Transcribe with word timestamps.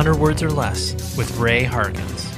100 0.00 0.18
Words 0.18 0.42
or 0.42 0.48
Less 0.48 1.14
with 1.14 1.36
Ray 1.36 1.62
Harkins. 1.62 2.32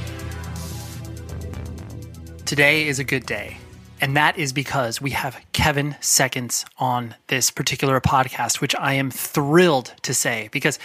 Today 2.45 2.89
is 2.89 2.99
a 2.99 3.05
good 3.05 3.25
day, 3.25 3.57
and 4.01 4.17
that 4.17 4.37
is 4.37 4.53
because 4.53 5.01
we 5.01 5.11
have 5.11 5.41
Kevin 5.53 5.95
Seconds 6.01 6.67
on 6.79 7.15
this 7.29 7.53
particular 7.53 8.01
podcast, 8.01 8.61
which 8.61 8.75
I 8.75 8.95
am 8.95 9.13
thrilled 9.13 9.95
to 10.03 10.13
say 10.13 10.49
because 10.51 10.81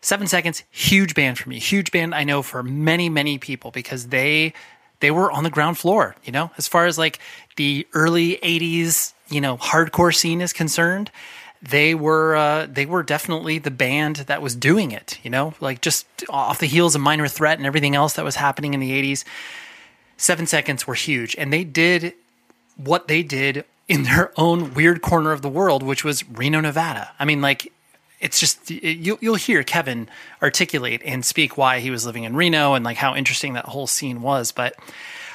Seven 0.00 0.26
Seconds, 0.26 0.62
huge 0.70 1.14
band 1.14 1.36
for 1.36 1.50
me, 1.50 1.58
huge 1.58 1.92
band 1.92 2.14
I 2.14 2.24
know 2.24 2.40
for 2.40 2.62
many, 2.62 3.10
many 3.10 3.36
people 3.36 3.70
because 3.70 4.06
they 4.06 4.54
they 5.00 5.10
were 5.10 5.30
on 5.30 5.44
the 5.44 5.50
ground 5.50 5.76
floor, 5.76 6.16
you 6.24 6.32
know, 6.32 6.50
as 6.56 6.66
far 6.66 6.86
as 6.86 6.96
like 6.96 7.18
the 7.56 7.86
early 7.92 8.38
80s, 8.42 9.12
you 9.28 9.42
know, 9.42 9.58
hardcore 9.58 10.14
scene 10.14 10.40
is 10.40 10.54
concerned 10.54 11.10
they 11.70 11.94
were 11.94 12.36
uh, 12.36 12.66
they 12.66 12.86
were 12.86 13.02
definitely 13.02 13.58
the 13.58 13.70
band 13.70 14.16
that 14.16 14.42
was 14.42 14.54
doing 14.54 14.90
it. 14.90 15.18
You 15.22 15.30
know, 15.30 15.54
like 15.60 15.80
just 15.80 16.06
off 16.28 16.58
the 16.58 16.66
heels 16.66 16.94
of 16.94 17.00
Minor 17.00 17.28
Threat 17.28 17.58
and 17.58 17.66
everything 17.66 17.94
else 17.94 18.14
that 18.14 18.24
was 18.24 18.36
happening 18.36 18.74
in 18.74 18.80
the 18.80 18.90
'80s. 18.90 19.24
Seven 20.16 20.46
Seconds 20.46 20.86
were 20.86 20.94
huge, 20.94 21.34
and 21.36 21.52
they 21.52 21.64
did 21.64 22.14
what 22.76 23.08
they 23.08 23.22
did 23.22 23.64
in 23.88 24.04
their 24.04 24.32
own 24.36 24.74
weird 24.74 25.02
corner 25.02 25.32
of 25.32 25.42
the 25.42 25.48
world, 25.48 25.82
which 25.82 26.04
was 26.04 26.28
Reno, 26.28 26.60
Nevada. 26.60 27.10
I 27.18 27.24
mean, 27.24 27.40
like 27.40 27.72
it's 28.20 28.40
just 28.40 28.70
you'll 28.70 29.18
you'll 29.20 29.34
hear 29.34 29.62
Kevin 29.62 30.08
articulate 30.42 31.02
and 31.04 31.24
speak 31.24 31.56
why 31.56 31.80
he 31.80 31.90
was 31.90 32.06
living 32.06 32.24
in 32.24 32.36
Reno 32.36 32.74
and 32.74 32.84
like 32.84 32.96
how 32.96 33.14
interesting 33.14 33.54
that 33.54 33.66
whole 33.66 33.86
scene 33.86 34.22
was, 34.22 34.52
but 34.52 34.74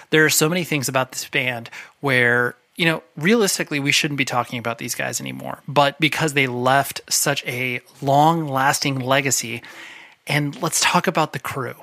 there 0.09 0.25
are 0.25 0.30
so 0.30 0.50
many 0.50 0.64
things 0.64 0.90
about 0.90 1.12
this 1.12 1.28
band 1.28 1.70
where 2.02 2.56
you 2.81 2.88
know, 2.88 3.03
realistically, 3.16 3.80
we 3.80 3.92
shouldn't 3.92 4.18
be 4.18 4.25
talking 4.25 4.58
about 4.58 4.80
these 4.80 4.96
guys 4.96 5.22
anymore. 5.22 5.62
But 5.68 6.00
because 6.00 6.34
they 6.34 6.47
left 6.47 7.02
such 7.08 7.46
a 7.46 7.80
long 8.02 8.47
lasting 8.47 9.00
legacy, 9.00 9.62
and 10.25 10.59
let's 10.64 10.81
talk 10.81 11.06
about 11.06 11.31
the 11.31 11.38
crew. 11.38 11.75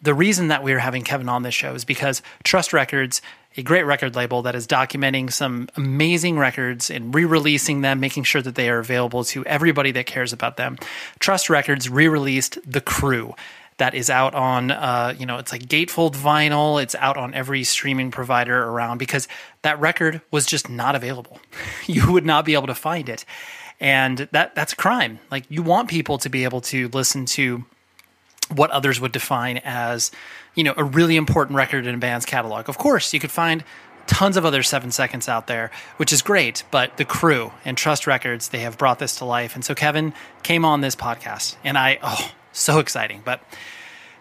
The 0.00 0.14
reason 0.14 0.46
that 0.46 0.62
we're 0.62 0.78
having 0.78 1.02
Kevin 1.02 1.28
on 1.28 1.42
this 1.42 1.54
show 1.54 1.74
is 1.74 1.84
because 1.84 2.22
Trust 2.44 2.72
Records, 2.72 3.20
a 3.56 3.64
great 3.64 3.82
record 3.82 4.14
label 4.14 4.42
that 4.42 4.54
is 4.54 4.68
documenting 4.68 5.32
some 5.32 5.68
amazing 5.74 6.38
records 6.38 6.88
and 6.88 7.12
re 7.12 7.24
releasing 7.24 7.80
them, 7.80 7.98
making 7.98 8.22
sure 8.22 8.40
that 8.40 8.54
they 8.54 8.70
are 8.70 8.78
available 8.78 9.24
to 9.24 9.44
everybody 9.44 9.90
that 9.90 10.06
cares 10.06 10.32
about 10.32 10.56
them. 10.56 10.78
Trust 11.18 11.50
Records 11.50 11.88
re 11.88 12.06
released 12.06 12.60
The 12.64 12.80
Crew 12.80 13.34
that 13.78 13.94
is 13.94 14.10
out 14.10 14.34
on 14.34 14.70
uh, 14.70 15.14
you 15.18 15.26
know 15.26 15.38
it's 15.38 15.50
like 15.50 15.62
gatefold 15.62 16.14
vinyl 16.14 16.80
it's 16.82 16.94
out 16.96 17.16
on 17.16 17.34
every 17.34 17.64
streaming 17.64 18.10
provider 18.10 18.64
around 18.64 18.98
because 18.98 19.26
that 19.62 19.80
record 19.80 20.20
was 20.30 20.46
just 20.46 20.68
not 20.68 20.94
available 20.94 21.40
you 21.86 22.12
would 22.12 22.26
not 22.26 22.44
be 22.44 22.54
able 22.54 22.66
to 22.66 22.74
find 22.74 23.08
it 23.08 23.24
and 23.80 24.28
that 24.32 24.54
that's 24.54 24.72
a 24.72 24.76
crime 24.76 25.18
like 25.30 25.44
you 25.48 25.62
want 25.62 25.88
people 25.88 26.18
to 26.18 26.28
be 26.28 26.44
able 26.44 26.60
to 26.60 26.88
listen 26.88 27.24
to 27.24 27.64
what 28.54 28.70
others 28.70 29.00
would 29.00 29.12
define 29.12 29.58
as 29.64 30.10
you 30.54 30.62
know 30.62 30.74
a 30.76 30.84
really 30.84 31.16
important 31.16 31.56
record 31.56 31.86
in 31.86 31.94
a 31.94 31.98
band's 31.98 32.26
catalog 32.26 32.68
of 32.68 32.78
course 32.78 33.12
you 33.14 33.20
could 33.20 33.30
find 33.30 33.64
tons 34.08 34.36
of 34.36 34.44
other 34.46 34.62
seven 34.62 34.90
seconds 34.90 35.28
out 35.28 35.46
there, 35.48 35.70
which 35.98 36.12
is 36.12 36.22
great. 36.22 36.64
But 36.70 36.96
the 36.96 37.04
crew 37.04 37.52
and 37.64 37.76
Trust 37.76 38.06
Records, 38.06 38.48
they 38.48 38.60
have 38.60 38.78
brought 38.78 38.98
this 38.98 39.16
to 39.16 39.24
life. 39.26 39.54
And 39.54 39.62
so 39.62 39.74
Kevin 39.74 40.14
came 40.42 40.64
on 40.64 40.80
this 40.80 40.96
podcast, 40.96 41.56
and 41.62 41.78
I, 41.78 41.98
oh, 42.02 42.32
so 42.52 42.78
exciting. 42.78 43.22
But 43.24 43.42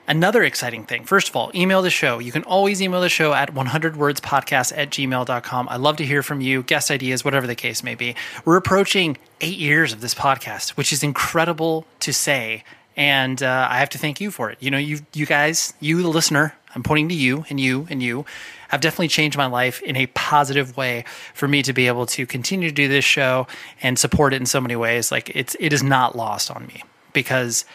another 0.07 0.43
exciting 0.43 0.85
thing, 0.85 1.03
first 1.03 1.29
of 1.29 1.35
all, 1.35 1.51
email 1.53 1.81
the 1.81 1.89
show. 1.89 2.19
You 2.19 2.31
can 2.31 2.43
always 2.43 2.81
email 2.81 3.01
the 3.01 3.09
show 3.09 3.33
at 3.33 3.53
100wordspodcast 3.53 4.77
at 4.77 4.89
gmail.com. 4.89 5.69
I 5.69 5.77
love 5.77 5.97
to 5.97 6.05
hear 6.05 6.23
from 6.23 6.41
you, 6.41 6.63
guest 6.63 6.91
ideas, 6.91 7.25
whatever 7.25 7.47
the 7.47 7.55
case 7.55 7.83
may 7.83 7.95
be. 7.95 8.15
We're 8.45 8.57
approaching 8.57 9.17
eight 9.41 9.57
years 9.57 9.93
of 9.93 10.01
this 10.01 10.15
podcast, 10.15 10.71
which 10.71 10.91
is 10.93 11.03
incredible 11.03 11.85
to 12.01 12.13
say. 12.13 12.63
And 12.95 13.43
uh, 13.43 13.67
I 13.69 13.77
have 13.77 13.89
to 13.89 13.97
thank 13.97 14.19
you 14.19 14.31
for 14.31 14.49
it. 14.49 14.57
You 14.59 14.71
know, 14.71 14.79
you 14.79 14.99
you 15.13 15.27
guys, 15.27 15.73
you 15.79 16.01
the 16.01 16.07
listener, 16.07 16.55
I'm 16.77 16.83
pointing 16.83 17.09
to 17.09 17.15
you 17.15 17.44
and 17.49 17.59
you 17.59 17.88
and 17.89 18.03
you 18.03 18.25
have 18.69 18.81
definitely 18.81 19.07
changed 19.07 19.38
my 19.38 19.47
life 19.47 19.81
in 19.81 19.95
a 19.95 20.05
positive 20.07 20.77
way 20.77 21.05
for 21.33 21.47
me 21.47 21.63
to 21.63 21.73
be 21.73 21.88
able 21.88 22.06
to 22.06 22.25
continue 22.25 22.69
to 22.69 22.75
do 22.75 22.88
this 22.88 23.06
show 23.06 23.47
and 23.81 23.97
support 23.97 24.33
it 24.33 24.38
in 24.38 24.45
so 24.45 24.62
many 24.62 24.75
ways. 24.75 25.12
Like 25.12 25.31
it's 25.35 25.56
it 25.59 25.74
is 25.74 25.81
not 25.81 26.15
lost 26.15 26.51
on 26.51 26.68
me 26.68 26.83
because 27.13 27.65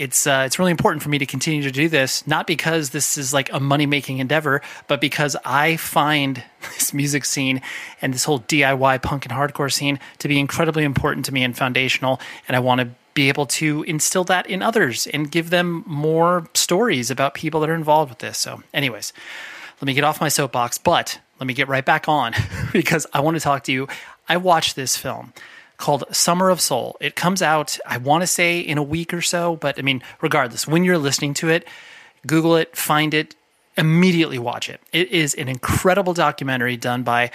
it's 0.00 0.26
uh, 0.26 0.44
it's 0.46 0.58
really 0.58 0.70
important 0.70 1.02
for 1.02 1.10
me 1.10 1.18
to 1.18 1.26
continue 1.26 1.62
to 1.62 1.70
do 1.70 1.86
this, 1.86 2.26
not 2.26 2.46
because 2.46 2.90
this 2.90 3.18
is 3.18 3.34
like 3.34 3.52
a 3.52 3.60
money 3.60 3.84
making 3.84 4.16
endeavor, 4.16 4.62
but 4.88 4.98
because 4.98 5.36
I 5.44 5.76
find 5.76 6.42
this 6.74 6.94
music 6.94 7.26
scene 7.26 7.60
and 8.00 8.14
this 8.14 8.24
whole 8.24 8.40
DIY 8.40 9.02
punk 9.02 9.26
and 9.26 9.34
hardcore 9.34 9.70
scene 9.70 10.00
to 10.20 10.26
be 10.26 10.40
incredibly 10.40 10.84
important 10.84 11.26
to 11.26 11.34
me 11.34 11.44
and 11.44 11.54
foundational, 11.54 12.18
and 12.48 12.56
I 12.56 12.60
want 12.60 12.80
to 12.80 12.88
be 13.12 13.28
able 13.28 13.44
to 13.44 13.82
instill 13.82 14.24
that 14.24 14.46
in 14.46 14.62
others 14.62 15.06
and 15.06 15.30
give 15.30 15.50
them 15.50 15.84
more 15.86 16.48
stories 16.54 17.10
about 17.10 17.34
people 17.34 17.60
that 17.60 17.68
are 17.68 17.74
involved 17.74 18.08
with 18.08 18.20
this. 18.20 18.38
So, 18.38 18.62
anyways, 18.72 19.12
let 19.82 19.86
me 19.86 19.92
get 19.92 20.04
off 20.04 20.18
my 20.18 20.30
soapbox, 20.30 20.78
but 20.78 21.20
let 21.38 21.46
me 21.46 21.52
get 21.52 21.68
right 21.68 21.84
back 21.84 22.08
on 22.08 22.32
because 22.72 23.06
I 23.12 23.20
want 23.20 23.36
to 23.36 23.40
talk 23.40 23.64
to 23.64 23.72
you. 23.72 23.86
I 24.26 24.38
watched 24.38 24.76
this 24.76 24.96
film 24.96 25.34
called 25.80 26.04
Summer 26.12 26.50
of 26.50 26.60
Soul. 26.60 26.96
It 27.00 27.16
comes 27.16 27.42
out, 27.42 27.78
I 27.86 27.98
want 27.98 28.22
to 28.22 28.26
say, 28.26 28.60
in 28.60 28.78
a 28.78 28.82
week 28.82 29.12
or 29.12 29.22
so, 29.22 29.56
but 29.56 29.78
I 29.78 29.82
mean, 29.82 30.02
regardless, 30.20 30.66
when 30.66 30.84
you're 30.84 30.98
listening 30.98 31.34
to 31.34 31.48
it, 31.48 31.66
Google 32.26 32.56
it, 32.56 32.76
find 32.76 33.14
it, 33.14 33.34
immediately 33.76 34.38
watch 34.38 34.68
it. 34.68 34.80
It 34.92 35.10
is 35.10 35.34
an 35.34 35.48
incredible 35.48 36.14
documentary 36.14 36.76
done 36.76 37.02
by 37.02 37.30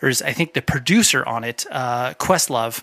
or 0.00 0.08
is, 0.08 0.22
I 0.22 0.32
think 0.32 0.54
the 0.54 0.62
producer 0.62 1.26
on 1.26 1.44
it, 1.44 1.66
uh, 1.70 2.14
Questlove. 2.14 2.82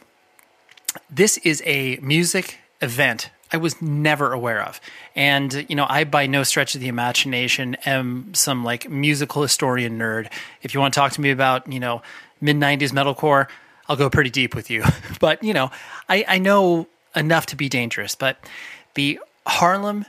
This 1.09 1.37
is 1.39 1.61
a 1.65 1.97
music 1.97 2.59
event 2.81 3.29
I 3.51 3.57
was 3.57 3.81
never 3.81 4.33
aware 4.33 4.61
of. 4.61 4.81
And, 5.15 5.65
you 5.69 5.75
know, 5.75 5.85
I 5.87 6.03
by 6.03 6.27
no 6.27 6.43
stretch 6.43 6.75
of 6.75 6.81
the 6.81 6.87
imagination 6.87 7.75
am 7.85 8.33
some 8.33 8.63
like 8.63 8.89
musical 8.89 9.41
historian 9.43 9.97
nerd. 9.97 10.31
If 10.61 10.73
you 10.73 10.79
want 10.79 10.93
to 10.93 10.99
talk 10.99 11.13
to 11.13 11.21
me 11.21 11.31
about, 11.31 11.71
you 11.71 11.79
know, 11.79 12.01
mid 12.41 12.57
90s 12.57 12.91
metalcore, 12.91 13.47
I'll 13.87 13.95
go 13.95 14.09
pretty 14.09 14.29
deep 14.29 14.55
with 14.55 14.69
you. 14.69 14.83
but, 15.19 15.43
you 15.43 15.53
know, 15.53 15.71
I, 16.09 16.25
I 16.27 16.37
know 16.37 16.87
enough 17.15 17.47
to 17.47 17.55
be 17.55 17.69
dangerous. 17.69 18.15
But 18.15 18.37
the 18.95 19.19
Harlem 19.47 20.05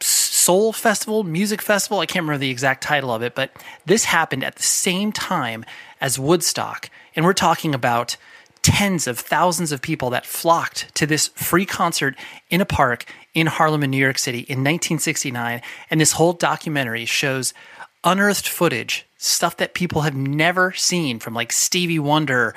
Soul 0.00 0.72
Festival, 0.72 1.24
Music 1.24 1.62
Festival, 1.62 2.00
I 2.00 2.06
can't 2.06 2.24
remember 2.24 2.38
the 2.38 2.50
exact 2.50 2.82
title 2.82 3.12
of 3.12 3.22
it, 3.22 3.34
but 3.34 3.50
this 3.86 4.04
happened 4.04 4.44
at 4.44 4.56
the 4.56 4.62
same 4.62 5.12
time 5.12 5.64
as 6.00 6.18
Woodstock. 6.18 6.90
And 7.16 7.24
we're 7.24 7.32
talking 7.32 7.74
about 7.74 8.16
tens 8.60 9.06
of 9.06 9.18
thousands 9.18 9.72
of 9.72 9.82
people 9.82 10.10
that 10.10 10.26
flocked 10.26 10.94
to 10.94 11.06
this 11.06 11.28
free 11.28 11.66
concert 11.66 12.16
in 12.50 12.60
a 12.60 12.66
park 12.66 13.04
in 13.34 13.46
Harlem 13.46 13.82
in 13.82 13.90
New 13.90 13.98
York 13.98 14.18
City 14.18 14.38
in 14.38 14.58
1969. 14.58 15.60
And 15.90 16.00
this 16.00 16.12
whole 16.12 16.32
documentary 16.32 17.04
shows 17.04 17.54
unearthed 18.04 18.48
footage, 18.48 19.06
stuff 19.16 19.56
that 19.58 19.74
people 19.74 20.02
have 20.02 20.14
never 20.14 20.72
seen 20.72 21.18
from 21.18 21.34
like 21.34 21.52
Stevie 21.52 21.98
Wonder, 21.98 22.54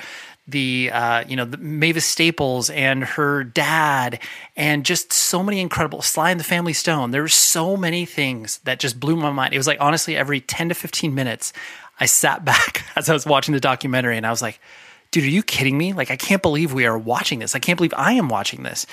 the 0.47 0.89
uh, 0.94 1.23
you 1.27 1.35
know 1.35 1.45
the 1.45 1.57
Mavis 1.57 2.05
Staples 2.05 2.69
and 2.69 3.03
her 3.03 3.44
dad, 3.44 4.19
and 4.55 4.85
just 4.85 5.11
so 5.11 5.44
many 5.44 5.59
incredible 5.59 6.01
Sly 6.01 6.31
and 6.31 6.39
the 6.39 6.45
Family 6.45 6.73
Stone. 6.73 7.11
There 7.11 7.21
were 7.21 7.27
so 7.27 7.75
many 7.75 8.05
things 8.05 8.59
that 8.59 8.79
just 8.79 8.99
blew 8.99 9.15
my 9.15 9.31
mind. 9.31 9.53
It 9.53 9.57
was 9.57 9.67
like 9.67 9.81
honestly 9.81 10.15
every 10.15 10.39
ten 10.39 10.69
to 10.69 10.75
fifteen 10.75 11.13
minutes, 11.13 11.53
I 11.99 12.05
sat 12.05 12.45
back 12.45 12.85
as 12.95 13.09
I 13.09 13.13
was 13.13 13.25
watching 13.25 13.53
the 13.53 13.59
documentary, 13.59 14.17
and 14.17 14.25
I 14.25 14.29
was 14.29 14.41
like, 14.41 14.59
dude, 15.12 15.24
are 15.24 15.30
you 15.30 15.44
kidding 15.44 15.77
me? 15.77 15.94
Like, 15.94 16.12
I 16.12 16.15
can't 16.15 16.42
believe 16.42 16.74
we 16.74 16.86
are 16.86 16.98
watching 16.98 17.39
this. 17.39 17.56
I 17.56 17.59
can't 17.59 17.77
believe 17.77 17.94
I 17.95 18.13
am 18.13 18.30
watching 18.30 18.63
this. 18.63 18.86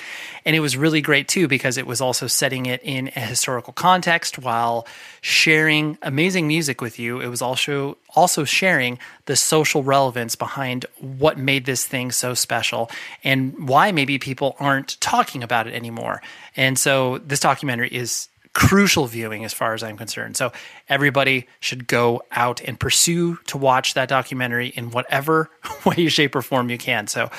And 0.45 0.55
it 0.55 0.59
was 0.59 0.77
really 0.77 1.01
great 1.01 1.27
too, 1.27 1.47
because 1.47 1.77
it 1.77 1.85
was 1.85 2.01
also 2.01 2.27
setting 2.27 2.65
it 2.65 2.81
in 2.83 3.07
a 3.15 3.19
historical 3.19 3.73
context 3.73 4.39
while 4.39 4.87
sharing 5.21 5.97
amazing 6.01 6.47
music 6.47 6.81
with 6.81 6.99
you. 6.99 7.19
It 7.19 7.27
was 7.27 7.41
also, 7.41 7.97
also 8.15 8.43
sharing 8.43 8.99
the 9.25 9.35
social 9.35 9.83
relevance 9.83 10.35
behind 10.35 10.85
what 10.99 11.37
made 11.37 11.65
this 11.65 11.85
thing 11.85 12.11
so 12.11 12.33
special 12.33 12.89
and 13.23 13.67
why 13.67 13.91
maybe 13.91 14.17
people 14.17 14.55
aren't 14.59 14.99
talking 15.01 15.43
about 15.43 15.67
it 15.67 15.73
anymore. 15.73 16.21
And 16.55 16.79
so 16.79 17.17
this 17.19 17.39
documentary 17.39 17.89
is 17.89 18.29
crucial 18.55 19.05
viewing 19.05 19.43
as 19.45 19.53
far 19.53 19.73
as 19.73 19.83
I'm 19.83 19.97
concerned. 19.97 20.37
So 20.37 20.51
everybody 20.89 21.45
should 21.59 21.87
go 21.87 22.23
out 22.31 22.61
and 22.61 22.79
pursue 22.79 23.35
to 23.47 23.57
watch 23.57 23.93
that 23.93 24.09
documentary 24.09 24.69
in 24.69 24.89
whatever 24.89 25.51
way, 25.85 26.07
shape, 26.07 26.35
or 26.35 26.41
form 26.41 26.69
you 26.69 26.79
can. 26.79 27.07
So 27.07 27.29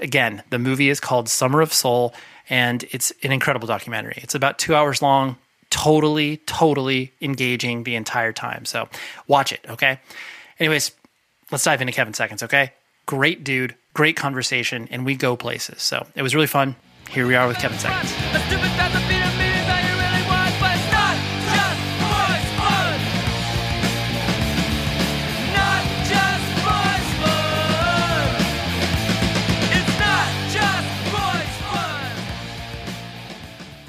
again, 0.00 0.42
the 0.50 0.58
movie 0.58 0.90
is 0.90 1.00
called 1.00 1.28
Summer 1.28 1.62
of 1.62 1.72
Soul, 1.72 2.14
and 2.48 2.84
it's 2.90 3.12
an 3.22 3.32
incredible 3.32 3.66
documentary. 3.66 4.18
It's 4.18 4.34
about 4.34 4.58
two 4.58 4.74
hours 4.74 5.00
long, 5.00 5.36
totally, 5.70 6.36
totally 6.38 7.12
engaging 7.20 7.84
the 7.84 7.96
entire 7.96 8.34
time. 8.34 8.66
So 8.66 8.88
watch 9.26 9.52
it, 9.52 9.64
okay? 9.70 9.98
Anyways, 10.60 10.92
let's 11.50 11.64
dive 11.64 11.80
into 11.80 11.94
Kevin 11.94 12.14
Seconds, 12.14 12.42
okay? 12.42 12.72
Great 13.06 13.42
dude, 13.42 13.74
great 13.94 14.16
conversation, 14.16 14.86
and 14.90 15.06
we 15.06 15.16
go 15.16 15.34
places. 15.34 15.80
So 15.80 16.06
it 16.14 16.20
was 16.20 16.34
really 16.34 16.46
fun. 16.46 16.76
Here 17.08 17.26
we 17.26 17.34
are 17.36 17.48
with 17.48 17.56
Kevin 17.56 17.78
Seconds. 17.78 19.07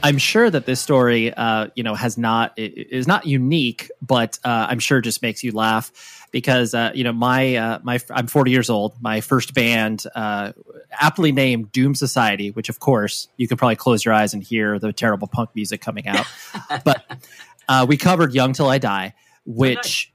I'm 0.09 0.17
sure 0.17 0.50
that 0.50 0.65
this 0.65 0.81
story, 0.81 1.31
uh, 1.31 1.67
you 1.75 1.83
know, 1.83 1.94
has 1.94 2.17
not 2.17 2.53
is 2.57 3.06
not 3.06 3.27
unique, 3.27 3.91
but 4.01 4.39
uh, 4.44 4.65
I'm 4.67 4.79
sure 4.79 5.01
just 5.01 5.21
makes 5.21 5.44
you 5.44 5.51
laugh 5.51 6.25
because 6.31 6.73
uh, 6.73 6.91
you 6.95 7.03
know 7.03 7.13
my 7.13 7.56
uh, 7.56 7.79
my 7.83 8.00
I'm 8.09 8.25
40 8.25 8.50
years 8.50 8.71
old. 8.71 9.00
My 9.03 9.21
first 9.21 9.53
band, 9.53 10.06
uh, 10.15 10.53
aptly 10.89 11.31
named 11.31 11.71
Doom 11.71 11.94
Society, 11.94 12.50
which 12.50 12.69
of 12.69 12.79
course 12.79 13.27
you 13.38 13.47
can 13.47 13.57
probably 13.57 13.75
close 13.75 14.03
your 14.03 14.15
eyes 14.15 14.33
and 14.33 14.41
hear 14.41 14.79
the 14.79 14.91
terrible 14.91 15.27
punk 15.27 15.51
music 15.53 15.79
coming 15.79 16.07
out. 16.07 16.25
but 16.83 17.03
uh, 17.67 17.85
we 17.88 17.95
covered 17.95 18.33
"Young 18.33 18.53
Till 18.53 18.67
I 18.67 18.79
Die," 18.79 19.13
which. 19.45 20.11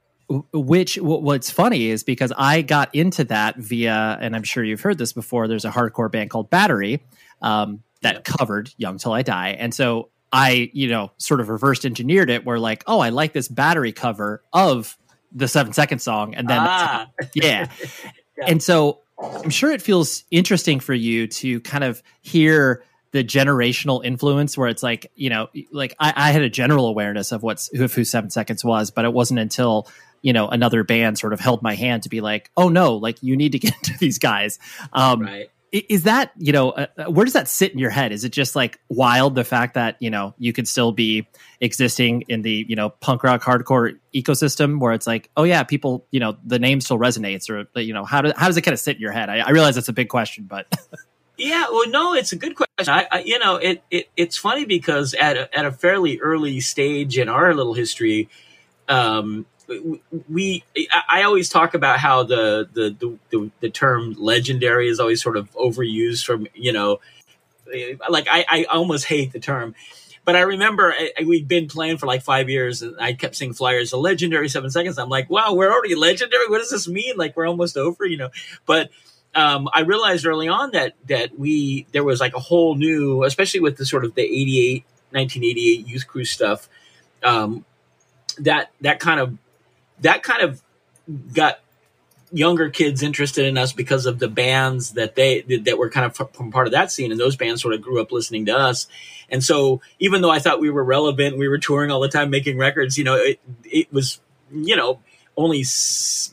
which 0.51 0.97
what's 0.97 1.51
funny 1.51 1.91
is 1.91 2.03
because 2.03 2.33
I 2.35 2.63
got 2.63 2.95
into 2.95 3.25
that 3.25 3.57
via, 3.57 4.17
and 4.19 4.35
I'm 4.35 4.41
sure 4.41 4.63
you've 4.63 4.81
heard 4.81 4.97
this 4.97 5.13
before. 5.13 5.47
There's 5.47 5.65
a 5.65 5.69
hardcore 5.69 6.11
band 6.11 6.31
called 6.31 6.49
Battery, 6.49 7.03
um, 7.43 7.83
that 8.01 8.23
covered 8.23 8.71
Young 8.77 8.97
Till 8.97 9.13
I 9.13 9.21
Die. 9.21 9.49
And 9.49 9.73
so 9.73 10.09
I, 10.31 10.69
you 10.73 10.89
know, 10.89 11.11
sort 11.17 11.39
of 11.41 11.49
reversed 11.49 11.85
engineered 11.85 12.29
it 12.29 12.45
where 12.45 12.59
like, 12.59 12.83
oh, 12.87 12.99
I 12.99 13.09
like 13.09 13.33
this 13.33 13.47
battery 13.47 13.91
cover 13.91 14.43
of 14.51 14.97
the 15.31 15.47
seven 15.47 15.73
second 15.73 15.99
song. 15.99 16.35
And 16.35 16.47
then, 16.47 16.59
ah. 16.61 17.07
yeah. 17.33 17.69
yeah. 18.37 18.45
And 18.47 18.61
so 18.61 19.01
I'm 19.17 19.49
sure 19.49 19.71
it 19.71 19.81
feels 19.81 20.23
interesting 20.31 20.79
for 20.79 20.93
you 20.93 21.27
to 21.27 21.61
kind 21.61 21.83
of 21.83 22.01
hear 22.21 22.83
the 23.11 23.23
generational 23.23 24.03
influence 24.03 24.57
where 24.57 24.67
it's 24.67 24.83
like, 24.83 25.09
you 25.15 25.29
know, 25.29 25.47
like 25.71 25.95
I, 25.99 26.11
I 26.15 26.31
had 26.31 26.41
a 26.41 26.49
general 26.49 26.87
awareness 26.87 27.31
of 27.31 27.43
what's 27.43 27.69
who, 27.69 27.87
who 27.87 28.03
seven 28.03 28.29
seconds 28.29 28.63
was, 28.63 28.91
but 28.91 29.05
it 29.05 29.13
wasn't 29.13 29.39
until 29.39 29.87
you 30.21 30.33
know 30.33 30.47
another 30.47 30.83
band 30.83 31.19
sort 31.19 31.33
of 31.33 31.39
held 31.39 31.61
my 31.61 31.75
hand 31.75 32.01
to 32.03 32.09
be 32.09 32.19
like 32.19 32.49
oh 32.57 32.67
no 32.67 32.95
like 32.95 33.21
you 33.21 33.37
need 33.37 33.51
to 33.51 33.59
get 33.59 33.75
to 33.83 33.93
these 33.99 34.17
guys 34.17 34.57
um 34.91 35.21
right 35.21 35.51
is 35.79 36.03
that 36.03 36.31
you 36.37 36.53
know 36.53 36.71
uh, 36.71 36.87
uh, 36.97 37.11
where 37.11 37.25
does 37.25 37.33
that 37.33 37.47
sit 37.47 37.71
in 37.71 37.79
your 37.79 37.89
head? 37.89 38.11
Is 38.11 38.23
it 38.23 38.29
just 38.29 38.55
like 38.55 38.79
wild 38.89 39.35
the 39.35 39.43
fact 39.43 39.73
that 39.73 39.97
you 39.99 40.09
know 40.09 40.33
you 40.37 40.53
could 40.53 40.67
still 40.67 40.91
be 40.91 41.27
existing 41.59 42.23
in 42.27 42.41
the 42.41 42.65
you 42.67 42.75
know 42.75 42.89
punk 42.89 43.23
rock 43.23 43.41
hardcore 43.41 43.97
ecosystem 44.13 44.79
where 44.79 44.93
it's 44.93 45.07
like 45.07 45.29
oh 45.35 45.43
yeah 45.43 45.63
people 45.63 46.05
you 46.11 46.19
know 46.19 46.37
the 46.45 46.59
name 46.59 46.81
still 46.81 46.97
resonates 46.97 47.49
or 47.49 47.67
you 47.79 47.93
know 47.93 48.05
how, 48.05 48.21
do, 48.21 48.31
how 48.35 48.47
does 48.47 48.57
it 48.57 48.61
kind 48.61 48.73
of 48.73 48.79
sit 48.79 48.95
in 48.95 49.01
your 49.01 49.11
head? 49.11 49.29
I, 49.29 49.39
I 49.39 49.49
realize 49.49 49.75
that's 49.75 49.89
a 49.89 49.93
big 49.93 50.09
question 50.09 50.45
but 50.45 50.67
yeah 51.37 51.65
well 51.71 51.89
no 51.89 52.13
it's 52.13 52.31
a 52.31 52.37
good 52.37 52.55
question. 52.55 52.93
I, 52.93 53.07
I, 53.11 53.19
you 53.19 53.39
know 53.39 53.55
it, 53.57 53.83
it 53.91 54.09
it's 54.15 54.37
funny 54.37 54.65
because 54.65 55.13
at 55.15 55.37
a, 55.37 55.57
at 55.57 55.65
a 55.65 55.71
fairly 55.71 56.19
early 56.19 56.59
stage 56.59 57.17
in 57.17 57.27
our 57.27 57.53
little 57.53 57.73
history 57.73 58.29
um 58.87 59.45
we 60.29 60.63
I 61.09 61.23
always 61.23 61.49
talk 61.49 61.73
about 61.73 61.99
how 61.99 62.23
the, 62.23 62.69
the 62.73 63.17
the, 63.29 63.51
the 63.59 63.69
term 63.69 64.15
legendary 64.17 64.87
is 64.87 64.99
always 64.99 65.21
sort 65.21 65.37
of 65.37 65.51
overused 65.53 66.25
from 66.25 66.47
you 66.53 66.71
know 66.73 66.99
like 68.09 68.27
I, 68.29 68.45
I 68.49 68.63
almost 68.65 69.05
hate 69.05 69.31
the 69.31 69.39
term. 69.39 69.75
But 70.23 70.35
I 70.35 70.41
remember 70.41 70.93
I, 70.93 71.23
we'd 71.23 71.47
been 71.47 71.67
playing 71.67 71.97
for 71.97 72.07
like 72.07 72.23
five 72.23 72.49
years 72.49 72.81
and 72.81 72.95
I 72.99 73.13
kept 73.13 73.35
seeing 73.35 73.53
flyers 73.53 73.93
a 73.93 73.97
legendary 73.97 74.49
seven 74.49 74.71
seconds. 74.71 74.97
I'm 74.97 75.09
like 75.09 75.29
wow 75.29 75.53
we're 75.53 75.71
already 75.71 75.95
legendary? 75.95 76.47
What 76.47 76.59
does 76.59 76.71
this 76.71 76.87
mean? 76.87 77.17
Like 77.17 77.35
we're 77.35 77.47
almost 77.47 77.77
over 77.77 78.05
you 78.05 78.17
know? 78.17 78.29
But 78.65 78.89
um, 79.33 79.67
I 79.73 79.81
realized 79.81 80.25
early 80.25 80.47
on 80.47 80.71
that 80.71 80.93
that 81.07 81.37
we 81.37 81.87
there 81.91 82.03
was 82.03 82.19
like 82.19 82.35
a 82.35 82.39
whole 82.39 82.75
new 82.75 83.23
especially 83.23 83.59
with 83.59 83.77
the 83.77 83.85
sort 83.85 84.05
of 84.05 84.15
the 84.15 84.23
88 84.23 84.85
1988 85.11 85.87
youth 85.87 86.07
crew 86.07 86.25
stuff 86.25 86.69
um, 87.23 87.65
that 88.39 88.71
that 88.81 88.99
kind 88.99 89.19
of 89.19 89.37
that 90.01 90.23
kind 90.23 90.41
of 90.41 90.61
got 91.33 91.59
younger 92.31 92.69
kids 92.69 93.01
interested 93.01 93.45
in 93.45 93.57
us 93.57 93.71
because 93.71 94.05
of 94.05 94.19
the 94.19 94.27
bands 94.27 94.93
that 94.93 95.15
they 95.15 95.41
that 95.41 95.77
were 95.77 95.89
kind 95.89 96.05
of 96.05 96.15
from 96.33 96.51
part 96.51 96.67
of 96.67 96.73
that 96.73 96.91
scene. 96.91 97.11
And 97.11 97.19
those 97.19 97.35
bands 97.35 97.61
sort 97.61 97.73
of 97.73 97.81
grew 97.81 98.01
up 98.01 98.11
listening 98.11 98.45
to 98.47 98.57
us. 98.57 98.87
And 99.29 99.43
so 99.43 99.81
even 99.99 100.21
though 100.21 100.29
i 100.29 100.39
thought 100.39 100.59
we 100.59 100.69
were 100.69 100.83
relevant 100.83 101.37
we 101.37 101.47
were 101.47 101.57
touring 101.57 101.91
all 101.91 101.99
the 101.99 102.09
time 102.09 102.29
making 102.29 102.57
records 102.57 102.97
you 102.97 103.03
know 103.03 103.15
it, 103.15 103.39
it 103.63 103.91
was 103.91 104.19
you 104.51 104.75
know 104.75 104.99
only 105.37 105.63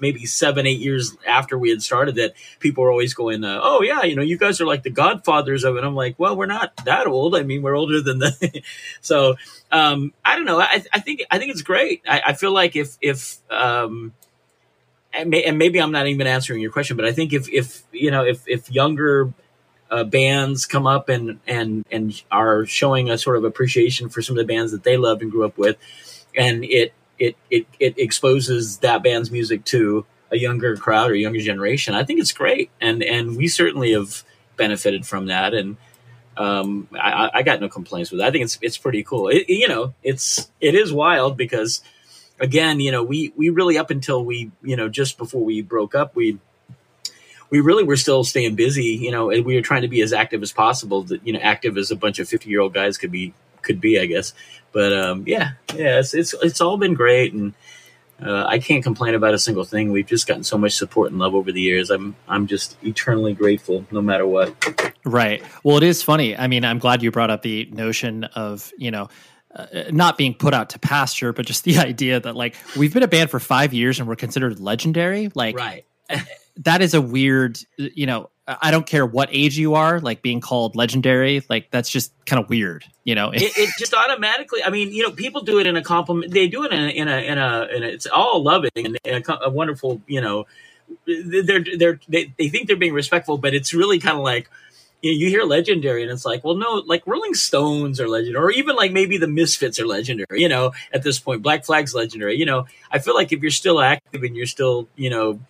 maybe 0.01 0.27
seven 0.27 0.67
eight 0.67 0.79
years 0.79 1.17
after 1.27 1.59
we 1.59 1.71
had 1.71 1.83
started 1.83 2.15
that 2.15 2.35
people 2.61 2.85
were 2.85 2.91
always 2.91 3.15
going 3.15 3.45
uh, 3.45 3.61
oh 3.63 3.83
yeah 3.83 4.03
you 4.03 4.15
know 4.15 4.23
you 4.23 4.39
guys 4.39 4.61
are 4.61 4.67
like 4.67 4.83
the 4.83 4.91
godfathers 4.91 5.65
of 5.65 5.77
it 5.77 5.85
i'm 5.85 5.95
like 5.95 6.15
well 6.19 6.37
we're 6.37 6.47
not 6.47 6.73
that 6.85 7.07
old 7.07 7.35
i 7.35 7.43
mean 7.43 7.63
we're 7.63 7.77
older 7.77 8.01
than 8.01 8.19
the 8.19 8.63
so 9.01 9.35
um, 9.73 10.13
I 10.23 10.37
don't 10.37 10.45
know. 10.45 10.61
I, 10.61 10.85
I, 10.93 11.01
think 11.01 11.23
I 11.31 11.39
think 11.39 11.51
it's 11.51 11.63
great. 11.63 12.03
I, 12.07 12.23
I 12.27 12.33
feel 12.35 12.53
like 12.53 12.77
if 12.77 12.99
if 13.01 13.39
um, 13.51 14.13
and, 15.15 15.31
may, 15.31 15.43
and, 15.45 15.59
maybe 15.59 15.81
I'm 15.81 15.93
not 15.93 16.07
even 16.07 16.27
answering 16.27 16.61
your 16.61 16.71
question, 16.71 16.97
but 16.97 17.07
I 17.07 17.13
think 17.13 17.33
if 17.33 17.49
if 17.51 17.83
you 17.91 18.11
know 18.11 18.23
if 18.23 18.47
if 18.47 18.71
younger 18.71 19.33
uh, 19.91 20.05
bands 20.05 20.67
come 20.67 20.87
up 20.87 21.09
and 21.09 21.41
and 21.47 21.87
and 21.91 22.23
are 22.31 22.67
showing 22.67 23.11
a 23.11 23.17
sort 23.17 23.39
of 23.39 23.45
appreciation 23.45 24.11
for 24.11 24.21
some 24.21 24.37
of 24.37 24.47
the 24.47 24.53
bands 24.53 24.73
that 24.73 24.85
they 24.85 24.99
loved 24.99 25.23
and 25.23 25.31
grew 25.31 25.47
up 25.47 25.57
with, 25.57 25.79
and 26.37 26.65
it 26.65 26.93
it 27.19 27.37
it 27.51 27.67
it 27.79 27.99
exposes 27.99 28.79
that 28.79 29.03
band's 29.03 29.31
music 29.31 29.65
to 29.67 30.07
a 30.31 30.37
younger 30.39 30.77
crowd 30.77 31.11
or 31.11 31.15
younger 31.15 31.41
generation. 31.41 31.95
I 31.95 32.05
think 32.05 32.21
it's 32.21 32.33
great, 32.33 32.71
and 32.81 33.03
and 33.03 33.37
we 33.37 33.49
certainly 33.49 33.93
have 33.93 34.25
benefited 34.57 35.07
from 35.07 35.27
that 35.27 35.55
and 35.55 35.77
um, 36.37 36.89
I, 36.95 37.31
I, 37.35 37.43
got 37.43 37.61
no 37.61 37.69
complaints 37.69 38.11
with 38.11 38.21
it. 38.21 38.25
I 38.25 38.31
think 38.31 38.45
it's 38.45 38.59
it's 38.63 38.79
pretty 38.79 39.03
cool. 39.03 39.29
It, 39.29 39.49
you 39.49 39.69
know, 39.69 39.95
it's 40.03 40.51
it 40.61 40.75
is 40.75 40.93
wild 40.93 41.37
because 41.37 41.83
again, 42.41 42.81
you 42.81 42.91
know, 42.91 43.03
we 43.03 43.33
we 43.37 43.51
really 43.51 43.77
up 43.77 43.91
until 43.91 44.25
we 44.25 44.51
you 44.63 44.77
know 44.77 44.89
just 44.89 45.19
before 45.19 45.45
we 45.45 45.61
broke 45.61 45.95
up, 45.95 46.17
we 46.17 46.39
we 47.51 47.61
really 47.61 47.85
were 47.85 47.99
still 47.99 48.25
staying 48.25 48.55
busy, 48.55 48.99
you 49.01 49.11
know, 49.11 49.31
and 49.31 49.45
we 49.45 49.57
were 49.57 49.63
trying 49.63 49.83
to 49.83 49.89
be 49.89 50.01
as 50.01 50.13
active 50.15 50.43
as 50.43 50.53
possible. 50.53 51.03
That 51.03 51.27
you 51.27 51.35
know, 51.35 51.41
active 51.41 51.77
as 51.77 51.91
a 51.91 51.97
bunch 51.97 52.19
of 52.19 52.29
fifty 52.29 52.49
year 52.49 52.61
old 52.61 52.73
guys 52.73 52.97
could 52.97 53.13
be, 53.13 53.35
could 53.61 53.81
be, 53.81 54.01
I 54.01 54.07
guess. 54.07 54.33
But 54.73 54.93
um, 54.93 55.25
yeah, 55.27 55.53
yeah, 55.75 55.99
it's 55.99 56.15
it's 56.15 56.35
it's 56.43 56.61
all 56.61 56.77
been 56.77 56.95
great, 56.95 57.33
and 57.33 57.55
uh, 58.25 58.45
I 58.47 58.59
can't 58.59 58.83
complain 58.83 59.15
about 59.15 59.35
a 59.35 59.39
single 59.39 59.65
thing. 59.65 59.91
We've 59.91 60.07
just 60.07 60.27
gotten 60.27 60.45
so 60.45 60.57
much 60.57 60.73
support 60.73 61.11
and 61.11 61.19
love 61.19 61.35
over 61.35 61.53
the 61.53 61.61
years. 61.61 61.91
I'm 61.91 62.17
I'm 62.29 62.47
just 62.47 62.77
eternally 62.83 63.35
grateful, 63.35 63.87
no 63.91 64.01
matter 64.01 64.27
what. 64.27 64.55
Right. 65.05 65.43
Well, 65.65 65.77
it 65.79 65.83
is 65.83 66.03
funny. 66.03 66.37
I 66.37 66.47
mean, 66.47 66.65
I'm 66.65 66.79
glad 66.79 67.03
you 67.03 67.11
brought 67.11 67.31
up 67.31 67.43
the 67.43 67.69
notion 67.73 68.25
of 68.25 68.73
you 68.79 68.91
know. 68.91 69.09
Uh, 69.55 69.67
not 69.91 70.17
being 70.17 70.33
put 70.33 70.55
out 70.55 70.71
to 70.71 70.79
pasture, 70.79 71.31
but 71.35 71.45
just 71.45 71.65
the 71.65 71.77
idea 71.79 72.19
that 72.19 72.35
like 72.35 72.57
we've 72.75 72.95
been 72.95 73.03
a 73.03 73.09
band 73.09 73.29
for 73.29 73.39
five 73.39 73.75
years 73.75 73.99
and 73.99 74.09
we're 74.09 74.17
considered 74.17 74.59
legendary. 74.59 75.31
Like, 75.35 75.55
right. 75.55 75.85
that 76.57 76.81
is 76.81 76.95
a 76.95 77.03
weird. 77.03 77.59
You 77.77 78.07
know, 78.07 78.31
I 78.47 78.73
don't 78.73 78.87
care 78.87 79.07
what 79.07 79.29
age 79.31 79.57
you 79.57 79.75
are. 79.75 80.01
Like 80.01 80.21
being 80.21 80.41
called 80.41 80.75
legendary, 80.75 81.45
like 81.49 81.71
that's 81.71 81.89
just 81.89 82.13
kind 82.27 82.43
of 82.43 82.51
weird. 82.51 82.85
You 83.05 83.15
know, 83.15 83.31
it, 83.31 83.43
it, 83.43 83.71
just 83.79 83.95
automatically. 83.95 84.65
I 84.65 84.71
mean, 84.71 84.93
you 84.93 85.05
know, 85.05 85.13
people 85.13 85.43
do 85.43 85.61
it 85.61 85.67
in 85.67 85.77
a 85.77 85.83
compliment. 85.83 86.33
They 86.33 86.49
do 86.49 86.65
it 86.65 86.73
in 86.73 86.81
a 86.81 86.89
in 86.89 87.09
a 87.09 87.19
in 87.19 87.39
a, 87.39 87.67
in 87.67 87.83
a 87.85 87.87
it's 87.87 88.07
all 88.07 88.43
loving 88.43 88.71
and 88.77 88.99
a, 89.05 89.45
a 89.45 89.51
wonderful. 89.51 90.03
You 90.09 90.21
know, 90.21 90.47
they're 91.07 91.65
they're 91.77 92.01
they, 92.09 92.33
they 92.37 92.49
think 92.49 92.67
they're 92.67 92.77
being 92.77 92.95
respectful, 92.95 93.39
but 93.39 93.55
it's 93.55 93.73
really 93.73 94.01
kind 94.01 94.17
of 94.17 94.25
like 94.25 94.51
you, 95.03 95.13
know, 95.13 95.19
you 95.19 95.29
hear 95.29 95.45
legendary 95.45 96.03
and 96.03 96.11
it's 96.11 96.25
like, 96.25 96.43
well, 96.43 96.57
no, 96.57 96.83
like 96.87 97.07
Rolling 97.07 97.35
Stones 97.35 98.01
are 98.01 98.09
legendary, 98.09 98.45
or 98.45 98.51
even 98.51 98.75
like 98.75 98.93
maybe 98.93 99.19
the 99.19 99.29
Misfits 99.29 99.79
are 99.79 99.87
legendary, 99.87 100.41
you 100.41 100.49
know, 100.49 100.73
at 100.93 101.03
this 101.03 101.21
point, 101.21 101.43
Black 101.43 101.65
Flag's 101.65 101.95
legendary. 101.95 102.37
You 102.37 102.47
know, 102.47 102.67
I 102.91 102.99
feel 102.99 103.15
like 103.15 103.33
if 103.33 103.41
you're 103.41 103.51
still 103.51 103.81
active 103.81 104.23
and 104.23 104.37
you're 104.37 104.47
still, 104.47 104.89
you 104.97 105.11
know, 105.11 105.41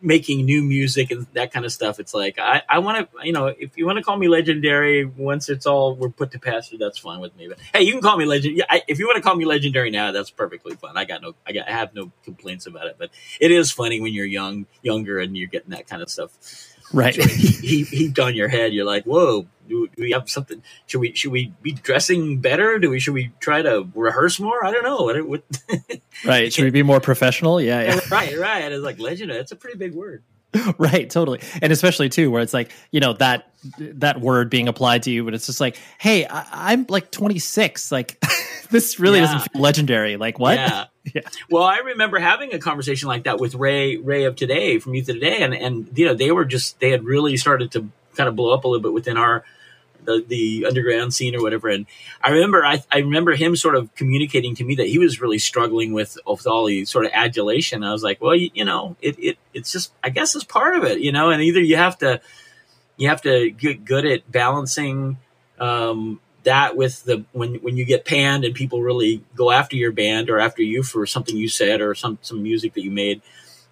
making 0.00 0.44
new 0.44 0.62
music 0.62 1.10
and 1.10 1.26
that 1.32 1.52
kind 1.52 1.64
of 1.64 1.72
stuff, 1.72 1.98
it's 1.98 2.14
like, 2.14 2.38
I, 2.38 2.62
I 2.68 2.78
want 2.78 3.10
to, 3.10 3.26
you 3.26 3.32
know, 3.32 3.46
if 3.46 3.76
you 3.76 3.86
want 3.86 3.98
to 3.98 4.04
call 4.04 4.16
me 4.16 4.28
legendary 4.28 5.04
once 5.04 5.48
it's 5.48 5.66
all, 5.66 5.94
we're 5.94 6.10
put 6.10 6.32
to 6.32 6.38
pasture, 6.38 6.78
that's 6.78 6.98
fine 6.98 7.20
with 7.20 7.36
me. 7.36 7.48
But 7.48 7.58
hey, 7.74 7.82
you 7.82 7.92
can 7.92 8.00
call 8.00 8.16
me 8.16 8.24
legend. 8.24 8.56
Yeah, 8.56 8.64
I, 8.68 8.82
if 8.88 8.98
you 8.98 9.06
want 9.06 9.16
to 9.16 9.22
call 9.22 9.34
me 9.34 9.44
legendary 9.44 9.90
now, 9.90 10.12
that's 10.12 10.30
perfectly 10.30 10.76
fine. 10.76 10.96
I 10.96 11.04
got 11.04 11.22
no, 11.22 11.34
I 11.46 11.52
got, 11.52 11.68
I 11.68 11.72
have 11.72 11.94
no 11.94 12.12
complaints 12.24 12.66
about 12.66 12.86
it, 12.86 12.96
but 12.98 13.10
it 13.40 13.50
is 13.50 13.70
funny 13.72 14.00
when 14.00 14.12
you're 14.12 14.26
young, 14.26 14.66
younger 14.82 15.18
and 15.18 15.36
you're 15.36 15.48
getting 15.48 15.70
that 15.70 15.86
kind 15.86 16.02
of 16.02 16.10
stuff 16.10 16.32
right 16.92 17.14
he, 17.14 17.84
heaped 17.84 18.18
on 18.18 18.34
your 18.34 18.48
head 18.48 18.72
you're 18.72 18.84
like 18.84 19.04
whoa 19.04 19.46
do, 19.70 19.88
do, 19.96 20.02
we 20.02 20.10
have 20.10 20.28
something 20.28 20.62
should 20.86 21.00
we 21.00 21.14
should 21.14 21.32
we 21.32 21.52
be 21.62 21.72
dressing 21.72 22.38
better? 22.38 22.78
Do 22.78 22.90
we 22.90 23.00
should 23.00 23.14
we 23.14 23.32
try 23.40 23.62
to 23.62 23.88
rehearse 23.94 24.38
more? 24.38 24.64
I 24.64 24.72
don't 24.72 24.82
know. 24.82 25.02
What, 25.02 25.26
what? 25.26 25.42
Right 26.24 26.52
should 26.52 26.64
we 26.64 26.70
be 26.70 26.82
more 26.82 27.00
professional? 27.00 27.60
Yeah, 27.60 27.82
yeah. 27.82 28.00
right 28.10 28.36
right. 28.38 28.70
It's 28.70 28.82
like 28.82 28.98
legend 28.98 29.30
it's 29.30 29.52
a 29.52 29.56
pretty 29.56 29.78
big 29.78 29.94
word. 29.94 30.22
Right 30.78 31.08
totally. 31.08 31.40
And 31.62 31.72
especially 31.72 32.08
too 32.08 32.30
where 32.30 32.42
it's 32.42 32.52
like 32.52 32.72
you 32.90 33.00
know 33.00 33.12
that 33.14 33.50
that 33.78 34.20
word 34.20 34.50
being 34.50 34.68
applied 34.68 35.04
to 35.04 35.10
you 35.10 35.24
but 35.24 35.34
it's 35.34 35.46
just 35.46 35.60
like 35.60 35.78
hey 35.98 36.26
I, 36.26 36.72
am 36.72 36.86
like 36.88 37.10
26 37.10 37.92
like 37.92 38.22
this 38.70 38.98
really 38.98 39.20
yeah. 39.20 39.26
doesn't 39.26 39.52
feel 39.52 39.62
legendary. 39.62 40.16
Like 40.16 40.38
what? 40.38 40.56
Yeah. 40.56 40.86
yeah. 41.14 41.22
well 41.50 41.64
i 41.64 41.78
remember 41.78 42.18
having 42.18 42.52
a 42.52 42.58
conversation 42.58 43.08
like 43.08 43.24
that 43.24 43.38
with 43.38 43.54
ray 43.54 43.96
ray 43.96 44.24
of 44.24 44.36
today 44.36 44.78
from 44.78 44.94
youth 44.94 45.08
of 45.08 45.16
today 45.16 45.42
and 45.42 45.54
and 45.54 45.96
you 45.96 46.04
know 46.04 46.14
they 46.14 46.30
were 46.30 46.44
just 46.44 46.78
they 46.80 46.90
had 46.90 47.04
really 47.04 47.36
started 47.36 47.70
to 47.72 47.88
kind 48.16 48.28
of 48.28 48.36
blow 48.36 48.52
up 48.52 48.64
a 48.64 48.68
little 48.68 48.82
bit 48.82 48.92
within 48.92 49.16
our 49.16 49.44
the, 50.04 50.24
the 50.26 50.66
underground 50.66 51.14
scene 51.14 51.34
or 51.34 51.42
whatever. 51.42 51.68
And 51.68 51.86
I 52.22 52.30
remember, 52.30 52.64
I, 52.64 52.82
I 52.90 52.98
remember 52.98 53.34
him 53.34 53.56
sort 53.56 53.74
of 53.74 53.94
communicating 53.94 54.54
to 54.56 54.64
me 54.64 54.74
that 54.76 54.88
he 54.88 54.98
was 54.98 55.20
really 55.20 55.38
struggling 55.38 55.92
with, 55.92 56.18
with 56.26 56.46
all 56.46 56.66
the 56.66 56.84
sort 56.84 57.06
of 57.06 57.12
adulation. 57.14 57.84
I 57.84 57.92
was 57.92 58.02
like, 58.02 58.20
well, 58.20 58.34
you, 58.34 58.50
you 58.54 58.64
know, 58.64 58.96
it, 59.00 59.18
it, 59.18 59.38
it's 59.54 59.72
just, 59.72 59.92
I 60.02 60.10
guess 60.10 60.34
it's 60.34 60.44
part 60.44 60.76
of 60.76 60.84
it, 60.84 61.00
you 61.00 61.12
know, 61.12 61.30
and 61.30 61.42
either 61.42 61.60
you 61.60 61.76
have 61.76 61.98
to, 61.98 62.20
you 62.96 63.08
have 63.08 63.22
to 63.22 63.50
get 63.50 63.84
good 63.84 64.04
at 64.04 64.30
balancing, 64.30 65.18
um, 65.58 66.20
that 66.44 66.76
with 66.76 67.04
the 67.04 67.24
when 67.32 67.56
when 67.56 67.76
you 67.76 67.84
get 67.84 68.06
panned 68.06 68.44
and 68.44 68.54
people 68.54 68.80
really 68.80 69.22
go 69.34 69.50
after 69.50 69.76
your 69.76 69.92
band 69.92 70.30
or 70.30 70.38
after 70.38 70.62
you 70.62 70.82
for 70.82 71.04
something 71.06 71.36
you 71.36 71.48
said 71.48 71.80
or 71.80 71.94
some 71.94 72.18
some 72.22 72.42
music 72.42 72.72
that 72.74 72.82
you 72.82 72.90
made 72.90 73.20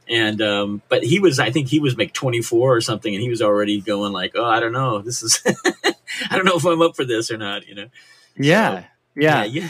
and 0.08 0.40
um, 0.42 0.82
but 0.88 1.04
he 1.04 1.20
was 1.20 1.38
I 1.38 1.50
think 1.50 1.68
he 1.68 1.80
was 1.80 1.96
like 1.96 2.12
24 2.12 2.76
or 2.76 2.80
something 2.80 3.14
and 3.14 3.22
he 3.22 3.28
was 3.28 3.42
already 3.42 3.80
going 3.80 4.12
like 4.12 4.32
oh 4.34 4.44
I 4.44 4.60
don't 4.60 4.72
know 4.72 5.00
this 5.00 5.22
is 5.22 5.42
I 6.30 6.36
don't 6.36 6.44
know 6.44 6.56
if 6.56 6.64
I'm 6.64 6.82
up 6.82 6.96
for 6.96 7.04
this 7.04 7.30
or 7.30 7.36
not 7.36 7.66
you 7.66 7.74
know 7.74 7.88
yeah 8.36 8.80
so, 8.80 8.86
yeah. 9.16 9.44
yeah. 9.44 9.68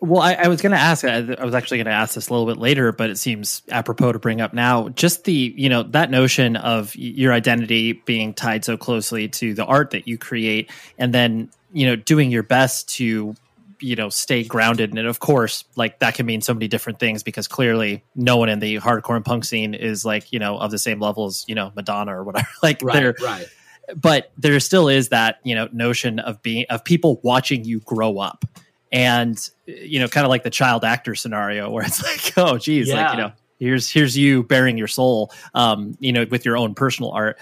Well, 0.00 0.20
I, 0.20 0.34
I 0.34 0.48
was 0.48 0.62
going 0.62 0.72
to 0.72 0.78
ask. 0.78 1.04
I, 1.04 1.18
I 1.38 1.44
was 1.44 1.54
actually 1.54 1.78
going 1.78 1.86
to 1.86 1.92
ask 1.92 2.14
this 2.14 2.28
a 2.28 2.32
little 2.32 2.46
bit 2.46 2.58
later, 2.58 2.90
but 2.92 3.10
it 3.10 3.18
seems 3.18 3.62
apropos 3.70 4.12
to 4.12 4.18
bring 4.18 4.40
up 4.40 4.52
now. 4.52 4.88
Just 4.88 5.24
the 5.24 5.54
you 5.56 5.68
know 5.68 5.84
that 5.84 6.10
notion 6.10 6.56
of 6.56 6.96
your 6.96 7.32
identity 7.32 7.92
being 7.92 8.34
tied 8.34 8.64
so 8.64 8.76
closely 8.76 9.28
to 9.28 9.54
the 9.54 9.64
art 9.64 9.90
that 9.90 10.08
you 10.08 10.18
create, 10.18 10.70
and 10.98 11.14
then 11.14 11.50
you 11.72 11.86
know 11.86 11.94
doing 11.94 12.30
your 12.30 12.42
best 12.42 12.88
to 12.96 13.36
you 13.80 13.96
know 13.96 14.08
stay 14.08 14.44
grounded. 14.44 14.90
And 14.96 15.06
of 15.06 15.18
course 15.18 15.64
like 15.76 15.98
that 16.00 16.14
can 16.14 16.26
mean 16.26 16.40
so 16.40 16.54
many 16.54 16.68
different 16.68 16.98
things 16.98 17.22
because 17.22 17.48
clearly 17.48 18.04
no 18.14 18.36
one 18.36 18.48
in 18.48 18.58
the 18.58 18.76
hardcore 18.76 19.16
and 19.16 19.24
punk 19.24 19.44
scene 19.44 19.74
is 19.74 20.04
like 20.04 20.32
you 20.32 20.38
know 20.38 20.58
of 20.58 20.70
the 20.70 20.78
same 20.78 21.00
level 21.00 21.26
as 21.26 21.44
you 21.46 21.54
know 21.54 21.72
madonna 21.74 22.16
or 22.16 22.24
whatever. 22.24 22.48
Like 22.62 22.80
right, 22.82 22.94
they're 22.94 23.16
right. 23.22 23.46
But 23.94 24.32
there 24.36 24.58
still 24.60 24.88
is 24.88 25.10
that 25.10 25.38
you 25.44 25.54
know 25.54 25.68
notion 25.72 26.18
of 26.18 26.42
being 26.42 26.66
of 26.68 26.84
people 26.84 27.20
watching 27.22 27.64
you 27.64 27.80
grow 27.80 28.18
up. 28.18 28.44
And 28.92 29.38
you 29.66 30.00
know 30.00 30.08
kind 30.08 30.24
of 30.24 30.30
like 30.30 30.42
the 30.42 30.50
child 30.50 30.84
actor 30.84 31.14
scenario 31.14 31.70
where 31.72 31.84
it's 31.84 32.02
like 32.02 32.32
oh 32.36 32.58
geez 32.58 32.88
yeah. 32.88 33.08
like 33.08 33.16
you 33.16 33.22
know 33.22 33.32
here's 33.58 33.90
here's 33.90 34.16
you 34.16 34.42
baring 34.42 34.78
your 34.78 34.88
soul 34.88 35.32
um 35.54 35.96
you 35.98 36.12
know 36.12 36.26
with 36.30 36.44
your 36.44 36.56
own 36.56 36.74
personal 36.74 37.10
art 37.10 37.38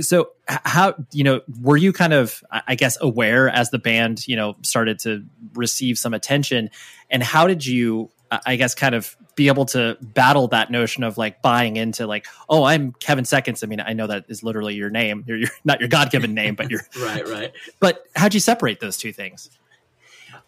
so 0.00 0.30
how 0.46 0.94
you 1.12 1.24
know 1.24 1.40
were 1.60 1.76
you 1.76 1.92
kind 1.92 2.12
of 2.12 2.42
i 2.50 2.74
guess 2.74 2.96
aware 3.00 3.48
as 3.48 3.70
the 3.70 3.78
band 3.78 4.26
you 4.26 4.36
know 4.36 4.56
started 4.62 4.98
to 5.00 5.24
receive 5.54 5.98
some 5.98 6.14
attention? 6.14 6.70
And 7.10 7.22
how 7.22 7.46
did 7.46 7.64
you 7.64 8.10
i 8.44 8.56
guess 8.56 8.74
kind 8.74 8.94
of 8.94 9.16
be 9.34 9.48
able 9.48 9.66
to 9.66 9.96
battle 10.00 10.48
that 10.48 10.70
notion 10.70 11.04
of 11.04 11.18
like 11.18 11.42
buying 11.42 11.76
into 11.76 12.06
like 12.06 12.26
oh 12.48 12.64
i'm 12.64 12.92
kevin 12.92 13.24
seconds. 13.24 13.62
I 13.62 13.66
mean 13.66 13.80
i 13.80 13.92
know 13.92 14.06
that 14.06 14.26
is 14.28 14.42
literally 14.42 14.74
your 14.74 14.90
name. 14.90 15.24
You're, 15.26 15.36
you're 15.36 15.50
not 15.64 15.80
your 15.80 15.88
god-given 15.88 16.34
name 16.34 16.54
but 16.54 16.70
you're 16.70 16.86
right 17.00 17.26
right. 17.26 17.52
But 17.80 18.06
how'd 18.14 18.34
you 18.34 18.40
separate 18.40 18.80
those 18.80 18.96
two 18.96 19.12
things? 19.12 19.50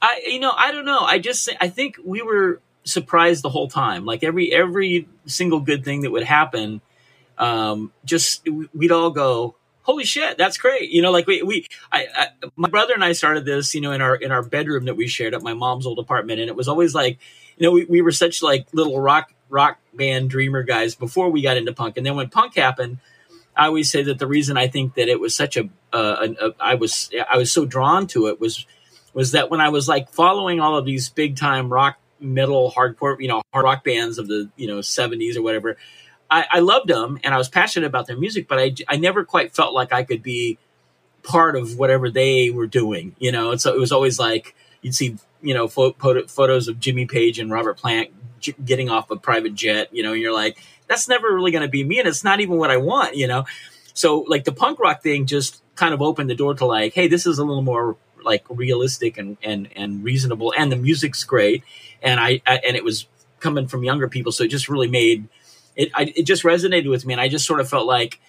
I 0.00 0.23
you 0.26 0.40
know 0.40 0.52
i 0.56 0.73
don't 0.73 0.87
know. 0.87 1.00
I 1.00 1.18
just 1.18 1.49
i 1.61 1.68
think 1.68 1.97
we 2.04 2.23
were 2.23 2.61
surprised 2.85 3.42
the 3.42 3.50
whole 3.50 3.68
time. 3.68 4.04
Like 4.04 4.25
every 4.25 4.52
every 4.52 5.08
single 5.26 5.61
good 5.61 5.85
thing 5.85 6.02
that 6.02 6.11
would 6.11 6.25
happen 6.25 6.80
um, 7.38 7.92
just 8.04 8.47
we'd 8.75 8.92
all 8.92 9.11
go, 9.11 9.54
holy 9.83 10.04
shit, 10.04 10.37
that's 10.37 10.59
great. 10.59 10.90
You 10.90 11.00
know, 11.00 11.11
like 11.11 11.26
we, 11.26 11.42
we, 11.42 11.66
I, 11.90 12.07
I, 12.14 12.26
my 12.57 12.68
brother 12.68 12.92
and 12.92 13.02
I 13.02 13.12
started 13.12 13.47
this, 13.47 13.75
you 13.75 13.80
know, 13.80 13.92
in 13.92 14.02
our, 14.02 14.14
in 14.14 14.30
our 14.30 14.42
bedroom 14.42 14.85
that 14.85 14.97
we 14.97 15.09
shared 15.09 15.33
at 15.33 15.40
my 15.42 15.54
mom's 15.54 15.87
old 15.87 15.99
apartment. 15.99 16.40
And 16.40 16.49
it 16.50 16.57
was 16.57 16.68
always 16.68 16.95
like, 16.95 17.18
you 17.57 17.64
know, 17.64 17.73
we, 17.73 17.85
we 17.87 18.02
were 18.02 18.12
such 18.12 18.42
like 18.42 18.66
little 18.75 19.00
rock, 19.00 19.33
rock 19.49 19.78
band 19.95 20.28
dreamer 20.28 20.62
guys 20.62 20.95
before 20.95 21.30
we 21.30 21.40
got 21.40 21.57
into 21.57 21.73
punk. 21.73 21.97
And 21.97 22.04
then 22.04 22.16
when 22.16 22.28
punk 22.28 22.54
happened, 22.54 22.99
I 23.57 23.66
always 23.66 23.90
say 23.90 24.02
that 24.02 24.18
the 24.18 24.26
reason 24.26 24.59
I 24.59 24.68
think 24.68 24.95
that 24.95 25.09
it 25.09 25.18
was 25.18 25.35
such 25.35 25.57
a, 25.57 25.71
uh, 25.92 26.26
a, 26.38 26.49
a 26.49 26.54
I 26.61 26.75
was, 26.75 27.11
I 27.28 27.38
was 27.38 27.50
so 27.50 27.64
drawn 27.64 28.07
to 28.09 28.26
it 28.26 28.38
was, 28.38 28.66
was 29.14 29.33
that 29.33 29.50
when 29.50 29.62
I 29.62 29.71
was 29.71 29.88
like 29.88 30.11
following 30.11 30.61
all 30.61 30.76
of 30.76 30.85
these 30.85 31.09
big 31.09 31.37
time 31.37 31.73
rock, 31.73 31.99
metal, 32.21 32.71
hardcore, 32.76 33.16
you 33.21 33.28
know, 33.28 33.40
hard 33.54 33.64
rock 33.64 33.85
bands 33.85 34.18
of 34.18 34.28
the, 34.28 34.50
you 34.57 34.66
know, 34.66 34.83
seventies 34.83 35.37
or 35.37 35.42
whatever, 35.42 35.78
I, 36.30 36.47
I 36.52 36.58
loved 36.61 36.88
them 36.88 37.18
and 37.25 37.35
I 37.35 37.38
was 37.38 37.49
passionate 37.49 37.87
about 37.87 38.06
their 38.06 38.16
music, 38.16 38.49
but 38.49 38.58
I, 38.58 38.75
I 38.88 38.97
never 38.97 39.25
quite 39.25 39.54
felt 39.54 39.75
like 39.75 39.92
I 39.92 40.02
could 40.02 40.23
be 40.23 40.58
part 41.23 41.56
of 41.56 41.78
whatever 41.78 42.11
they 42.11 42.50
were 42.50 42.66
doing, 42.66 43.14
you 43.18 43.32
know? 43.32 43.50
And 43.50 43.61
so 43.61 43.75
it 43.75 43.78
was 43.78 43.92
always 43.92 44.18
like, 44.18 44.54
you'd 44.82 44.94
see, 44.94 45.16
you 45.42 45.54
know, 45.54 45.68
fo- 45.68 45.92
photos 45.92 46.68
of 46.68 46.80
Jimmy 46.80 47.06
Page 47.06 47.38
and 47.38 47.50
Robert 47.50 47.76
Plant 47.78 48.11
j- 48.40 48.54
getting 48.64 48.88
off 48.88 49.11
a 49.11 49.16
private 49.16 49.54
jet, 49.54 49.88
you 49.92 50.02
know, 50.02 50.12
and 50.12 50.20
you're 50.20 50.35
like, 50.35 50.62
that's 50.87 51.08
never 51.08 51.28
really 51.32 51.50
going 51.50 51.62
to 51.62 51.68
be 51.68 51.85
me. 51.85 51.99
And 51.99 52.08
it's 52.08 52.25
not 52.25 52.40
even 52.40 52.56
what 52.56 52.70
I 52.70 52.76
want, 52.76 53.16
you 53.16 53.26
know? 53.26 53.44
So 53.94 54.20
like 54.28 54.44
the 54.44 54.52
punk 54.52 54.78
rock 54.78 55.02
thing 55.02 55.26
just 55.26 55.62
kind 55.75 55.92
of 55.92 56.00
opened 56.02 56.30
the 56.30 56.35
door 56.35 56.54
to 56.54 56.64
like, 56.64 56.94
Hey, 56.94 57.08
this 57.08 57.26
is 57.26 57.38
a 57.38 57.44
little 57.44 57.62
more 57.62 57.97
like 58.25 58.44
realistic 58.49 59.18
and, 59.18 59.37
and, 59.42 59.68
and 59.75 60.04
reasonable. 60.04 60.52
And 60.56 60.70
the 60.70 60.76
music's 60.76 61.25
great. 61.25 61.64
And 62.02 62.20
I, 62.20 62.40
I 62.47 62.56
and 62.66 62.76
it 62.76 62.85
was 62.85 63.06
coming 63.40 63.66
from 63.66 63.85
younger 63.85 64.08
people. 64.08 64.32
So 64.32 64.44
it 64.44 64.49
just 64.49 64.68
really 64.68 64.88
made, 64.88 65.28
it 65.78 65.90
I, 65.94 66.12
it 66.14 66.25
just 66.25 66.42
resonated 66.42 66.90
with 66.90 67.06
me, 67.06 67.14
and 67.14 67.20
I 67.20 67.28
just 67.28 67.47
sort 67.47 67.61
of 67.61 67.70
felt 67.70 67.87
like, 67.87 68.20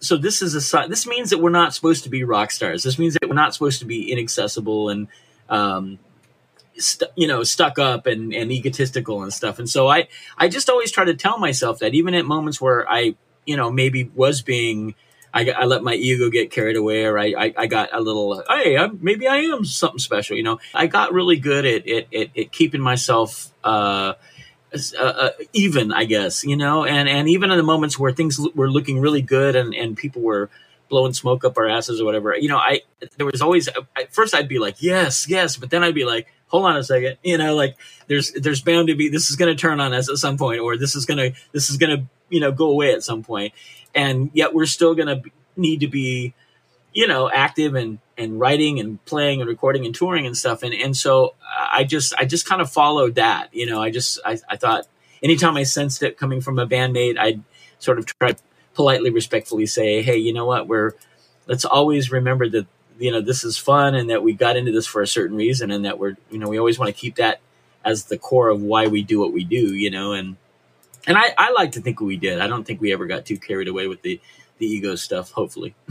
so 0.00 0.16
this 0.16 0.42
is 0.42 0.54
a 0.54 0.60
sign. 0.60 0.90
This 0.90 1.06
means 1.06 1.30
that 1.30 1.38
we're 1.38 1.50
not 1.50 1.74
supposed 1.74 2.02
to 2.04 2.10
be 2.10 2.24
rock 2.24 2.50
stars. 2.50 2.82
This 2.82 2.98
means 2.98 3.14
that 3.14 3.28
we're 3.28 3.34
not 3.34 3.54
supposed 3.54 3.78
to 3.80 3.84
be 3.84 4.10
inaccessible 4.10 4.88
and, 4.88 5.08
um, 5.48 5.98
st- 6.78 7.10
you 7.14 7.28
know, 7.28 7.44
stuck 7.44 7.78
up 7.78 8.06
and, 8.06 8.34
and 8.34 8.50
egotistical 8.50 9.22
and 9.22 9.32
stuff. 9.32 9.58
And 9.58 9.68
so 9.68 9.86
I 9.88 10.08
I 10.36 10.48
just 10.48 10.70
always 10.70 10.90
try 10.90 11.04
to 11.04 11.14
tell 11.14 11.38
myself 11.38 11.78
that 11.80 11.94
even 11.94 12.14
at 12.14 12.24
moments 12.24 12.60
where 12.60 12.90
I 12.90 13.14
you 13.44 13.56
know 13.56 13.70
maybe 13.70 14.10
was 14.14 14.42
being 14.42 14.94
I, 15.34 15.50
I, 15.50 15.64
let 15.66 15.82
my 15.82 15.92
ego 15.92 16.30
get 16.30 16.50
carried 16.50 16.76
away, 16.76 17.04
or 17.04 17.18
I, 17.18 17.34
I, 17.36 17.54
I 17.58 17.66
got 17.66 17.90
a 17.92 18.00
little, 18.00 18.42
hey, 18.48 18.78
I'm, 18.78 18.98
maybe 19.02 19.28
I 19.28 19.36
am 19.36 19.66
something 19.66 19.98
special. 19.98 20.34
You 20.34 20.44
know, 20.44 20.60
I 20.72 20.86
got 20.86 21.12
really 21.12 21.36
good 21.36 21.66
at, 21.66 21.86
at, 21.86 22.14
at, 22.14 22.38
at 22.38 22.52
keeping 22.52 22.80
myself 22.80 23.52
uh, 23.62 24.14
uh, 24.98 25.02
uh, 25.02 25.30
even, 25.52 25.92
I 25.92 26.04
guess, 26.04 26.44
you 26.44 26.56
know, 26.56 26.84
and, 26.84 27.08
and 27.08 27.28
even 27.28 27.50
in 27.50 27.56
the 27.56 27.62
moments 27.62 27.98
where 27.98 28.12
things 28.12 28.38
were 28.54 28.70
looking 28.70 29.00
really 29.00 29.22
good 29.22 29.56
and, 29.56 29.74
and 29.74 29.96
people 29.96 30.22
were 30.22 30.50
blowing 30.88 31.12
smoke 31.12 31.44
up 31.44 31.56
our 31.56 31.68
asses 31.68 32.00
or 32.00 32.04
whatever, 32.04 32.36
you 32.36 32.48
know, 32.48 32.58
I, 32.58 32.82
there 33.16 33.26
was 33.26 33.42
always, 33.42 33.68
at 33.68 34.12
first 34.12 34.34
I'd 34.34 34.48
be 34.48 34.58
like, 34.58 34.82
yes, 34.82 35.28
yes. 35.28 35.56
But 35.56 35.70
then 35.70 35.82
I'd 35.82 35.94
be 35.94 36.04
like, 36.04 36.32
hold 36.48 36.66
on 36.66 36.76
a 36.76 36.84
second, 36.84 37.18
you 37.22 37.38
know, 37.38 37.54
like 37.54 37.76
there's, 38.06 38.32
there's 38.32 38.62
bound 38.62 38.88
to 38.88 38.94
be, 38.94 39.08
this 39.08 39.30
is 39.30 39.36
going 39.36 39.54
to 39.54 39.60
turn 39.60 39.80
on 39.80 39.92
us 39.94 40.10
at 40.10 40.16
some 40.16 40.36
point, 40.36 40.60
or 40.60 40.76
this 40.76 40.94
is 40.96 41.06
going 41.06 41.18
to, 41.18 41.38
this 41.52 41.70
is 41.70 41.76
going 41.76 41.96
to, 41.96 42.06
you 42.28 42.40
know, 42.40 42.52
go 42.52 42.66
away 42.66 42.92
at 42.92 43.02
some 43.02 43.22
point. 43.22 43.52
And 43.94 44.30
yet 44.34 44.52
we're 44.52 44.66
still 44.66 44.94
going 44.94 45.08
to 45.08 45.30
need 45.56 45.80
to 45.80 45.88
be, 45.88 46.34
you 46.92 47.06
know, 47.06 47.30
active 47.30 47.74
and, 47.74 47.98
and 48.18 48.40
writing 48.40 48.80
and 48.80 49.04
playing 49.04 49.40
and 49.40 49.48
recording 49.48 49.84
and 49.84 49.94
touring 49.94 50.26
and 50.26 50.36
stuff. 50.36 50.62
And, 50.62 50.74
and 50.74 50.96
so 50.96 51.34
I 51.70 51.84
just, 51.84 52.14
I 52.18 52.24
just 52.24 52.48
kind 52.48 52.62
of 52.62 52.70
followed 52.70 53.16
that, 53.16 53.52
you 53.52 53.66
know, 53.66 53.82
I 53.82 53.90
just, 53.90 54.18
I, 54.24 54.38
I 54.48 54.56
thought 54.56 54.86
anytime 55.22 55.56
I 55.56 55.64
sensed 55.64 56.02
it 56.02 56.16
coming 56.16 56.40
from 56.40 56.58
a 56.58 56.66
bandmate, 56.66 57.18
I'd 57.18 57.42
sort 57.78 57.98
of 57.98 58.06
try 58.06 58.34
politely, 58.74 59.10
respectfully 59.10 59.66
say, 59.66 60.02
Hey, 60.02 60.16
you 60.16 60.32
know 60.32 60.46
what? 60.46 60.66
We're, 60.66 60.92
let's 61.46 61.64
always 61.64 62.10
remember 62.10 62.48
that, 62.48 62.66
you 62.98 63.12
know, 63.12 63.20
this 63.20 63.44
is 63.44 63.58
fun 63.58 63.94
and 63.94 64.08
that 64.08 64.22
we 64.22 64.32
got 64.32 64.56
into 64.56 64.72
this 64.72 64.86
for 64.86 65.02
a 65.02 65.06
certain 65.06 65.36
reason 65.36 65.70
and 65.70 65.84
that 65.84 65.98
we're, 65.98 66.16
you 66.30 66.38
know, 66.38 66.48
we 66.48 66.58
always 66.58 66.78
want 66.78 66.88
to 66.88 66.98
keep 66.98 67.16
that 67.16 67.40
as 67.84 68.04
the 68.04 68.18
core 68.18 68.48
of 68.48 68.62
why 68.62 68.86
we 68.86 69.02
do 69.02 69.20
what 69.20 69.32
we 69.32 69.44
do, 69.44 69.74
you 69.74 69.90
know, 69.90 70.12
and, 70.12 70.36
and 71.06 71.16
I, 71.16 71.34
I 71.38 71.52
like 71.52 71.72
to 71.72 71.80
think 71.80 72.00
we 72.00 72.16
did. 72.16 72.40
I 72.40 72.48
don't 72.48 72.64
think 72.64 72.80
we 72.80 72.92
ever 72.92 73.06
got 73.06 73.26
too 73.26 73.38
carried 73.38 73.68
away 73.68 73.86
with 73.86 74.02
the, 74.02 74.20
the 74.58 74.66
ego 74.66 74.94
stuff 74.94 75.30
hopefully. 75.30 75.74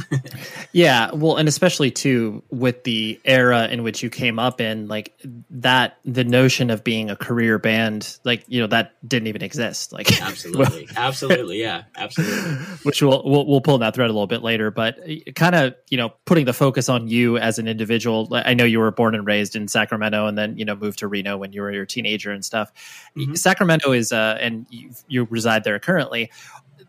Yeah 0.72 1.12
well 1.14 1.38
and 1.38 1.48
especially 1.48 1.90
too 1.90 2.44
with 2.50 2.84
the 2.84 3.20
era 3.24 3.68
in 3.68 3.84
which 3.84 4.04
you 4.04 4.10
came 4.10 4.40
up 4.40 4.60
in 4.60 4.90
like 4.90 5.18
that 5.50 5.98
the 6.04 6.26
notion 6.26 6.70
of 6.70 6.84
being 6.84 7.10
a 7.10 7.16
career 7.16 7.58
band 7.58 8.18
like 8.26 8.44
you 8.48 8.60
know 8.60 8.68
that 8.68 8.94
didn't 9.08 9.28
even 9.28 9.42
exist 9.42 9.94
like 9.94 10.22
absolutely. 10.22 10.88
Absolutely 10.98 11.62
yeah. 11.62 11.84
Absolutely. 11.96 12.36
Which 12.84 13.02
we'll, 13.02 13.24
we'll 13.24 13.46
we'll 13.46 13.62
pull 13.62 13.78
that 13.78 13.96
thread 13.96 14.10
a 14.10 14.14
little 14.14 14.28
bit 14.28 14.44
later 14.44 14.70
but 14.70 15.00
uh, 15.00 15.32
kind 15.34 15.56
of 15.56 15.76
you 15.90 15.98
know 15.98 16.14
putting 16.26 16.46
the 16.46 16.54
focus 16.54 16.90
on 16.90 17.08
you 17.08 17.38
as 17.38 17.58
an 17.58 17.68
individual 17.68 18.28
i 18.32 18.54
know 18.54 18.66
you 18.66 18.80
were 18.80 18.92
born 18.92 19.16
and 19.16 19.26
raised 19.26 19.56
in 19.56 19.68
sacramento 19.68 20.28
and 20.28 20.38
then 20.38 20.58
you 20.58 20.66
know 20.66 20.76
moved 20.76 21.00
to 21.00 21.08
reno 21.08 21.38
when 21.38 21.54
you 21.54 21.62
were 21.62 21.70
a 21.70 21.88
teenager 21.88 22.32
and 22.32 22.44
stuff. 22.44 22.72
Mm-hmm. 23.16 23.36
sacramento 23.36 23.92
is 23.94 24.12
uh 24.12 24.38
and 24.42 24.66
you, 24.70 24.92
you 25.08 25.28
reside 25.30 25.64
there 25.64 25.80
currently 25.80 26.32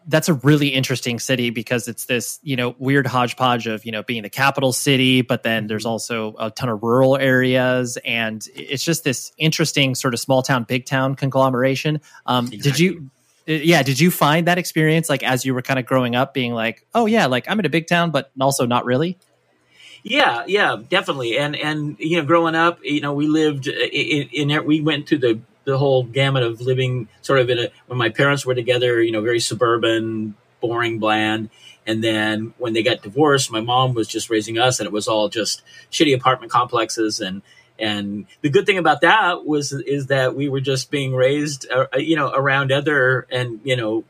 that's 0.06 0.28
a 0.28 0.34
really 0.34 0.68
interesting 0.68 1.18
city 1.18 1.50
because 1.50 1.88
it's 1.88 2.06
this 2.06 2.38
you 2.42 2.56
know 2.56 2.74
weird 2.78 3.06
hodgepodge 3.06 3.66
of 3.66 3.84
you 3.84 3.92
know 3.92 4.02
being 4.02 4.22
the 4.22 4.30
capital 4.30 4.72
city 4.72 5.22
but 5.22 5.42
then 5.42 5.66
there's 5.66 5.82
mm-hmm. 5.82 5.90
also 5.90 6.34
a 6.38 6.50
ton 6.50 6.68
of 6.68 6.82
rural 6.82 7.16
areas 7.16 7.98
and 8.04 8.46
it's 8.54 8.84
just 8.84 9.04
this 9.04 9.32
interesting 9.38 9.94
sort 9.94 10.14
of 10.14 10.20
small 10.20 10.42
town 10.42 10.64
big 10.64 10.86
town 10.86 11.14
conglomeration 11.14 12.00
um, 12.26 12.46
exactly. 12.46 12.70
did 12.70 12.80
you 12.80 13.10
uh, 13.48 13.52
yeah 13.52 13.82
did 13.82 13.98
you 13.98 14.10
find 14.10 14.46
that 14.46 14.58
experience 14.58 15.08
like 15.08 15.22
as 15.22 15.44
you 15.44 15.54
were 15.54 15.62
kind 15.62 15.78
of 15.78 15.86
growing 15.86 16.14
up 16.14 16.32
being 16.32 16.52
like 16.52 16.86
oh 16.94 17.06
yeah 17.06 17.26
like 17.26 17.48
i'm 17.48 17.58
in 17.58 17.66
a 17.66 17.70
big 17.70 17.86
town 17.86 18.10
but 18.10 18.30
also 18.40 18.66
not 18.66 18.84
really 18.84 19.18
yeah 20.02 20.44
yeah 20.46 20.76
definitely 20.88 21.36
and 21.36 21.56
and 21.56 21.96
you 21.98 22.16
know 22.16 22.24
growing 22.24 22.54
up 22.54 22.78
you 22.82 23.00
know 23.00 23.12
we 23.12 23.26
lived 23.26 23.66
in, 23.66 24.28
in 24.28 24.64
we 24.64 24.80
went 24.80 25.08
to 25.08 25.18
the 25.18 25.40
the 25.66 25.76
whole 25.76 26.04
gamut 26.04 26.44
of 26.44 26.60
living 26.60 27.08
sort 27.20 27.40
of 27.40 27.50
in 27.50 27.58
a 27.58 27.68
when 27.88 27.98
my 27.98 28.08
parents 28.08 28.46
were 28.46 28.54
together, 28.54 29.02
you 29.02 29.12
know, 29.12 29.20
very 29.20 29.40
suburban, 29.40 30.34
boring, 30.60 30.98
bland. 30.98 31.50
And 31.86 32.02
then 32.02 32.54
when 32.56 32.72
they 32.72 32.82
got 32.82 33.02
divorced, 33.02 33.50
my 33.50 33.60
mom 33.60 33.92
was 33.92 34.08
just 34.08 34.30
raising 34.30 34.58
us, 34.58 34.80
and 34.80 34.86
it 34.86 34.92
was 34.92 35.08
all 35.08 35.28
just 35.28 35.62
shitty 35.90 36.14
apartment 36.14 36.52
complexes. 36.52 37.20
And 37.20 37.42
and 37.78 38.26
the 38.40 38.48
good 38.48 38.64
thing 38.64 38.78
about 38.78 39.02
that 39.02 39.44
was 39.44 39.72
is 39.72 40.06
that 40.06 40.34
we 40.36 40.48
were 40.48 40.60
just 40.60 40.90
being 40.90 41.14
raised, 41.14 41.66
uh, 41.70 41.86
uh 41.92 41.98
you 41.98 42.16
know, 42.16 42.30
around 42.32 42.72
other 42.72 43.26
and 43.30 43.60
you 43.64 43.76
know, 43.76 44.04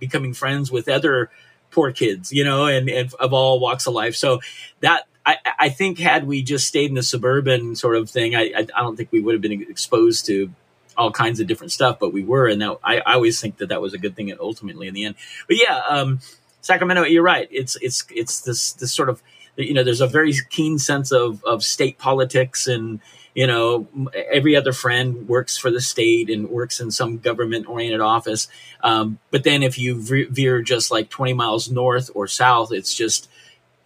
becoming 0.00 0.34
friends 0.34 0.70
with 0.70 0.88
other 0.88 1.30
poor 1.70 1.92
kids, 1.92 2.32
you 2.32 2.42
know, 2.44 2.66
and, 2.66 2.88
and 2.88 3.14
of 3.14 3.32
all 3.32 3.60
walks 3.60 3.86
of 3.86 3.94
life. 3.94 4.16
So 4.16 4.40
that 4.80 5.06
I, 5.26 5.38
I 5.58 5.68
think 5.70 5.98
had 5.98 6.24
we 6.24 6.42
just 6.42 6.68
stayed 6.68 6.88
in 6.88 6.94
the 6.94 7.02
suburban 7.02 7.74
sort 7.74 7.96
of 7.96 8.08
thing, 8.08 8.36
I, 8.36 8.52
I, 8.56 8.80
don't 8.80 8.96
think 8.96 9.10
we 9.10 9.20
would 9.20 9.34
have 9.34 9.42
been 9.42 9.60
exposed 9.62 10.24
to 10.26 10.52
all 10.96 11.10
kinds 11.10 11.40
of 11.40 11.48
different 11.48 11.72
stuff, 11.72 11.98
but 11.98 12.12
we 12.12 12.22
were, 12.22 12.46
and 12.46 12.62
I, 12.62 12.76
I 12.84 13.14
always 13.14 13.40
think 13.40 13.58
that 13.58 13.70
that 13.70 13.82
was 13.82 13.92
a 13.92 13.98
good 13.98 14.14
thing 14.14 14.32
ultimately 14.38 14.86
in 14.86 14.94
the 14.94 15.04
end. 15.04 15.16
But 15.48 15.56
yeah, 15.60 15.82
um, 15.88 16.20
Sacramento, 16.60 17.02
you're 17.04 17.24
right. 17.24 17.48
It's 17.50 17.76
it's 17.82 18.04
it's 18.10 18.40
this 18.40 18.72
this 18.72 18.94
sort 18.94 19.08
of 19.08 19.22
you 19.56 19.74
know 19.74 19.82
there's 19.82 20.00
a 20.00 20.06
very 20.06 20.32
keen 20.50 20.78
sense 20.78 21.12
of 21.12 21.42
of 21.44 21.62
state 21.62 21.98
politics 21.98 22.66
and 22.66 23.00
you 23.34 23.46
know 23.46 23.86
every 24.32 24.56
other 24.56 24.72
friend 24.72 25.28
works 25.28 25.56
for 25.56 25.70
the 25.70 25.80
state 25.80 26.30
and 26.30 26.48
works 26.50 26.80
in 26.80 26.90
some 26.90 27.18
government 27.18 27.68
oriented 27.68 28.00
office 28.00 28.48
um, 28.82 29.18
but 29.30 29.44
then 29.44 29.62
if 29.62 29.78
you 29.78 30.00
veer 30.30 30.60
just 30.60 30.90
like 30.90 31.08
20 31.08 31.32
miles 31.32 31.70
north 31.70 32.10
or 32.14 32.26
south 32.26 32.72
it's 32.72 32.94
just 32.94 33.28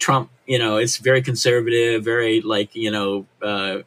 trump 0.01 0.29
you 0.51 0.59
know, 0.59 0.75
it's 0.75 0.97
very 0.97 1.21
conservative, 1.21 2.03
very 2.03 2.41
like, 2.41 2.75
you 2.75 2.91
know, 2.91 3.25
uh, 3.41 3.83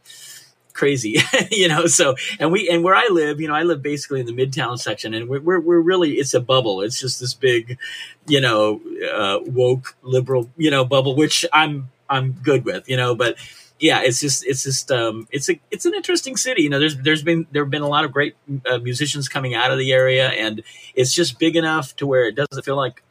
crazy, 0.72 1.18
you 1.50 1.68
know. 1.68 1.86
So, 1.86 2.14
and 2.40 2.50
we, 2.50 2.70
and 2.70 2.82
where 2.82 2.94
I 2.94 3.08
live, 3.10 3.38
you 3.38 3.48
know, 3.48 3.54
I 3.54 3.64
live 3.64 3.82
basically 3.82 4.20
in 4.20 4.24
the 4.24 4.32
midtown 4.32 4.78
section, 4.78 5.12
and 5.12 5.28
we're, 5.28 5.40
we're, 5.40 5.60
we're 5.60 5.80
really, 5.80 6.12
it's 6.12 6.32
a 6.32 6.40
bubble. 6.40 6.80
It's 6.80 6.98
just 6.98 7.20
this 7.20 7.34
big, 7.34 7.78
you 8.26 8.40
know, 8.40 8.80
uh, 9.12 9.40
woke 9.44 9.94
liberal, 10.00 10.50
you 10.56 10.70
know, 10.70 10.86
bubble, 10.86 11.14
which 11.14 11.44
I'm, 11.52 11.90
I'm 12.08 12.32
good 12.32 12.64
with, 12.64 12.88
you 12.88 12.96
know, 12.96 13.14
but 13.14 13.36
yeah, 13.78 14.00
it's 14.00 14.20
just, 14.20 14.46
it's 14.46 14.62
just, 14.62 14.90
um, 14.90 15.28
it's 15.30 15.50
a, 15.50 15.60
it's 15.70 15.84
an 15.84 15.92
interesting 15.92 16.34
city. 16.38 16.62
You 16.62 16.70
know, 16.70 16.78
there's, 16.78 16.96
there's 16.96 17.22
been, 17.22 17.46
there 17.52 17.64
have 17.64 17.70
been 17.70 17.82
a 17.82 17.88
lot 17.88 18.06
of 18.06 18.12
great 18.12 18.36
uh, 18.64 18.78
musicians 18.78 19.28
coming 19.28 19.54
out 19.54 19.70
of 19.70 19.76
the 19.76 19.92
area, 19.92 20.28
and 20.30 20.62
it's 20.94 21.12
just 21.12 21.38
big 21.38 21.56
enough 21.56 21.94
to 21.96 22.06
where 22.06 22.24
it 22.26 22.36
doesn't 22.36 22.64
feel 22.64 22.76
like, 22.76 23.02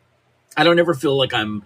I 0.58 0.64
don't 0.64 0.80
ever 0.80 0.96
feel 0.96 1.16
like 1.16 1.36
I'm, 1.36 1.64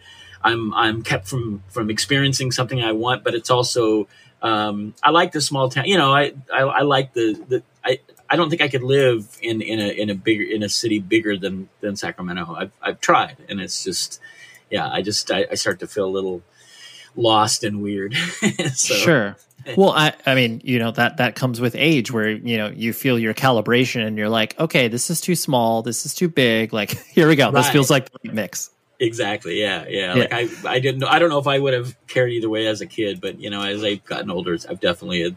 I'm 0.47 0.73
I'm 0.73 1.01
kept 1.03 1.27
from 1.27 1.63
from 1.67 1.89
experiencing 1.89 2.51
something 2.51 2.81
I 2.81 2.93
want, 2.93 3.23
but 3.23 3.36
it's 3.36 3.49
also 3.49 4.07
um, 4.41 4.93
I 5.03 5.12
like 5.12 5.33
the 5.33 5.41
small 5.41 5.69
town. 5.69 5.86
You 5.86 5.97
know, 5.97 6.13
I 6.13 6.33
I, 6.53 6.62
I 6.62 6.81
like 6.81 7.13
the, 7.13 7.33
the 7.47 7.63
I. 7.83 7.99
I 8.29 8.36
don't 8.36 8.49
think 8.49 8.62
I 8.62 8.67
could 8.67 8.83
live 8.83 9.38
in, 9.41 9.62
in 9.62 9.79
a 9.79 9.88
in 9.88 10.10
a 10.10 10.15
bigger 10.15 10.43
in 10.43 10.62
a 10.62 10.69
city 10.69 10.99
bigger 10.99 11.38
than 11.38 11.69
than 11.79 11.95
Sacramento. 11.95 12.55
I've 12.57 12.71
I've 12.81 12.99
tried, 12.99 13.38
and 13.47 13.62
it's 13.62 13.83
just 13.83 14.19
yeah. 14.69 14.89
I 14.89 15.01
just 15.01 15.31
I, 15.31 15.45
I 15.51 15.55
start 15.55 15.79
to 15.79 15.88
feel 15.88 16.05
a 16.05 16.12
little 16.12 16.41
lost 17.15 17.63
and 17.63 17.81
weird. 17.81 18.13
so. 18.73 18.93
Sure. 18.95 19.36
Well, 19.75 19.91
I, 19.91 20.13
I 20.25 20.33
mean, 20.33 20.62
you 20.63 20.79
know 20.79 20.91
that 20.91 21.17
that 21.17 21.36
comes 21.36 21.60
with 21.60 21.75
age, 21.75 22.10
where 22.10 22.29
you 22.29 22.57
know 22.57 22.67
you 22.69 22.93
feel 22.93 23.19
your 23.19 23.33
calibration, 23.33 24.07
and 24.07 24.17
you're 24.17 24.29
like, 24.29 24.57
okay, 24.57 24.88
this 24.88 25.10
is 25.10 25.19
too 25.19 25.36
small, 25.36 25.81
this 25.81 26.05
is 26.05 26.13
too 26.13 26.29
big. 26.29 26.71
Like, 26.71 26.91
here 27.07 27.27
we 27.27 27.36
go. 27.36 27.45
Right. 27.45 27.55
This 27.55 27.69
feels 27.69 27.89
like 27.89 28.10
the 28.23 28.31
mix. 28.31 28.69
Exactly. 28.99 29.60
Yeah, 29.60 29.86
yeah. 29.88 30.15
yeah. 30.15 30.21
Like 30.21 30.33
I, 30.33 30.71
I 30.71 30.79
didn't. 30.79 31.03
I 31.03 31.19
don't 31.19 31.29
know 31.29 31.39
if 31.39 31.47
I 31.47 31.60
would 31.60 31.73
have 31.73 31.95
cared 32.07 32.31
either 32.31 32.49
way 32.49 32.67
as 32.67 32.81
a 32.81 32.88
kid, 32.88 33.21
but 33.21 33.39
you 33.39 33.49
know, 33.49 33.62
as 33.62 33.83
I've 33.83 34.03
gotten 34.05 34.31
older, 34.31 34.57
I've 34.69 34.79
definitely. 34.79 35.21
Had, 35.21 35.36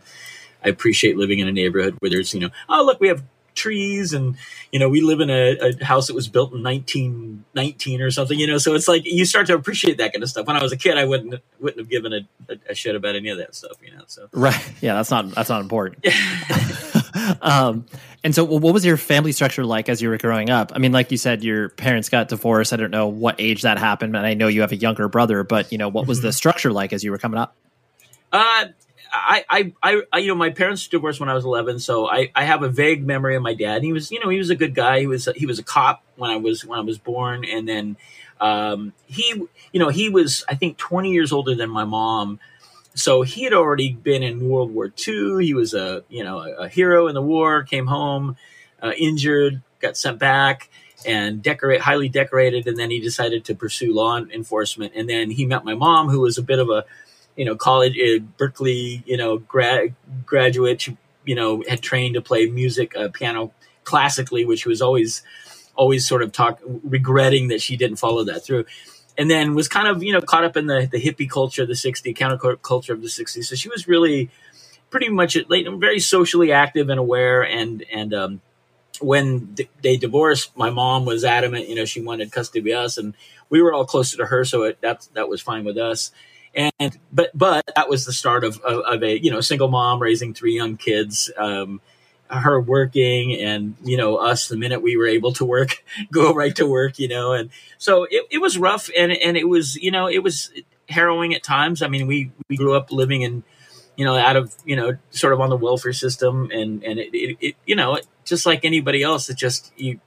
I 0.65 0.69
appreciate 0.69 1.17
living 1.17 1.39
in 1.39 1.49
a 1.49 1.53
neighborhood 1.53 1.97
where 2.01 2.11
there's, 2.11 2.35
you 2.35 2.41
know, 2.41 2.51
oh 2.69 2.85
look, 2.85 3.01
we 3.01 3.09
have 3.09 3.23
trees, 3.55 4.13
and 4.13 4.37
you 4.73 4.79
know, 4.79 4.89
we 4.89 5.01
live 5.01 5.21
in 5.21 5.31
a, 5.31 5.57
a 5.59 5.85
house 5.85 6.07
that 6.07 6.15
was 6.15 6.29
built 6.29 6.53
in 6.53 6.63
1919 6.63 8.01
or 8.01 8.11
something. 8.11 8.39
You 8.39 8.47
know, 8.47 8.59
so 8.59 8.75
it's 8.75 8.89
like 8.89 9.03
you 9.05 9.25
start 9.25 9.47
to 9.49 9.55
appreciate 9.55 9.99
that 9.99 10.13
kind 10.13 10.23
of 10.23 10.29
stuff. 10.29 10.47
When 10.47 10.57
I 10.57 10.63
was 10.63 10.73
a 10.73 10.77
kid, 10.77 10.97
I 10.97 11.05
wouldn't 11.05 11.41
wouldn't 11.59 11.81
have 11.81 11.89
given 11.89 12.13
a, 12.13 12.29
a, 12.49 12.57
a 12.71 12.75
shit 12.75 12.95
about 12.95 13.17
any 13.17 13.29
of 13.29 13.39
that 13.39 13.55
stuff. 13.55 13.77
You 13.83 13.97
know, 13.97 14.05
so 14.07 14.29
right. 14.33 14.73
Yeah, 14.81 14.95
that's 14.95 15.11
not 15.11 15.31
that's 15.31 15.51
not 15.51 15.61
important. 15.61 16.07
um, 17.43 17.87
and 18.23 18.35
so, 18.35 18.45
what 18.45 18.75
was 18.75 18.85
your 18.85 18.97
family 18.97 19.33
structure 19.33 19.65
like 19.65 19.89
as 19.89 20.03
you 20.03 20.09
were 20.09 20.19
growing 20.19 20.51
up? 20.51 20.73
I 20.75 20.79
mean, 20.79 20.93
like 20.93 21.11
you 21.11 21.17
said, 21.17 21.43
your 21.43 21.71
parents 21.71 22.09
got 22.09 22.29
divorced. 22.29 22.73
I 22.73 22.77
don't 22.77 22.91
know 22.91 23.09
what 23.09 23.37
age 23.39 23.63
that 23.63 23.79
happened, 23.79 24.17
and 24.17 24.27
I 24.27 24.35
know 24.35 24.49
you 24.49 24.61
have 24.61 24.73
a 24.73 24.77
younger 24.77 25.09
brother. 25.09 25.43
But 25.45 25.73
you 25.73 25.79
know, 25.79 25.89
what 25.89 26.07
was 26.07 26.21
the 26.21 26.29
mm-hmm. 26.29 26.35
structure 26.35 26.73
like 26.73 26.93
as 26.93 27.03
you 27.03 27.11
were 27.11 27.19
coming 27.19 27.39
up? 27.39 27.57
Uh, 28.33 28.67
I, 29.13 29.73
I, 29.83 30.03
I, 30.13 30.19
you 30.19 30.29
know, 30.29 30.35
my 30.35 30.51
parents 30.51 30.87
divorced 30.87 31.21
when 31.21 31.29
I 31.29 31.35
was 31.35 31.45
11, 31.45 31.81
so 31.81 32.09
I, 32.09 32.31
I 32.35 32.45
have 32.45 32.63
a 32.63 32.69
vague 32.69 33.05
memory 33.05 33.35
of 33.35 33.43
my 33.43 33.55
dad. 33.55 33.83
He 33.83 33.93
was, 33.93 34.11
you 34.11 34.21
know, 34.21 34.29
he 34.29 34.39
was 34.39 34.51
a 34.51 34.55
good 34.55 34.75
guy. 34.75 35.01
He 35.01 35.07
was, 35.07 35.29
he 35.35 35.47
was 35.47 35.59
a 35.59 35.63
cop 35.63 36.03
when 36.17 36.31
I 36.31 36.37
was, 36.37 36.65
when 36.65 36.79
I 36.79 36.83
was 36.83 36.99
born. 36.99 37.45
And 37.45 37.69
then, 37.69 37.97
um, 38.41 38.93
he, 39.07 39.35
you 39.73 39.81
know, 39.81 39.89
he 39.89 40.09
was, 40.09 40.45
I 40.49 40.55
think 40.55 40.77
20 40.79 41.11
years 41.11 41.33
older 41.33 41.55
than 41.55 41.71
my 41.71 41.85
mom 41.85 42.39
so 43.01 43.23
he 43.23 43.45
had 43.45 43.53
already 43.53 43.93
been 43.93 44.23
in 44.23 44.49
World 44.49 44.73
War 44.73 44.93
II. 45.07 45.45
He 45.45 45.55
was 45.55 45.75
a 45.75 46.05
you 46.09 46.23
know 46.23 46.41
a, 46.41 46.65
a 46.65 46.69
hero 46.69 47.09
in 47.09 47.15
the 47.15 47.23
war. 47.23 47.63
Came 47.63 47.87
home 47.87 48.37
uh, 48.83 48.93
injured, 48.97 49.63
got 49.81 49.97
sent 49.97 50.19
back, 50.19 50.71
and 51.07 51.43
decorate 51.43 51.81
highly 51.81 52.09
decorated. 52.09 52.67
And 52.67 52.79
then 52.79 52.91
he 52.91 53.01
decided 53.01 53.45
to 53.47 53.55
pursue 53.55 53.95
law 53.95 54.19
enforcement. 54.19 54.93
And 54.95 55.09
then 55.09 55.31
he 55.31 55.47
met 55.47 55.65
my 55.65 55.75
mom, 55.75 56.09
who 56.09 56.21
was 56.21 56.39
a 56.39 56.43
bit 56.43 56.59
of 56.59 56.69
a 56.69 56.85
you 57.37 57.45
know 57.45 57.57
college 57.57 57.97
uh, 57.99 58.21
Berklee 58.39 59.03
you 59.07 59.17
know 59.17 59.39
grad 59.39 59.95
graduate. 60.27 60.83
She, 60.83 60.97
you 61.25 61.35
know 61.35 61.63
had 61.69 61.83
trained 61.83 62.15
to 62.15 62.21
play 62.21 62.47
music, 62.47 62.97
uh, 62.97 63.09
piano 63.13 63.53
classically, 63.85 64.45
which 64.45 64.67
was 64.67 64.83
always 64.83 65.23
always 65.75 66.07
sort 66.07 66.23
of 66.23 66.33
talk 66.33 66.61
regretting 66.85 67.49
that 67.49 67.63
she 67.63 67.77
didn't 67.77 67.97
follow 67.97 68.25
that 68.25 68.45
through 68.45 68.65
and 69.21 69.31
then 69.31 69.55
was 69.55 69.69
kind 69.69 69.89
of 69.89 70.03
you 70.03 70.13
know 70.13 70.23
caught 70.23 70.45
up 70.45 70.57
in 70.57 70.67
the 70.67 70.89
the 70.91 71.01
hippie 71.01 71.31
culture 71.31 71.63
of 71.63 71.69
the 71.69 71.75
60s 71.75 72.17
counterculture 72.17 72.91
of 72.91 73.03
the 73.03 73.09
60s 73.09 73.45
so 73.45 73.57
she 73.57 73.69
was 73.71 73.89
really 73.89 74.31
pretty 74.91 75.11
much 75.11 75.39
very 75.49 76.01
socially 76.01 76.53
active 76.53 76.91
and 76.91 77.01
aware 77.01 77.43
and 77.43 77.85
and 77.93 78.15
um 78.15 78.41
when 79.01 79.57
they 79.83 79.97
divorced, 79.97 80.57
my 80.57 80.71
mom 80.71 81.05
was 81.05 81.25
adamant. 81.25 81.69
You 81.69 81.75
know, 81.77 81.85
she 81.85 82.01
wanted 82.03 82.33
custody 82.33 82.73
of 82.73 82.79
us, 82.79 82.99
and 82.99 83.15
we 83.49 83.63
were 83.63 83.73
all 83.73 83.85
closer 83.85 84.17
to 84.19 84.27
her, 84.27 84.45
so 84.45 84.65
it, 84.65 84.81
that 84.83 85.09
that 85.15 85.29
was 85.29 85.41
fine 85.41 85.65
with 85.65 85.79
us. 85.79 86.13
And 86.55 86.99
but 87.13 87.31
but 87.35 87.65
that 87.77 87.89
was 87.89 88.07
the 88.07 88.13
start 88.13 88.45
of, 88.45 88.61
of, 88.61 88.81
of 88.81 89.03
a 89.03 89.23
you 89.23 89.31
know 89.31 89.41
single 89.41 89.69
mom 89.69 90.01
raising 90.01 90.35
three 90.35 90.55
young 90.55 90.77
kids. 90.77 91.31
Um, 91.37 91.81
her 92.31 92.61
working 92.61 93.35
and 93.35 93.75
you 93.83 93.97
know 93.97 94.17
us 94.17 94.49
the 94.49 94.57
minute 94.57 94.81
we 94.83 94.97
were 94.97 95.07
able 95.07 95.33
to 95.33 95.45
work 95.45 95.83
go 96.13 96.33
right 96.33 96.55
to 96.57 96.67
work 96.67 96.99
you 96.99 97.09
know 97.09 97.33
and 97.33 97.51
so 97.79 98.05
it, 98.11 98.25
it 98.31 98.39
was 98.39 98.57
rough 98.57 98.89
and 98.97 99.13
and 99.13 99.37
it 99.37 99.49
was 99.49 99.77
you 99.77 99.91
know 99.91 100.07
it 100.07 100.23
was 100.23 100.51
harrowing 100.91 101.35
at 101.35 101.43
times. 101.43 101.83
I 101.83 101.89
mean 101.89 102.07
we 102.07 102.33
we 102.49 102.57
grew 102.57 102.75
up 102.75 102.93
living 102.93 103.23
in 103.23 103.43
you 103.97 104.05
know 104.05 104.17
out 104.17 104.37
of 104.37 104.55
you 104.65 104.77
know 104.77 104.97
sort 105.11 105.33
of 105.33 105.41
on 105.41 105.51
the 105.51 105.57
welfare 105.57 105.93
system 105.93 106.51
and 106.53 106.85
and 106.85 106.99
it, 106.99 107.15
it, 107.15 107.37
it 107.41 107.57
you 107.65 107.77
know 107.77 107.99
just 108.25 108.47
like 108.47 108.65
anybody 108.65 109.03
else 109.03 109.31
it 109.31 109.37
just 109.37 109.73
you 109.77 110.01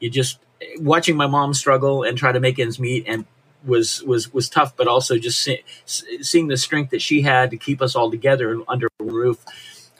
you 0.00 0.10
just 0.10 0.38
watching 0.78 1.16
my 1.16 1.26
mom 1.26 1.52
struggle 1.54 2.02
and 2.02 2.16
try 2.16 2.32
to 2.32 2.40
make 2.40 2.58
ends 2.58 2.78
meet 2.78 3.04
and 3.06 3.24
was 3.64 4.02
was 4.04 4.32
was 4.32 4.48
tough 4.48 4.76
but 4.76 4.86
also 4.86 5.18
just 5.18 5.42
see, 5.42 5.62
seeing 5.86 6.48
the 6.48 6.56
strength 6.56 6.90
that 6.90 7.02
she 7.02 7.22
had 7.22 7.50
to 7.50 7.56
keep 7.56 7.82
us 7.82 7.96
all 7.96 8.10
together 8.10 8.60
under 8.68 8.88
one 8.98 9.14
roof 9.14 9.44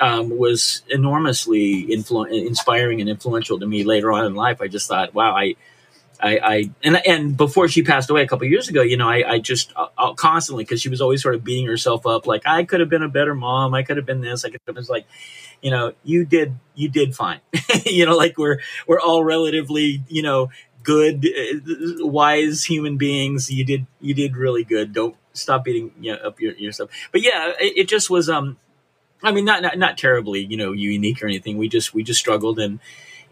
um, 0.00 0.36
was 0.36 0.82
enormously 0.88 1.86
influ- 1.86 2.46
inspiring 2.46 3.00
and 3.00 3.08
influential 3.08 3.58
to 3.58 3.66
me 3.66 3.84
later 3.84 4.12
on 4.12 4.26
in 4.26 4.34
life. 4.34 4.60
I 4.60 4.68
just 4.68 4.88
thought, 4.88 5.14
wow, 5.14 5.34
I, 5.34 5.56
I, 6.20 6.38
I 6.38 6.70
and 6.82 7.06
and 7.06 7.36
before 7.36 7.68
she 7.68 7.82
passed 7.82 8.08
away 8.08 8.22
a 8.22 8.26
couple 8.26 8.46
years 8.46 8.68
ago, 8.68 8.82
you 8.82 8.96
know, 8.96 9.08
I, 9.08 9.32
I 9.32 9.38
just 9.38 9.72
uh, 9.76 9.88
uh 9.98 10.14
constantly 10.14 10.64
because 10.64 10.80
she 10.80 10.88
was 10.88 11.00
always 11.00 11.22
sort 11.22 11.34
of 11.34 11.44
beating 11.44 11.66
herself 11.66 12.06
up, 12.06 12.26
like 12.26 12.42
I 12.46 12.64
could 12.64 12.80
have 12.80 12.88
been 12.88 13.02
a 13.02 13.08
better 13.08 13.34
mom, 13.34 13.74
I 13.74 13.82
could 13.82 13.96
have 13.96 14.06
been 14.06 14.20
this, 14.20 14.44
I 14.44 14.50
could 14.50 14.60
have 14.66 14.76
been 14.76 14.84
like, 14.88 15.06
you 15.60 15.70
know, 15.70 15.92
you 16.04 16.24
did, 16.24 16.54
you 16.74 16.88
did 16.88 17.14
fine, 17.14 17.40
you 17.84 18.06
know, 18.06 18.16
like 18.16 18.38
we're 18.38 18.60
we're 18.86 19.00
all 19.00 19.24
relatively, 19.24 20.02
you 20.08 20.22
know, 20.22 20.50
good, 20.86 21.26
uh, 21.26 22.06
wise 22.06 22.64
human 22.64 22.96
beings. 22.96 23.50
You 23.50 23.64
did, 23.64 23.86
you 24.00 24.14
did 24.14 24.36
really 24.36 24.64
good. 24.64 24.94
Don't 24.94 25.16
stop 25.34 25.64
beating 25.64 25.92
you 26.00 26.12
know, 26.12 26.18
up 26.18 26.40
your, 26.40 26.54
yourself. 26.54 26.90
But 27.12 27.22
yeah, 27.22 27.52
it, 27.60 27.72
it 27.76 27.88
just 27.88 28.08
was 28.08 28.30
um 28.30 28.56
I 29.22 29.32
mean, 29.32 29.44
not, 29.44 29.62
not 29.62 29.78
not 29.78 29.98
terribly, 29.98 30.44
you 30.44 30.56
know, 30.56 30.72
unique 30.72 31.22
or 31.22 31.26
anything. 31.26 31.56
We 31.56 31.68
just 31.68 31.94
we 31.94 32.02
just 32.02 32.20
struggled, 32.20 32.58
and 32.58 32.80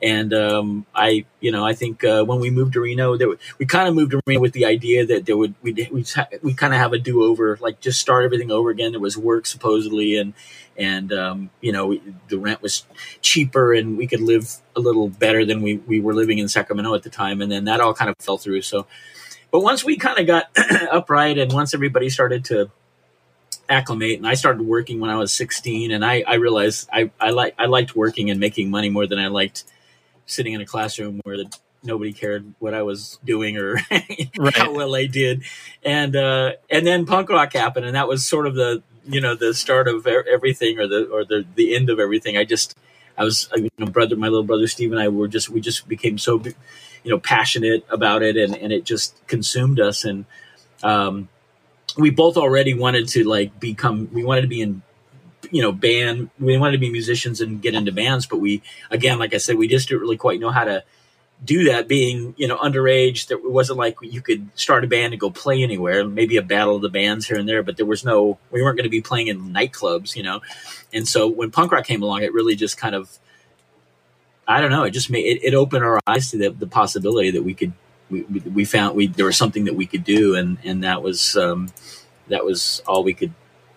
and 0.03 0.35
um, 0.35 0.87
I, 0.95 1.25
you 1.41 1.51
know, 1.51 1.65
I 1.65 1.73
think 1.73 2.05
uh, 2.05 2.25
when 2.25 2.41
we 2.41 2.51
moved 2.51 2.75
to 2.75 2.81
Reno, 2.81 3.17
there, 3.17 3.29
we 3.59 3.67
kind 3.67 3.89
of 3.89 3.95
moved 3.95 4.11
to 4.11 4.21
Reno 4.27 4.41
with 4.41 4.53
the 4.53 4.67
idea 4.67 5.07
that 5.07 5.25
there 5.27 5.37
would 5.37 5.55
we 5.63 5.73
we 5.91 6.05
we 6.43 6.55
kind 6.55 6.75
of 6.75 6.81
have 6.81 6.93
a 6.93 6.99
do 6.99 7.23
over, 7.23 7.59
like 7.61 7.81
just 7.81 8.01
start 8.01 8.25
everything 8.25 8.51
over 8.51 8.71
again. 8.71 8.93
There 8.93 9.01
was 9.01 9.17
work 9.17 9.47
supposedly, 9.47 10.17
and 10.17 10.35
and 10.77 11.13
um, 11.13 11.51
you 11.61 11.73
know 11.73 11.87
we, 11.87 12.03
the 12.29 12.39
rent 12.39 12.61
was 12.61 12.85
cheaper, 13.23 13.73
and 13.73 13.97
we 13.97 14.07
could 14.07 14.21
live 14.21 14.57
a 14.77 14.81
little 14.81 15.09
better 15.09 15.45
than 15.45 15.63
we 15.63 15.77
we 15.77 16.01
were 16.01 16.15
living 16.15 16.39
in 16.39 16.49
Sacramento 16.49 16.95
at 16.95 17.03
the 17.03 17.11
time. 17.11 17.41
And 17.41 17.51
then 17.51 17.65
that 17.65 17.81
all 17.81 17.95
kind 17.95 18.11
of 18.11 18.17
fell 18.19 18.39
through. 18.39 18.63
So, 18.63 18.87
but 19.51 19.61
once 19.61 19.85
we 19.85 19.97
kind 19.97 20.19
of 20.19 20.27
got 20.27 20.51
upright, 20.93 21.39
and 21.39 21.53
once 21.53 21.73
everybody 21.73 22.11
started 22.11 22.45
to 22.47 22.71
acclimate 23.69 24.19
and 24.19 24.27
I 24.27 24.35
started 24.35 24.63
working 24.63 25.01
when 25.01 25.11
I 25.11 25.17
was 25.17 25.33
16 25.33 25.91
and 25.91 26.05
I, 26.05 26.23
I 26.27 26.35
realized 26.35 26.89
I, 26.93 27.11
I 27.21 27.31
like 27.31 27.55
I 27.59 27.67
liked 27.67 27.97
working 27.97 28.31
and 28.31 28.39
making 28.39 28.71
money 28.71 28.91
more 28.91 29.07
than 29.07 29.19
I 29.19 29.29
liked 29.29 29.65
sitting 30.27 30.53
in 30.53 30.61
a 30.61 30.67
classroom 30.67 31.21
where 31.25 31.37
the, 31.37 31.57
nobody 31.83 32.13
cared 32.13 32.55
what 32.59 32.75
I 32.75 32.83
was 32.83 33.19
doing 33.25 33.57
or 33.57 33.75
right. 34.39 34.57
how 34.57 34.73
well 34.73 34.95
I 34.95 35.07
did. 35.07 35.45
And 35.83 36.17
uh, 36.17 36.53
and 36.71 36.87
then 36.87 37.07
punk 37.07 37.31
rock 37.31 37.53
happened 37.53 37.87
and 37.87 37.95
that 37.95 38.09
was 38.09 38.27
sort 38.27 38.47
of 38.47 38.55
the 38.55 38.83
you 39.07 39.21
know 39.21 39.35
the 39.35 39.53
start 39.55 39.87
of 39.89 40.07
everything 40.07 40.79
or 40.79 40.87
the 40.87 41.05
or 41.07 41.25
the 41.25 41.45
the 41.55 41.75
end 41.75 41.91
of 41.91 41.99
everything. 42.01 42.37
I 42.37 42.45
just 42.45 42.77
I 43.17 43.25
was 43.25 43.49
you 43.55 43.71
know 43.79 43.87
brother 43.87 44.17
my 44.17 44.29
little 44.29 44.45
brother 44.45 44.67
Steve 44.67 44.93
and 44.93 45.01
I 45.01 45.09
were 45.09 45.29
just 45.29 45.49
we 45.49 45.61
just 45.61 45.89
became 45.89 46.19
so 46.19 46.43
you 46.43 47.11
know 47.11 47.19
passionate 47.19 47.85
about 47.91 48.23
it 48.23 48.37
and 48.37 48.57
and 48.57 48.73
it 48.73 48.85
just 48.85 49.27
consumed 49.27 49.81
us. 49.81 50.05
And 50.05 50.25
um 50.83 51.29
we 51.97 52.11
both 52.11 52.37
already 52.37 52.75
wanted 52.75 53.09
to 53.09 53.25
like 53.25 53.59
become 53.61 54.09
we 54.13 54.25
wanted 54.25 54.43
to 54.43 54.49
be 54.49 54.61
in 54.61 54.83
you 55.51 55.63
know 55.63 55.73
band 55.73 56.31
we 56.41 56.57
wanted 56.57 56.73
to 56.73 56.79
be 56.79 56.91
musicians 56.91 57.41
and 57.41 57.63
get 57.63 57.75
into 57.75 57.93
bands 57.93 58.27
but 58.27 58.39
we 58.39 58.63
again 58.91 59.19
like 59.19 59.35
i 59.35 59.39
said 59.39 59.57
we 59.57 59.69
just 59.69 59.89
didn't 59.89 60.01
really 60.01 60.17
quite 60.17 60.41
know 60.41 60.51
how 60.51 60.65
to 60.65 60.83
do 61.45 61.65
that 61.65 61.89
being 61.89 62.35
you 62.37 62.49
know 62.49 62.57
underage 62.59 63.31
it 63.31 63.51
wasn't 63.51 63.79
like 63.79 63.97
you 64.01 64.21
could 64.21 64.49
start 64.59 64.85
a 64.85 64.87
band 64.87 65.13
and 65.13 65.21
go 65.21 65.31
play 65.31 65.63
anywhere 65.63 66.05
maybe 66.07 66.37
a 66.37 66.43
battle 66.43 66.77
of 66.77 66.83
the 66.83 66.89
bands 66.89 67.27
here 67.27 67.37
and 67.37 67.49
there 67.49 67.63
but 67.63 67.77
there 67.77 67.87
was 67.87 68.05
no 68.05 68.39
we 68.51 68.63
weren't 68.63 68.77
going 68.77 68.85
to 68.85 68.91
be 68.91 69.01
playing 69.01 69.27
in 69.27 69.53
nightclubs 69.53 70.17
you 70.17 70.23
know? 70.23 70.41
And 70.93 71.09
so 71.09 71.29
when 71.29 71.51
punk 71.51 71.73
rock 71.73 71.85
came 71.85 72.03
along 72.03 72.23
it 72.23 72.33
really 72.33 72.55
just 72.55 72.79
kind 72.79 72.95
of 72.95 73.19
i 74.47 74.61
don't 74.61 74.71
know 74.71 74.85
it 74.85 74.93
just 74.93 75.11
made 75.11 75.25
it, 75.25 75.45
it 75.45 75.55
opened 75.55 75.85
our 75.85 76.01
eyes 76.07 76.31
to 76.31 76.39
the, 76.39 76.51
the 76.51 76.67
possibility 76.67 77.31
that 77.33 77.43
we 77.43 77.53
could 77.53 77.73
we, 78.11 78.23
we 78.23 78.65
found 78.65 78.97
we 78.97 79.07
there 79.07 79.27
was 79.27 79.37
something 79.37 79.65
that 79.65 79.75
we 79.75 79.87
could 79.87 80.05
do, 80.05 80.35
and 80.35 80.59
and 80.65 80.85
that 80.85 81.03
was 81.03 81.37
um, 81.37 81.69
that 82.29 82.45
was 82.45 82.83
all 82.87 83.03
we 83.05 83.15
could 83.15 83.33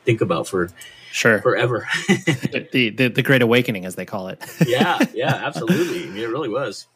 think 0.05 0.21
about 0.21 0.47
for 0.47 0.69
sure 1.11 1.41
forever. 1.41 1.87
the, 2.07 2.89
the 2.89 3.07
the 3.09 3.21
Great 3.21 3.41
Awakening, 3.41 3.85
as 3.85 3.95
they 3.95 4.05
call 4.05 4.27
it. 4.27 4.43
yeah, 4.65 4.99
yeah, 5.13 5.33
absolutely. 5.45 6.03
I 6.03 6.07
mean, 6.07 6.23
it 6.23 6.29
really 6.29 6.49
was. 6.49 6.87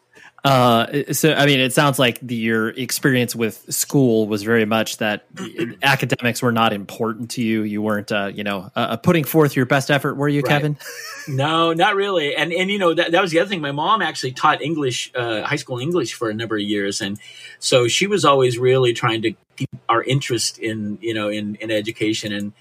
Uh, 0.44 1.04
so 1.14 1.34
I 1.34 1.46
mean, 1.46 1.60
it 1.60 1.72
sounds 1.72 2.00
like 2.00 2.20
the, 2.20 2.36
your 2.36 2.70
experience 2.70 3.36
with 3.36 3.72
school 3.72 4.28
was 4.28 4.42
very 4.42 4.66
much 4.66 4.98
that 4.98 5.26
academics 5.84 6.42
were 6.42 6.52
not 6.52 6.74
important 6.74 7.32
to 7.32 7.44
you. 7.44 7.62
You 7.62 7.82
weren't, 7.84 8.12
uh, 8.12 8.32
you 8.34 8.44
know, 8.44 8.72
uh, 8.76 8.98
putting 8.98 9.24
forth 9.24 9.56
your 9.56 9.68
best 9.68 9.92
effort, 9.92 10.16
were 10.16 10.28
you, 10.28 10.42
right. 10.42 10.50
Kevin? 10.50 10.78
no, 11.28 11.74
not 11.74 11.96
really. 11.96 12.36
And 12.36 12.52
and 12.52 12.72
you 12.72 12.80
know 12.80 12.94
that 12.96 13.12
that 13.12 13.22
was 13.22 13.30
the 13.30 13.40
other 13.40 13.50
thing. 13.50 13.62
My 13.62 13.72
mom 13.72 14.02
actually 14.02 14.32
taught 14.32 14.64
English, 14.64 15.12
uh, 15.14 15.44
high 15.44 15.58
school 15.58 15.78
English, 15.78 16.16
for 16.16 16.30
a 16.30 16.34
number 16.34 16.56
of 16.56 16.64
years, 16.64 17.02
and 17.02 17.20
so 17.60 17.88
she 17.88 18.08
was 18.08 18.26
always 18.26 18.58
really 18.58 18.94
trying 18.94 19.22
to 19.22 19.34
keep 19.58 19.70
our 19.90 20.02
interest 20.02 20.58
in 20.58 20.98
you 21.02 21.14
know 21.14 21.30
in 21.30 21.56
in 21.56 21.70
education 21.72 22.34
and. 22.34 22.54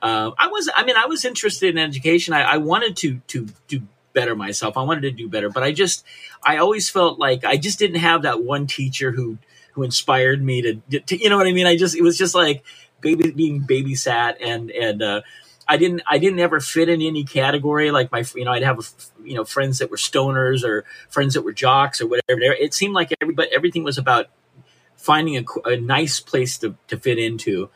Uh, 0.00 0.30
I 0.38 0.46
was, 0.46 0.70
I 0.76 0.84
mean, 0.84 0.94
I 0.96 1.06
was 1.06 1.24
interested 1.24 1.70
in 1.70 1.78
education. 1.78 2.32
I, 2.32 2.42
I 2.42 2.56
wanted 2.58 2.96
to, 2.98 3.20
to, 3.26 3.48
to 3.66 3.82
better 4.18 4.34
myself. 4.34 4.76
I 4.76 4.82
wanted 4.82 5.02
to 5.02 5.10
do 5.10 5.28
better, 5.28 5.48
but 5.48 5.62
I 5.62 5.72
just 5.72 6.04
I 6.42 6.58
always 6.58 6.88
felt 6.88 7.18
like 7.18 7.44
I 7.44 7.56
just 7.56 7.78
didn't 7.78 8.00
have 8.00 8.22
that 8.22 8.42
one 8.42 8.66
teacher 8.66 9.12
who 9.12 9.38
who 9.72 9.82
inspired 9.82 10.42
me 10.42 10.62
to, 10.62 11.00
to 11.00 11.16
you 11.16 11.30
know 11.30 11.36
what 11.36 11.46
I 11.46 11.52
mean. 11.52 11.66
I 11.66 11.76
just 11.76 11.96
it 11.96 12.02
was 12.02 12.18
just 12.18 12.34
like 12.34 12.64
baby 13.00 13.30
being 13.30 13.62
babysat 13.62 14.36
and 14.40 14.70
and 14.70 15.02
uh, 15.02 15.20
I 15.68 15.76
didn't 15.76 16.02
I 16.06 16.18
didn't 16.18 16.40
ever 16.40 16.60
fit 16.60 16.88
in 16.88 17.00
any 17.00 17.24
category. 17.24 17.90
Like 17.90 18.10
my 18.10 18.24
you 18.34 18.44
know 18.44 18.52
I'd 18.52 18.62
have 18.62 18.80
you 19.22 19.34
know 19.34 19.44
friends 19.44 19.78
that 19.78 19.90
were 19.90 19.96
stoners 19.96 20.64
or 20.64 20.84
friends 21.08 21.34
that 21.34 21.42
were 21.42 21.52
jocks 21.52 22.00
or 22.00 22.06
whatever. 22.08 22.40
It 22.40 22.74
seemed 22.74 22.94
like 22.94 23.14
everybody 23.20 23.50
everything 23.52 23.84
was 23.84 23.98
about 23.98 24.26
finding 24.98 25.36
a, 25.36 25.68
a 25.68 25.76
nice 25.76 26.20
place 26.20 26.58
to, 26.58 26.76
to 26.88 26.98
fit 26.98 27.18
into. 27.18 27.70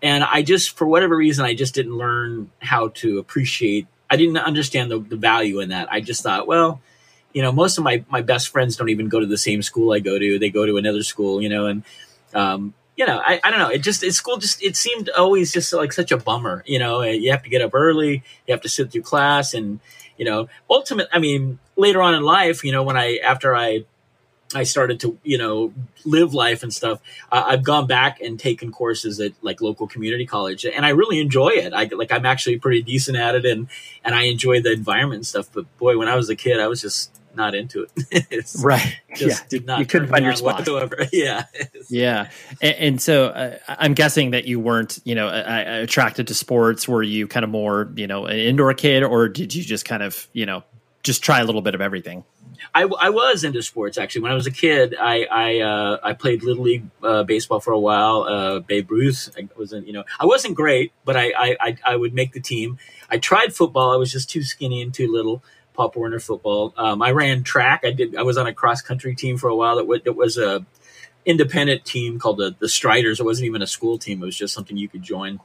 And 0.00 0.24
I 0.24 0.42
just, 0.42 0.76
for 0.76 0.86
whatever 0.86 1.16
reason, 1.16 1.44
I 1.44 1.54
just 1.54 1.74
didn't 1.74 1.96
learn 1.96 2.50
how 2.60 2.88
to 2.88 3.18
appreciate 3.18 3.86
I 4.12 4.16
didn't 4.16 4.36
understand 4.36 4.90
the, 4.90 4.98
the 4.98 5.16
value 5.16 5.60
in 5.60 5.70
that. 5.70 5.90
I 5.90 6.02
just 6.02 6.22
thought, 6.22 6.46
well, 6.46 6.82
you 7.32 7.40
know, 7.40 7.50
most 7.50 7.78
of 7.78 7.84
my, 7.84 8.04
my 8.10 8.20
best 8.20 8.50
friends 8.50 8.76
don't 8.76 8.90
even 8.90 9.08
go 9.08 9.20
to 9.20 9.26
the 9.26 9.38
same 9.38 9.62
school 9.62 9.90
I 9.90 10.00
go 10.00 10.18
to. 10.18 10.38
They 10.38 10.50
go 10.50 10.66
to 10.66 10.76
another 10.76 11.02
school, 11.02 11.40
you 11.40 11.48
know, 11.48 11.64
and, 11.64 11.82
um, 12.34 12.74
you 12.94 13.06
know, 13.06 13.22
I, 13.24 13.40
I 13.42 13.50
don't 13.50 13.58
know. 13.58 13.70
It 13.70 13.78
just, 13.78 14.02
it 14.02 14.12
school 14.12 14.36
just, 14.36 14.62
it 14.62 14.76
seemed 14.76 15.08
always 15.08 15.50
just 15.50 15.72
like 15.72 15.94
such 15.94 16.12
a 16.12 16.18
bummer, 16.18 16.62
you 16.66 16.78
know, 16.78 17.00
you 17.00 17.30
have 17.30 17.42
to 17.44 17.48
get 17.48 17.62
up 17.62 17.70
early, 17.72 18.22
you 18.46 18.52
have 18.52 18.60
to 18.60 18.68
sit 18.68 18.92
through 18.92 19.00
class 19.00 19.54
and, 19.54 19.80
you 20.18 20.26
know, 20.26 20.50
ultimate, 20.68 21.08
I 21.10 21.18
mean, 21.18 21.58
later 21.76 22.02
on 22.02 22.14
in 22.14 22.22
life, 22.22 22.64
you 22.64 22.72
know, 22.72 22.82
when 22.82 22.98
I, 22.98 23.16
after 23.24 23.56
I 23.56 23.86
I 24.54 24.64
started 24.64 25.00
to, 25.00 25.18
you 25.22 25.38
know, 25.38 25.72
live 26.04 26.34
life 26.34 26.62
and 26.62 26.72
stuff. 26.72 27.00
Uh, 27.30 27.44
I've 27.46 27.62
gone 27.62 27.86
back 27.86 28.20
and 28.20 28.38
taken 28.38 28.72
courses 28.72 29.20
at 29.20 29.32
like 29.42 29.60
local 29.60 29.86
community 29.86 30.26
college, 30.26 30.64
and 30.64 30.84
I 30.84 30.90
really 30.90 31.20
enjoy 31.20 31.50
it. 31.50 31.72
I 31.72 31.84
like 31.84 32.12
I'm 32.12 32.26
actually 32.26 32.58
pretty 32.58 32.82
decent 32.82 33.16
at 33.16 33.34
it, 33.34 33.44
and 33.44 33.68
and 34.04 34.14
I 34.14 34.24
enjoy 34.24 34.60
the 34.60 34.72
environment 34.72 35.18
and 35.18 35.26
stuff. 35.26 35.48
But 35.52 35.64
boy, 35.78 35.98
when 35.98 36.08
I 36.08 36.16
was 36.16 36.28
a 36.28 36.36
kid, 36.36 36.60
I 36.60 36.68
was 36.68 36.80
just 36.80 37.10
not 37.34 37.54
into 37.54 37.86
it. 37.96 38.46
right. 38.62 38.96
Just 39.14 39.42
yeah. 39.42 39.48
did 39.48 39.66
not. 39.66 39.78
You 39.80 39.86
couldn't 39.86 40.08
find 40.08 40.24
your 40.24 40.34
spot. 40.34 40.58
Whatsoever. 40.58 41.06
Yeah. 41.12 41.44
yeah. 41.88 42.30
And, 42.60 42.76
and 42.76 43.02
so 43.02 43.26
uh, 43.26 43.58
I'm 43.68 43.94
guessing 43.94 44.32
that 44.32 44.46
you 44.46 44.58
weren't, 44.60 44.98
you 45.04 45.14
know, 45.14 45.28
attracted 45.28 46.28
to 46.28 46.34
sports. 46.34 46.88
Were 46.88 47.02
you 47.02 47.26
kind 47.26 47.44
of 47.44 47.50
more, 47.50 47.90
you 47.94 48.06
know, 48.06 48.26
an 48.26 48.38
indoor 48.38 48.72
kid, 48.74 49.02
or 49.02 49.28
did 49.28 49.54
you 49.54 49.62
just 49.62 49.84
kind 49.84 50.02
of, 50.02 50.26
you 50.32 50.46
know, 50.46 50.62
just 51.02 51.22
try 51.22 51.40
a 51.40 51.44
little 51.44 51.62
bit 51.62 51.74
of 51.74 51.80
everything? 51.80 52.24
I, 52.74 52.82
I 52.82 53.10
was 53.10 53.44
into 53.44 53.62
sports 53.62 53.98
actually. 53.98 54.22
When 54.22 54.32
I 54.32 54.34
was 54.34 54.46
a 54.46 54.50
kid, 54.50 54.94
I 54.98 55.24
I, 55.24 55.60
uh, 55.60 55.98
I 56.02 56.12
played 56.12 56.42
little 56.42 56.64
league 56.64 56.84
uh, 57.02 57.22
baseball 57.24 57.60
for 57.60 57.72
a 57.72 57.78
while. 57.78 58.22
Uh, 58.22 58.60
Babe 58.60 58.90
Ruth. 58.90 59.30
I 59.36 59.48
wasn't 59.56 59.86
you 59.86 59.92
know 59.92 60.04
I 60.18 60.26
wasn't 60.26 60.54
great, 60.54 60.92
but 61.04 61.16
I, 61.16 61.32
I 61.36 61.76
I 61.84 61.96
would 61.96 62.14
make 62.14 62.32
the 62.32 62.40
team. 62.40 62.78
I 63.10 63.18
tried 63.18 63.54
football. 63.54 63.92
I 63.92 63.96
was 63.96 64.12
just 64.12 64.30
too 64.30 64.42
skinny 64.42 64.82
and 64.82 64.92
too 64.92 65.10
little. 65.12 65.42
Pop 65.74 65.96
Warner 65.96 66.20
football. 66.20 66.74
Um, 66.76 67.00
I 67.02 67.12
ran 67.12 67.44
track. 67.44 67.80
I 67.84 67.92
did. 67.92 68.16
I 68.16 68.22
was 68.22 68.36
on 68.36 68.46
a 68.46 68.52
cross 68.52 68.82
country 68.82 69.14
team 69.14 69.38
for 69.38 69.48
a 69.48 69.56
while. 69.56 69.76
That 69.76 69.86
was, 69.86 70.00
it 70.04 70.16
was 70.16 70.36
a 70.36 70.64
independent 71.24 71.84
team 71.84 72.18
called 72.18 72.38
the 72.38 72.54
the 72.58 72.68
Striders. 72.68 73.20
It 73.20 73.24
wasn't 73.24 73.46
even 73.46 73.62
a 73.62 73.66
school 73.66 73.98
team. 73.98 74.22
It 74.22 74.26
was 74.26 74.36
just 74.36 74.54
something 74.54 74.76
you 74.76 74.88
could 74.88 75.02
join. 75.02 75.40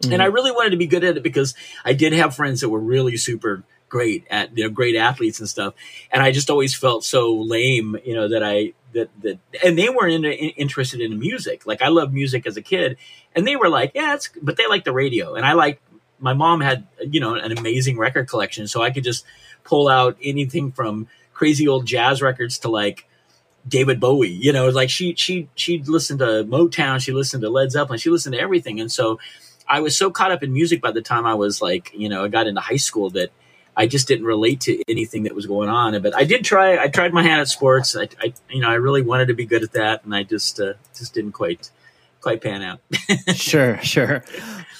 Mm-hmm. 0.00 0.12
And 0.14 0.22
I 0.22 0.26
really 0.26 0.50
wanted 0.50 0.70
to 0.70 0.76
be 0.76 0.86
good 0.86 1.04
at 1.04 1.16
it 1.16 1.22
because 1.22 1.54
I 1.84 1.92
did 1.92 2.12
have 2.12 2.34
friends 2.34 2.60
that 2.60 2.68
were 2.68 2.80
really 2.80 3.16
super 3.16 3.64
great 3.90 4.26
at 4.30 4.56
know 4.56 4.70
great 4.70 4.96
athletes 4.96 5.40
and 5.40 5.48
stuff, 5.48 5.74
and 6.10 6.22
I 6.22 6.32
just 6.32 6.48
always 6.48 6.74
felt 6.74 7.04
so 7.04 7.34
lame, 7.34 7.98
you 8.04 8.14
know, 8.14 8.28
that 8.28 8.42
I 8.42 8.72
that 8.94 9.10
that 9.20 9.38
and 9.62 9.76
they 9.76 9.90
weren't 9.90 10.12
in, 10.12 10.24
in, 10.24 10.50
interested 10.50 11.02
in 11.02 11.18
music. 11.18 11.66
Like 11.66 11.82
I 11.82 11.88
loved 11.88 12.14
music 12.14 12.46
as 12.46 12.56
a 12.56 12.62
kid, 12.62 12.96
and 13.34 13.46
they 13.46 13.56
were 13.56 13.68
like, 13.68 13.92
yeah, 13.94 14.14
it's 14.14 14.30
but 14.40 14.56
they 14.56 14.66
like 14.66 14.84
the 14.84 14.92
radio, 14.92 15.34
and 15.34 15.44
I 15.44 15.52
like 15.52 15.82
my 16.18 16.32
mom 16.32 16.62
had 16.62 16.86
you 17.00 17.20
know 17.20 17.34
an 17.34 17.56
amazing 17.56 17.98
record 17.98 18.28
collection, 18.28 18.66
so 18.66 18.80
I 18.80 18.90
could 18.90 19.04
just 19.04 19.26
pull 19.64 19.88
out 19.88 20.16
anything 20.22 20.72
from 20.72 21.08
crazy 21.34 21.68
old 21.68 21.86
jazz 21.86 22.22
records 22.22 22.58
to 22.60 22.68
like 22.68 23.06
David 23.66 24.00
Bowie. 24.00 24.28
You 24.28 24.52
know, 24.52 24.68
like 24.68 24.90
she 24.90 25.14
she 25.16 25.48
she'd 25.54 25.88
listen 25.88 26.18
to 26.18 26.44
Motown, 26.44 27.00
she 27.00 27.12
listened 27.12 27.42
to 27.42 27.50
Led 27.50 27.72
Zeppelin, 27.72 27.98
she 27.98 28.10
listened 28.10 28.34
to 28.34 28.40
everything, 28.40 28.80
and 28.80 28.90
so 28.90 29.18
I 29.68 29.80
was 29.80 29.96
so 29.96 30.10
caught 30.10 30.32
up 30.32 30.42
in 30.42 30.52
music 30.52 30.82
by 30.82 30.90
the 30.90 31.00
time 31.00 31.26
I 31.26 31.34
was 31.34 31.62
like, 31.62 31.92
you 31.94 32.08
know, 32.08 32.24
I 32.24 32.28
got 32.28 32.48
into 32.48 32.60
high 32.60 32.76
school 32.76 33.10
that 33.10 33.30
I 33.76 33.86
just 33.86 34.08
didn't 34.08 34.26
relate 34.26 34.60
to 34.62 34.82
anything 34.88 35.24
that 35.24 35.34
was 35.34 35.46
going 35.46 35.68
on. 35.68 36.00
But 36.02 36.14
I 36.14 36.24
did 36.24 36.44
try. 36.44 36.78
I 36.78 36.88
tried 36.88 37.12
my 37.12 37.22
hand 37.22 37.40
at 37.40 37.48
sports. 37.48 37.96
I, 37.96 38.08
I 38.20 38.32
you 38.50 38.60
know, 38.60 38.68
I 38.68 38.74
really 38.74 39.02
wanted 39.02 39.28
to 39.28 39.34
be 39.34 39.46
good 39.46 39.62
at 39.62 39.72
that, 39.72 40.04
and 40.04 40.14
I 40.14 40.22
just 40.22 40.60
uh, 40.60 40.74
just 40.96 41.14
didn't 41.14 41.32
quite 41.32 41.70
quite 42.20 42.42
pan 42.42 42.62
out. 42.62 42.80
sure, 43.34 43.78
sure. 43.82 44.24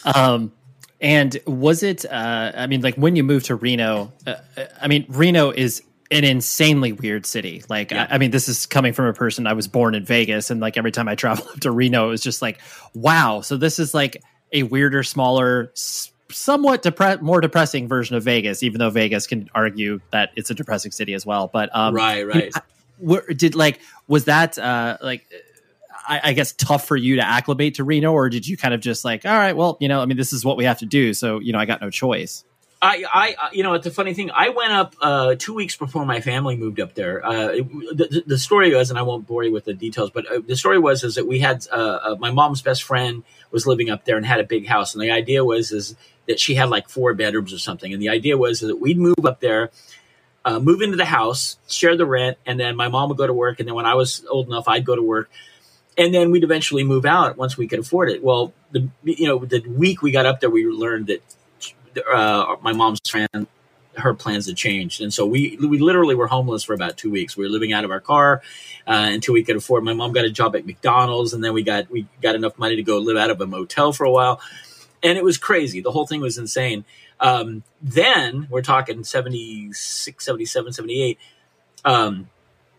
Um, 0.05 0.53
and 1.01 1.39
was 1.47 1.83
it? 1.83 2.05
Uh, 2.05 2.53
I 2.55 2.67
mean, 2.67 2.83
like 2.83 2.97
when 2.97 3.17
you 3.17 3.25
moved 3.25 3.47
to 3.47 3.55
Reno. 3.55 4.13
Uh, 4.27 4.37
I 4.81 4.89
mean, 4.89 5.07
Reno 5.09 5.51
is 5.51 5.83
an 6.11 6.25
insanely 6.25 6.93
weird 6.93 7.25
city. 7.25 7.63
Like, 7.69 7.93
yeah. 7.93 8.07
I, 8.11 8.17
I, 8.17 8.19
mean, 8.19 8.33
this 8.33 8.49
is 8.49 8.67
coming 8.67 8.93
from 8.93 9.07
a 9.07 9.13
person. 9.13 9.47
I 9.47 9.53
was 9.53 9.69
born 9.69 9.95
in 9.95 10.05
Vegas, 10.05 10.51
and 10.51 10.61
like 10.61 10.77
every 10.77 10.91
time 10.91 11.09
I 11.09 11.15
travel 11.17 11.47
up 11.49 11.61
to 11.61 11.71
Reno, 11.71 12.07
it 12.07 12.11
was 12.11 12.21
just 12.21 12.43
like, 12.43 12.61
wow. 12.95 13.41
So 13.41 13.57
this 13.57 13.79
is 13.79 13.95
like 13.95 14.23
a 14.53 14.65
weirder, 14.65 15.03
smaller, 15.03 15.73
somewhat 16.31 16.83
depre- 16.83 17.21
more 17.21 17.41
depressing 17.41 17.89
version 17.89 18.17
of 18.17 18.23
Vegas. 18.23 18.63
Even 18.63 18.79
though 18.79 18.91
Vegas 18.91 19.27
can 19.27 19.49
argue 19.55 20.01
that 20.11 20.31
it's 20.37 20.51
a 20.51 20.55
depressing 20.55 20.93
city 20.93 21.15
as 21.15 21.25
well. 21.25 21.49
But 21.53 21.75
um, 21.75 21.95
right, 21.95 22.27
right. 22.27 22.53
Where, 22.99 23.23
did 23.23 23.55
like 23.55 23.81
was 24.09 24.27
that 24.27 24.59
uh, 24.59 24.99
like 25.01 25.27
I, 26.07 26.21
I, 26.25 26.33
guess 26.33 26.53
tough 26.53 26.87
for 26.87 26.97
you 26.97 27.17
to 27.17 27.27
acclimate 27.27 27.77
to 27.77 27.85
Reno, 27.85 28.13
or 28.13 28.29
did 28.29 28.47
you 28.47 28.57
kind 28.57 28.75
of 28.75 28.81
just 28.81 29.05
like, 29.05 29.25
all 29.25 29.33
right, 29.33 29.57
well, 29.57 29.77
you 29.81 29.89
know, 29.89 30.01
I 30.01 30.07
mean, 30.07 30.17
this 30.17 30.33
is 30.33 30.45
what 30.45 30.57
we 30.57 30.65
have 30.65 30.81
to 30.81 30.87
do, 30.87 31.15
so 31.15 31.39
you 31.39 31.53
know, 31.53 31.59
I 31.59 31.67
got 31.67 31.81
no 31.81 31.89
choice. 31.89 32.45
I, 32.83 33.05
I, 33.13 33.51
you 33.53 33.63
know, 33.63 33.75
it's 33.75 33.87
a 33.87 33.91
funny 33.91 34.15
thing. 34.15 34.31
I 34.31 34.49
went 34.49 34.73
up 34.73 34.95
uh, 35.03 35.35
two 35.39 35.53
weeks 35.53 35.77
before 35.77 36.07
my 36.07 36.23
family 36.23 36.57
moved 36.57 36.81
up 36.81 36.95
there. 36.95 37.25
Uh, 37.25 37.49
the, 37.49 38.23
the, 38.27 38.39
story 38.39 38.75
was, 38.75 38.89
and 38.89 38.99
I 38.99 39.03
won't 39.03 39.27
bore 39.27 39.45
you 39.45 39.53
with 39.53 39.67
the 39.67 39.75
details, 39.75 40.11
but 40.11 40.25
uh, 40.31 40.41
the 40.47 40.57
story 40.57 40.79
was 40.79 41.05
is 41.05 41.17
that 41.17 41.27
we 41.27 41.41
had 41.41 41.67
uh, 41.71 41.75
uh, 41.75 42.17
my 42.19 42.31
mom's 42.31 42.63
best 42.63 42.83
friend 42.83 43.23
was 43.51 43.67
living 43.67 43.91
up 43.91 44.07
there 44.07 44.17
and 44.17 44.25
had 44.25 44.41
a 44.41 44.45
big 44.45 44.67
house, 44.67 44.95
and 44.95 45.03
the 45.03 45.11
idea 45.11 45.45
was 45.45 45.73
is 45.73 45.95
that 46.31 46.39
she 46.39 46.55
had 46.55 46.71
like 46.71 46.89
four 46.89 47.13
bedrooms 47.13 47.53
or 47.53 47.59
something, 47.59 47.93
and 47.93 48.01
the 48.01 48.09
idea 48.09 48.39
was 48.39 48.61
that 48.61 48.77
we'd 48.77 48.99
move 48.99 49.27
up 49.27 49.41
there, 49.41 49.71
uh, 50.45 50.61
move 50.61 50.81
into 50.81 50.97
the 50.97 51.05
house, 51.05 51.59
share 51.69 51.97
the 51.97 52.07
rent, 52.07 52.39
and 52.47 52.59
then 52.59 52.77
my 52.77 52.87
mom 52.87 53.09
would 53.09 53.19
go 53.19 53.27
to 53.27 53.35
work, 53.35 53.59
and 53.59 53.69
then 53.69 53.75
when 53.75 53.85
I 53.85 53.95
was 53.95 54.25
old 54.31 54.47
enough, 54.47 54.69
I'd 54.69 54.85
go 54.85 54.95
to 54.95 55.03
work, 55.03 55.29
and 55.99 56.15
then 56.15 56.31
we'd 56.31 56.45
eventually 56.45 56.85
move 56.85 57.05
out 57.05 57.37
once 57.37 57.59
we 57.59 57.67
could 57.67 57.81
afford 57.81 58.11
it. 58.11 58.23
Well, 58.23 58.53
the 58.71 58.89
you 59.03 59.27
know 59.27 59.45
the 59.45 59.61
week 59.67 60.03
we 60.03 60.13
got 60.13 60.25
up 60.25 60.39
there, 60.39 60.51
we 60.51 60.65
learned 60.67 61.09
that 61.09 61.23
uh, 62.13 62.55
my 62.63 62.73
mom's 62.73 63.01
friend, 63.09 63.49
her 63.95 64.15
plans 64.15 64.47
had 64.47 64.57
changed, 64.57 65.01
and 65.01 65.13
so 65.13 65.27
we 65.27 65.59
we 65.61 65.79
literally 65.79 66.15
were 66.15 66.29
homeless 66.29 66.63
for 66.63 66.75
about 66.75 66.97
two 66.97 67.11
weeks. 67.11 67.37
We 67.37 67.45
were 67.45 67.51
living 67.51 67.73
out 67.73 67.85
of 67.85 67.91
our 67.91 68.01
car 68.01 68.41
uh, 68.87 69.09
until 69.11 69.35
we 69.35 69.43
could 69.43 69.57
afford. 69.57 69.83
My 69.83 69.95
mom 69.95 70.13
got 70.13 70.25
a 70.25 70.31
job 70.31 70.55
at 70.55 70.65
McDonald's, 70.65 71.35
and 71.35 71.43
then 71.43 71.55
we 71.55 71.65
got 71.65 71.91
we 71.91 72.07
got 72.23 72.37
enough 72.37 72.57
money 72.57 72.77
to 72.77 72.85
go 72.85 72.99
live 72.99 73.17
out 73.17 73.31
of 73.31 73.41
a 73.41 73.47
motel 73.47 73.93
for 73.93 74.05
a 74.05 74.11
while, 74.11 74.41
and 75.03 75.19
it 75.19 75.25
was 75.25 75.39
crazy. 75.39 75.81
The 75.81 75.91
whole 75.91 76.07
thing 76.07 76.21
was 76.21 76.39
insane. 76.39 76.85
Um, 77.19 77.63
then 77.83 78.47
we're 78.51 78.63
talking 78.63 79.05
76, 79.05 80.25
77, 80.25 80.73
78. 80.73 81.19
Um, 81.85 82.29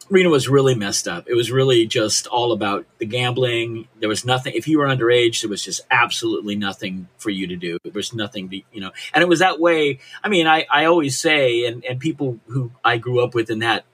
Reno 0.09 0.29
was 0.29 0.49
really 0.49 0.75
messed 0.75 1.07
up. 1.07 1.29
It 1.29 1.35
was 1.35 1.51
really 1.51 1.87
just 1.87 2.27
all 2.27 2.51
about 2.51 2.85
the 2.97 3.05
gambling. 3.05 3.87
There 3.99 4.09
was 4.09 4.25
nothing. 4.25 4.53
If 4.55 4.67
you 4.67 4.79
were 4.79 4.85
underage, 4.85 5.41
there 5.41 5.49
was 5.49 5.63
just 5.63 5.81
absolutely 5.89 6.57
nothing 6.57 7.07
for 7.17 7.29
you 7.29 7.47
to 7.47 7.55
do. 7.55 7.77
There 7.83 7.93
was 7.93 8.13
nothing 8.13 8.49
to, 8.49 8.57
you 8.73 8.81
know, 8.81 8.91
and 9.13 9.21
it 9.21 9.29
was 9.29 9.39
that 9.39 9.59
way. 9.59 9.99
I 10.21 10.27
mean, 10.27 10.47
I, 10.47 10.65
I 10.69 10.85
always 10.85 11.17
say, 11.17 11.65
and, 11.65 11.85
and 11.85 11.97
people 11.97 12.39
who 12.47 12.71
I 12.83 12.97
grew 12.97 13.23
up 13.23 13.33
with 13.33 13.49
in 13.49 13.59
that, 13.59 13.85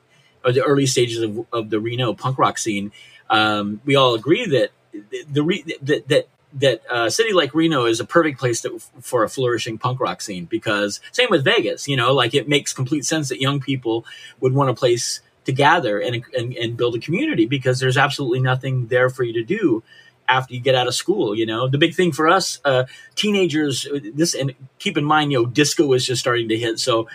or 0.43 0.51
the 0.51 0.63
early 0.63 0.87
stages 0.87 1.21
of, 1.21 1.45
of 1.53 1.69
the 1.69 1.79
Reno 1.79 2.13
punk 2.15 2.39
rock 2.39 2.57
scene, 2.57 2.91
um, 3.29 3.79
we 3.85 3.95
all 3.95 4.15
agree 4.15 4.47
that 4.47 4.71
the, 4.91 5.23
the 5.29 5.77
that, 5.83 6.07
that 6.07 6.27
that 6.53 6.81
a 6.89 6.93
uh, 6.93 7.09
city 7.09 7.33
like 7.33 7.53
Reno 7.53 7.85
is 7.85 7.99
a 7.99 8.05
perfect 8.05 8.39
place 8.39 8.61
to, 8.61 8.79
for 9.01 9.23
a 9.23 9.29
flourishing 9.29 9.77
punk 9.77 9.99
rock 9.99 10.21
scene 10.21 10.45
because 10.45 11.01
same 11.11 11.27
with 11.29 11.43
Vegas, 11.43 11.87
you 11.87 11.97
know, 11.97 12.13
like 12.13 12.33
it 12.33 12.47
makes 12.47 12.73
complete 12.73 13.05
sense 13.05 13.29
that 13.29 13.41
young 13.41 13.59
people 13.59 14.05
would 14.39 14.53
want 14.53 14.69
a 14.69 14.73
place 14.73 15.21
to 15.45 15.51
gather 15.51 15.99
and, 15.99 16.23
and, 16.37 16.53
and 16.55 16.77
build 16.77 16.95
a 16.95 16.99
community 16.99 17.45
because 17.45 17.79
there's 17.79 17.97
absolutely 17.97 18.39
nothing 18.39 18.87
there 18.87 19.09
for 19.09 19.23
you 19.23 19.33
to 19.33 19.43
do 19.43 19.83
after 20.27 20.53
you 20.53 20.59
get 20.59 20.75
out 20.75 20.87
of 20.87 20.93
school. 20.93 21.35
You 21.35 21.45
know, 21.45 21.67
the 21.67 21.77
big 21.77 21.95
thing 21.95 22.11
for 22.11 22.27
us, 22.27 22.59
uh, 22.65 22.85
teenagers, 23.15 23.87
this 24.13 24.35
and 24.35 24.53
keep 24.79 24.97
in 24.97 25.05
mind, 25.05 25.31
you 25.31 25.39
know, 25.39 25.45
disco 25.45 25.85
was 25.85 26.05
just 26.05 26.21
starting 26.21 26.49
to 26.49 26.57
hit, 26.57 26.79
so 26.79 27.07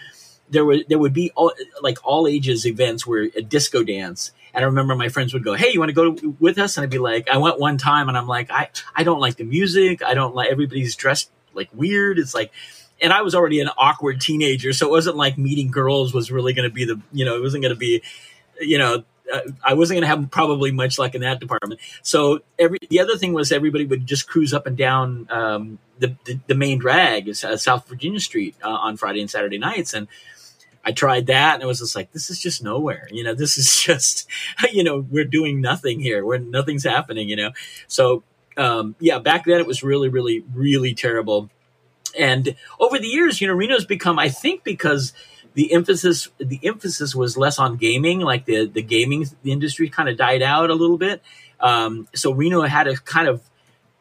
there 0.51 0.65
would 0.65 0.87
there 0.89 0.99
would 0.99 1.13
be 1.13 1.31
all, 1.35 1.53
like 1.81 1.99
all 2.05 2.27
ages 2.27 2.67
events 2.67 3.07
where 3.07 3.29
a 3.37 3.43
disco 3.43 3.83
dance. 3.83 4.33
And 4.55 4.65
I 4.65 4.67
remember 4.67 4.95
my 4.95 5.09
friends 5.09 5.33
would 5.33 5.45
go, 5.45 5.55
"Hey, 5.55 5.73
you 5.73 5.79
want 5.79 5.89
to 5.89 5.95
go 5.95 6.35
with 6.39 6.59
us?" 6.59 6.77
And 6.77 6.85
I'd 6.85 6.91
be 6.91 6.99
like, 6.99 7.29
"I 7.29 7.39
went 7.39 7.59
one 7.59 7.79
time," 7.79 8.09
and 8.09 8.19
I'm 8.19 8.27
like, 8.27 8.51
"I 8.51 8.71
I 8.95 9.05
don't 9.05 9.21
like 9.21 9.37
the 9.37 9.45
music. 9.45 10.03
I 10.03 10.15
don't 10.15 10.35
like 10.35 10.51
everybody's 10.51 10.95
dressed 10.95 11.31
like 11.55 11.69
weird. 11.75 12.19
It's 12.19 12.35
like." 12.35 12.53
and 13.01 13.13
I 13.13 13.23
was 13.23 13.35
already 13.35 13.59
an 13.59 13.69
awkward 13.77 14.21
teenager, 14.21 14.73
so 14.73 14.87
it 14.87 14.91
wasn't 14.91 15.17
like 15.17 15.37
meeting 15.37 15.73
girls 15.73 16.15
was 16.15 16.31
really 16.31 16.53
going 16.53 16.69
to 16.69 16.73
be 16.73 16.85
the 16.85 17.01
you 17.13 17.25
know 17.25 17.37
it 17.37 17.41
wasn't 17.41 17.63
going 17.63 17.75
to 17.75 17.79
be 17.79 18.01
you 18.61 18.79
know 18.79 19.03
uh, 19.33 19.41
I 19.65 19.75
wasn't 19.75 19.97
going 19.97 20.03
to 20.03 20.09
have 20.09 20.31
probably 20.31 20.73
much 20.73 20.99
luck 20.99 21.15
in 21.15 21.23
that 21.23 21.41
department. 21.41 21.81
So 22.03 22.41
every 22.59 22.79
the 22.89 23.01
other 23.01 23.17
thing 23.17 23.33
was 23.33 23.53
everybody 23.53 23.85
would 23.85 24.07
just 24.07 24.29
cruise 24.29 24.53
up 24.53 24.67
and 24.67 24.77
down 24.77 25.27
um, 25.31 25.79
the, 25.99 26.15
the, 26.25 26.41
the 26.49 26.55
main 26.55 26.79
drag, 26.79 27.29
uh, 27.29 27.57
South 27.57 27.89
Virginia 27.89 28.21
Street, 28.21 28.57
uh, 28.63 28.69
on 28.69 28.97
Friday 28.97 29.21
and 29.21 29.31
Saturday 29.31 29.59
nights, 29.59 29.95
and 29.95 30.09
I 30.85 30.93
tried 30.93 31.27
that, 31.27 31.55
and 31.55 31.63
it 31.63 31.67
was 31.67 31.79
just 31.79 31.95
like 31.95 32.13
this 32.13 32.31
is 32.31 32.41
just 32.41 32.63
nowhere. 32.63 33.09
You 33.11 33.25
know, 33.25 33.35
this 33.35 33.57
is 33.57 33.81
just 33.83 34.29
you 34.73 34.85
know 34.85 35.07
we're 35.11 35.25
doing 35.25 35.61
nothing 35.61 36.01
here. 36.01 36.25
Where 36.25 36.39
nothing's 36.39 36.85
happening. 36.85 37.29
You 37.29 37.37
know, 37.37 37.51
so 37.87 38.23
um, 38.57 38.97
yeah, 39.01 39.19
back 39.19 39.45
then 39.45 39.61
it 39.61 39.67
was 39.67 39.83
really, 39.83 40.09
really, 40.09 40.45
really 40.55 40.95
terrible 40.95 41.51
and 42.19 42.55
over 42.79 42.99
the 42.99 43.07
years, 43.07 43.41
you 43.41 43.47
know, 43.47 43.55
Reno's 43.55 43.85
become, 43.85 44.19
I 44.19 44.29
think, 44.29 44.65
because 44.65 45.13
the 45.55 45.73
emphasis 45.73 46.29
the 46.39 46.61
emphasis 46.63 47.15
was 47.15 47.37
less 47.37 47.59
on 47.59 47.77
gaming, 47.77 48.21
like 48.21 48.47
the 48.47 48.67
the 48.67 48.83
gaming 48.83 49.27
industry 49.45 49.89
kind 49.89 50.09
of 50.09 50.17
died 50.17 50.43
out 50.43 50.71
a 50.71 50.75
little 50.75 50.99
bit. 50.99 51.23
Um, 51.61 52.09
so 52.15 52.33
Reno 52.33 52.63
had 52.63 52.85
to 52.85 52.95
kind 52.97 53.29
of 53.29 53.43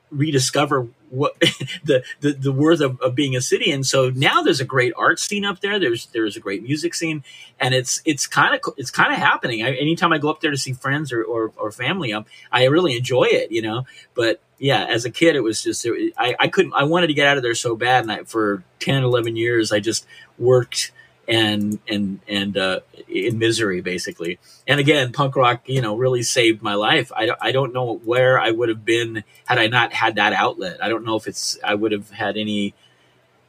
rediscover 0.09 0.87
what 1.11 1.39
the, 1.83 2.03
the, 2.21 2.31
the 2.33 2.51
worth 2.51 2.79
of, 2.79 2.99
of 3.01 3.13
being 3.13 3.35
a 3.35 3.41
city. 3.41 3.71
And 3.71 3.85
so 3.85 4.09
now 4.09 4.41
there's 4.41 4.61
a 4.61 4.65
great 4.65 4.93
art 4.97 5.19
scene 5.19 5.45
up 5.45 5.59
there. 5.59 5.77
There's 5.77 6.07
there's 6.07 6.35
a 6.35 6.39
great 6.39 6.63
music 6.63 6.95
scene, 6.95 7.23
and 7.59 7.73
it's 7.73 8.01
it's 8.05 8.25
kind 8.25 8.55
of 8.55 8.73
it's 8.77 8.89
kind 8.89 9.13
of 9.13 9.19
happening. 9.19 9.61
I, 9.61 9.73
anytime 9.73 10.13
I 10.13 10.17
go 10.17 10.29
up 10.29 10.41
there 10.41 10.51
to 10.51 10.57
see 10.57 10.73
friends 10.73 11.11
or 11.11 11.23
or, 11.23 11.51
or 11.57 11.71
family, 11.71 12.13
um, 12.13 12.25
I 12.51 12.65
really 12.65 12.97
enjoy 12.97 13.25
it, 13.25 13.51
you 13.51 13.61
know. 13.61 13.85
But 14.15 14.41
yeah, 14.57 14.85
as 14.85 15.05
a 15.05 15.11
kid, 15.11 15.35
it 15.35 15.41
was 15.41 15.61
just 15.61 15.85
I, 16.17 16.35
I 16.39 16.47
couldn't 16.47 16.73
I 16.73 16.83
wanted 16.83 17.07
to 17.07 17.13
get 17.13 17.27
out 17.27 17.37
of 17.37 17.43
there 17.43 17.55
so 17.55 17.75
bad, 17.75 18.03
and 18.03 18.11
I, 18.11 18.23
for 18.23 18.63
10, 18.79 19.03
11 19.03 19.35
years, 19.35 19.71
I 19.71 19.79
just 19.79 20.05
worked 20.39 20.91
and 21.27 21.79
and 21.87 22.19
and 22.27 22.57
uh, 22.57 22.79
in 23.07 23.37
misery 23.37 23.81
basically. 23.81 24.39
And 24.67 24.79
again, 24.79 25.11
punk 25.11 25.35
rock, 25.35 25.67
you 25.67 25.81
know, 25.81 25.95
really 25.95 26.23
saved 26.23 26.61
my 26.61 26.75
life. 26.75 27.11
I 27.15 27.31
I 27.39 27.51
don't 27.51 27.73
know 27.73 27.97
where 28.03 28.39
I 28.39 28.51
would 28.51 28.69
have 28.69 28.85
been 28.85 29.23
had 29.45 29.57
I 29.57 29.67
not 29.67 29.93
had 29.93 30.15
that 30.15 30.33
outlet. 30.33 30.83
I 30.83 30.89
don't 30.89 31.05
know 31.05 31.15
if 31.15 31.27
it's 31.27 31.57
I 31.63 31.75
would 31.75 31.91
have 31.91 32.09
had 32.09 32.37
any 32.37 32.73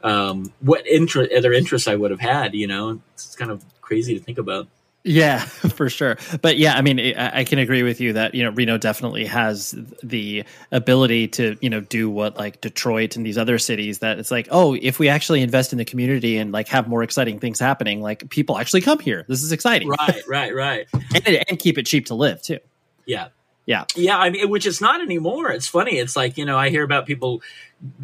um, 0.03 0.53
what 0.59 0.85
interest 0.85 1.31
other 1.31 1.53
interests 1.53 1.87
I 1.87 1.95
would 1.95 2.11
have 2.11 2.19
had. 2.19 2.53
You 2.53 2.67
know, 2.67 3.01
it's 3.13 3.35
kind 3.35 3.51
of 3.51 3.63
crazy 3.81 4.17
to 4.17 4.23
think 4.23 4.37
about. 4.37 4.67
Yeah, 5.03 5.39
for 5.45 5.89
sure. 5.89 6.17
But 6.41 6.57
yeah, 6.57 6.75
I 6.75 6.81
mean, 6.81 6.99
I 6.99 7.43
can 7.43 7.59
agree 7.59 7.83
with 7.83 7.99
you 7.99 8.13
that 8.13 8.33
you 8.33 8.43
know 8.43 8.51
Reno 8.51 8.77
definitely 8.77 9.25
has 9.25 9.75
the 10.01 10.45
ability 10.71 11.27
to 11.29 11.57
you 11.61 11.69
know 11.69 11.81
do 11.81 12.09
what 12.09 12.37
like 12.37 12.61
Detroit 12.61 13.17
and 13.17 13.25
these 13.25 13.37
other 13.37 13.59
cities 13.59 13.99
that 13.99 14.17
it's 14.17 14.31
like, 14.31 14.47
oh, 14.51 14.75
if 14.81 14.99
we 14.99 15.09
actually 15.09 15.41
invest 15.41 15.73
in 15.73 15.77
the 15.77 15.85
community 15.85 16.37
and 16.37 16.51
like 16.51 16.69
have 16.69 16.87
more 16.87 17.03
exciting 17.03 17.39
things 17.39 17.59
happening, 17.59 18.01
like 18.01 18.29
people 18.29 18.57
actually 18.57 18.81
come 18.81 18.99
here. 18.99 19.25
This 19.27 19.43
is 19.43 19.51
exciting. 19.51 19.89
Right, 19.89 20.21
right, 20.27 20.55
right. 20.55 20.87
and, 21.15 21.27
and 21.49 21.59
keep 21.59 21.77
it 21.77 21.85
cheap 21.85 22.05
to 22.07 22.15
live 22.15 22.41
too. 22.41 22.59
Yeah, 23.05 23.27
yeah. 23.65 23.85
Yeah. 23.95 24.17
I 24.17 24.29
mean, 24.29 24.49
which 24.49 24.65
it's 24.65 24.81
not 24.81 25.01
anymore. 25.01 25.51
It's 25.51 25.67
funny. 25.67 25.97
It's 25.97 26.15
like, 26.15 26.37
you 26.37 26.45
know, 26.45 26.57
I 26.57 26.69
hear 26.69 26.83
about 26.83 27.05
people, 27.05 27.41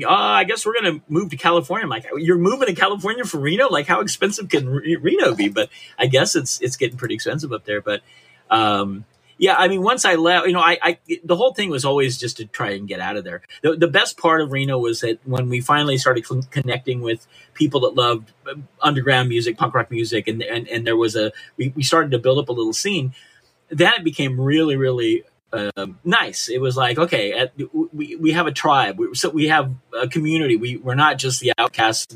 oh, 0.05 0.07
I 0.09 0.43
guess 0.43 0.65
we're 0.65 0.79
going 0.79 0.99
to 0.99 1.05
move 1.09 1.29
to 1.31 1.37
California. 1.37 1.83
I'm 1.83 1.89
like, 1.89 2.05
you're 2.17 2.37
moving 2.37 2.67
to 2.67 2.75
California 2.75 3.23
for 3.25 3.39
Reno? 3.39 3.67
Like, 3.69 3.87
how 3.87 4.01
expensive 4.01 4.49
can 4.49 4.69
Reno 4.69 5.35
be? 5.35 5.49
But 5.49 5.69
I 5.97 6.07
guess 6.07 6.35
it's, 6.35 6.61
it's 6.61 6.77
getting 6.77 6.97
pretty 6.97 7.15
expensive 7.15 7.51
up 7.51 7.65
there. 7.65 7.81
But, 7.81 8.01
um, 8.49 9.05
yeah, 9.41 9.55
I 9.55 9.69
mean, 9.69 9.81
once 9.81 10.03
I 10.03 10.15
left, 10.15 10.47
you 10.47 10.53
know, 10.53 10.59
I, 10.59 10.77
I, 10.81 10.99
the 11.23 11.37
whole 11.37 11.53
thing 11.53 11.69
was 11.69 11.85
always 11.85 12.17
just 12.17 12.37
to 12.37 12.45
try 12.45 12.71
and 12.71 12.89
get 12.89 12.99
out 12.99 13.15
of 13.15 13.23
there. 13.23 13.41
The, 13.61 13.77
the 13.77 13.87
best 13.87 14.17
part 14.17 14.41
of 14.41 14.51
Reno 14.51 14.77
was 14.77 14.99
that 14.99 15.19
when 15.23 15.47
we 15.47 15.61
finally 15.61 15.97
started 15.97 16.25
cl- 16.25 16.43
connecting 16.51 16.99
with 16.99 17.25
people 17.53 17.79
that 17.81 17.95
loved 17.95 18.33
uh, 18.45 18.55
underground 18.81 19.29
music, 19.29 19.57
punk 19.57 19.75
rock 19.75 19.91
music, 19.91 20.27
and 20.27 20.43
and, 20.43 20.67
and 20.67 20.85
there 20.85 20.97
was 20.97 21.15
a, 21.15 21.31
we, 21.55 21.71
we 21.73 21.83
started 21.83 22.11
to 22.11 22.19
build 22.19 22.37
up 22.37 22.49
a 22.49 22.51
little 22.51 22.73
scene. 22.73 23.13
Then 23.69 23.93
it 23.93 24.03
became 24.03 24.41
really, 24.41 24.75
really 24.75 25.23
uh, 25.51 25.87
nice. 26.03 26.49
It 26.49 26.59
was 26.59 26.77
like, 26.77 26.97
okay, 26.97 27.33
at, 27.33 27.53
we, 27.93 28.15
we 28.15 28.31
have 28.31 28.47
a 28.47 28.51
tribe. 28.51 28.99
We, 28.99 29.15
so 29.15 29.29
we 29.29 29.47
have 29.47 29.73
a 29.99 30.07
community. 30.07 30.55
We, 30.55 30.77
we're 30.77 30.95
not 30.95 31.17
just 31.17 31.39
the 31.39 31.53
outcasts. 31.57 32.15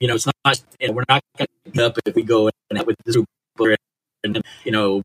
You 0.00 0.08
know, 0.08 0.14
it's 0.16 0.26
not, 0.26 0.62
know, 0.88 0.94
we're 0.94 1.04
not 1.08 1.22
going 1.38 1.48
to 1.64 1.70
get 1.70 1.84
up 1.84 1.98
if 2.04 2.14
we 2.14 2.22
go 2.22 2.50
and 2.70 2.86
with 2.86 2.96
this 3.04 3.16
group 3.56 3.78
and, 4.24 4.42
you 4.64 4.72
know, 4.72 5.02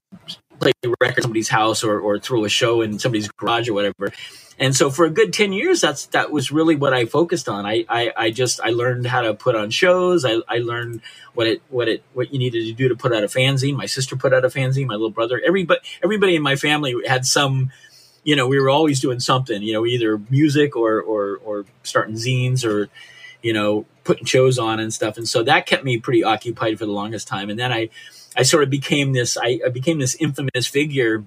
play 0.59 0.71
a 0.83 0.93
record 1.01 1.21
somebody's 1.21 1.49
house 1.49 1.83
or, 1.83 1.99
or 1.99 2.19
throw 2.19 2.45
a 2.45 2.49
show 2.49 2.81
in 2.81 2.99
somebody's 2.99 3.29
garage 3.29 3.69
or 3.69 3.73
whatever. 3.73 4.13
And 4.59 4.75
so 4.75 4.89
for 4.91 5.05
a 5.05 5.09
good 5.09 5.31
10 5.31 5.53
years, 5.53 5.79
that's, 5.79 6.07
that 6.07 6.31
was 6.31 6.51
really 6.51 6.75
what 6.75 6.93
I 6.93 7.05
focused 7.05 7.47
on. 7.47 7.65
I, 7.65 7.85
I, 7.87 8.11
I 8.15 8.31
just, 8.31 8.59
I 8.59 8.71
learned 8.71 9.07
how 9.07 9.21
to 9.21 9.33
put 9.33 9.55
on 9.55 9.69
shows. 9.69 10.25
I, 10.25 10.39
I 10.49 10.57
learned 10.57 11.01
what 11.33 11.47
it, 11.47 11.61
what 11.69 11.87
it, 11.87 12.03
what 12.13 12.33
you 12.33 12.39
needed 12.39 12.65
to 12.65 12.73
do 12.73 12.89
to 12.89 12.95
put 12.95 13.13
out 13.13 13.23
a 13.23 13.27
fanzine. 13.27 13.75
My 13.77 13.85
sister 13.85 14.17
put 14.17 14.33
out 14.33 14.43
a 14.43 14.49
fanzine, 14.49 14.87
my 14.87 14.95
little 14.95 15.11
brother, 15.11 15.41
everybody, 15.45 15.79
everybody 16.03 16.35
in 16.35 16.41
my 16.41 16.57
family 16.57 16.93
had 17.07 17.25
some, 17.25 17.71
you 18.23 18.35
know, 18.35 18.47
we 18.47 18.59
were 18.59 18.69
always 18.69 18.99
doing 18.99 19.21
something, 19.21 19.63
you 19.63 19.71
know, 19.71 19.85
either 19.85 20.19
music 20.29 20.75
or, 20.75 21.01
or, 21.01 21.37
or 21.37 21.65
starting 21.83 22.15
zines 22.15 22.65
or, 22.65 22.89
you 23.41 23.53
know, 23.53 23.85
putting 24.03 24.25
shows 24.25 24.59
on 24.59 24.81
and 24.81 24.93
stuff. 24.93 25.17
And 25.17 25.27
so 25.27 25.41
that 25.43 25.67
kept 25.67 25.85
me 25.85 25.99
pretty 25.99 26.25
occupied 26.25 26.77
for 26.77 26.85
the 26.85 26.91
longest 26.91 27.29
time. 27.29 27.49
And 27.49 27.57
then 27.57 27.71
I, 27.71 27.89
I 28.35 28.43
sort 28.43 28.63
of 28.63 28.69
became 28.69 29.13
this 29.13 29.37
I, 29.37 29.59
I 29.65 29.69
became 29.69 29.99
this 29.99 30.15
infamous 30.15 30.67
figure 30.67 31.25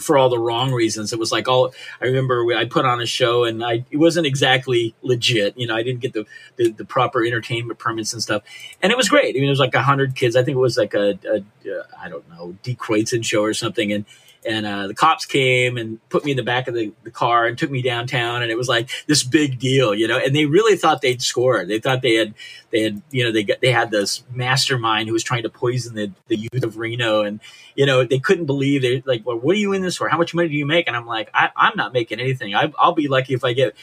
for 0.00 0.16
all 0.16 0.28
the 0.28 0.38
wrong 0.38 0.72
reasons. 0.72 1.12
It 1.12 1.18
was 1.18 1.32
like 1.32 1.48
all 1.48 1.74
I 2.00 2.06
remember 2.06 2.44
I 2.54 2.64
put 2.66 2.84
on 2.84 3.00
a 3.00 3.06
show 3.06 3.44
and 3.44 3.64
I 3.64 3.84
it 3.90 3.96
wasn't 3.96 4.26
exactly 4.26 4.94
legit. 5.02 5.58
You 5.58 5.66
know, 5.66 5.74
I 5.74 5.82
didn't 5.82 6.00
get 6.00 6.12
the 6.12 6.26
the, 6.56 6.70
the 6.70 6.84
proper 6.84 7.24
entertainment 7.24 7.78
permits 7.78 8.12
and 8.12 8.22
stuff. 8.22 8.42
And 8.82 8.92
it 8.92 8.96
was 8.96 9.08
great. 9.08 9.34
I 9.34 9.38
mean, 9.38 9.48
it 9.48 9.50
was 9.50 9.58
like 9.58 9.74
a 9.74 9.82
hundred 9.82 10.14
kids. 10.14 10.36
I 10.36 10.42
think 10.42 10.56
it 10.56 10.60
was 10.60 10.76
like 10.78 10.94
a, 10.94 11.18
a, 11.26 11.70
a 11.70 11.86
I 12.00 12.08
don't 12.08 12.28
know, 12.28 12.56
D. 12.62 12.74
Croydon 12.74 13.22
show 13.22 13.42
or 13.42 13.54
something. 13.54 13.92
And 13.92 14.04
and 14.46 14.66
uh, 14.66 14.86
the 14.86 14.94
cops 14.94 15.26
came 15.26 15.76
and 15.76 15.98
put 16.08 16.24
me 16.24 16.32
in 16.32 16.36
the 16.36 16.42
back 16.42 16.68
of 16.68 16.74
the, 16.74 16.92
the, 17.02 17.10
car 17.10 17.46
and 17.46 17.58
took 17.58 17.70
me 17.70 17.82
downtown 17.82 18.42
and 18.42 18.50
it 18.50 18.56
was 18.56 18.68
like 18.68 18.88
this 19.06 19.24
big 19.24 19.58
deal 19.58 19.94
you 19.94 20.06
know? 20.06 20.18
And 20.18 20.34
they 20.34 20.46
really 20.46 20.76
thought 20.76 21.02
they'd 21.02 21.22
scored. 21.22 21.68
They 21.68 21.80
thought 21.80 22.02
they 22.02 22.14
had 22.14 22.34
they 22.70 22.82
had 22.82 23.02
you 23.10 23.24
know 23.24 23.32
they 23.32 23.42
got 23.42 23.60
they 23.60 23.72
had 23.72 23.90
this 23.90 24.22
mastermind 24.30 25.08
who 25.08 25.12
was 25.12 25.22
trying 25.22 25.42
to 25.42 25.48
poison 25.48 25.94
the, 25.94 26.12
the 26.26 26.36
youth 26.36 26.62
of 26.62 26.76
reno 26.76 27.22
and 27.22 27.40
you 27.74 27.86
know 27.86 28.04
they 28.04 28.18
couldn't 28.18 28.46
believe 28.46 28.82
they 28.82 29.02
like 29.06 29.24
well 29.24 29.38
what 29.38 29.56
are 29.56 29.58
you 29.58 29.72
in 29.72 29.82
this 29.82 29.96
for? 29.96 30.08
How 30.08 30.18
much 30.18 30.34
money 30.34 30.48
do 30.48 30.54
you 30.54 30.66
make? 30.66 30.86
And 30.86 30.96
i'm 30.96 31.06
like 31.06 31.30
I, 31.32 31.50
am 31.56 31.72
not 31.76 31.92
making 31.92 32.20
anything. 32.20 32.54
I, 32.54 32.66
will 32.66 32.92
be 32.92 33.08
lucky 33.08 33.34
if 33.34 33.44
i 33.44 33.52
get 33.52 33.74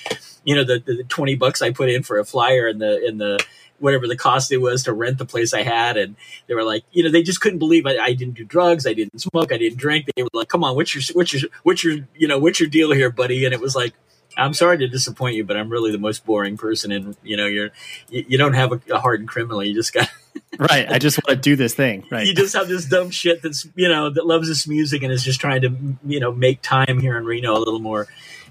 you 0.43 0.55
know 0.55 0.63
the, 0.63 0.79
the 0.79 1.03
20 1.03 1.35
bucks 1.35 1.61
i 1.61 1.71
put 1.71 1.89
in 1.89 2.03
for 2.03 2.19
a 2.19 2.25
flyer 2.25 2.67
in 2.67 2.77
the 2.77 3.03
in 3.05 3.17
the 3.17 3.43
whatever 3.79 4.07
the 4.07 4.15
cost 4.15 4.51
it 4.51 4.57
was 4.57 4.83
to 4.83 4.93
rent 4.93 5.17
the 5.17 5.25
place 5.25 5.53
I 5.53 5.63
had. 5.63 5.97
And 5.97 6.15
they 6.47 6.53
were 6.53 6.63
like, 6.63 6.83
you 6.91 7.03
know, 7.03 7.11
they 7.11 7.23
just 7.23 7.41
couldn't 7.41 7.59
believe 7.59 7.85
I, 7.85 7.97
I, 7.97 8.13
didn't 8.13 8.35
do 8.35 8.45
drugs, 8.45 8.87
I 8.87 8.93
didn't 8.93 9.19
smoke, 9.19 9.51
I 9.51 9.57
didn't 9.57 9.77
drink. 9.77 10.09
They 10.15 10.23
were 10.23 10.29
like, 10.33 10.49
come 10.49 10.63
on, 10.63 10.75
what's 10.75 10.95
your, 10.95 11.03
what's 11.13 11.33
your, 11.33 11.49
what's 11.63 11.83
your, 11.83 11.99
you 12.15 12.27
know, 12.27 12.39
what's 12.39 12.59
your 12.59 12.69
deal 12.69 12.91
here, 12.91 13.09
buddy? 13.09 13.45
And 13.45 13.53
it 13.53 13.59
was 13.59 13.75
like, 13.75 13.93
I'm 14.37 14.53
sorry 14.53 14.77
to 14.79 14.87
disappoint 14.87 15.35
you, 15.35 15.43
but 15.43 15.57
I'm 15.57 15.69
really 15.69 15.91
the 15.91 15.97
most 15.97 16.25
boring 16.25 16.57
person. 16.57 16.91
And 16.91 17.15
you 17.23 17.37
know, 17.37 17.45
you're, 17.45 17.71
you, 18.09 18.25
you 18.27 18.37
don't 18.37 18.53
have 18.53 18.71
a, 18.71 18.81
a 18.91 18.99
hardened 18.99 19.29
criminal. 19.29 19.63
You 19.63 19.73
just 19.73 19.93
got. 19.93 20.09
right. 20.59 20.91
I 20.91 20.99
just 20.99 21.17
want 21.17 21.41
to 21.41 21.41
do 21.41 21.55
this 21.55 21.73
thing. 21.73 22.05
Right. 22.11 22.27
You 22.27 22.33
just 22.33 22.55
have 22.55 22.67
this 22.67 22.85
dumb 22.85 23.09
shit 23.11 23.41
that's, 23.41 23.67
you 23.75 23.87
know, 23.87 24.09
that 24.09 24.25
loves 24.25 24.47
this 24.47 24.67
music 24.67 25.03
and 25.03 25.11
is 25.11 25.23
just 25.23 25.39
trying 25.39 25.61
to, 25.61 25.73
you 26.05 26.19
know, 26.19 26.31
make 26.31 26.61
time 26.61 26.99
here 26.99 27.17
in 27.17 27.25
Reno 27.25 27.55
a 27.55 27.59
little 27.59 27.79
more 27.79 28.07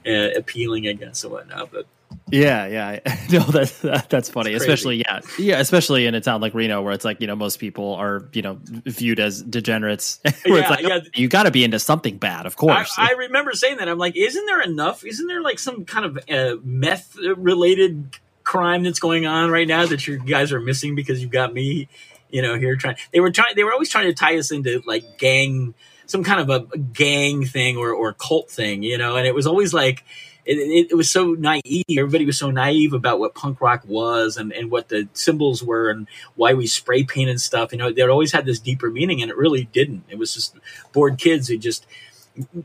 uh, 0.06 0.30
appealing, 0.36 0.88
I 0.88 0.92
guess, 0.92 1.24
and 1.24 1.32
whatnot. 1.32 1.70
But 1.72 1.86
yeah, 2.30 2.66
yeah. 2.66 3.16
No, 3.30 3.40
that's 3.40 3.80
that, 3.80 4.10
that's 4.10 4.28
funny. 4.28 4.54
Especially 4.54 4.98
yeah, 4.98 5.20
yeah. 5.38 5.58
Especially 5.58 6.06
in 6.06 6.14
a 6.14 6.20
town 6.20 6.40
like 6.40 6.54
Reno, 6.54 6.82
where 6.82 6.92
it's 6.92 7.04
like 7.04 7.20
you 7.20 7.26
know 7.26 7.36
most 7.36 7.58
people 7.58 7.94
are 7.94 8.28
you 8.32 8.42
know 8.42 8.58
viewed 8.62 9.18
as 9.18 9.42
degenerates. 9.42 10.20
where 10.24 10.32
yeah, 10.46 10.60
it's 10.60 10.70
like 10.70 10.82
yeah. 10.82 10.98
oh, 11.02 11.08
you 11.14 11.28
got 11.28 11.44
to 11.44 11.50
be 11.50 11.64
into 11.64 11.78
something 11.78 12.18
bad, 12.18 12.46
of 12.46 12.56
course. 12.56 12.94
I, 12.96 13.10
I, 13.10 13.12
remember 13.12 13.52
saying 13.52 13.78
that. 13.78 13.88
I'm 13.88 13.98
like, 13.98 14.16
isn't 14.16 14.46
there 14.46 14.60
enough? 14.60 15.04
Isn't 15.04 15.26
there 15.26 15.42
like 15.42 15.58
some 15.58 15.84
kind 15.84 16.04
of 16.04 16.18
uh, 16.30 16.56
meth 16.62 17.16
related 17.16 18.18
crime 18.44 18.82
that's 18.82 19.00
going 19.00 19.26
on 19.26 19.50
right 19.50 19.66
now 19.66 19.86
that 19.86 20.06
you 20.06 20.18
guys 20.18 20.52
are 20.52 20.60
missing 20.60 20.94
because 20.94 21.20
you've 21.20 21.30
got 21.30 21.52
me, 21.52 21.88
you 22.30 22.42
know, 22.42 22.58
here 22.58 22.76
trying. 22.76 22.96
They 23.12 23.20
were 23.20 23.32
trying. 23.32 23.56
They 23.56 23.64
were 23.64 23.72
always 23.72 23.90
trying 23.90 24.06
to 24.06 24.14
tie 24.14 24.38
us 24.38 24.50
into 24.50 24.82
like 24.86 25.18
gang, 25.18 25.74
some 26.06 26.22
kind 26.22 26.40
of 26.40 26.50
a 26.50 26.78
gang 26.78 27.44
thing 27.44 27.76
or 27.76 27.92
or 27.92 28.12
cult 28.12 28.50
thing, 28.50 28.82
you 28.82 28.98
know. 28.98 29.16
And 29.16 29.26
it 29.26 29.34
was 29.34 29.46
always 29.46 29.74
like 29.74 30.04
it, 30.46 30.58
it, 30.58 30.90
it, 30.90 30.94
was 30.94 31.10
so 31.10 31.32
naive. 31.32 31.84
Everybody 31.90 32.26
was 32.26 32.38
so 32.38 32.50
naive 32.50 32.92
about 32.92 33.18
what 33.18 33.34
punk 33.34 33.60
rock 33.60 33.82
was 33.86 34.36
and, 34.36 34.52
and 34.52 34.70
what 34.70 34.88
the 34.88 35.08
symbols 35.12 35.62
were 35.62 35.90
and 35.90 36.06
why 36.34 36.54
we 36.54 36.66
spray 36.66 37.04
painted 37.04 37.40
stuff. 37.40 37.72
You 37.72 37.78
know, 37.78 37.92
they 37.92 38.02
always 38.02 38.32
had 38.32 38.44
this 38.44 38.58
deeper 38.58 38.90
meaning, 38.90 39.22
and 39.22 39.30
it 39.30 39.36
really 39.36 39.64
didn't. 39.72 40.04
It 40.08 40.18
was 40.18 40.34
just 40.34 40.56
bored 40.92 41.18
kids 41.18 41.48
who 41.48 41.56
just 41.58 41.86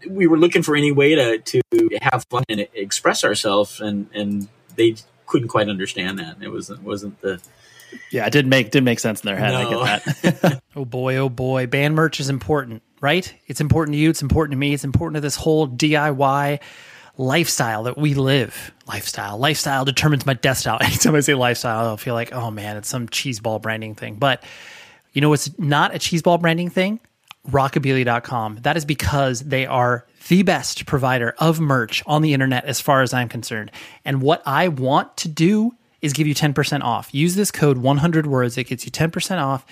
we 0.10 0.28
were 0.28 0.38
looking 0.38 0.64
for 0.64 0.76
any 0.76 0.92
way 0.92 1.16
to 1.16 1.38
to 1.38 1.62
have 2.02 2.26
fun 2.30 2.44
and 2.50 2.68
express 2.74 3.24
ourselves, 3.24 3.80
and 3.80 4.10
and 4.14 4.48
they 4.76 4.96
couldn't 5.26 5.48
quite 5.48 5.70
understand 5.70 6.20
that. 6.20 6.38
It 6.42 6.50
wasn't 6.50 6.84
wasn't 6.84 7.22
the 7.22 7.42
yeah, 8.12 8.26
it 8.26 8.32
didn't 8.32 8.50
make 8.50 8.72
didn't 8.72 8.86
make 8.86 9.00
sense 9.00 9.22
in 9.22 9.28
their 9.28 9.38
head. 9.38 9.52
No. 9.52 9.82
I 9.82 10.00
get 10.00 10.42
that. 10.42 10.62
oh 10.76 10.86
boy, 10.86 11.18
oh 11.18 11.30
boy, 11.30 11.68
band 11.68 11.96
merch 11.96 12.20
is 12.20 12.30
important, 12.30 12.82
right? 13.02 13.34
It's 13.48 13.62
important 13.62 13.96
to 13.96 14.00
you. 14.00 14.10
It's 14.10 14.22
important 14.22 14.54
to 14.54 14.58
me. 14.58 14.74
It's 14.74 14.84
important 14.84 15.16
to 15.16 15.22
this 15.22 15.36
whole 15.36 15.68
DIY 15.68 16.60
lifestyle 17.20 17.84
that 17.84 17.98
we 17.98 18.14
live. 18.14 18.72
Lifestyle. 18.88 19.38
Lifestyle 19.38 19.84
determines 19.86 20.26
my 20.26 20.34
death 20.34 20.58
style. 20.58 20.78
Anytime 20.82 21.14
I 21.14 21.20
say 21.20 21.36
lifestyle, 21.36 21.86
I'll 21.86 21.98
feel 21.98 22.16
like, 22.16 22.34
oh 22.34 22.50
man, 22.50 22.78
it's 22.78 22.90
some 22.90 23.08
cheeseball 23.08 23.62
branding 23.62 23.94
thing. 23.94 24.16
But 24.16 24.44
you 25.14 25.22
know 25.22 25.30
what's 25.30 25.58
not 25.60 25.94
a 25.94 26.00
cheeseball 26.00 26.40
branding 26.40 26.70
thing? 26.70 27.00
Rockabilia.com. 27.50 28.60
That 28.62 28.78
is 28.78 28.86
because 28.86 29.42
they 29.42 29.66
are 29.66 30.06
the 30.30 30.44
best 30.44 30.86
provider 30.86 31.36
of 31.40 31.60
merch 31.60 32.02
on 32.06 32.22
the 32.22 32.34
internet 32.34 32.66
as 32.66 32.80
far 32.80 33.02
as 33.02 33.14
I'm 33.14 33.28
concerned. 33.28 33.72
And 34.06 34.22
what 34.22 34.42
I 34.46 34.70
want 34.70 35.18
to 35.18 35.28
do 35.28 35.74
is 36.02 36.14
give 36.14 36.28
you 36.28 36.36
10% 36.36 36.84
off. 36.84 37.14
Use 37.14 37.36
this 37.36 37.52
code 37.52 37.80
100 37.80 38.28
words. 38.28 38.58
It 38.58 38.66
gets 38.66 38.86
you 38.86 38.92
10% 38.92 39.42
off 39.42 39.66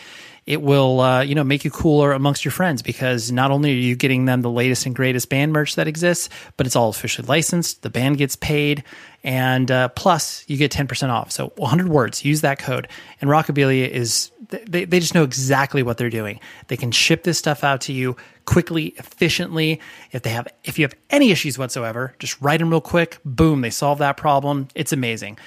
it 0.47 0.61
will 0.61 1.01
uh, 1.01 1.21
you 1.21 1.35
know 1.35 1.43
make 1.43 1.65
you 1.65 1.69
cooler 1.69 2.13
amongst 2.13 2.43
your 2.45 2.53
friends 2.53 2.81
because 2.81 3.31
not 3.31 3.51
only 3.51 3.71
are 3.71 3.75
you 3.75 3.95
getting 3.95 4.25
them 4.25 4.41
the 4.41 4.49
latest 4.49 4.85
and 4.85 4.95
greatest 4.95 5.29
band 5.29 5.53
merch 5.53 5.75
that 5.75 5.87
exists, 5.87 6.29
but 6.55 6.65
it's 6.65 6.75
all 6.75 6.89
officially 6.89 7.27
licensed. 7.27 7.83
The 7.83 7.89
band 7.89 8.17
gets 8.17 8.37
paid, 8.37 8.83
and 9.23 9.69
uh, 9.69 9.89
plus 9.89 10.45
you 10.47 10.57
get 10.57 10.71
ten 10.71 10.87
percent 10.87 11.11
off. 11.11 11.31
So 11.31 11.51
100 11.57 11.89
words. 11.89 12.23
Use 12.25 12.41
that 12.41 12.59
code. 12.59 12.87
And 13.21 13.29
Rockabilia 13.29 13.89
is 13.89 14.31
they 14.49 14.85
they 14.85 14.99
just 14.99 15.13
know 15.13 15.23
exactly 15.23 15.83
what 15.83 15.97
they're 15.97 16.09
doing. 16.09 16.39
They 16.67 16.77
can 16.77 16.91
ship 16.91 17.23
this 17.23 17.37
stuff 17.37 17.63
out 17.63 17.81
to 17.81 17.93
you 17.93 18.15
quickly, 18.45 18.93
efficiently. 18.97 19.81
If 20.11 20.23
they 20.23 20.29
have 20.29 20.47
if 20.63 20.79
you 20.79 20.85
have 20.85 20.95
any 21.09 21.31
issues 21.31 21.57
whatsoever, 21.57 22.15
just 22.19 22.41
write 22.41 22.59
them 22.59 22.69
real 22.69 22.81
quick. 22.81 23.19
Boom, 23.25 23.61
they 23.61 23.69
solve 23.69 23.99
that 23.99 24.17
problem. 24.17 24.69
It's 24.73 24.93
amazing. 24.93 25.37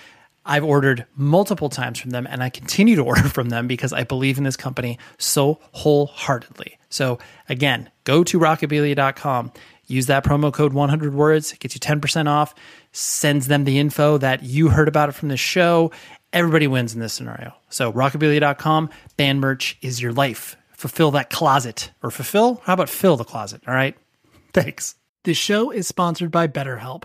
I've 0.50 0.64
ordered 0.64 1.06
multiple 1.14 1.68
times 1.68 2.00
from 2.00 2.10
them 2.10 2.26
and 2.28 2.42
I 2.42 2.50
continue 2.50 2.96
to 2.96 3.04
order 3.06 3.28
from 3.28 3.50
them 3.50 3.68
because 3.68 3.92
I 3.92 4.02
believe 4.02 4.36
in 4.36 4.42
this 4.42 4.56
company 4.56 4.98
so 5.16 5.60
wholeheartedly. 5.72 6.76
So 6.88 7.20
again, 7.48 7.88
go 8.02 8.24
to 8.24 8.38
rockabilia.com, 8.38 9.52
use 9.86 10.06
that 10.06 10.24
promo 10.24 10.52
code 10.52 10.72
100 10.72 11.14
words, 11.14 11.52
gets 11.52 11.76
you 11.76 11.80
10% 11.80 12.26
off, 12.26 12.52
sends 12.90 13.46
them 13.46 13.62
the 13.62 13.78
info 13.78 14.18
that 14.18 14.42
you 14.42 14.70
heard 14.70 14.88
about 14.88 15.08
it 15.08 15.12
from 15.12 15.28
the 15.28 15.36
show. 15.36 15.92
Everybody 16.32 16.66
wins 16.66 16.94
in 16.94 17.00
this 17.00 17.12
scenario. 17.12 17.54
So 17.68 17.92
rockabilia.com, 17.92 18.90
band 19.16 19.40
merch 19.40 19.78
is 19.82 20.02
your 20.02 20.12
life. 20.12 20.56
Fulfill 20.72 21.12
that 21.12 21.30
closet 21.30 21.92
or 22.02 22.10
fulfill, 22.10 22.60
how 22.64 22.74
about 22.74 22.88
fill 22.88 23.16
the 23.16 23.24
closet? 23.24 23.62
All 23.68 23.74
right. 23.74 23.96
Thanks. 24.52 24.96
This 25.22 25.36
show 25.36 25.70
is 25.70 25.86
sponsored 25.86 26.32
by 26.32 26.48
BetterHelp 26.48 27.04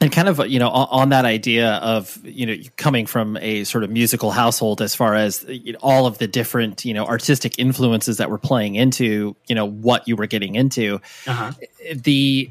and 0.00 0.10
kind 0.10 0.28
of 0.28 0.46
you 0.48 0.58
know 0.58 0.68
on, 0.68 1.10
that 1.10 1.24
idea 1.24 1.74
of 1.74 2.18
you 2.24 2.46
know 2.46 2.56
coming 2.76 3.06
from 3.06 3.36
a 3.38 3.64
sort 3.64 3.84
of 3.84 3.90
musical 3.90 4.30
household 4.30 4.80
as 4.80 4.94
far 4.94 5.14
as 5.14 5.44
all 5.82 6.06
of 6.06 6.18
the 6.18 6.26
different 6.26 6.84
you 6.84 6.94
know 6.94 7.04
artistic 7.04 7.58
influences 7.58 8.16
that 8.16 8.30
were 8.30 8.38
playing 8.38 8.76
into 8.76 9.36
you 9.46 9.54
know 9.54 9.66
what 9.66 10.06
you 10.08 10.16
were 10.16 10.26
getting 10.26 10.54
into 10.54 11.00
uh-huh. 11.26 11.52
the 11.94 12.50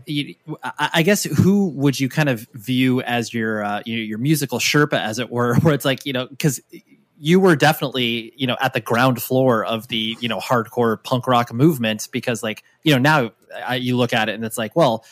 i 0.78 1.02
guess 1.02 1.24
who 1.24 1.70
would 1.70 2.00
you 2.00 2.08
kind 2.10 2.30
of 2.30 2.48
view 2.54 3.02
as 3.02 3.34
your 3.34 3.64
uh, 3.64 3.82
your, 3.86 4.00
your 4.00 4.18
musical 4.18 4.60
sherpa 4.60 5.00
as 5.00 5.20
it 5.20 5.30
were 5.30 5.56
where 5.60 5.74
it's 5.74 5.86
like 5.86 6.06
you 6.06 6.14
know 6.14 6.28
because 6.28 6.62
you 7.18 7.40
were 7.40 7.56
definitely 7.56 8.32
you 8.36 8.48
know 8.48 8.58
at 8.62 8.74
the 8.74 8.82
ground 8.82 9.22
floor 9.22 9.66
of 9.66 9.88
the 9.88 10.18
you 10.20 10.30
know 10.30 10.40
hardcore 10.40 11.02
punk 11.04 11.28
rock 11.28 11.52
movement 11.54 12.08
because 12.12 12.44
like 12.44 12.64
you 12.84 12.94
know 12.94 13.00
now 13.00 13.32
I, 13.66 13.76
you 13.76 13.98
look 13.98 14.14
at 14.14 14.30
it 14.30 14.36
and 14.36 14.46
it's 14.46 14.58
like 14.58 14.76
well 14.76 15.04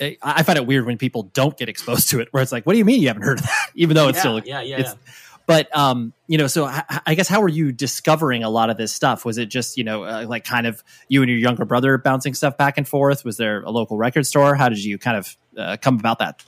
I 0.00 0.42
find 0.42 0.58
it 0.58 0.66
weird 0.66 0.86
when 0.86 0.98
people 0.98 1.24
don't 1.24 1.56
get 1.56 1.68
exposed 1.68 2.10
to 2.10 2.20
it, 2.20 2.28
where 2.30 2.42
it's 2.42 2.52
like, 2.52 2.64
what 2.64 2.72
do 2.72 2.78
you 2.78 2.84
mean 2.84 3.02
you 3.02 3.08
haven't 3.08 3.22
heard 3.22 3.38
of 3.38 3.44
that? 3.44 3.70
Even 3.74 3.94
though 3.94 4.08
it's 4.08 4.16
yeah, 4.16 4.20
still, 4.20 4.38
yeah, 4.40 4.60
yeah, 4.62 4.78
yeah. 4.78 4.94
But 5.46 5.76
um, 5.76 6.12
you 6.28 6.38
know, 6.38 6.46
so 6.46 6.64
I, 6.64 7.00
I 7.06 7.14
guess 7.14 7.26
how 7.26 7.40
were 7.40 7.48
you 7.48 7.72
discovering 7.72 8.44
a 8.44 8.48
lot 8.48 8.70
of 8.70 8.76
this 8.76 8.92
stuff? 8.92 9.24
Was 9.24 9.36
it 9.36 9.46
just 9.46 9.76
you 9.76 9.82
know, 9.82 10.04
uh, 10.04 10.24
like 10.28 10.44
kind 10.44 10.66
of 10.66 10.84
you 11.08 11.22
and 11.22 11.28
your 11.28 11.40
younger 11.40 11.64
brother 11.64 11.98
bouncing 11.98 12.34
stuff 12.34 12.56
back 12.56 12.78
and 12.78 12.86
forth? 12.86 13.24
Was 13.24 13.36
there 13.36 13.62
a 13.62 13.70
local 13.70 13.96
record 13.96 14.26
store? 14.26 14.54
How 14.54 14.68
did 14.68 14.82
you 14.82 14.96
kind 14.96 15.16
of 15.16 15.36
uh, 15.58 15.76
come 15.80 15.98
about 15.98 16.20
that? 16.20 16.44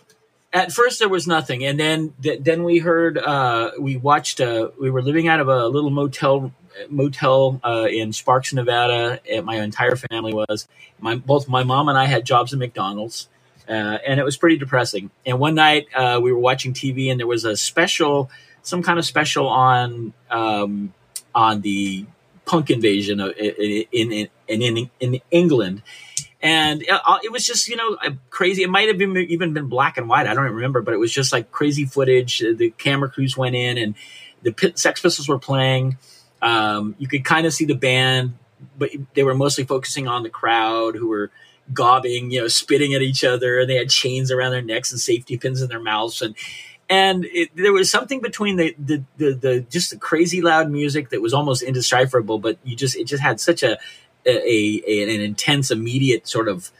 At 0.53 0.70
first, 0.70 1.00
there 1.00 1.09
was 1.09 1.26
nothing, 1.26 1.64
and 1.64 1.80
then 1.80 2.12
th- 2.22 2.44
then 2.44 2.62
we 2.62 2.78
heard 2.78 3.18
uh, 3.18 3.72
we 3.80 3.96
watched. 3.96 4.40
Uh, 4.40 4.68
we 4.80 4.88
were 4.88 5.03
living 5.03 5.26
out 5.26 5.40
of 5.40 5.48
a 5.48 5.66
little 5.66 5.90
motel 5.90 6.53
motel 6.88 7.61
uh, 7.64 7.88
in 7.90 8.12
Sparks, 8.12 8.53
Nevada. 8.53 9.20
My 9.42 9.57
entire 9.57 9.96
family 9.96 10.32
was. 10.32 10.68
My 11.00 11.16
both 11.16 11.48
my 11.48 11.64
mom 11.64 11.88
and 11.88 11.98
I 11.98 12.05
had 12.05 12.24
jobs 12.24 12.53
at 12.53 12.61
McDonald's 12.61 13.28
uh, 13.68 13.98
and 14.06 14.18
it 14.18 14.24
was 14.24 14.36
pretty 14.36 14.56
depressing. 14.56 15.10
And 15.24 15.38
one 15.38 15.54
night 15.54 15.86
uh, 15.94 16.20
we 16.22 16.32
were 16.32 16.38
watching 16.38 16.72
TV, 16.72 17.10
and 17.10 17.18
there 17.18 17.26
was 17.26 17.44
a 17.44 17.56
special, 17.56 18.30
some 18.62 18.82
kind 18.82 18.98
of 18.98 19.04
special 19.04 19.48
on 19.48 20.12
um, 20.30 20.92
on 21.34 21.60
the 21.60 22.06
punk 22.44 22.70
invasion 22.70 23.20
of, 23.20 23.32
in, 23.36 24.12
in 24.12 24.28
in 24.48 24.90
in 25.00 25.20
England. 25.30 25.82
And 26.44 26.84
uh, 26.90 27.18
it 27.22 27.30
was 27.30 27.46
just, 27.46 27.68
you 27.68 27.76
know, 27.76 27.96
crazy. 28.30 28.64
It 28.64 28.68
might 28.68 28.88
have 28.88 28.98
been 28.98 29.16
even 29.16 29.52
been 29.52 29.68
black 29.68 29.96
and 29.96 30.08
white. 30.08 30.26
I 30.26 30.34
don't 30.34 30.44
remember, 30.44 30.82
but 30.82 30.92
it 30.92 30.96
was 30.96 31.12
just 31.12 31.32
like 31.32 31.52
crazy 31.52 31.84
footage. 31.84 32.40
The 32.40 32.70
camera 32.78 33.08
crews 33.08 33.36
went 33.36 33.54
in, 33.54 33.78
and 33.78 33.94
the 34.42 34.72
Sex 34.74 35.00
Pistols 35.00 35.28
were 35.28 35.38
playing. 35.38 35.98
Um, 36.40 36.96
you 36.98 37.06
could 37.06 37.24
kind 37.24 37.46
of 37.46 37.54
see 37.54 37.64
the 37.64 37.76
band, 37.76 38.34
but 38.76 38.90
they 39.14 39.22
were 39.22 39.34
mostly 39.34 39.62
focusing 39.62 40.08
on 40.08 40.24
the 40.24 40.30
crowd 40.30 40.96
who 40.96 41.06
were 41.06 41.30
gobbing, 41.72 42.30
you 42.30 42.40
know, 42.40 42.48
spitting 42.48 42.94
at 42.94 43.02
each 43.02 43.24
other. 43.24 43.60
And 43.60 43.70
they 43.70 43.76
had 43.76 43.90
chains 43.90 44.30
around 44.30 44.52
their 44.52 44.62
necks 44.62 44.90
and 44.92 45.00
safety 45.00 45.36
pins 45.36 45.62
in 45.62 45.68
their 45.68 45.80
mouths. 45.80 46.22
And 46.22 46.34
and 46.88 47.24
it, 47.26 47.50
there 47.56 47.72
was 47.72 47.90
something 47.90 48.20
between 48.20 48.56
the, 48.56 48.74
the, 48.78 49.02
the 49.16 49.32
the 49.34 49.60
just 49.70 49.90
the 49.90 49.96
crazy 49.96 50.42
loud 50.42 50.70
music 50.70 51.10
that 51.10 51.22
was 51.22 51.32
almost 51.32 51.62
indecipherable, 51.62 52.38
but 52.38 52.58
you 52.64 52.76
just 52.76 52.96
it 52.96 53.06
just 53.06 53.22
had 53.22 53.40
such 53.40 53.62
a 53.62 53.78
a, 54.26 54.82
a 54.86 55.02
an 55.02 55.20
intense, 55.20 55.70
immediate 55.70 56.28
sort 56.28 56.48
of 56.48 56.70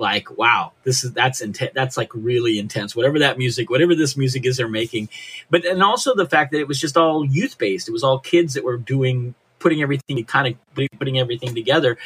like 0.00 0.36
wow 0.38 0.72
this 0.84 1.04
is 1.04 1.12
that's 1.12 1.42
intense 1.42 1.72
that's 1.74 1.98
like 1.98 2.08
really 2.14 2.58
intense 2.58 2.96
whatever 2.96 3.18
that 3.18 3.36
music 3.36 3.68
whatever 3.68 3.94
this 3.94 4.16
music 4.16 4.46
is 4.46 4.56
they're 4.56 4.66
making 4.66 5.10
but 5.50 5.62
and 5.66 5.82
also 5.82 6.14
the 6.14 6.26
fact 6.26 6.52
that 6.52 6.58
it 6.58 6.66
was 6.66 6.80
just 6.80 6.96
all 6.96 7.22
youth 7.22 7.58
based 7.58 7.86
it 7.86 7.92
was 7.92 8.02
all 8.02 8.18
kids 8.18 8.54
that 8.54 8.64
were 8.64 8.78
doing 8.78 9.34
putting 9.58 9.82
everything 9.82 10.24
kind 10.24 10.48
of 10.48 10.78
putting 10.98 11.18
everything 11.18 11.54
together 11.54 11.98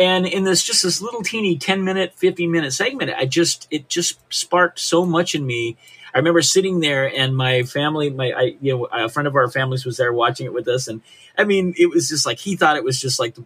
and 0.00 0.26
in 0.26 0.44
this 0.44 0.62
just 0.62 0.82
this 0.82 1.02
little 1.02 1.22
teeny 1.22 1.56
10 1.56 1.84
minute 1.84 2.14
15 2.16 2.50
minute 2.50 2.72
segment 2.72 3.12
i 3.16 3.26
just 3.26 3.68
it 3.70 3.88
just 3.88 4.18
sparked 4.32 4.80
so 4.80 5.04
much 5.04 5.34
in 5.34 5.46
me. 5.46 5.76
I 6.12 6.18
remember 6.18 6.42
sitting 6.42 6.80
there 6.80 7.06
and 7.06 7.36
my 7.36 7.62
family 7.62 8.10
my 8.10 8.32
I, 8.32 8.42
you 8.60 8.76
know 8.76 8.84
a 8.86 9.08
friend 9.08 9.28
of 9.28 9.36
our 9.36 9.48
families 9.48 9.84
was 9.84 9.98
there 9.98 10.12
watching 10.12 10.46
it 10.46 10.52
with 10.52 10.66
us. 10.66 10.88
And 10.88 11.02
i 11.38 11.44
mean 11.44 11.74
it 11.78 11.90
was 11.90 12.08
just 12.08 12.26
like 12.26 12.38
he 12.38 12.56
thought 12.56 12.76
it 12.76 12.82
was 12.82 12.98
just 12.98 13.20
like 13.20 13.36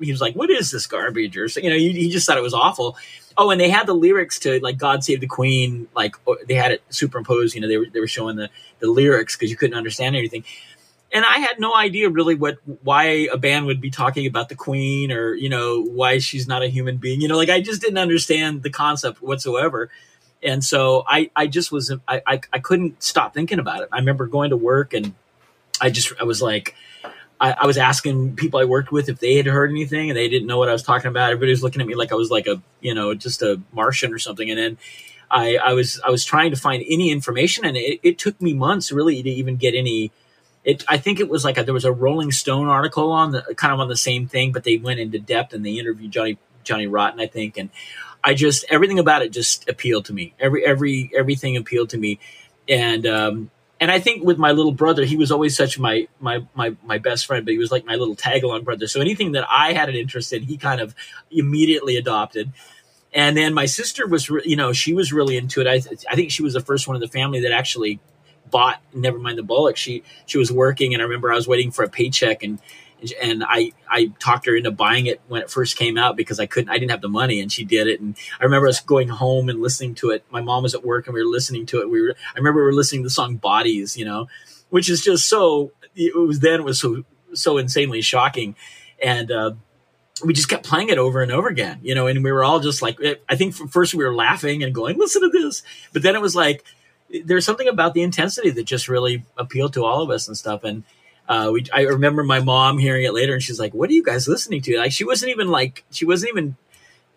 he 0.00 0.10
was 0.10 0.20
like 0.20 0.34
what 0.34 0.50
is 0.50 0.70
this 0.70 0.86
garbage? 0.86 1.36
or 1.36 1.46
you 1.60 1.68
know 1.68 1.76
he, 1.76 1.92
he 1.92 2.10
just 2.10 2.26
thought 2.26 2.38
it 2.38 2.42
was 2.42 2.54
awful. 2.54 2.96
Oh 3.36 3.50
and 3.50 3.60
they 3.60 3.68
had 3.68 3.86
the 3.86 3.94
lyrics 3.94 4.38
to 4.40 4.60
like 4.60 4.78
god 4.78 5.02
save 5.02 5.20
the 5.20 5.26
queen 5.26 5.88
like 5.94 6.14
oh, 6.26 6.36
they 6.46 6.54
had 6.54 6.70
it 6.70 6.82
superimposed 6.88 7.54
you 7.54 7.60
know 7.60 7.68
they 7.68 7.76
were, 7.76 7.86
they 7.92 8.00
were 8.00 8.06
showing 8.06 8.36
the 8.36 8.48
the 8.78 8.88
lyrics 8.88 9.36
because 9.36 9.50
you 9.50 9.56
couldn't 9.56 9.76
understand 9.76 10.14
anything 10.16 10.44
and 11.12 11.24
I 11.24 11.38
had 11.38 11.60
no 11.60 11.74
idea 11.74 12.08
really 12.08 12.34
what 12.34 12.58
why 12.82 13.28
a 13.32 13.36
band 13.36 13.66
would 13.66 13.80
be 13.80 13.90
talking 13.90 14.26
about 14.26 14.48
the 14.48 14.54
queen 14.54 15.12
or 15.12 15.34
you 15.34 15.48
know 15.48 15.82
why 15.82 16.18
she's 16.18 16.48
not 16.48 16.62
a 16.62 16.68
human 16.68 16.96
being. 16.96 17.20
You 17.20 17.28
know, 17.28 17.36
like 17.36 17.50
I 17.50 17.60
just 17.60 17.80
didn't 17.80 17.98
understand 17.98 18.62
the 18.62 18.70
concept 18.70 19.22
whatsoever. 19.22 19.90
And 20.42 20.62
so 20.62 21.04
I, 21.08 21.30
I 21.34 21.46
just 21.46 21.72
was 21.72 21.92
I, 22.06 22.22
I, 22.26 22.40
I 22.52 22.58
couldn't 22.58 23.02
stop 23.02 23.32
thinking 23.32 23.58
about 23.58 23.82
it. 23.82 23.88
I 23.92 23.98
remember 23.98 24.26
going 24.26 24.50
to 24.50 24.56
work 24.56 24.92
and 24.92 25.14
I 25.80 25.90
just 25.90 26.12
I 26.20 26.24
was 26.24 26.42
like 26.42 26.74
I, 27.40 27.52
I, 27.52 27.66
was 27.66 27.78
asking 27.78 28.36
people 28.36 28.60
I 28.60 28.64
worked 28.64 28.92
with 28.92 29.08
if 29.08 29.18
they 29.20 29.36
had 29.36 29.46
heard 29.46 29.70
anything 29.70 30.10
and 30.10 30.16
they 30.16 30.28
didn't 30.28 30.46
know 30.46 30.58
what 30.58 30.68
I 30.68 30.72
was 30.72 30.82
talking 30.82 31.08
about. 31.08 31.32
Everybody 31.32 31.50
was 31.50 31.62
looking 31.62 31.80
at 31.80 31.86
me 31.86 31.94
like 31.94 32.12
I 32.12 32.14
was 32.14 32.30
like 32.30 32.46
a 32.46 32.60
you 32.80 32.94
know 32.94 33.14
just 33.14 33.40
a 33.40 33.60
Martian 33.72 34.12
or 34.12 34.18
something. 34.18 34.50
And 34.50 34.58
then 34.58 34.78
I, 35.30 35.56
I 35.56 35.72
was 35.72 36.00
I 36.04 36.10
was 36.10 36.24
trying 36.24 36.50
to 36.50 36.56
find 36.56 36.84
any 36.88 37.10
information 37.10 37.64
and 37.64 37.76
it, 37.76 38.00
it 38.02 38.18
took 38.18 38.40
me 38.40 38.52
months 38.52 38.92
really 38.92 39.22
to 39.22 39.30
even 39.30 39.56
get 39.56 39.74
any 39.74 40.10
it 40.64 40.84
I 40.88 40.96
think 40.96 41.20
it 41.20 41.28
was 41.28 41.44
like 41.44 41.58
a, 41.58 41.64
there 41.64 41.74
was 41.74 41.84
a 41.84 41.92
Rolling 41.92 42.32
Stone 42.32 42.68
article 42.68 43.12
on 43.12 43.32
the 43.32 43.42
kind 43.56 43.72
of 43.72 43.80
on 43.80 43.88
the 43.88 43.96
same 43.96 44.26
thing, 44.26 44.52
but 44.52 44.64
they 44.64 44.76
went 44.76 45.00
into 45.00 45.18
depth 45.18 45.52
and 45.52 45.64
they 45.64 45.72
interviewed 45.72 46.10
Johnny 46.10 46.38
Johnny 46.64 46.86
Rotten, 46.86 47.20
I 47.20 47.26
think, 47.26 47.58
and 47.58 47.70
I 48.22 48.34
just 48.34 48.64
everything 48.70 48.98
about 48.98 49.22
it 49.22 49.32
just 49.32 49.68
appealed 49.68 50.06
to 50.06 50.12
me. 50.14 50.34
Every 50.40 50.64
every 50.64 51.10
everything 51.14 51.56
appealed 51.56 51.90
to 51.90 51.98
me, 51.98 52.18
and 52.68 53.06
um, 53.06 53.50
and 53.78 53.90
I 53.90 54.00
think 54.00 54.24
with 54.24 54.38
my 54.38 54.52
little 54.52 54.72
brother, 54.72 55.04
he 55.04 55.16
was 55.16 55.30
always 55.30 55.54
such 55.54 55.78
my 55.78 56.08
my 56.18 56.44
my 56.54 56.74
my 56.82 56.96
best 56.96 57.26
friend, 57.26 57.44
but 57.44 57.52
he 57.52 57.58
was 57.58 57.70
like 57.70 57.84
my 57.84 57.96
little 57.96 58.16
tag 58.16 58.42
along 58.42 58.64
brother. 58.64 58.86
So 58.86 59.00
anything 59.00 59.32
that 59.32 59.44
I 59.50 59.74
had 59.74 59.90
an 59.90 59.94
interest 59.94 60.32
in, 60.32 60.42
he 60.42 60.56
kind 60.56 60.80
of 60.80 60.94
immediately 61.30 61.96
adopted. 61.96 62.52
And 63.12 63.36
then 63.36 63.54
my 63.54 63.66
sister 63.66 64.08
was, 64.08 64.28
you 64.28 64.56
know, 64.56 64.72
she 64.72 64.92
was 64.92 65.12
really 65.12 65.36
into 65.36 65.60
it. 65.60 65.68
I, 65.68 65.74
I 66.10 66.16
think 66.16 66.32
she 66.32 66.42
was 66.42 66.54
the 66.54 66.60
first 66.60 66.88
one 66.88 66.96
in 66.96 67.00
the 67.00 67.06
family 67.08 67.40
that 67.40 67.52
actually 67.52 68.00
bought 68.54 68.80
never 68.94 69.18
mind 69.18 69.36
the 69.36 69.42
Bollocks 69.42 69.76
she 69.76 70.04
she 70.26 70.38
was 70.38 70.52
working 70.52 70.94
and 70.94 71.02
i 71.02 71.04
remember 71.04 71.32
i 71.32 71.34
was 71.34 71.48
waiting 71.48 71.72
for 71.72 71.82
a 71.82 71.88
paycheck 71.88 72.44
and 72.44 72.60
and 73.20 73.44
I 73.46 73.72
I 73.88 74.12
talked 74.18 74.46
her 74.46 74.56
into 74.56 74.70
buying 74.70 75.06
it 75.06 75.20
when 75.28 75.42
it 75.42 75.50
first 75.50 75.76
came 75.76 75.98
out 75.98 76.16
because 76.16 76.40
I 76.40 76.46
couldn't 76.46 76.70
I 76.70 76.78
didn't 76.78 76.90
have 76.90 77.00
the 77.00 77.08
money 77.08 77.40
and 77.40 77.50
she 77.50 77.64
did 77.64 77.86
it 77.86 78.00
and 78.00 78.16
I 78.40 78.44
remember 78.44 78.68
us 78.68 78.80
going 78.80 79.08
home 79.08 79.48
and 79.48 79.60
listening 79.60 79.94
to 79.96 80.10
it. 80.10 80.24
My 80.30 80.40
mom 80.40 80.62
was 80.62 80.74
at 80.74 80.84
work 80.84 81.06
and 81.06 81.14
we 81.14 81.22
were 81.22 81.30
listening 81.30 81.66
to 81.66 81.80
it. 81.80 81.90
We 81.90 82.00
were 82.00 82.14
I 82.34 82.38
remember 82.38 82.60
we 82.60 82.66
were 82.66 82.72
listening 82.72 83.02
to 83.02 83.06
the 83.06 83.10
song 83.10 83.36
Bodies, 83.36 83.96
you 83.96 84.04
know, 84.04 84.28
which 84.70 84.88
is 84.88 85.02
just 85.02 85.28
so 85.28 85.72
it 85.94 86.16
was 86.16 86.40
then 86.40 86.60
it 86.60 86.64
was 86.64 86.80
so 86.80 87.04
so 87.34 87.58
insanely 87.58 88.00
shocking 88.00 88.54
and 89.02 89.30
uh, 89.30 89.52
we 90.24 90.32
just 90.32 90.48
kept 90.48 90.64
playing 90.64 90.88
it 90.88 90.98
over 90.98 91.20
and 91.20 91.32
over 91.32 91.48
again, 91.48 91.80
you 91.82 91.94
know, 91.94 92.06
and 92.06 92.22
we 92.22 92.30
were 92.30 92.44
all 92.44 92.60
just 92.60 92.80
like 92.80 92.98
I 93.28 93.36
think 93.36 93.54
first 93.54 93.94
we 93.94 94.04
were 94.04 94.14
laughing 94.14 94.62
and 94.62 94.74
going 94.74 94.98
listen 94.98 95.22
to 95.22 95.28
this, 95.28 95.62
but 95.92 96.02
then 96.02 96.14
it 96.14 96.22
was 96.22 96.36
like 96.36 96.64
there's 97.24 97.44
something 97.44 97.68
about 97.68 97.94
the 97.94 98.02
intensity 98.02 98.50
that 98.50 98.64
just 98.64 98.88
really 98.88 99.24
appealed 99.36 99.74
to 99.74 99.84
all 99.84 100.02
of 100.02 100.10
us 100.10 100.26
and 100.28 100.36
stuff. 100.36 100.64
And 100.64 100.84
uh, 101.28 101.50
we, 101.52 101.64
I 101.72 101.82
remember 101.82 102.22
my 102.22 102.40
mom 102.40 102.78
hearing 102.78 103.04
it 103.04 103.14
later, 103.14 103.34
and 103.34 103.42
she's 103.42 103.60
like, 103.60 103.72
"What 103.72 103.90
are 103.90 103.94
you 103.94 104.02
guys 104.02 104.28
listening 104.28 104.60
to?" 104.62 104.78
Like 104.78 104.92
she 104.92 105.04
wasn't 105.04 105.30
even 105.30 105.48
like 105.48 105.84
she 105.90 106.04
wasn't 106.04 106.30
even 106.30 106.56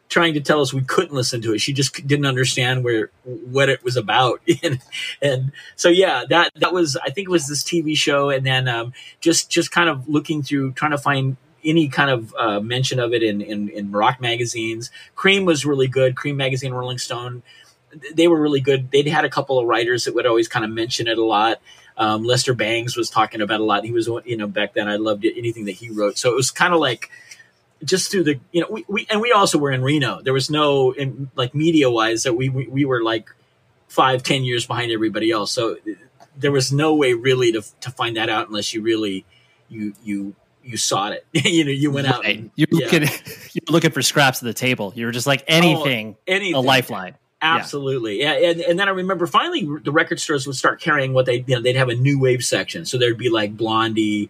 trying 0.10 0.34
to 0.34 0.42
tell 0.42 0.62
us 0.62 0.74
we 0.74 0.82
couldn't 0.82 1.14
listen 1.14 1.42
to 1.42 1.54
it. 1.54 1.60
She 1.60 1.74
just 1.74 2.08
didn't 2.08 2.26
understand 2.26 2.84
where 2.84 3.10
what 3.24 3.70
it 3.70 3.84
was 3.84 3.98
about. 3.98 4.42
and, 4.64 4.80
and 5.22 5.52
so 5.76 5.90
yeah, 5.90 6.24
that 6.30 6.52
that 6.56 6.74
was 6.74 6.98
I 6.98 7.10
think 7.10 7.28
it 7.28 7.32
was 7.32 7.48
this 7.48 7.64
TV 7.64 7.98
show, 7.98 8.30
and 8.30 8.46
then 8.46 8.68
um, 8.68 8.94
just 9.20 9.50
just 9.50 9.72
kind 9.72 9.90
of 9.90 10.08
looking 10.08 10.42
through 10.42 10.74
trying 10.74 10.92
to 10.92 10.98
find 10.98 11.38
any 11.66 11.90
kind 11.90 12.10
of 12.10 12.34
uh, 12.38 12.60
mention 12.60 13.00
of 13.00 13.14
it 13.14 13.24
in, 13.24 13.42
in 13.42 13.70
in 13.70 13.92
rock 13.92 14.22
magazines. 14.22 14.90
Creem 15.16 15.46
was 15.46 15.66
really 15.66 15.88
good. 15.88 16.16
Creem 16.16 16.36
magazine, 16.36 16.74
Rolling 16.74 16.98
Stone, 16.98 17.44
they 18.14 18.28
were 18.28 18.40
really 18.40 18.62
good. 18.62 18.92
They'd 18.92 19.08
had 19.08 19.26
a 19.26 19.30
couple 19.30 19.60
of 19.60 19.68
writers 19.68 20.06
that 20.06 20.16
would 20.16 20.26
always 20.26 20.48
kind 20.48 20.66
of 20.66 20.72
mention 20.72 21.08
it 21.08 21.18
a 21.18 21.24
lot. 21.24 21.62
Um, 21.98 22.24
Lester 22.24 22.54
Bangs 22.54 22.96
was 22.96 23.10
talking 23.10 23.42
about 23.42 23.60
a 23.60 23.64
lot. 23.64 23.84
He 23.84 23.92
was, 23.92 24.08
you 24.26 24.38
know, 24.38 24.48
back 24.48 24.74
then 24.74 24.88
I 24.88 24.98
loved 24.98 25.26
it, 25.26 25.38
anything 25.38 25.66
that 25.66 25.72
he 25.72 25.90
wrote. 25.90 26.18
So 26.18 26.30
it 26.30 26.36
was 26.36 26.52
kind 26.52 26.74
of 26.74 26.80
like 26.80 27.10
just 27.84 28.12
through 28.12 28.24
the, 28.24 28.40
you 28.52 28.62
know, 28.62 28.68
we, 28.70 28.86
we, 28.88 29.08
and 29.10 29.20
we 29.20 29.32
also 29.32 29.58
were 29.58 29.72
in 29.72 29.82
Reno. 29.82 30.22
There 30.22 30.34
was 30.34 30.50
no, 30.50 30.92
in, 30.92 31.32
like 31.36 31.56
media 31.56 31.90
wise, 31.90 32.24
that 32.24 32.34
we, 32.34 32.50
we, 32.50 32.68
we 32.68 32.86
were 32.86 33.02
like 33.04 33.30
five, 33.88 34.22
ten 34.22 34.44
years 34.44 34.66
behind 34.68 34.92
everybody 34.92 35.32
else. 35.32 35.52
So 35.52 35.78
there 36.36 36.52
was 36.52 36.72
no 36.72 36.94
way 36.96 37.14
really 37.14 37.52
to, 37.54 37.64
to 37.82 37.92
find 37.92 38.18
that 38.18 38.30
out 38.30 38.48
unless 38.48 38.74
you 38.74 38.82
really, 38.82 39.26
you, 39.68 39.94
you, 40.04 40.36
you 40.64 40.78
sought 40.78 41.14
it. 41.14 41.26
you 41.46 41.66
know, 41.66 41.72
you 41.72 41.90
went 41.90 42.08
out. 42.08 42.26
And, 42.26 42.52
you're 42.56 42.68
yeah. 42.72 42.86
looking, 42.86 43.02
you're 43.54 43.72
looking 43.74 43.92
for 43.92 44.04
scraps 44.04 44.42
of 44.42 44.46
the 44.46 44.54
table. 44.54 44.94
You 44.96 45.08
were 45.08 45.12
just 45.12 45.28
like 45.28 45.44
anything, 45.48 46.16
oh, 46.20 46.24
anything. 46.28 46.54
a 46.54 46.60
lifeline. 46.60 47.16
Absolutely, 47.42 48.20
yeah. 48.20 48.38
yeah. 48.38 48.50
And, 48.50 48.62
and 48.62 48.80
then 48.80 48.88
I 48.88 48.92
remember 48.92 49.28
finally 49.28 49.68
the 49.84 49.92
record 49.92 50.20
stores 50.20 50.48
would 50.48 50.56
start 50.56 50.82
carrying 50.82 51.14
what 51.14 51.26
they, 51.26 51.44
you 51.46 51.56
know, 51.56 51.62
they'd 51.62 51.76
have 51.76 51.90
a 51.90 51.96
new 51.96 52.20
wave 52.20 52.44
section. 52.44 52.86
So 52.86 52.98
there'd 52.98 53.18
be 53.18 53.30
like 53.30 53.56
Blondie 53.56 54.30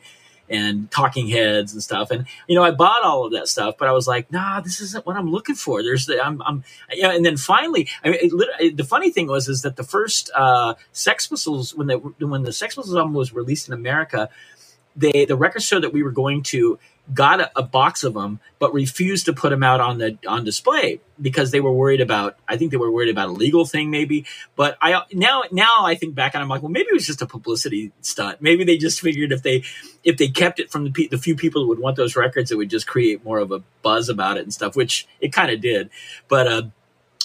and 0.50 0.90
Talking 0.92 1.28
Heads 1.28 1.74
and 1.74 1.82
stuff. 1.82 2.12
And 2.12 2.26
you 2.48 2.56
know, 2.56 2.64
I 2.64 2.72
bought 2.72 3.04
all 3.04 3.26
of 3.26 3.32
that 3.34 3.48
stuff, 3.48 3.76
but 3.78 3.88
I 3.88 3.92
was 3.92 4.08
like, 4.08 4.32
nah, 4.32 4.62
this 4.62 4.82
isn't 4.82 5.06
what 5.06 5.16
I'm 5.16 5.30
looking 5.30 5.56
for. 5.56 5.84
There's 5.84 6.06
the, 6.06 6.24
I'm, 6.24 6.42
I'm, 6.42 6.64
yeah. 6.94 7.12
And 7.12 7.26
then 7.26 7.38
finally, 7.38 7.88
I 8.04 8.10
mean, 8.10 8.20
it, 8.60 8.78
the 8.78 8.84
funny 8.84 9.10
thing 9.12 9.28
was 9.28 9.48
is 9.48 9.62
that 9.62 9.76
the 9.76 9.84
first 9.84 10.30
uh, 10.36 10.76
Sex 10.92 11.28
Pistols 11.28 11.76
when 11.76 11.88
the 11.88 11.98
when 11.98 12.44
the 12.44 12.54
Sex 12.54 12.76
Pistols 12.76 12.96
album 12.96 13.14
was 13.14 13.34
released 13.34 13.68
in 13.68 13.74
America, 13.74 14.30
they 14.96 15.26
the 15.26 15.36
record 15.36 15.62
store 15.62 15.80
that 15.80 15.94
we 15.94 16.04
were 16.04 16.12
going 16.12 16.44
to 16.44 16.80
got 17.14 17.40
a, 17.40 17.52
a, 17.58 17.64
box 17.64 18.04
of 18.04 18.14
them, 18.14 18.40
but 18.60 18.74
refused 18.74 19.26
to 19.26 19.34
put 19.34 19.50
them 19.50 19.64
out 19.64 19.80
on 19.80 19.98
the 19.98 20.18
on 20.28 20.44
display 20.44 21.00
because 21.22 21.52
they 21.52 21.60
were 21.60 21.72
worried 21.72 22.02
about. 22.02 22.38
I 22.48 22.58
think 22.58 22.72
they 22.72 22.78
were 22.78 22.92
worried 22.92 23.10
about 23.10 23.30
a 23.30 23.32
legal 23.32 23.66
thing, 23.66 23.90
maybe. 23.90 24.26
But 24.56 24.78
I 24.82 25.04
now 25.14 25.44
now 25.52 25.86
I 25.86 25.96
think 25.96 26.16
back 26.16 26.36
and 26.36 26.44
I'm 26.44 26.50
like, 26.50 26.62
well, 26.62 26.72
maybe 26.72 26.88
it 26.90 26.94
was 26.94 27.08
just 27.08 27.22
a 27.22 27.26
publicity 27.26 27.92
stunt. 28.02 28.42
Maybe 28.42 28.64
they 28.64 28.78
just 28.78 29.00
figured 29.00 29.32
if 29.32 29.44
they 29.44 29.64
if 30.04 30.18
they 30.18 30.28
kept 30.28 30.60
it 30.60 30.70
from 30.70 30.92
the 30.92 31.08
the 31.08 31.18
few 31.18 31.36
people 31.36 31.62
that 31.62 31.68
would 31.68 31.80
want 31.80 31.96
those 31.96 32.16
records, 32.16 32.52
it 32.52 32.58
would 32.58 32.70
just 32.70 32.88
create 32.88 33.24
more 33.24 33.40
of 33.40 33.52
a 33.52 33.64
buzz 33.82 34.10
about 34.10 34.38
it 34.38 34.44
and 34.44 34.54
stuff, 34.54 34.76
which 34.76 35.08
it 35.22 35.32
kind 35.32 35.52
of 35.52 35.62
did. 35.62 35.90
But 36.28 36.48
uh, 36.48 36.62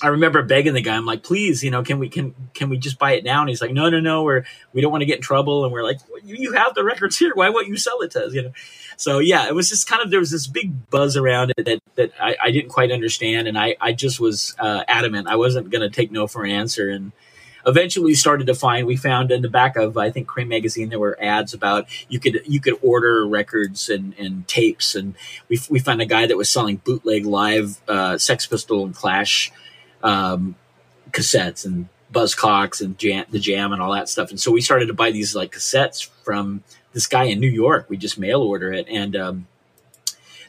I 0.03 0.09
remember 0.09 0.43
begging 0.43 0.75
the 0.75 0.81
guy, 0.81 0.97
I'm 0.97 1.07
like, 1.07 1.23
please, 1.23 1.63
you 1.63 1.71
know, 1.71 1.83
can 1.83 1.99
we 1.99 2.09
can 2.09 2.35
can 2.55 2.71
we 2.71 2.77
just 2.77 2.99
buy 2.99 3.13
it 3.13 3.25
now? 3.25 3.41
And 3.41 3.49
he's 3.49 3.61
like, 3.61 3.73
no, 3.73 3.89
no, 3.89 4.01
no, 4.01 4.23
we're 4.23 4.45
we 4.73 4.81
don't 4.81 4.91
want 4.91 5.03
to 5.03 5.07
get 5.07 5.17
in 5.17 5.23
trouble. 5.23 5.65
And 5.65 5.73
we're 5.73 5.85
like, 5.85 5.99
well, 6.11 6.21
you, 6.25 6.37
you 6.37 6.53
have 6.53 6.75
the 6.75 6.85
records 6.85 7.17
here. 7.17 7.33
Why 7.35 7.51
won't 7.51 7.69
you 7.69 7.77
sell 7.77 8.01
it 8.03 8.13
to 8.13 8.27
us? 8.27 8.35
You 8.35 8.43
know. 8.43 8.53
So 9.03 9.19
yeah, 9.19 9.49
it 9.49 9.55
was 9.57 9.69
just 9.69 9.89
kind 9.89 10.01
of 10.01 10.13
there 10.13 10.21
was 10.21 10.31
this 10.31 10.47
big 10.47 10.89
buzz 10.89 11.17
around 11.17 11.53
it 11.59 11.65
that 11.65 11.81
that 11.97 12.13
I, 12.21 12.37
I 12.41 12.51
didn't 12.53 12.69
quite 12.69 12.93
understand, 12.93 13.49
and 13.49 13.59
I 13.59 13.75
I 13.81 13.95
just 13.95 14.21
was 14.21 14.55
uh, 14.61 14.85
adamant 14.87 15.27
I 15.27 15.35
wasn't 15.35 15.71
going 15.71 15.83
to 15.83 15.91
take 15.91 16.13
no 16.13 16.29
for 16.29 16.45
an 16.45 16.53
answer. 16.53 16.89
And 16.89 17.11
eventually 17.67 18.05
we 18.05 18.15
started 18.15 18.47
to 18.47 18.55
find 18.55 18.87
we 18.87 18.95
found 18.95 19.33
in 19.33 19.43
the 19.43 19.49
back 19.49 19.75
of 19.75 19.99
I 19.99 20.13
think 20.13 20.29
Creem 20.29 20.47
magazine 20.47 20.89
there 20.89 21.01
were 21.01 21.19
ads 21.21 21.53
about 21.53 21.89
you 22.09 22.21
could 22.21 22.43
you 22.47 22.61
could 22.61 22.79
order 22.81 23.27
records 23.27 23.89
and, 23.89 24.15
and 24.21 24.47
tapes 24.47 24.95
and 24.95 25.17
we 25.49 25.59
we 25.69 25.81
found 25.81 26.01
a 26.01 26.07
guy 26.07 26.29
that 26.29 26.37
was 26.37 26.49
selling 26.49 26.77
bootleg 26.77 27.27
live 27.27 27.81
uh, 27.89 28.19
Sex 28.19 28.47
Pistol 28.47 28.85
and 28.85 28.95
Clash 28.95 29.51
um, 30.05 30.55
cassettes 31.11 31.67
and 31.67 31.89
Buzzcocks 32.13 32.81
and 32.81 32.97
jam, 32.99 33.25
the 33.31 33.41
Jam 33.41 33.73
and 33.73 33.83
all 33.83 33.91
that 33.95 34.09
stuff. 34.09 34.31
And 34.31 34.39
so 34.39 34.53
we 34.53 34.61
started 34.61 34.87
to 34.87 34.95
buy 34.95 35.11
these 35.11 35.35
like 35.35 35.51
cassettes 35.51 36.09
from 36.23 36.63
this 36.93 37.07
guy 37.07 37.25
in 37.25 37.41
New 37.41 37.51
York. 37.51 37.87
We 37.89 37.97
just 37.97 38.19
mail 38.19 38.43
order 38.43 38.73
it, 38.73 38.87
and 38.89 39.17
um, 39.17 39.47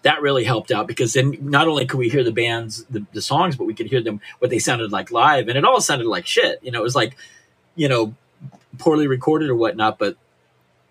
that 0.04 0.22
really 0.22 0.44
helped 0.44 0.72
out 0.72 0.88
because 0.88 1.14
then 1.14 1.38
not 1.42 1.68
only 1.68 1.86
could 1.86 1.98
we 1.98 2.10
hear 2.10 2.24
the 2.24 2.32
bands, 2.32 2.86
the, 2.86 3.06
the, 3.14 3.22
songs, 3.22 3.56
but 3.56 3.66
we 3.66 3.74
could 3.74 3.88
hear 3.88 4.02
them 4.02 4.22
what 4.40 4.50
they 4.50 4.60
sounded 4.60 4.92
like 4.92 5.12
live, 5.12 5.48
and 5.48 5.58
it 5.58 5.66
all 5.66 5.82
sounded 5.82 6.08
like 6.08 6.26
shit. 6.26 6.60
You 6.62 6.72
know, 6.72 6.80
it 6.80 6.84
was 6.84 6.96
like 6.96 7.16
you 7.76 7.88
know 7.88 8.14
poorly 8.78 9.08
recorded 9.08 9.50
or 9.50 9.56
whatnot. 9.56 10.00
But 10.00 10.18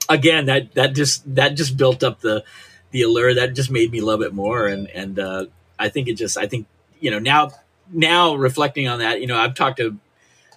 again, 0.09 0.47
that 0.47 0.75
that 0.75 0.95
just 0.95 1.35
that 1.35 1.57
just 1.57 1.77
built 1.77 2.03
up 2.03 2.21
the 2.21 2.45
the 2.91 3.03
allure. 3.03 3.35
That 3.35 3.55
just 3.55 3.71
made 3.71 3.91
me 3.91 4.01
love 4.01 4.23
it 4.23 4.33
more, 4.33 4.67
and 4.67 4.89
and 4.89 5.19
uh, 5.19 5.47
I 5.79 5.89
think 5.89 6.09
it 6.09 6.15
just 6.15 6.37
I 6.37 6.47
think 6.47 6.67
you 7.01 7.11
know 7.11 7.19
now 7.19 7.53
now 7.93 8.35
reflecting 8.35 8.89
on 8.89 9.01
that, 9.01 9.21
you 9.21 9.27
know, 9.27 9.37
I've 9.37 9.55
talked 9.55 9.79
to 9.79 9.97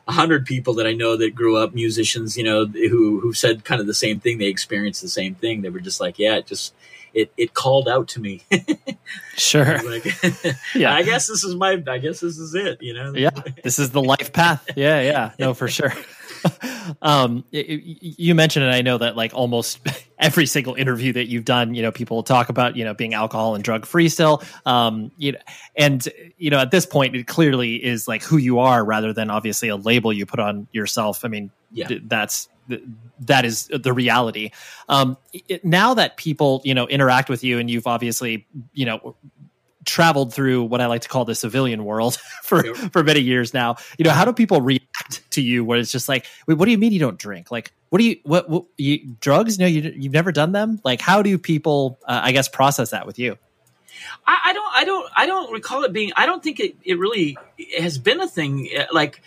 hundred 0.07 0.45
people 0.45 0.75
that 0.75 0.85
I 0.85 0.93
know 0.93 1.17
that 1.17 1.33
grew 1.33 1.57
up 1.57 1.73
musicians, 1.73 2.37
you 2.37 2.43
know, 2.43 2.65
who 2.65 3.19
who 3.19 3.33
said 3.33 3.63
kind 3.65 3.81
of 3.81 3.87
the 3.87 3.93
same 3.93 4.19
thing. 4.19 4.37
They 4.37 4.45
experienced 4.45 5.01
the 5.01 5.09
same 5.09 5.35
thing. 5.35 5.61
They 5.61 5.69
were 5.69 5.79
just 5.79 5.99
like, 5.99 6.19
yeah, 6.19 6.35
it 6.35 6.45
just 6.45 6.73
it 7.13 7.31
it 7.37 7.53
called 7.53 7.87
out 7.87 8.07
to 8.09 8.19
me. 8.19 8.43
sure. 9.37 9.79
Like, 9.85 10.05
yeah. 10.75 10.93
I 10.93 11.03
guess 11.03 11.27
this 11.27 11.43
is 11.43 11.55
my. 11.55 11.81
I 11.87 11.97
guess 11.97 12.19
this 12.19 12.37
is 12.37 12.53
it. 12.53 12.81
You 12.81 12.93
know. 12.93 13.13
Yeah. 13.15 13.29
This 13.63 13.79
is 13.79 13.91
the 13.91 14.01
life 14.01 14.33
path. 14.33 14.67
Yeah. 14.75 15.01
Yeah. 15.01 15.31
No, 15.39 15.53
for 15.53 15.67
sure. 15.67 15.93
um, 17.01 17.43
you 17.51 18.35
mentioned, 18.35 18.65
and 18.65 18.73
I 18.73 18.81
know 18.81 18.97
that 18.97 19.15
like 19.15 19.33
almost 19.33 19.79
every 20.19 20.45
single 20.45 20.75
interview 20.75 21.13
that 21.13 21.27
you've 21.27 21.45
done, 21.45 21.73
you 21.73 21.81
know, 21.81 21.91
people 21.91 22.23
talk 22.23 22.49
about, 22.49 22.75
you 22.75 22.83
know, 22.83 22.93
being 22.93 23.13
alcohol 23.13 23.55
and 23.55 23.63
drug 23.63 23.85
free 23.85 24.09
still. 24.09 24.43
Um, 24.65 25.11
you 25.17 25.33
know, 25.33 25.39
and 25.75 26.07
you 26.37 26.49
know, 26.49 26.59
at 26.59 26.71
this 26.71 26.85
point, 26.85 27.15
it 27.15 27.27
clearly 27.27 27.83
is 27.83 28.07
like 28.07 28.23
who 28.23 28.37
you 28.37 28.59
are 28.59 28.83
rather 28.83 29.13
than 29.13 29.29
obviously 29.29 29.69
a 29.69 29.75
label 29.75 30.13
you 30.13 30.25
put 30.25 30.39
on 30.39 30.67
yourself. 30.71 31.25
I 31.25 31.27
mean, 31.27 31.51
yeah. 31.71 31.89
that's 32.03 32.49
that 33.19 33.45
is 33.45 33.67
the 33.67 33.93
reality. 33.93 34.51
Um, 34.89 35.17
it, 35.33 35.63
now 35.63 35.93
that 35.93 36.17
people, 36.17 36.61
you 36.63 36.73
know, 36.73 36.87
interact 36.87 37.29
with 37.29 37.43
you, 37.43 37.59
and 37.59 37.69
you've 37.69 37.87
obviously, 37.87 38.47
you 38.73 38.85
know, 38.85 39.15
traveled 39.85 40.33
through 40.33 40.63
what 40.63 40.81
I 40.81 40.87
like 40.87 41.01
to 41.01 41.09
call 41.09 41.25
the 41.25 41.35
civilian 41.35 41.85
world 41.85 42.17
for 42.43 42.63
for 42.75 43.03
many 43.03 43.21
years 43.21 43.53
now. 43.53 43.77
You 43.97 44.05
know, 44.05 44.11
how 44.11 44.25
do 44.25 44.33
people 44.33 44.61
react 44.61 44.84
to 45.31 45.41
you? 45.41 45.63
Where 45.63 45.79
it's 45.79 45.91
just 45.91 46.09
like, 46.09 46.25
wait, 46.47 46.57
what 46.57 46.65
do 46.65 46.71
you 46.71 46.77
mean 46.77 46.91
you 46.91 46.99
don't 46.99 47.17
drink? 47.17 47.51
Like, 47.51 47.71
what 47.89 47.99
do 47.99 48.05
you 48.05 48.17
what, 48.23 48.49
what 48.49 48.65
you, 48.77 49.15
drugs? 49.19 49.59
No, 49.59 49.65
you 49.65 49.93
you've 49.95 50.13
never 50.13 50.31
done 50.31 50.51
them. 50.51 50.79
Like, 50.83 51.01
how 51.01 51.21
do 51.21 51.37
people, 51.37 51.99
uh, 52.07 52.21
I 52.23 52.31
guess, 52.31 52.47
process 52.47 52.91
that 52.91 53.05
with 53.05 53.19
you? 53.19 53.37
I, 54.27 54.39
I, 54.45 54.53
don't, 54.53 54.75
I 54.75 54.83
don't, 54.85 55.11
I 55.15 55.25
don't 55.25 55.51
recall 55.51 55.83
it 55.83 55.93
being. 55.93 56.11
I 56.15 56.25
don't 56.25 56.43
think 56.43 56.59
it, 56.59 56.75
it 56.83 56.99
really 56.99 57.37
has 57.79 57.97
been 57.97 58.21
a 58.21 58.27
thing. 58.27 58.69
Uh, 58.77 58.85
like. 58.91 59.21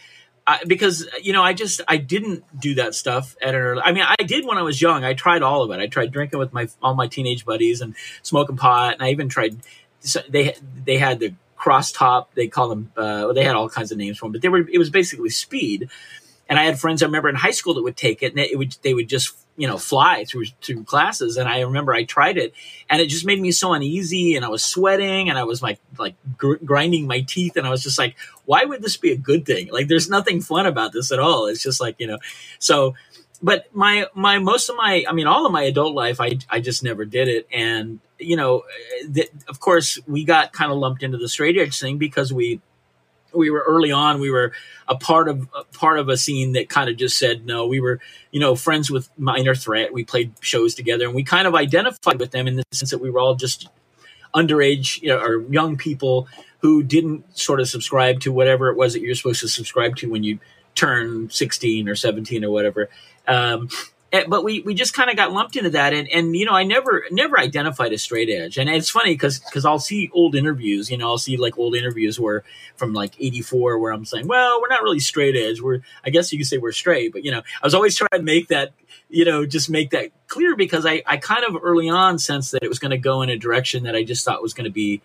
I, 0.50 0.64
because 0.66 1.06
you 1.22 1.34
know, 1.34 1.42
I 1.42 1.52
just 1.52 1.82
I 1.86 1.98
didn't 1.98 2.42
do 2.58 2.76
that 2.76 2.94
stuff 2.94 3.36
at 3.42 3.50
an 3.50 3.60
early. 3.60 3.82
I 3.82 3.92
mean, 3.92 4.04
I 4.08 4.22
did 4.24 4.46
when 4.46 4.56
I 4.56 4.62
was 4.62 4.80
young. 4.80 5.04
I 5.04 5.12
tried 5.12 5.42
all 5.42 5.62
of 5.62 5.70
it. 5.72 5.78
I 5.78 5.88
tried 5.88 6.10
drinking 6.10 6.38
with 6.38 6.54
my 6.54 6.68
all 6.80 6.94
my 6.94 7.06
teenage 7.06 7.44
buddies 7.44 7.82
and 7.82 7.94
smoking 8.22 8.56
pot, 8.56 8.94
and 8.94 9.02
I 9.02 9.10
even 9.10 9.28
tried 9.28 9.58
so 10.00 10.20
they 10.28 10.56
they 10.84 10.98
had 10.98 11.20
the 11.20 11.34
cross 11.58 11.92
top. 11.92 12.32
They 12.34 12.48
call 12.48 12.68
them. 12.68 12.92
Uh, 12.96 13.32
they 13.32 13.44
had 13.44 13.56
all 13.56 13.68
kinds 13.68 13.92
of 13.92 13.98
names 13.98 14.18
for 14.18 14.26
them, 14.26 14.32
but 14.32 14.42
they 14.42 14.48
were. 14.48 14.66
It 14.68 14.78
was 14.78 14.90
basically 14.90 15.30
speed. 15.30 15.90
And 16.50 16.58
I 16.58 16.64
had 16.64 16.80
friends 16.80 17.02
I 17.02 17.06
remember 17.06 17.28
in 17.28 17.34
high 17.34 17.50
school 17.50 17.74
that 17.74 17.82
would 17.82 17.96
take 17.96 18.22
it, 18.22 18.32
and 18.32 18.38
it 18.38 18.56
would 18.56 18.74
they 18.82 18.94
would 18.94 19.08
just 19.08 19.36
you 19.58 19.66
know 19.66 19.76
fly 19.76 20.24
through 20.24 20.46
through 20.62 20.84
classes. 20.84 21.36
And 21.36 21.46
I 21.46 21.60
remember 21.60 21.92
I 21.92 22.04
tried 22.04 22.38
it, 22.38 22.54
and 22.88 23.02
it 23.02 23.08
just 23.10 23.26
made 23.26 23.38
me 23.38 23.52
so 23.52 23.74
uneasy, 23.74 24.34
and 24.34 24.46
I 24.46 24.48
was 24.48 24.64
sweating, 24.64 25.28
and 25.28 25.38
I 25.38 25.44
was 25.44 25.60
like 25.60 25.78
like 25.98 26.14
gr- 26.38 26.64
grinding 26.64 27.06
my 27.06 27.20
teeth, 27.20 27.56
and 27.56 27.66
I 27.66 27.70
was 27.70 27.82
just 27.82 27.98
like, 27.98 28.16
why 28.46 28.64
would 28.64 28.80
this 28.80 28.96
be 28.96 29.12
a 29.12 29.16
good 29.16 29.44
thing? 29.44 29.68
Like, 29.70 29.88
there's 29.88 30.08
nothing 30.08 30.40
fun 30.40 30.64
about 30.64 30.92
this 30.92 31.12
at 31.12 31.18
all. 31.18 31.46
It's 31.46 31.62
just 31.62 31.82
like 31.82 31.96
you 31.98 32.06
know, 32.06 32.18
so 32.58 32.94
but 33.42 33.66
my 33.74 34.06
my 34.14 34.38
most 34.38 34.68
of 34.68 34.76
my 34.76 35.04
i 35.08 35.12
mean 35.12 35.26
all 35.26 35.46
of 35.46 35.52
my 35.52 35.62
adult 35.62 35.94
life 35.94 36.20
i 36.20 36.38
i 36.50 36.60
just 36.60 36.82
never 36.82 37.04
did 37.04 37.28
it. 37.28 37.46
And 37.52 38.00
you 38.18 38.36
know 38.36 38.64
th- 39.12 39.30
of 39.48 39.60
course 39.60 39.98
we 40.06 40.24
got 40.24 40.52
kind 40.52 40.72
of 40.72 40.78
lumped 40.78 41.02
into 41.02 41.18
the 41.18 41.28
straight 41.28 41.56
edge 41.56 41.78
thing 41.78 41.98
because 41.98 42.32
we 42.32 42.60
we 43.32 43.50
were 43.50 43.62
early 43.66 43.92
on 43.92 44.20
we 44.20 44.30
were 44.30 44.52
a 44.88 44.96
part 44.96 45.28
of 45.28 45.48
a 45.54 45.64
part 45.76 45.98
of 45.98 46.08
a 46.08 46.16
scene 46.16 46.52
that 46.52 46.68
kind 46.68 46.88
of 46.88 46.96
just 46.96 47.18
said 47.18 47.46
no. 47.46 47.66
We 47.66 47.80
were 47.80 48.00
you 48.30 48.40
know 48.40 48.56
friends 48.56 48.90
with 48.90 49.08
minor 49.18 49.54
threat. 49.54 49.92
We 49.92 50.04
played 50.04 50.32
shows 50.40 50.74
together 50.74 51.04
and 51.04 51.14
we 51.14 51.22
kind 51.22 51.46
of 51.46 51.54
identified 51.54 52.18
with 52.18 52.30
them 52.32 52.48
in 52.48 52.56
the 52.56 52.64
sense 52.72 52.90
that 52.90 52.98
we 52.98 53.10
were 53.10 53.20
all 53.20 53.34
just 53.34 53.68
underage 54.34 55.00
you 55.00 55.08
know, 55.08 55.18
or 55.18 55.40
young 55.50 55.76
people 55.76 56.28
who 56.60 56.82
didn't 56.82 57.38
sort 57.38 57.60
of 57.60 57.68
subscribe 57.68 58.20
to 58.20 58.32
whatever 58.32 58.68
it 58.68 58.76
was 58.76 58.92
that 58.92 59.00
you're 59.00 59.14
supposed 59.14 59.40
to 59.40 59.48
subscribe 59.48 59.96
to 59.96 60.10
when 60.10 60.24
you 60.24 60.38
turn 60.78 61.28
16 61.30 61.88
or 61.88 61.96
17 61.96 62.44
or 62.44 62.50
whatever. 62.50 62.88
Um, 63.26 63.68
but 64.28 64.42
we, 64.42 64.60
we 64.60 64.74
just 64.74 64.94
kind 64.94 65.10
of 65.10 65.16
got 65.16 65.32
lumped 65.32 65.56
into 65.56 65.70
that 65.70 65.92
and, 65.92 66.08
and 66.08 66.34
you 66.34 66.46
know 66.46 66.52
i 66.52 66.64
never 66.64 67.04
never 67.10 67.38
identified 67.38 67.92
as 67.92 68.02
straight 68.02 68.30
edge. 68.30 68.56
And 68.56 68.68
it's 68.70 68.88
funny 68.88 69.12
because 69.12 69.38
because 69.38 69.64
i'll 69.66 69.78
see 69.78 70.10
old 70.14 70.34
interviews 70.34 70.90
you 70.90 70.96
know 70.96 71.08
i'll 71.08 71.18
see 71.18 71.36
like 71.36 71.58
old 71.58 71.76
interviews 71.76 72.18
where 72.18 72.42
from 72.76 72.94
like 72.94 73.14
84 73.20 73.78
where 73.78 73.92
i'm 73.92 74.06
saying 74.06 74.26
well 74.26 74.60
we're 74.60 74.68
not 74.68 74.82
really 74.82 75.00
straight 75.00 75.36
edge. 75.36 75.60
We're 75.60 75.80
i 76.04 76.10
guess 76.10 76.32
you 76.32 76.38
could 76.38 76.46
say 76.46 76.56
we're 76.56 76.72
straight 76.72 77.12
but 77.12 77.24
you 77.24 77.30
know 77.30 77.40
i 77.40 77.66
was 77.66 77.74
always 77.74 77.96
trying 77.96 78.08
to 78.14 78.22
make 78.22 78.48
that 78.48 78.72
you 79.10 79.26
know 79.26 79.44
just 79.44 79.68
make 79.68 79.90
that 79.90 80.10
clear 80.26 80.56
because 80.56 80.86
i 80.86 81.02
i 81.06 81.18
kind 81.18 81.44
of 81.44 81.56
early 81.62 81.90
on 81.90 82.18
sensed 82.18 82.52
that 82.52 82.62
it 82.62 82.68
was 82.68 82.78
going 82.78 82.92
to 82.92 82.98
go 82.98 83.20
in 83.20 83.28
a 83.28 83.36
direction 83.36 83.82
that 83.84 83.94
i 83.94 84.02
just 84.02 84.24
thought 84.24 84.42
was 84.42 84.54
going 84.54 84.64
to 84.64 84.70
be 84.70 85.02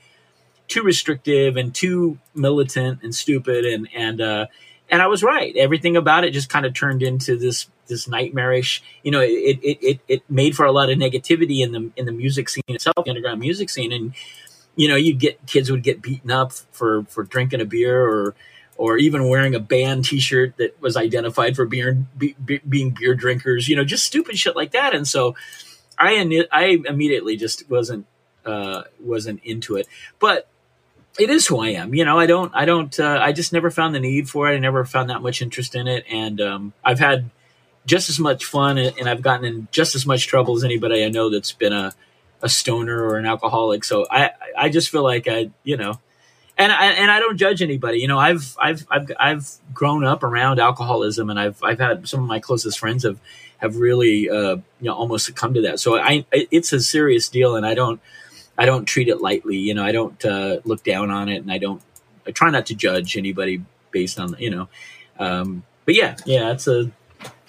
too 0.70 0.82
restrictive 0.82 1.58
and 1.58 1.76
too 1.76 2.18
militant 2.34 3.04
and 3.04 3.14
stupid 3.14 3.66
and 3.66 3.90
and 3.94 4.22
uh 4.22 4.46
and 4.90 5.02
I 5.02 5.08
was 5.08 5.24
right. 5.24 5.56
Everything 5.56 5.98
about 5.98 6.24
it 6.24 6.32
just 6.32 6.50
kind 6.50 6.66
of 6.66 6.74
turned 6.74 7.04
into 7.04 7.38
this 7.38 7.68
this 7.88 8.08
nightmarish. 8.08 8.84
You 9.04 9.12
know, 9.12 9.22
it 9.22 9.60
it 9.64 9.78
it 9.82 10.00
it 10.08 10.24
made 10.30 10.56
for 10.56 10.66
a 10.66 10.72
lot 10.72 10.90
of 10.90 10.98
negativity 10.98 11.60
in 11.60 11.72
the 11.72 11.92
in 11.96 12.06
the 12.06 12.12
music 12.12 12.50
scene 12.50 12.64
itself, 12.68 12.96
the 13.04 13.10
underground 13.10 13.40
music 13.40 13.70
scene, 13.70 13.92
and 13.92 14.14
you 14.76 14.88
know, 14.88 14.96
you'd 14.96 15.20
get 15.20 15.46
kids 15.46 15.72
would 15.72 15.84
get 15.84 16.02
beaten 16.02 16.32
up 16.32 16.52
for 16.52 17.04
for 17.06 17.24
drinking 17.24 17.62
a 17.62 17.66
beer 17.66 18.02
or 18.02 18.36
or 18.76 18.98
even 18.98 19.30
wearing 19.30 19.54
a 19.54 19.60
band 19.60 20.06
T-shirt 20.06 20.58
that 20.58 20.82
was 20.82 20.98
identified 20.98 21.56
for 21.56 21.66
beer, 21.66 21.94
be, 22.18 22.36
be, 22.44 22.60
being 22.68 22.90
beer 22.90 23.14
drinkers. 23.14 23.70
You 23.70 23.76
know, 23.76 23.84
just 23.84 24.04
stupid 24.04 24.38
shit 24.38 24.56
like 24.56 24.72
that. 24.72 24.96
And 24.96 25.08
so, 25.08 25.36
I 25.98 26.46
I 26.52 26.80
immediately 26.86 27.38
just 27.38 27.70
wasn't 27.70 28.08
uh, 28.46 28.84
wasn't 29.00 29.42
into 29.44 29.76
it, 29.76 29.88
but 30.20 30.48
it 31.20 31.30
is 31.30 31.46
who 31.48 31.60
I 31.60 31.70
am. 31.70 31.94
You 31.94 32.06
know, 32.06 32.20
I 32.20 32.26
don't, 32.26 32.52
I 32.56 32.66
don't, 32.66 33.00
uh, 33.00 33.20
I 33.22 33.32
just 33.32 33.54
never 33.54 33.70
found 33.70 33.94
the 33.94 34.00
need 34.00 34.30
for 34.30 34.52
it. 34.52 34.56
I 34.56 34.60
never 34.60 34.84
found 34.84 35.10
that 35.10 35.22
much 35.22 35.42
interest 35.42 35.76
in 35.76 35.88
it. 35.88 36.06
And, 36.10 36.42
um, 36.42 36.74
I've 36.84 37.00
had 37.00 37.30
just 37.86 38.10
as 38.10 38.20
much 38.20 38.46
fun 38.46 38.78
and 38.78 39.08
I've 39.08 39.22
gotten 39.22 39.46
in 39.46 39.68
just 39.72 39.94
as 39.94 40.06
much 40.06 40.28
trouble 40.28 40.56
as 40.56 40.64
anybody 40.64 41.04
I 41.04 41.10
know 41.10 41.30
that's 41.30 41.52
been 41.52 41.74
a, 41.74 41.94
a 42.42 42.50
stoner 42.50 43.04
or 43.04 43.18
an 43.18 43.26
alcoholic. 43.26 43.84
So 43.84 44.08
I, 44.10 44.32
I 44.58 44.70
just 44.70 44.90
feel 44.90 45.04
like 45.04 45.28
I, 45.28 45.52
you 45.64 45.78
know, 45.78 46.00
and 46.58 46.72
I, 46.72 46.86
and 46.94 47.12
I 47.12 47.20
don't 47.20 47.38
judge 47.38 47.62
anybody. 47.62 48.00
You 48.00 48.08
know, 48.08 48.20
I've, 48.20 48.56
I've, 48.60 48.86
I've, 48.90 49.12
I've 49.20 49.52
grown 49.74 50.06
up 50.06 50.24
around 50.24 50.60
alcoholism 50.60 51.30
and 51.30 51.40
I've, 51.40 51.62
I've 51.64 51.80
had 51.80 52.08
some 52.08 52.22
of 52.22 52.28
my 52.28 52.40
closest 52.40 52.80
friends 52.80 53.04
have, 53.04 53.20
have 53.58 53.76
really, 53.76 54.30
uh, 54.30 54.56
you 54.56 54.64
know, 54.82 54.94
almost 54.94 55.26
succumbed 55.26 55.56
to 55.56 55.62
that. 55.64 55.80
So 55.80 55.98
I, 55.98 56.26
it's 56.32 56.74
a 56.74 56.80
serious 56.80 57.28
deal 57.30 57.56
and 57.56 57.66
I 57.66 57.76
don't, 57.76 58.00
I 58.58 58.66
don't 58.66 58.86
treat 58.86 59.08
it 59.08 59.22
lightly. 59.22 59.58
You 59.58 59.74
know, 59.74 59.84
I 59.84 59.92
don't 59.92 60.24
uh, 60.26 60.60
look 60.64 60.84
down 60.84 61.10
on 61.10 61.30
it, 61.30 61.38
and 61.38 61.52
I 61.52 61.58
don't. 61.58 61.82
I 62.26 62.32
try 62.32 62.50
not 62.50 62.68
to 62.68 62.76
judge 62.76 63.18
anybody 63.18 63.64
based 63.92 64.20
on 64.20 64.36
you 64.40 64.50
know. 64.50 64.70
Um, 65.20 65.64
but 65.86 65.96
yeah, 65.96 66.16
yeah, 66.26 66.52
it's 66.52 66.68
a 66.68 66.92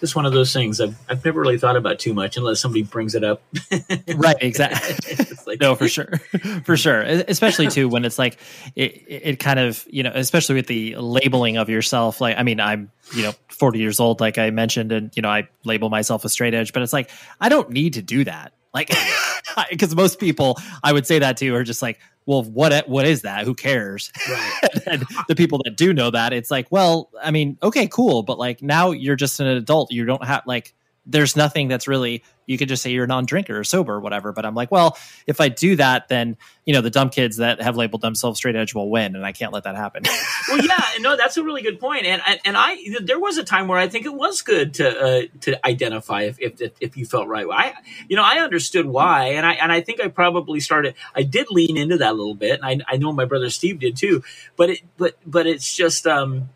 just 0.05 0.17
one 0.17 0.27
of 0.27 0.33
those 0.33 0.53
things 0.53 0.81
I've, 0.81 0.97
I've 1.09 1.25
never 1.25 1.41
really 1.41 1.59
thought 1.59 1.77
about 1.77 1.99
too 1.99 2.13
much 2.13 2.37
unless 2.37 2.61
somebody 2.61 2.83
brings 2.83 3.15
it 3.15 3.25
up. 3.25 3.43
right, 4.17 4.37
exactly. 4.41 5.17
like, 5.47 5.61
no, 5.63 5.75
for 5.75 5.89
sure, 5.89 6.19
for 6.65 6.77
sure. 6.77 7.01
Especially 7.01 7.69
too 7.69 7.89
when 7.89 8.05
it's 8.05 8.19
like 8.19 8.39
it, 8.75 9.03
it 9.09 9.39
kind 9.39 9.59
of 9.59 9.85
you 9.89 10.03
know, 10.03 10.13
especially 10.15 10.57
with 10.57 10.67
the 10.67 10.97
labeling 10.97 11.57
of 11.57 11.69
yourself. 11.69 12.21
Like, 12.21 12.37
I 12.37 12.43
mean, 12.43 12.61
I'm 12.61 12.91
you 13.15 13.23
know 13.23 13.33
40 13.49 13.79
years 13.79 14.01
old, 14.01 14.21
like 14.21 14.37
I 14.39 14.51
mentioned, 14.51 14.93
and 14.93 15.11
you 15.17 15.23
know, 15.23 15.31
I 15.31 15.49
label 15.65 15.89
myself 15.89 16.25
a 16.25 16.29
straight 16.29 16.55
edge, 16.55 16.73
but 16.73 16.83
it's 16.83 16.93
like 16.93 17.11
I 17.41 17.49
don't 17.49 17.71
need 17.71 17.95
to 17.95 18.03
do 18.03 18.25
that. 18.25 18.53
Like, 18.75 18.91
because 19.70 19.95
most 19.95 20.18
people 20.18 20.59
I 20.83 20.93
would 20.93 21.07
say 21.07 21.18
that 21.18 21.37
to 21.39 21.55
are 21.55 21.64
just 21.64 21.81
like, 21.83 22.01
well, 22.27 22.43
what 22.43 22.89
what 22.89 23.07
is 23.07 23.22
that? 23.22 23.45
Who 23.45 23.55
cares? 23.55 24.11
Right. 24.29 24.61
and 24.87 25.05
the 25.29 25.37
people 25.37 25.61
that 25.64 25.77
do 25.77 25.93
know 25.93 26.11
that, 26.11 26.33
it's 26.33 26.51
like, 26.51 26.66
well, 26.70 27.11
I 27.22 27.31
mean, 27.31 27.59
okay, 27.62 27.87
cool, 27.87 28.22
but 28.22 28.39
like 28.39 28.62
now 28.62 28.91
you're 28.91 29.16
just 29.16 29.41
an 29.41 29.47
adult. 29.47 29.93
You 29.93 30.05
don't 30.05 30.25
have 30.25 30.43
like 30.47 30.75
there's 31.07 31.37
nothing 31.37 31.69
that's 31.69 31.87
really 31.87 32.23
you 32.47 32.59
could 32.59 32.69
just 32.69 32.83
say 32.83 32.91
you're 32.91 33.05
a 33.05 33.07
non-drinker 33.07 33.59
or 33.59 33.65
sober 33.65 33.95
or 33.95 34.01
whatever 34.01 34.33
but 34.33 34.45
i'm 34.45 34.55
like 34.55 34.71
well 34.71 34.97
if 35.27 35.41
i 35.41 35.49
do 35.49 35.77
that 35.77 36.09
then 36.09 36.37
you 36.65 36.73
know 36.73 36.81
the 36.81 36.91
dumb 36.91 37.11
kids 37.11 37.37
that 37.39 37.61
have 37.61 37.77
labeled 37.77 38.01
themselves 38.01 38.39
straight 38.39 38.57
edge 38.57 38.75
will 38.75 38.91
win 38.91 39.15
and 39.15 39.25
i 39.25 39.33
can't 39.33 39.53
let 39.53 39.65
that 39.65 39.77
happen. 39.77 40.03
Well 40.49 40.63
yeah 40.63 40.83
no 41.01 41.17
that's 41.17 41.37
a 41.39 41.43
really 41.43 41.63
good 41.63 41.81
point 41.81 42.05
and 42.05 42.21
and 42.45 42.57
i 42.57 42.77
there 43.03 43.19
was 43.19 43.39
a 43.39 43.45
time 43.45 43.67
where 43.67 43.79
i 43.79 43.89
think 43.89 44.05
it 44.05 44.13
was 44.15 44.43
good 44.43 44.75
to 44.75 45.01
uh, 45.01 45.23
to 45.41 45.67
identify 45.67 46.23
if, 46.23 46.39
if 46.39 46.73
if 46.81 46.97
you 46.97 47.07
felt 47.07 47.29
right. 47.29 47.47
I 47.51 47.75
you 48.09 48.17
know 48.17 48.23
i 48.23 48.39
understood 48.41 48.85
why 48.85 49.29
and 49.29 49.47
i 49.47 49.53
and 49.55 49.73
i 49.73 49.81
think 49.81 50.01
i 50.01 50.09
probably 50.09 50.61
started 50.61 50.95
i 51.15 51.23
did 51.23 51.47
lean 51.51 51.79
into 51.79 51.97
that 51.99 52.13
a 52.13 52.15
little 52.15 52.35
bit 52.35 52.61
and 52.63 52.83
i, 52.87 52.95
I 52.95 52.97
know 52.99 53.13
my 53.13 53.25
brother 53.25 53.49
steve 53.49 53.79
did 53.79 53.97
too 53.97 54.23
but 54.57 54.71
it 54.71 54.81
but 54.99 55.17
but 55.27 55.47
it's 55.47 55.75
just 55.75 56.07
um 56.07 56.51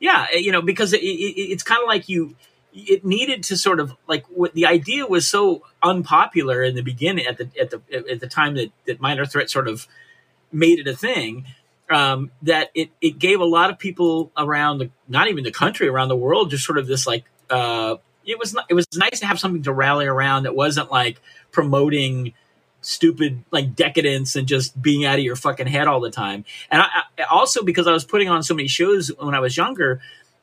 yeah 0.00 0.26
you 0.32 0.52
know 0.52 0.60
because 0.60 0.92
it, 0.92 1.00
it, 1.00 1.40
it's 1.40 1.62
kind 1.62 1.82
of 1.82 1.88
like 1.88 2.08
you 2.08 2.36
it 2.72 3.04
needed 3.04 3.42
to 3.44 3.56
sort 3.56 3.80
of 3.80 3.94
like 4.06 4.24
what 4.26 4.54
the 4.54 4.66
idea 4.66 5.06
was 5.06 5.26
so 5.26 5.62
unpopular 5.82 6.62
in 6.62 6.74
the 6.74 6.82
beginning 6.82 7.26
at 7.26 7.38
the 7.38 7.50
at 7.60 7.70
the 7.70 7.80
at 8.10 8.20
the 8.20 8.28
time 8.28 8.54
that 8.54 8.70
that 8.86 9.00
minor 9.00 9.26
threat 9.26 9.50
sort 9.50 9.68
of 9.68 9.86
made 10.52 10.78
it 10.78 10.86
a 10.86 10.96
thing 10.96 11.46
um, 11.90 12.30
that 12.42 12.70
it 12.74 12.90
it 13.00 13.18
gave 13.18 13.40
a 13.40 13.44
lot 13.44 13.70
of 13.70 13.78
people 13.78 14.30
around 14.36 14.78
the 14.78 14.90
not 15.08 15.28
even 15.28 15.44
the 15.44 15.50
country 15.50 15.88
around 15.88 16.08
the 16.08 16.16
world 16.16 16.50
just 16.50 16.64
sort 16.64 16.78
of 16.78 16.86
this 16.86 17.06
like 17.06 17.24
uh, 17.50 17.96
it 18.24 18.38
was 18.38 18.56
it 18.68 18.74
was 18.74 18.86
nice 18.94 19.20
to 19.20 19.26
have 19.26 19.40
something 19.40 19.62
to 19.62 19.72
rally 19.72 20.06
around 20.06 20.44
that 20.44 20.54
wasn't 20.54 20.90
like 20.90 21.20
promoting 21.50 22.32
stupid 22.82 23.44
like 23.50 23.74
decadence 23.74 24.36
and 24.36 24.48
just 24.48 24.80
being 24.80 25.04
out 25.04 25.18
of 25.18 25.24
your 25.24 25.36
fucking 25.36 25.66
head 25.66 25.86
all 25.86 26.00
the 26.00 26.10
time. 26.10 26.44
And 26.70 26.80
I, 26.82 26.86
I 27.18 27.22
also 27.24 27.62
because 27.62 27.86
I 27.86 27.92
was 27.92 28.04
putting 28.04 28.28
on 28.28 28.42
so 28.42 28.54
many 28.54 28.68
shows 28.68 29.10
when 29.18 29.34
I 29.34 29.40
was 29.40 29.56
younger 29.56 30.00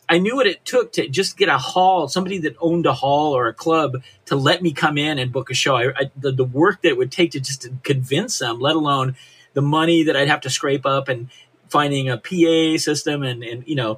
I 0.10 0.20
knew 0.20 0.36
what 0.36 0.48
it 0.48 0.64
took 0.64 0.94
to 0.94 1.08
just 1.08 1.38
get 1.38 1.50
a 1.50 1.58
hall, 1.58 2.08
somebody 2.08 2.38
that 2.40 2.56
owned 2.60 2.86
a 2.86 2.94
hall 2.94 3.36
or 3.36 3.48
a 3.48 3.54
club 3.54 4.02
to 4.26 4.36
let 4.36 4.62
me 4.62 4.72
come 4.72 4.98
in 4.98 5.20
and 5.20 5.32
book 5.32 5.50
a 5.50 5.54
show. 5.54 5.76
I, 5.76 5.90
I, 5.90 6.12
the, 6.16 6.32
the 6.32 6.46
work 6.46 6.82
that 6.84 6.90
it 6.90 6.98
would 6.98 7.12
take 7.12 7.32
to 7.32 7.40
just 7.40 7.64
to 7.64 7.74
convince 7.84 8.40
them, 8.40 8.60
let 8.60 8.76
alone 8.76 9.16
the 9.54 9.62
money 9.62 10.04
that 10.04 10.16
I'd 10.16 10.30
have 10.30 10.42
to 10.42 10.50
scrape 10.50 10.86
up 10.86 11.10
and 11.10 11.30
finding 11.70 12.10
a 12.10 12.18
PA 12.18 12.78
system 12.78 13.24
and, 13.24 13.44
and, 13.44 13.68
you 13.68 13.76
know, 13.76 13.98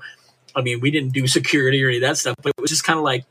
I 0.56 0.62
mean, 0.62 0.80
we 0.80 0.90
didn't 0.90 1.14
do 1.14 1.28
security 1.28 1.84
or 1.84 1.90
any 1.90 1.98
of 1.98 2.02
that 2.02 2.18
stuff, 2.18 2.36
but 2.42 2.54
it 2.58 2.62
was 2.62 2.72
just 2.72 2.84
kind 2.84 2.98
of 2.98 3.06
like, 3.06 3.26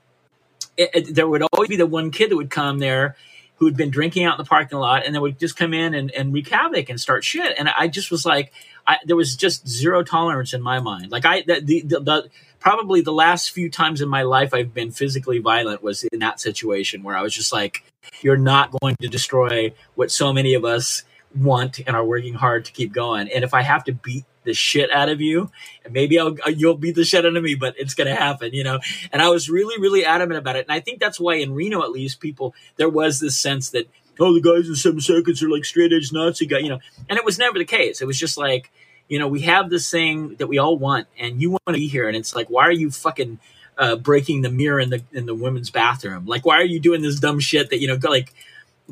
it, 0.77 0.91
it, 0.95 1.15
there 1.15 1.27
would 1.27 1.43
always 1.53 1.69
be 1.69 1.77
the 1.77 1.87
one 1.87 2.13
kid 2.13 2.31
that 2.31 2.37
would 2.37 2.51
come 2.51 2.79
there 2.79 3.17
who 3.57 3.67
had 3.67 3.77
been 3.77 3.91
drinking 3.91 4.25
out 4.25 4.39
in 4.39 4.45
the 4.45 4.49
parking 4.49 4.79
lot 4.79 5.05
and 5.05 5.13
then 5.13 5.21
would 5.21 5.39
just 5.39 5.57
come 5.57 5.75
in 5.75 5.95
and, 5.95 6.13
and 6.13 6.33
wreak 6.33 6.49
havoc 6.49 6.89
and 6.89 7.01
start 7.01 7.25
shit. 7.25 7.59
And 7.59 7.69
I 7.69 7.89
just 7.89 8.13
was 8.13 8.25
like, 8.25 8.53
I, 8.87 8.99
there 9.05 9.17
was 9.17 9.35
just 9.35 9.67
zero 9.67 10.05
tolerance 10.05 10.55
in 10.55 10.63
my 10.63 10.79
mind. 10.79 11.11
Like 11.11 11.27
I, 11.27 11.43
the, 11.43 11.61
the, 11.61 11.81
the 11.83 12.31
probably 12.61 13.01
the 13.01 13.13
last 13.13 13.51
few 13.51 13.71
times 13.71 14.01
in 14.01 14.09
my 14.09 14.23
life 14.23 14.53
I've 14.53 14.75
been 14.75 14.91
physically 14.91 15.39
violent 15.39 15.83
was 15.83 16.05
in 16.05 16.19
that 16.21 16.41
situation 16.41 17.03
where 17.03 17.17
I 17.17 17.23
was 17.23 17.35
just 17.35 17.53
like, 17.53 17.85
you're 18.23 18.37
not 18.37 18.73
going 18.81 18.97
to 19.01 19.09
destroy 19.09 19.73
what 19.95 20.11
so 20.11 20.33
many 20.33 20.55
of 20.55 20.65
us 20.65 21.05
want 21.35 21.79
and 21.81 21.95
are 21.95 22.05
working 22.05 22.35
hard 22.35 22.65
to 22.65 22.73
keep 22.73 22.93
going. 22.93 23.29
And 23.31 23.45
if 23.45 23.55
I 23.55 23.63
have 23.63 23.85
to 23.85 23.93
beat 23.93 24.25
the 24.45 24.55
shit 24.55 24.91
out 24.91 25.09
of 25.09 25.21
you, 25.21 25.51
and 25.85 25.93
maybe 25.93 26.19
I'll, 26.19 26.37
uh, 26.47 26.49
you'll 26.49 26.77
beat 26.77 26.95
the 26.95 27.05
shit 27.05 27.27
out 27.27 27.37
of 27.37 27.43
me, 27.43 27.55
but 27.55 27.75
it's 27.77 27.95
going 27.95 28.09
to 28.09 28.15
happen, 28.15 28.55
you 28.55 28.65
know? 28.65 28.81
And 29.13 29.21
I 29.21 29.29
was 29.29 29.51
really, 29.51 29.81
really 29.81 30.05
adamant 30.05 30.39
about 30.39 30.57
it. 30.57 30.67
And 30.67 30.73
I 30.73 30.81
think 30.81 31.01
that's 31.01 31.21
why 31.21 31.35
in 31.35 31.55
Reno, 31.55 31.83
at 31.83 31.91
least, 31.91 32.21
people, 32.21 32.55
there 32.77 32.89
was 32.89 33.21
this 33.21 33.39
sense 33.39 33.71
that, 33.71 33.89
oh, 34.19 34.33
the 34.33 34.41
guys 34.41 34.69
in 34.69 34.75
seven 34.75 35.01
seconds 35.01 35.43
are 35.43 35.51
like 35.51 35.65
straight 35.65 35.93
edge 35.93 36.13
Nazi 36.13 36.47
guy, 36.47 36.59
you 36.59 36.71
know? 36.71 36.81
And 37.09 37.19
it 37.19 37.25
was 37.25 37.39
never 37.39 37.59
the 37.59 37.65
case. 37.65 38.01
It 38.01 38.07
was 38.07 38.19
just 38.19 38.39
like, 38.39 38.73
you 39.09 39.19
know, 39.19 39.29
we 39.29 39.41
have 39.43 39.71
this 39.71 39.91
thing 39.91 40.37
that 40.37 40.47
we 40.47 40.59
all 40.59 40.79
want, 40.79 41.07
and 41.19 41.41
you 41.41 41.51
want 41.51 41.63
to 41.69 41.73
be 41.75 41.89
here, 41.89 42.09
and 42.09 42.17
it's 42.17 42.35
like, 42.35 42.49
why 42.49 42.65
are 42.65 42.73
you 42.73 42.91
fucking 42.91 43.39
uh, 43.77 43.97
breaking 43.97 44.43
the 44.43 44.51
mirror 44.51 44.81
in 44.81 44.91
the 44.91 45.03
in 45.13 45.27
the 45.27 45.35
women's 45.35 45.71
bathroom? 45.71 46.27
Like, 46.27 46.45
why 46.45 46.57
are 46.57 46.65
you 46.65 46.81
doing 46.81 47.03
this 47.03 47.19
dumb 47.19 47.41
shit 47.41 47.71
that 47.71 47.81
you 47.81 47.89
know, 47.89 47.97
go, 47.97 48.11
like, 48.11 48.35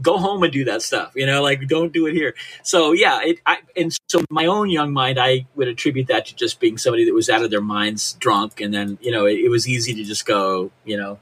go 0.00 0.18
home 0.18 0.42
and 0.42 0.52
do 0.52 0.64
that 0.64 0.82
stuff, 0.82 1.12
you 1.14 1.24
know, 1.24 1.42
like 1.42 1.66
don't 1.68 1.90
do 1.92 2.06
it 2.06 2.12
here. 2.12 2.34
So 2.62 2.92
yeah, 2.92 3.20
it, 3.22 3.38
I, 3.46 3.58
and 3.74 3.96
so 4.08 4.22
my 4.30 4.44
own 4.44 4.68
young 4.68 4.92
mind, 4.92 5.18
I 5.18 5.46
would 5.54 5.68
attribute 5.68 6.08
that 6.08 6.26
to 6.26 6.36
just 6.36 6.60
being 6.60 6.76
somebody 6.76 7.06
that 7.06 7.14
was 7.14 7.30
out 7.30 7.42
of 7.42 7.50
their 7.50 7.62
minds, 7.62 8.12
drunk, 8.14 8.60
and 8.60 8.74
then 8.74 8.98
you 9.00 9.10
know, 9.10 9.24
it, 9.24 9.38
it 9.38 9.48
was 9.48 9.66
easy 9.66 9.94
to 9.94 10.04
just 10.04 10.26
go, 10.26 10.70
you 10.84 10.98
know, 10.98 11.18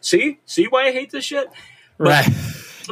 see, 0.00 0.38
see 0.46 0.64
why 0.64 0.86
I 0.86 0.92
hate 0.92 1.10
this 1.10 1.24
shit, 1.24 1.50
but, 1.98 2.08
right 2.08 2.28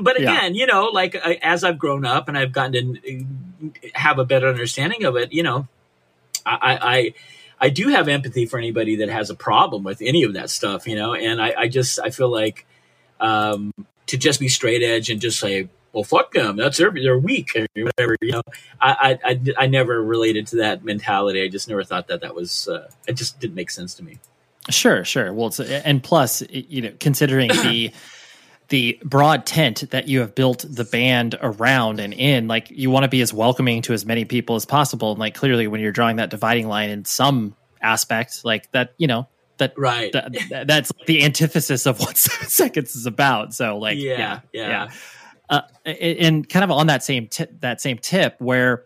but 0.00 0.16
again, 0.20 0.55
yeah. 0.55 0.61
you 0.61 0.66
know, 0.66 0.86
like 0.86 1.16
I, 1.16 1.38
as 1.42 1.64
I've 1.64 1.78
grown 1.78 2.05
up 2.05 2.28
and 2.28 2.36
I've 2.36 2.53
gotten 2.53 2.94
to 2.94 3.26
have 3.95 4.19
a 4.19 4.25
better 4.25 4.49
understanding 4.49 5.05
of 5.05 5.17
it, 5.17 5.33
you 5.33 5.43
know, 5.43 5.69
I, 6.45 6.79
I, 6.83 7.15
I 7.61 7.71
do 7.71 7.89
have 7.89 8.09
empathy 8.09 8.47
for 8.47 8.59
anybody 8.59 8.97
that 8.97 9.09
has 9.09 9.31
a 9.31 9.35
problem 9.35 9.85
with 9.85 10.03
any 10.03 10.25
of 10.25 10.35
that 10.35 10.51
stuff, 10.51 10.87
you 10.87 10.97
know, 10.97 11.15
and 11.15 11.41
I, 11.41 11.55
I 11.57 11.69
just 11.69 12.01
I 12.01 12.11
feel 12.11 12.29
like 12.29 12.67
um, 13.21 13.73
to 14.07 14.17
just 14.17 14.41
be 14.41 14.49
straight 14.49 14.83
edge 14.83 15.11
and 15.11 15.21
just 15.21 15.39
say, 15.39 15.69
well, 15.93 16.05
fuck 16.05 16.33
them, 16.33 16.57
that's 16.57 16.79
their 16.79 16.91
they're 16.91 17.19
weak 17.19 17.51
or 17.55 17.67
whatever, 17.75 18.17
you 18.21 18.33
know. 18.33 18.43
I, 18.81 19.19
I, 19.25 19.41
I, 19.59 19.67
never 19.67 20.03
related 20.03 20.47
to 20.49 20.57
that 20.57 20.85
mentality. 20.85 21.43
I 21.43 21.49
just 21.49 21.69
never 21.69 21.85
thought 21.85 22.09
that 22.09 22.23
that 22.23 22.35
was. 22.35 22.67
Uh, 22.67 22.91
it 23.07 23.13
just 23.13 23.39
didn't 23.41 23.55
make 23.55 23.71
sense 23.71 23.95
to 23.95 24.03
me. 24.03 24.19
Sure, 24.71 25.05
sure. 25.05 25.33
Well, 25.33 25.53
and 25.85 26.03
plus, 26.03 26.43
you 26.51 26.83
know, 26.83 26.93
considering 26.99 27.49
the 27.63 27.93
the 28.69 28.99
broad 29.05 29.45
tent 29.45 29.91
that 29.91 30.09
you 30.09 30.21
have 30.21 30.35
built 30.35 30.65
the 30.69 30.85
band 30.85 31.39
around 31.43 32.01
and 32.01 32.15
in 32.15 32.49
like 32.49 32.71
you 32.71 32.91
want 32.91 33.05
to 33.05 33.09
be 33.09 33.21
as 33.21 33.33
welcoming 33.33 33.83
to 33.83 33.93
as 33.93 34.07
many 34.07 34.25
people 34.25 34.57
as 34.57 34.65
possible. 34.65 35.11
And 35.11 35.21
like 35.21 35.35
clearly 35.35 35.67
when 35.67 35.81
you're 35.81 35.93
drawing 35.93 36.17
that 36.17 36.31
dividing 36.31 36.69
line 36.69 36.91
in 36.91 37.05
some 37.05 37.55
aspect 37.83 38.45
like 38.45 38.71
that 38.71 38.95
you 38.97 39.09
know 39.09 39.27
that 39.59 39.75
right. 39.77 40.13
that, 40.13 40.67
that's 40.67 40.93
the 41.07 41.25
antithesis 41.25 41.87
of 41.87 42.01
what 42.01 42.17
seven 42.17 42.49
seconds 42.49 42.97
is 42.97 43.07
about. 43.07 43.55
So 43.55 43.79
like 43.79 43.99
yeah 43.99 44.41
yeah, 44.53 44.69
yeah. 44.69 44.89
Uh, 45.51 45.63
and 45.85 46.49
kind 46.49 46.65
of 46.65 46.71
on 46.71 46.87
that 46.87 47.05
same 47.05 47.29
t- 47.29 47.47
that 47.61 47.81
same 47.81 47.99
tip 47.99 48.41
where 48.41 48.85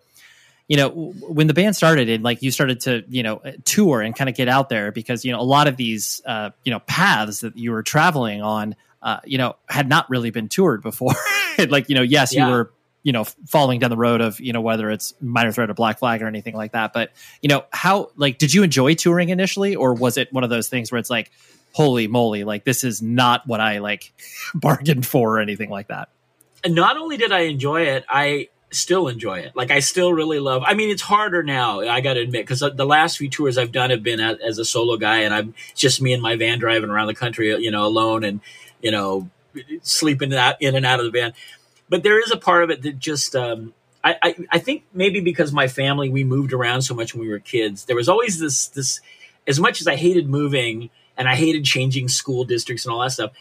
you 0.66 0.76
know 0.76 0.88
when 0.88 1.46
the 1.46 1.54
band 1.54 1.76
started 1.76 2.08
and 2.08 2.24
like 2.24 2.42
you 2.42 2.50
started 2.50 2.80
to 2.80 3.04
you 3.08 3.22
know 3.22 3.40
tour 3.64 4.00
and 4.00 4.16
kind 4.16 4.28
of 4.28 4.34
get 4.34 4.48
out 4.48 4.68
there 4.68 4.90
because 4.90 5.24
you 5.24 5.30
know 5.30 5.40
a 5.40 5.42
lot 5.42 5.68
of 5.68 5.76
these 5.76 6.20
uh, 6.26 6.50
you 6.64 6.72
know 6.72 6.80
paths 6.80 7.40
that 7.40 7.56
you 7.56 7.70
were 7.70 7.82
traveling 7.82 8.42
on 8.42 8.74
uh, 9.06 9.20
you 9.24 9.38
know, 9.38 9.54
had 9.68 9.88
not 9.88 10.10
really 10.10 10.30
been 10.30 10.48
toured 10.48 10.82
before. 10.82 11.14
like, 11.68 11.88
you 11.88 11.94
know, 11.94 12.02
yes, 12.02 12.34
yeah. 12.34 12.46
you 12.46 12.52
were 12.52 12.72
you 13.04 13.12
know 13.12 13.22
following 13.46 13.78
down 13.78 13.90
the 13.90 13.96
road 13.96 14.20
of 14.20 14.40
you 14.40 14.52
know 14.52 14.60
whether 14.60 14.90
it's 14.90 15.14
minor 15.20 15.52
threat 15.52 15.70
or 15.70 15.74
black 15.74 16.00
flag 16.00 16.22
or 16.22 16.26
anything 16.26 16.56
like 16.56 16.72
that 16.72 16.92
but 16.92 17.12
you 17.40 17.48
know 17.48 17.64
how 17.70 18.10
like 18.16 18.36
did 18.36 18.52
you 18.52 18.64
enjoy 18.64 18.94
touring 18.94 19.28
initially 19.28 19.76
or 19.76 19.94
was 19.94 20.16
it 20.16 20.32
one 20.32 20.42
of 20.42 20.50
those 20.50 20.68
things 20.68 20.90
where 20.90 20.98
it's 20.98 21.08
like 21.08 21.30
holy 21.72 22.08
moly 22.08 22.42
like 22.42 22.64
this 22.64 22.82
is 22.82 23.00
not 23.00 23.46
what 23.46 23.60
i 23.60 23.78
like 23.78 24.12
bargained 24.56 25.06
for 25.06 25.36
or 25.36 25.40
anything 25.40 25.70
like 25.70 25.86
that 25.86 26.08
and 26.64 26.74
not 26.74 26.96
only 26.96 27.16
did 27.16 27.30
i 27.30 27.42
enjoy 27.42 27.82
it 27.82 28.04
i 28.08 28.48
still 28.72 29.06
enjoy 29.06 29.38
it 29.38 29.54
like 29.54 29.70
i 29.70 29.78
still 29.78 30.12
really 30.12 30.40
love 30.40 30.64
i 30.66 30.74
mean 30.74 30.90
it's 30.90 31.02
harder 31.02 31.44
now 31.44 31.78
i 31.82 32.00
gotta 32.00 32.18
admit 32.18 32.44
because 32.44 32.58
the 32.58 32.84
last 32.84 33.18
few 33.18 33.30
tours 33.30 33.56
i've 33.56 33.70
done 33.70 33.90
have 33.90 34.02
been 34.02 34.18
as, 34.18 34.36
as 34.40 34.58
a 34.58 34.64
solo 34.64 34.96
guy 34.96 35.18
and 35.18 35.32
i'm 35.32 35.54
just 35.76 36.02
me 36.02 36.12
and 36.12 36.20
my 36.20 36.34
van 36.34 36.58
driving 36.58 36.90
around 36.90 37.06
the 37.06 37.14
country 37.14 37.54
you 37.62 37.70
know 37.70 37.86
alone 37.86 38.24
and 38.24 38.40
you 38.86 38.92
know 38.92 39.28
sleeping 39.82 40.30
that 40.30 40.56
in 40.60 40.76
and 40.76 40.86
out 40.86 41.00
of 41.00 41.06
the 41.06 41.10
van 41.10 41.32
but 41.88 42.04
there 42.04 42.22
is 42.22 42.30
a 42.30 42.36
part 42.36 42.62
of 42.62 42.70
it 42.70 42.82
that 42.82 42.98
just 42.98 43.34
um, 43.34 43.74
I, 44.04 44.16
I, 44.22 44.36
I 44.52 44.58
think 44.58 44.84
maybe 44.94 45.20
because 45.20 45.52
my 45.52 45.66
family 45.66 46.08
we 46.08 46.22
moved 46.22 46.52
around 46.52 46.82
so 46.82 46.94
much 46.94 47.14
when 47.14 47.22
we 47.22 47.28
were 47.28 47.40
kids 47.40 47.86
there 47.86 47.96
was 47.96 48.08
always 48.08 48.38
this 48.38 48.68
this 48.68 49.00
as 49.48 49.58
much 49.58 49.80
as 49.80 49.88
i 49.88 49.96
hated 49.96 50.28
moving 50.28 50.90
and 51.16 51.28
i 51.28 51.34
hated 51.34 51.64
changing 51.64 52.08
school 52.08 52.44
districts 52.44 52.84
and 52.84 52.94
all 52.94 53.00
that 53.00 53.10
stuff 53.10 53.32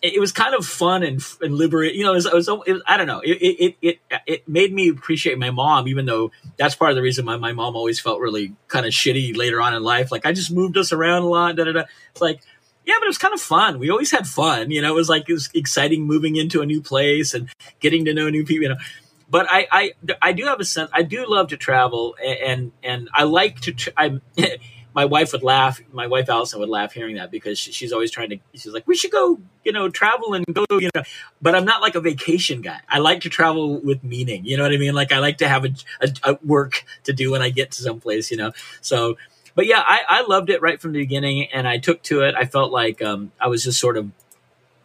it, 0.00 0.20
was 0.20 0.32
kind 0.32 0.54
of 0.54 0.64
fun 0.64 1.02
and, 1.02 1.22
and 1.40 1.58
you 1.58 2.02
know 2.02 2.12
it 2.12 2.14
was, 2.14 2.26
it 2.26 2.34
was, 2.34 2.48
it 2.48 2.72
was, 2.72 2.82
i 2.86 2.96
don't 2.96 3.06
know 3.06 3.20
it, 3.20 3.30
it, 3.30 3.76
it 3.82 3.98
it 4.26 4.48
made 4.48 4.72
me 4.72 4.88
appreciate 4.88 5.38
my 5.38 5.50
mom 5.50 5.86
even 5.86 6.06
though 6.06 6.30
that's 6.56 6.74
part 6.74 6.90
of 6.90 6.96
the 6.96 7.02
reason 7.02 7.24
my, 7.24 7.36
my 7.36 7.52
mom 7.52 7.76
always 7.76 8.00
felt 8.00 8.20
really 8.20 8.54
kind 8.68 8.86
of 8.86 8.92
shitty 8.92 9.36
later 9.36 9.60
on 9.60 9.74
in 9.74 9.82
life 9.82 10.10
like 10.10 10.26
i 10.26 10.32
just 10.32 10.50
moved 10.50 10.76
us 10.76 10.92
around 10.92 11.22
a 11.22 11.28
lot 11.28 11.56
da, 11.56 11.64
da, 11.64 11.72
da. 11.72 11.84
it's 12.12 12.20
like 12.20 12.40
yeah, 12.88 12.94
but 12.98 13.04
it 13.04 13.08
was 13.08 13.18
kind 13.18 13.34
of 13.34 13.40
fun. 13.40 13.78
We 13.78 13.90
always 13.90 14.10
had 14.10 14.26
fun. 14.26 14.70
You 14.70 14.80
know, 14.80 14.90
it 14.90 14.94
was 14.94 15.10
like 15.10 15.28
it 15.28 15.34
was 15.34 15.50
exciting 15.52 16.04
moving 16.04 16.36
into 16.36 16.62
a 16.62 16.66
new 16.66 16.80
place 16.80 17.34
and 17.34 17.50
getting 17.80 18.06
to 18.06 18.14
know 18.14 18.30
new 18.30 18.46
people. 18.46 18.62
You 18.62 18.68
know, 18.70 18.80
but 19.28 19.46
I 19.50 19.66
I, 19.70 19.92
I 20.22 20.32
do 20.32 20.46
have 20.46 20.58
a 20.58 20.64
sense. 20.64 20.90
I 20.94 21.02
do 21.02 21.26
love 21.28 21.48
to 21.48 21.58
travel, 21.58 22.16
and 22.24 22.72
and 22.82 23.10
I 23.12 23.24
like 23.24 23.60
to. 23.60 23.74
I 23.94 24.18
my 24.94 25.04
wife 25.04 25.32
would 25.32 25.42
laugh. 25.42 25.82
My 25.92 26.06
wife 26.06 26.30
Allison 26.30 26.60
would 26.60 26.70
laugh 26.70 26.94
hearing 26.94 27.16
that 27.16 27.30
because 27.30 27.58
she, 27.58 27.72
she's 27.72 27.92
always 27.92 28.10
trying 28.10 28.30
to. 28.30 28.38
She's 28.54 28.72
like, 28.72 28.86
we 28.86 28.96
should 28.96 29.10
go, 29.10 29.38
you 29.64 29.72
know, 29.72 29.90
travel 29.90 30.32
and 30.32 30.46
go, 30.50 30.64
you 30.70 30.88
know. 30.94 31.02
But 31.42 31.54
I'm 31.54 31.66
not 31.66 31.82
like 31.82 31.94
a 31.94 32.00
vacation 32.00 32.62
guy. 32.62 32.80
I 32.88 33.00
like 33.00 33.20
to 33.20 33.28
travel 33.28 33.82
with 33.82 34.02
meaning. 34.02 34.46
You 34.46 34.56
know 34.56 34.62
what 34.62 34.72
I 34.72 34.78
mean? 34.78 34.94
Like 34.94 35.12
I 35.12 35.18
like 35.18 35.36
to 35.38 35.48
have 35.48 35.66
a, 35.66 35.74
a, 36.00 36.08
a 36.24 36.38
work 36.42 36.86
to 37.04 37.12
do 37.12 37.32
when 37.32 37.42
I 37.42 37.50
get 37.50 37.72
to 37.72 37.82
some 37.82 38.00
place. 38.00 38.30
You 38.30 38.38
know, 38.38 38.52
so 38.80 39.18
but 39.54 39.66
yeah, 39.66 39.82
I, 39.84 40.00
I 40.08 40.22
loved 40.22 40.50
it 40.50 40.62
right 40.62 40.80
from 40.80 40.92
the 40.92 41.00
beginning, 41.00 41.48
and 41.52 41.66
I 41.66 41.78
took 41.78 42.02
to 42.04 42.22
it. 42.22 42.34
I 42.34 42.44
felt 42.44 42.72
like 42.72 43.02
um, 43.02 43.32
I 43.40 43.48
was 43.48 43.64
just 43.64 43.80
sort 43.80 43.96
of, 43.96 44.10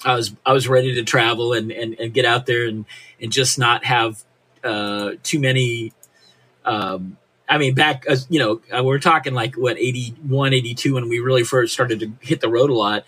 I 0.05 0.15
was 0.15 0.33
I 0.45 0.53
was 0.53 0.67
ready 0.67 0.95
to 0.95 1.03
travel 1.03 1.53
and 1.53 1.71
and, 1.71 1.99
and 1.99 2.13
get 2.13 2.25
out 2.25 2.45
there 2.45 2.67
and 2.67 2.85
and 3.21 3.31
just 3.31 3.57
not 3.57 3.85
have 3.85 4.23
uh, 4.63 5.11
too 5.23 5.39
many. 5.39 5.93
Um, 6.65 7.17
I 7.47 7.57
mean, 7.57 7.75
back 7.75 8.05
as 8.07 8.25
you 8.29 8.39
know, 8.39 8.61
uh, 8.75 8.83
we're 8.83 8.99
talking 8.99 9.33
like 9.33 9.55
what 9.55 9.77
81, 9.77 10.53
82 10.53 10.93
when 10.93 11.09
we 11.09 11.19
really 11.19 11.43
first 11.43 11.73
started 11.73 11.99
to 11.99 12.11
hit 12.21 12.41
the 12.41 12.49
road 12.49 12.69
a 12.69 12.73
lot. 12.73 13.05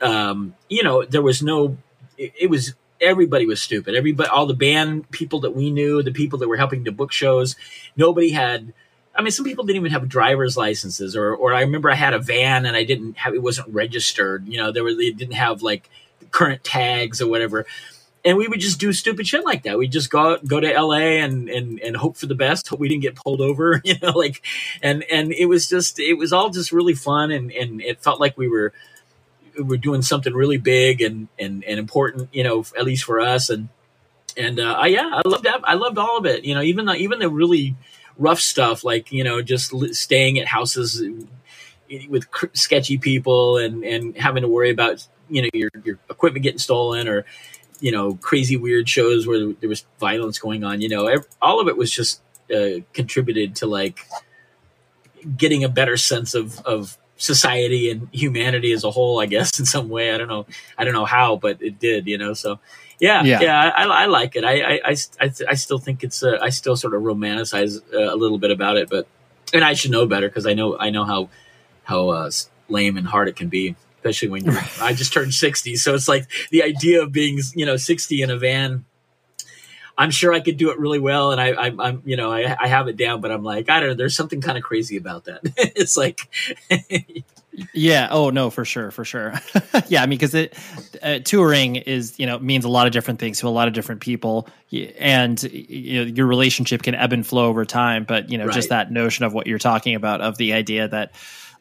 Um, 0.00 0.54
you 0.68 0.82
know, 0.82 1.04
there 1.04 1.22
was 1.22 1.42
no. 1.42 1.76
It, 2.16 2.32
it 2.40 2.50
was 2.50 2.74
everybody 3.02 3.46
was 3.46 3.60
stupid. 3.60 3.94
Everybody, 3.94 4.28
all 4.28 4.46
the 4.46 4.54
band 4.54 5.10
people 5.10 5.40
that 5.40 5.54
we 5.54 5.70
knew, 5.70 6.02
the 6.02 6.12
people 6.12 6.38
that 6.38 6.48
were 6.48 6.56
helping 6.56 6.84
to 6.84 6.92
book 6.92 7.12
shows, 7.12 7.56
nobody 7.96 8.30
had 8.30 8.72
I 9.14 9.22
mean, 9.22 9.30
some 9.30 9.44
people 9.44 9.64
didn't 9.64 9.80
even 9.80 9.92
have 9.92 10.08
driver's 10.08 10.56
licenses, 10.56 11.16
or 11.16 11.34
or 11.34 11.54
I 11.54 11.60
remember 11.60 11.90
I 11.90 11.94
had 11.94 12.14
a 12.14 12.18
van 12.18 12.66
and 12.66 12.76
I 12.76 12.84
didn't 12.84 13.18
have 13.18 13.34
it 13.34 13.42
wasn't 13.42 13.68
registered. 13.68 14.48
You 14.48 14.58
know, 14.58 14.72
there 14.72 14.84
were 14.84 14.94
they 14.94 15.10
didn't 15.10 15.34
have 15.34 15.62
like 15.62 15.88
current 16.30 16.64
tags 16.64 17.20
or 17.20 17.28
whatever. 17.28 17.66
And 18.24 18.36
we 18.36 18.46
would 18.46 18.60
just 18.60 18.78
do 18.78 18.92
stupid 18.92 19.26
shit 19.26 19.44
like 19.44 19.64
that. 19.64 19.78
We'd 19.78 19.90
just 19.92 20.08
go 20.08 20.38
go 20.38 20.60
to 20.60 20.80
LA 20.80 21.20
and 21.24 21.48
and 21.48 21.80
and 21.80 21.96
hope 21.96 22.16
for 22.16 22.26
the 22.26 22.34
best. 22.34 22.68
Hope 22.68 22.80
we 22.80 22.88
didn't 22.88 23.02
get 23.02 23.16
pulled 23.16 23.40
over, 23.40 23.80
you 23.84 23.94
know, 24.00 24.12
like 24.12 24.42
and 24.80 25.04
and 25.04 25.32
it 25.32 25.46
was 25.46 25.68
just 25.68 25.98
it 25.98 26.14
was 26.14 26.32
all 26.32 26.50
just 26.50 26.72
really 26.72 26.94
fun 26.94 27.30
and 27.30 27.52
and 27.52 27.82
it 27.82 28.00
felt 28.00 28.20
like 28.20 28.38
we 28.38 28.48
were 28.48 28.72
we 29.56 29.64
were 29.64 29.76
doing 29.76 30.02
something 30.02 30.32
really 30.32 30.58
big 30.58 31.02
and 31.02 31.28
and 31.38 31.64
and 31.64 31.78
important, 31.78 32.28
you 32.32 32.44
know, 32.44 32.64
at 32.78 32.84
least 32.84 33.04
for 33.04 33.20
us. 33.20 33.50
And 33.50 33.68
and 34.36 34.60
uh, 34.60 34.72
I, 34.72 34.86
yeah, 34.86 35.10
I 35.12 35.28
loved 35.28 35.44
that. 35.44 35.60
I 35.64 35.74
loved 35.74 35.98
all 35.98 36.16
of 36.16 36.26
it. 36.26 36.44
You 36.44 36.54
know, 36.54 36.62
even 36.62 36.86
the 36.86 36.94
even 36.94 37.18
the 37.18 37.28
really 37.28 37.74
rough 38.18 38.40
stuff 38.40 38.84
like 38.84 39.12
you 39.12 39.24
know 39.24 39.42
just 39.42 39.72
staying 39.94 40.38
at 40.38 40.46
houses 40.46 41.02
with 42.08 42.26
sketchy 42.52 42.98
people 42.98 43.58
and 43.58 43.84
and 43.84 44.16
having 44.16 44.42
to 44.42 44.48
worry 44.48 44.70
about 44.70 45.06
you 45.28 45.42
know 45.42 45.48
your 45.52 45.70
your 45.84 45.98
equipment 46.10 46.42
getting 46.42 46.58
stolen 46.58 47.08
or 47.08 47.24
you 47.80 47.90
know 47.90 48.14
crazy 48.16 48.56
weird 48.56 48.88
shows 48.88 49.26
where 49.26 49.52
there 49.54 49.68
was 49.68 49.84
violence 49.98 50.38
going 50.38 50.64
on 50.64 50.80
you 50.80 50.88
know 50.88 51.12
all 51.40 51.60
of 51.60 51.68
it 51.68 51.76
was 51.76 51.90
just 51.90 52.20
uh, 52.54 52.80
contributed 52.92 53.56
to 53.56 53.66
like 53.66 54.06
getting 55.36 55.64
a 55.64 55.68
better 55.68 55.96
sense 55.96 56.34
of 56.34 56.60
of 56.60 56.96
society 57.16 57.90
and 57.90 58.08
humanity 58.12 58.72
as 58.72 58.84
a 58.84 58.90
whole 58.90 59.20
i 59.20 59.26
guess 59.26 59.58
in 59.58 59.64
some 59.64 59.88
way. 59.88 60.12
I 60.12 60.18
don't 60.18 60.28
know 60.28 60.46
i 60.78 60.84
don't 60.84 60.94
know 60.94 61.04
how 61.04 61.36
but 61.36 61.62
it 61.62 61.78
did 61.78 62.06
you 62.06 62.18
know 62.18 62.34
so 62.34 62.58
yeah, 63.02 63.24
yeah, 63.24 63.40
yeah 63.40 63.72
I, 63.74 63.84
I, 63.84 64.06
like 64.06 64.36
it. 64.36 64.44
I, 64.44 64.78
I, 64.78 64.94
I, 65.20 65.30
I 65.48 65.54
still 65.54 65.78
think 65.78 66.04
it's. 66.04 66.22
Uh, 66.22 66.38
I 66.40 66.50
still 66.50 66.76
sort 66.76 66.94
of 66.94 67.02
romanticize 67.02 67.80
uh, 67.92 68.14
a 68.14 68.16
little 68.16 68.38
bit 68.38 68.52
about 68.52 68.76
it, 68.76 68.88
but 68.88 69.08
and 69.52 69.64
I 69.64 69.74
should 69.74 69.90
know 69.90 70.06
better 70.06 70.28
because 70.28 70.46
I 70.46 70.54
know 70.54 70.78
I 70.78 70.90
know 70.90 71.04
how 71.04 71.28
how 71.82 72.10
uh, 72.10 72.30
lame 72.68 72.96
and 72.96 73.04
hard 73.04 73.26
it 73.26 73.34
can 73.34 73.48
be, 73.48 73.74
especially 73.96 74.28
when 74.28 74.44
you. 74.44 74.52
I 74.80 74.92
just 74.94 75.12
turned 75.12 75.34
sixty, 75.34 75.74
so 75.74 75.96
it's 75.96 76.06
like 76.06 76.30
the 76.52 76.62
idea 76.62 77.02
of 77.02 77.10
being 77.10 77.40
you 77.56 77.66
know 77.66 77.76
sixty 77.76 78.22
in 78.22 78.30
a 78.30 78.38
van. 78.38 78.84
I'm 79.98 80.12
sure 80.12 80.32
I 80.32 80.38
could 80.38 80.56
do 80.56 80.70
it 80.70 80.78
really 80.78 81.00
well, 81.00 81.32
and 81.32 81.40
I, 81.40 81.48
I 81.48 81.88
am 81.88 82.02
you 82.04 82.16
know 82.16 82.30
I, 82.30 82.56
I 82.56 82.68
have 82.68 82.86
it 82.86 82.96
down, 82.96 83.20
but 83.20 83.32
I'm 83.32 83.42
like 83.42 83.68
I 83.68 83.80
don't 83.80 83.88
know. 83.88 83.94
There's 83.96 84.14
something 84.14 84.40
kind 84.40 84.56
of 84.56 84.62
crazy 84.62 84.96
about 84.96 85.24
that. 85.24 85.40
it's 85.56 85.96
like 85.96 86.20
yeah. 87.72 88.08
Oh 88.10 88.30
no, 88.30 88.50
for 88.50 88.64
sure, 88.64 88.90
for 88.90 89.04
sure. 89.04 89.34
yeah, 89.88 90.02
I 90.02 90.06
mean, 90.06 90.18
because 90.18 90.34
it 90.34 90.56
uh, 91.02 91.18
touring 91.20 91.76
is 91.76 92.18
you 92.18 92.26
know 92.26 92.38
means 92.38 92.64
a 92.64 92.68
lot 92.68 92.86
of 92.86 92.92
different 92.92 93.20
things 93.20 93.40
to 93.40 93.48
a 93.48 93.50
lot 93.50 93.68
of 93.68 93.74
different 93.74 94.00
people, 94.00 94.48
and 94.98 95.42
you 95.42 96.04
know 96.04 96.10
your 96.10 96.26
relationship 96.26 96.82
can 96.82 96.94
ebb 96.94 97.12
and 97.12 97.26
flow 97.26 97.46
over 97.46 97.64
time. 97.64 98.04
But 98.04 98.30
you 98.30 98.38
know, 98.38 98.46
right. 98.46 98.54
just 98.54 98.70
that 98.70 98.90
notion 98.90 99.24
of 99.24 99.34
what 99.34 99.46
you're 99.46 99.58
talking 99.58 99.94
about 99.94 100.20
of 100.20 100.36
the 100.36 100.54
idea 100.54 100.88
that 100.88 101.12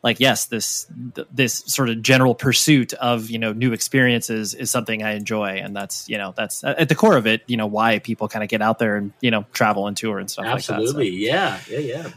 like 0.03 0.19
yes 0.19 0.45
this 0.45 0.87
this 1.31 1.63
sort 1.67 1.89
of 1.89 2.01
general 2.01 2.35
pursuit 2.35 2.93
of 2.93 3.29
you 3.29 3.39
know 3.39 3.53
new 3.53 3.73
experiences 3.73 4.53
is 4.53 4.71
something 4.71 5.03
i 5.03 5.13
enjoy 5.13 5.57
and 5.57 5.75
that's 5.75 6.09
you 6.09 6.17
know 6.17 6.33
that's 6.35 6.63
at 6.63 6.89
the 6.89 6.95
core 6.95 7.17
of 7.17 7.27
it 7.27 7.43
you 7.47 7.57
know 7.57 7.67
why 7.67 7.99
people 7.99 8.27
kind 8.27 8.43
of 8.43 8.49
get 8.49 8.61
out 8.61 8.79
there 8.79 8.95
and 8.95 9.13
you 9.21 9.31
know 9.31 9.45
travel 9.53 9.87
and 9.87 9.97
tour 9.97 10.19
and 10.19 10.29
stuff 10.29 10.45
absolutely 10.45 11.11
like 11.11 11.31
that, 11.31 11.63
so. 11.65 11.71
yeah 11.71 11.79
yeah 11.79 12.03
yeah 12.03 12.09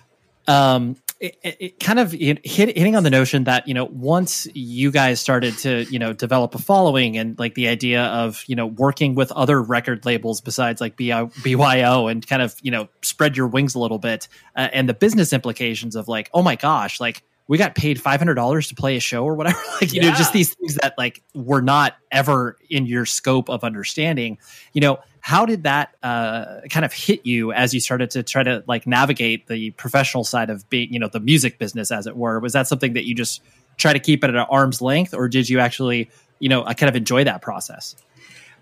um 0.48 0.96
it, 1.20 1.56
it, 1.60 1.80
kind 1.80 1.98
of 1.98 2.12
hit, 2.12 2.44
hitting 2.46 2.96
on 2.96 3.02
the 3.02 3.10
notion 3.10 3.44
that 3.44 3.66
you 3.66 3.74
know 3.74 3.84
once 3.86 4.46
you 4.52 4.90
guys 4.90 5.20
started 5.20 5.56
to 5.58 5.84
you 5.84 5.98
know 5.98 6.12
develop 6.12 6.54
a 6.54 6.58
following 6.58 7.16
and 7.16 7.38
like 7.38 7.54
the 7.54 7.68
idea 7.68 8.04
of 8.04 8.44
you 8.46 8.56
know 8.56 8.66
working 8.66 9.14
with 9.14 9.32
other 9.32 9.62
record 9.62 10.04
labels 10.04 10.40
besides 10.40 10.80
like 10.80 10.96
BYO 10.96 12.06
and 12.08 12.26
kind 12.26 12.42
of 12.42 12.54
you 12.62 12.70
know 12.70 12.88
spread 13.02 13.36
your 13.36 13.46
wings 13.46 13.74
a 13.74 13.78
little 13.78 13.98
bit 13.98 14.28
uh, 14.56 14.68
and 14.72 14.88
the 14.88 14.94
business 14.94 15.32
implications 15.32 15.96
of 15.96 16.08
like 16.08 16.30
oh 16.34 16.42
my 16.42 16.56
gosh 16.56 17.00
like 17.00 17.22
we 17.46 17.58
got 17.58 17.74
paid 17.74 17.98
$500 17.98 18.68
to 18.68 18.74
play 18.74 18.96
a 18.96 19.00
show 19.00 19.22
or 19.22 19.34
whatever 19.34 19.58
like 19.80 19.92
you 19.92 20.02
yeah. 20.02 20.10
know 20.10 20.16
just 20.16 20.32
these 20.32 20.54
things 20.54 20.74
that 20.76 20.94
like 20.98 21.22
were 21.34 21.62
not 21.62 21.96
ever 22.10 22.56
in 22.68 22.86
your 22.86 23.06
scope 23.06 23.48
of 23.48 23.64
understanding 23.64 24.38
you 24.72 24.80
know 24.80 24.98
how 25.24 25.46
did 25.46 25.62
that 25.62 25.96
uh, 26.02 26.60
kind 26.68 26.84
of 26.84 26.92
hit 26.92 27.24
you 27.24 27.50
as 27.50 27.72
you 27.72 27.80
started 27.80 28.10
to 28.10 28.22
try 28.22 28.42
to 28.42 28.62
like 28.68 28.86
navigate 28.86 29.46
the 29.46 29.70
professional 29.70 30.22
side 30.22 30.50
of 30.50 30.68
being 30.68 30.92
you 30.92 30.98
know 30.98 31.08
the 31.08 31.18
music 31.18 31.58
business 31.58 31.90
as 31.90 32.06
it 32.06 32.14
were? 32.14 32.38
Was 32.40 32.52
that 32.52 32.68
something 32.68 32.92
that 32.92 33.06
you 33.08 33.14
just 33.14 33.40
try 33.78 33.94
to 33.94 33.98
keep 33.98 34.22
it 34.22 34.28
at 34.28 34.36
an 34.36 34.44
arm's 34.50 34.82
length 34.82 35.14
or 35.14 35.28
did 35.28 35.48
you 35.48 35.60
actually 35.60 36.10
you 36.40 36.50
know 36.50 36.62
kind 36.64 36.90
of 36.90 36.94
enjoy 36.94 37.24
that 37.24 37.40
process? 37.40 37.96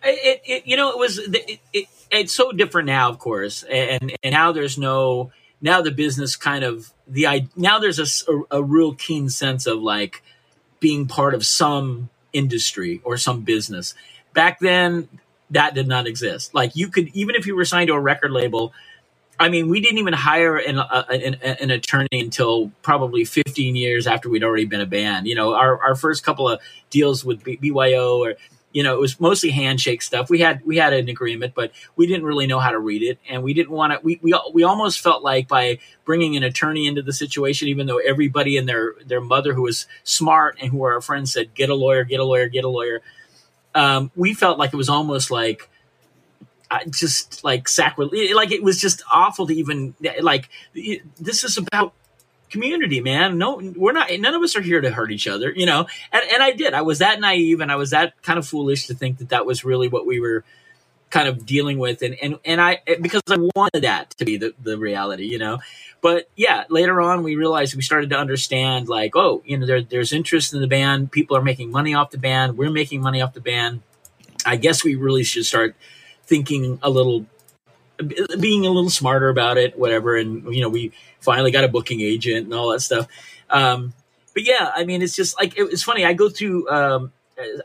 It, 0.05 0.41
it 0.45 0.63
you 0.65 0.77
know 0.77 0.91
it 0.91 0.99
was 0.99 1.19
it, 1.19 1.59
it, 1.73 1.89
it's 2.13 2.33
so 2.33 2.53
different 2.53 2.87
now 2.87 3.09
of 3.09 3.19
course 3.19 3.65
and 3.65 4.17
and 4.23 4.33
now 4.33 4.53
there's 4.53 4.79
no 4.79 5.33
now 5.61 5.83
the 5.83 5.91
business 5.91 6.37
kind 6.37 6.63
of 6.63 6.93
the 7.09 7.49
now 7.57 7.81
there's 7.81 7.99
a, 7.99 8.33
a, 8.33 8.59
a 8.59 8.63
real 8.63 8.95
keen 8.95 9.29
sense 9.31 9.67
of 9.67 9.83
like 9.83 10.23
being 10.79 11.09
part 11.09 11.35
of 11.35 11.45
some 11.45 12.09
industry 12.33 13.01
or 13.03 13.17
some 13.17 13.41
business. 13.41 13.97
Back 14.33 14.61
then 14.61 15.09
that 15.53 15.75
did 15.75 15.87
not 15.87 16.07
exist. 16.07 16.55
Like 16.55 16.75
you 16.75 16.89
could, 16.89 17.09
even 17.09 17.35
if 17.35 17.47
you 17.47 17.55
were 17.55 17.65
signed 17.65 17.89
to 17.89 17.95
a 17.95 18.01
record 18.01 18.33
label, 18.33 18.73
I 19.39 19.49
mean, 19.49 19.69
we 19.69 19.81
didn't 19.81 19.99
even 19.99 20.13
hire 20.13 20.57
an, 20.57 20.79
an, 20.79 21.35
an, 21.43 21.71
attorney 21.71 22.09
until 22.13 22.71
probably 22.83 23.25
15 23.25 23.75
years 23.75 24.07
after 24.07 24.29
we'd 24.29 24.45
already 24.45 24.67
been 24.67 24.81
a 24.81 24.87
band. 24.87 25.27
You 25.27 25.35
know, 25.35 25.55
our, 25.55 25.83
our 25.83 25.95
first 25.95 26.23
couple 26.23 26.49
of 26.49 26.61
deals 26.91 27.25
with 27.25 27.43
BYO 27.43 28.19
or, 28.19 28.35
you 28.73 28.83
know, 28.83 28.95
it 28.95 29.01
was 29.01 29.19
mostly 29.19 29.51
handshake 29.51 30.01
stuff. 30.03 30.31
We 30.31 30.39
had, 30.39 30.65
we 30.65 30.77
had 30.77 30.93
an 30.93 31.09
agreement, 31.09 31.55
but 31.55 31.73
we 31.97 32.07
didn't 32.07 32.25
really 32.25 32.47
know 32.47 32.61
how 32.61 32.71
to 32.71 32.79
read 32.79 33.03
it. 33.03 33.19
And 33.29 33.43
we 33.43 33.53
didn't 33.53 33.73
want 33.73 33.93
to, 33.95 34.01
we, 34.03 34.21
we, 34.23 34.39
we 34.55 34.63
almost 34.63 35.01
felt 35.01 35.23
like 35.25 35.49
by 35.49 35.79
bringing 36.05 36.37
an 36.37 36.45
attorney 36.45 36.87
into 36.87 37.03
the 37.03 37.13
situation, 37.13 37.69
even 37.69 37.87
though 37.87 37.99
everybody 37.99 38.57
and 38.57 38.69
their, 38.69 38.95
their 39.05 39.21
mother 39.21 39.55
who 39.55 39.63
was 39.63 39.87
smart 40.05 40.57
and 40.61 40.71
who 40.71 40.79
were 40.79 40.93
our 40.93 41.01
friends 41.01 41.33
said, 41.33 41.53
get 41.55 41.69
a 41.69 41.75
lawyer, 41.75 42.05
get 42.05 42.21
a 42.21 42.25
lawyer, 42.25 42.49
get 42.49 42.65
a 42.65 42.69
lawyer 42.69 43.03
um, 43.75 44.11
we 44.17 44.35
felt 44.35 44.59
like 44.59 44.73
it 44.73 44.77
was 44.77 44.89
almost 44.89 45.31
like 45.31 45.69
I 46.71 46.85
just 46.87 47.45
like 47.45 47.69
sacrilege. 47.69 48.33
Like 48.33 48.51
it 48.51 48.63
was 48.63 48.81
just 48.81 49.03
awful 49.11 49.47
to 49.47 49.55
even 49.55 49.95
like. 50.21 50.49
This 51.21 51.45
is 51.45 51.59
about 51.59 51.93
community, 52.51 53.01
man. 53.01 53.39
No, 53.39 53.61
we're 53.77 53.93
not. 53.93 54.11
None 54.19 54.35
of 54.35 54.43
us 54.43 54.57
are 54.57 54.61
here 54.63 54.81
to 54.81 54.91
hurt 54.91 55.13
each 55.13 55.29
other, 55.29 55.53
you 55.55 55.67
know. 55.67 55.87
And 56.13 56.23
and 56.33 56.43
I 56.43 56.53
did. 56.53 56.75
I 56.75 56.83
was 56.83 57.01
that 57.01 57.21
naive, 57.21 57.61
and 57.61 57.71
I 57.71 57.77
was 57.77 57.91
that 57.91 58.21
kind 58.23 58.39
of 58.39 58.47
foolish 58.47 58.87
to 58.87 58.95
think 58.95 59.19
that 59.19 59.31
that 59.31 59.45
was 59.45 59.65
really 59.65 59.89
what 59.89 60.07
we 60.07 60.21
were 60.21 60.45
kind 61.13 61.29
of 61.29 61.47
dealing 61.47 61.79
with. 61.79 62.03
And 62.03 62.17
and 62.21 62.39
and 62.45 62.61
I 62.61 62.81
because 63.01 63.23
I 63.29 63.37
wanted 63.55 63.85
that 63.85 64.11
to 64.19 64.25
be 64.25 64.37
the 64.39 64.55
the 64.61 64.77
reality, 64.77 65.27
you 65.27 65.39
know. 65.39 65.59
But 66.01 66.29
yeah, 66.35 66.65
later 66.69 67.01
on 67.01 67.23
we 67.23 67.37
realized 67.37 67.77
we 67.77 67.83
started 67.83 68.11
to 68.11 68.19
understand 68.19 68.89
like, 68.89 69.15
oh, 69.15 69.41
you 69.45 69.57
know, 69.57 69.67
there, 69.67 69.83
there's 69.83 70.13
interest 70.13 70.53
in 70.53 70.61
the 70.61 70.67
band. 70.67 71.13
People 71.13 71.37
are 71.37 71.43
making 71.43 71.71
money 71.71 71.95
off 71.95 72.11
the 72.11 72.19
band. 72.19 72.59
We're 72.59 72.73
making 72.73 73.03
money 73.03 73.21
off 73.21 73.35
the 73.35 73.41
band. 73.41 73.83
I 74.45 74.57
guess 74.57 74.83
we 74.83 74.97
really 74.97 75.23
should 75.23 75.47
start 75.47 75.77
thinking 76.25 76.81
a 76.83 76.91
little 76.91 77.27
being 78.41 78.67
a 78.67 78.71
little 78.71 78.91
smarter 78.91 79.29
about 79.29 79.59
it, 79.59 79.79
whatever. 79.79 80.17
And 80.17 80.53
you 80.53 80.63
know, 80.63 80.69
we 80.69 80.91
finally 81.21 81.53
got 81.53 81.63
a 81.63 81.69
booking 81.69 82.01
agent 82.01 82.47
and 82.47 82.55
all 82.55 82.71
that 82.71 82.81
stuff. 82.81 83.07
Um, 83.49 83.93
but 84.35 84.43
yeah, 84.45 84.73
I 84.75 84.85
mean, 84.85 85.03
it's 85.03 85.15
just 85.15 85.39
like 85.39 85.57
it, 85.57 85.65
it's 85.65 85.85
funny. 85.85 86.05
I 86.05 86.15
go 86.15 86.31
through. 86.31 86.69
Um, 86.69 87.13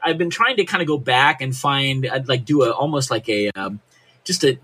I've 0.03 0.17
been 0.17 0.29
trying 0.29 0.57
to 0.57 0.65
kind 0.65 0.81
of 0.81 0.87
go 0.87 0.97
back 0.97 1.41
and 1.41 1.55
find, 1.55 2.07
I'd 2.07 2.27
like 2.27 2.45
do 2.45 2.63
a 2.63 2.71
almost 2.71 3.11
like 3.11 3.27
a 3.29 3.51
um, 3.51 3.79
just 4.23 4.43
a 4.43 4.57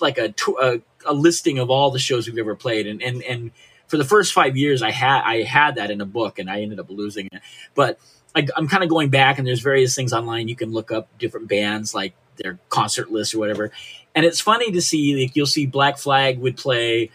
like 0.00 0.18
a, 0.18 0.34
a, 0.60 0.80
a 1.06 1.14
listing 1.14 1.58
of 1.58 1.70
all 1.70 1.90
the 1.90 1.98
shows 1.98 2.26
we've 2.26 2.38
ever 2.38 2.54
played, 2.54 2.86
and 2.86 3.02
and 3.02 3.22
and 3.22 3.50
for 3.88 3.96
the 3.96 4.04
first 4.04 4.32
five 4.32 4.56
years, 4.56 4.82
I 4.82 4.90
had 4.90 5.22
I 5.22 5.42
had 5.42 5.74
that 5.76 5.90
in 5.90 6.00
a 6.00 6.06
book, 6.06 6.38
and 6.38 6.50
I 6.50 6.60
ended 6.62 6.78
up 6.78 6.90
losing 6.90 7.28
it. 7.32 7.42
But 7.74 7.98
I, 8.34 8.46
am 8.56 8.68
kind 8.68 8.84
of 8.84 8.88
going 8.88 9.10
back, 9.10 9.38
and 9.38 9.46
there's 9.46 9.60
various 9.60 9.94
things 9.94 10.12
online 10.12 10.48
you 10.48 10.56
can 10.56 10.72
look 10.72 10.92
up 10.92 11.08
different 11.18 11.48
bands 11.48 11.94
like 11.94 12.14
their 12.36 12.58
concert 12.68 13.10
list 13.10 13.34
or 13.34 13.38
whatever. 13.38 13.72
And 14.14 14.24
it's 14.24 14.40
funny 14.40 14.72
to 14.72 14.80
see 14.80 15.20
like 15.20 15.36
you'll 15.36 15.46
see 15.46 15.66
Black 15.66 15.98
Flag 15.98 16.38
would 16.38 16.56
play 16.56 17.10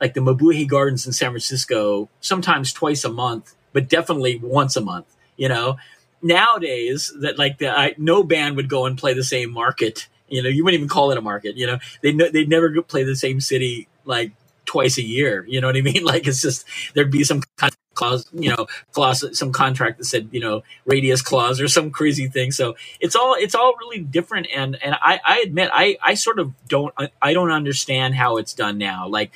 like 0.00 0.14
the 0.14 0.20
Mabuhay 0.20 0.66
Gardens 0.66 1.06
in 1.06 1.12
San 1.12 1.30
Francisco 1.30 2.08
sometimes 2.20 2.72
twice 2.72 3.04
a 3.04 3.12
month, 3.12 3.54
but 3.72 3.88
definitely 3.88 4.38
once 4.42 4.76
a 4.76 4.80
month. 4.80 5.06
You 5.36 5.48
know, 5.48 5.76
nowadays 6.24 7.12
that 7.20 7.38
like 7.38 7.58
the 7.58 7.68
I, 7.68 7.94
no 7.98 8.24
band 8.24 8.56
would 8.56 8.68
go 8.68 8.86
and 8.86 8.98
play 8.98 9.14
the 9.14 9.22
same 9.22 9.52
market. 9.52 10.08
You 10.28 10.42
know, 10.42 10.48
you 10.48 10.64
wouldn't 10.64 10.78
even 10.78 10.88
call 10.88 11.12
it 11.12 11.18
a 11.18 11.20
market. 11.20 11.56
You 11.56 11.66
know, 11.66 11.78
they 12.02 12.12
they'd 12.12 12.48
never 12.48 12.82
play 12.82 13.04
the 13.04 13.14
same 13.14 13.40
city 13.40 13.86
like 14.04 14.32
twice 14.64 14.98
a 14.98 15.02
year. 15.02 15.44
You 15.46 15.60
know 15.60 15.68
what 15.68 15.76
I 15.76 15.82
mean? 15.82 16.04
Like 16.14 16.26
it's 16.26 16.42
just 16.42 16.66
there'd 16.94 17.10
be 17.10 17.24
some 17.24 17.42
kind 17.56 17.72
of 17.72 17.78
clause, 17.94 18.26
you 18.32 18.50
know, 18.50 18.66
clause, 18.92 19.38
some 19.38 19.52
contract 19.52 19.98
that 19.98 20.04
said, 20.04 20.28
you 20.32 20.40
know, 20.40 20.62
radius 20.86 21.22
clause 21.22 21.60
or 21.60 21.68
some 21.68 21.90
crazy 21.90 22.26
thing. 22.26 22.50
So 22.50 22.74
it's 23.00 23.14
all 23.14 23.36
it's 23.38 23.54
all 23.54 23.76
really 23.78 24.00
different. 24.00 24.48
And 24.54 24.82
and 24.82 24.96
I, 25.00 25.20
I 25.24 25.40
admit 25.40 25.70
I 25.72 25.98
I 26.02 26.14
sort 26.14 26.38
of 26.38 26.52
don't 26.68 26.94
I 27.22 27.34
don't 27.34 27.52
understand 27.52 28.14
how 28.14 28.38
it's 28.38 28.54
done 28.54 28.78
now. 28.78 29.06
Like 29.08 29.32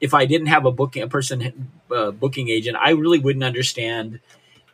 if 0.00 0.14
I 0.14 0.24
didn't 0.24 0.46
have 0.46 0.64
a 0.64 0.72
booking 0.72 1.02
a 1.02 1.08
person 1.08 1.68
uh, 1.90 2.10
booking 2.12 2.48
agent, 2.48 2.76
I 2.80 2.90
really 2.90 3.18
wouldn't 3.18 3.44
understand. 3.44 4.20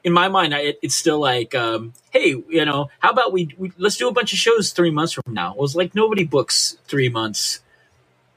In 0.06 0.12
my 0.12 0.28
mind, 0.28 0.54
I, 0.54 0.74
it's 0.82 0.94
still 0.94 1.18
like, 1.18 1.54
um, 1.54 1.92
hey, 2.10 2.28
you 2.48 2.64
know, 2.64 2.88
how 3.00 3.10
about 3.10 3.32
we, 3.32 3.54
we 3.58 3.72
let's 3.76 3.96
do 3.96 4.08
a 4.08 4.12
bunch 4.12 4.32
of 4.32 4.38
shows 4.38 4.70
three 4.70 4.92
months 4.92 5.12
from 5.12 5.34
now? 5.34 5.50
It 5.50 5.58
was 5.58 5.74
like 5.74 5.94
nobody 5.94 6.24
books 6.24 6.78
three 6.86 7.08
months 7.08 7.60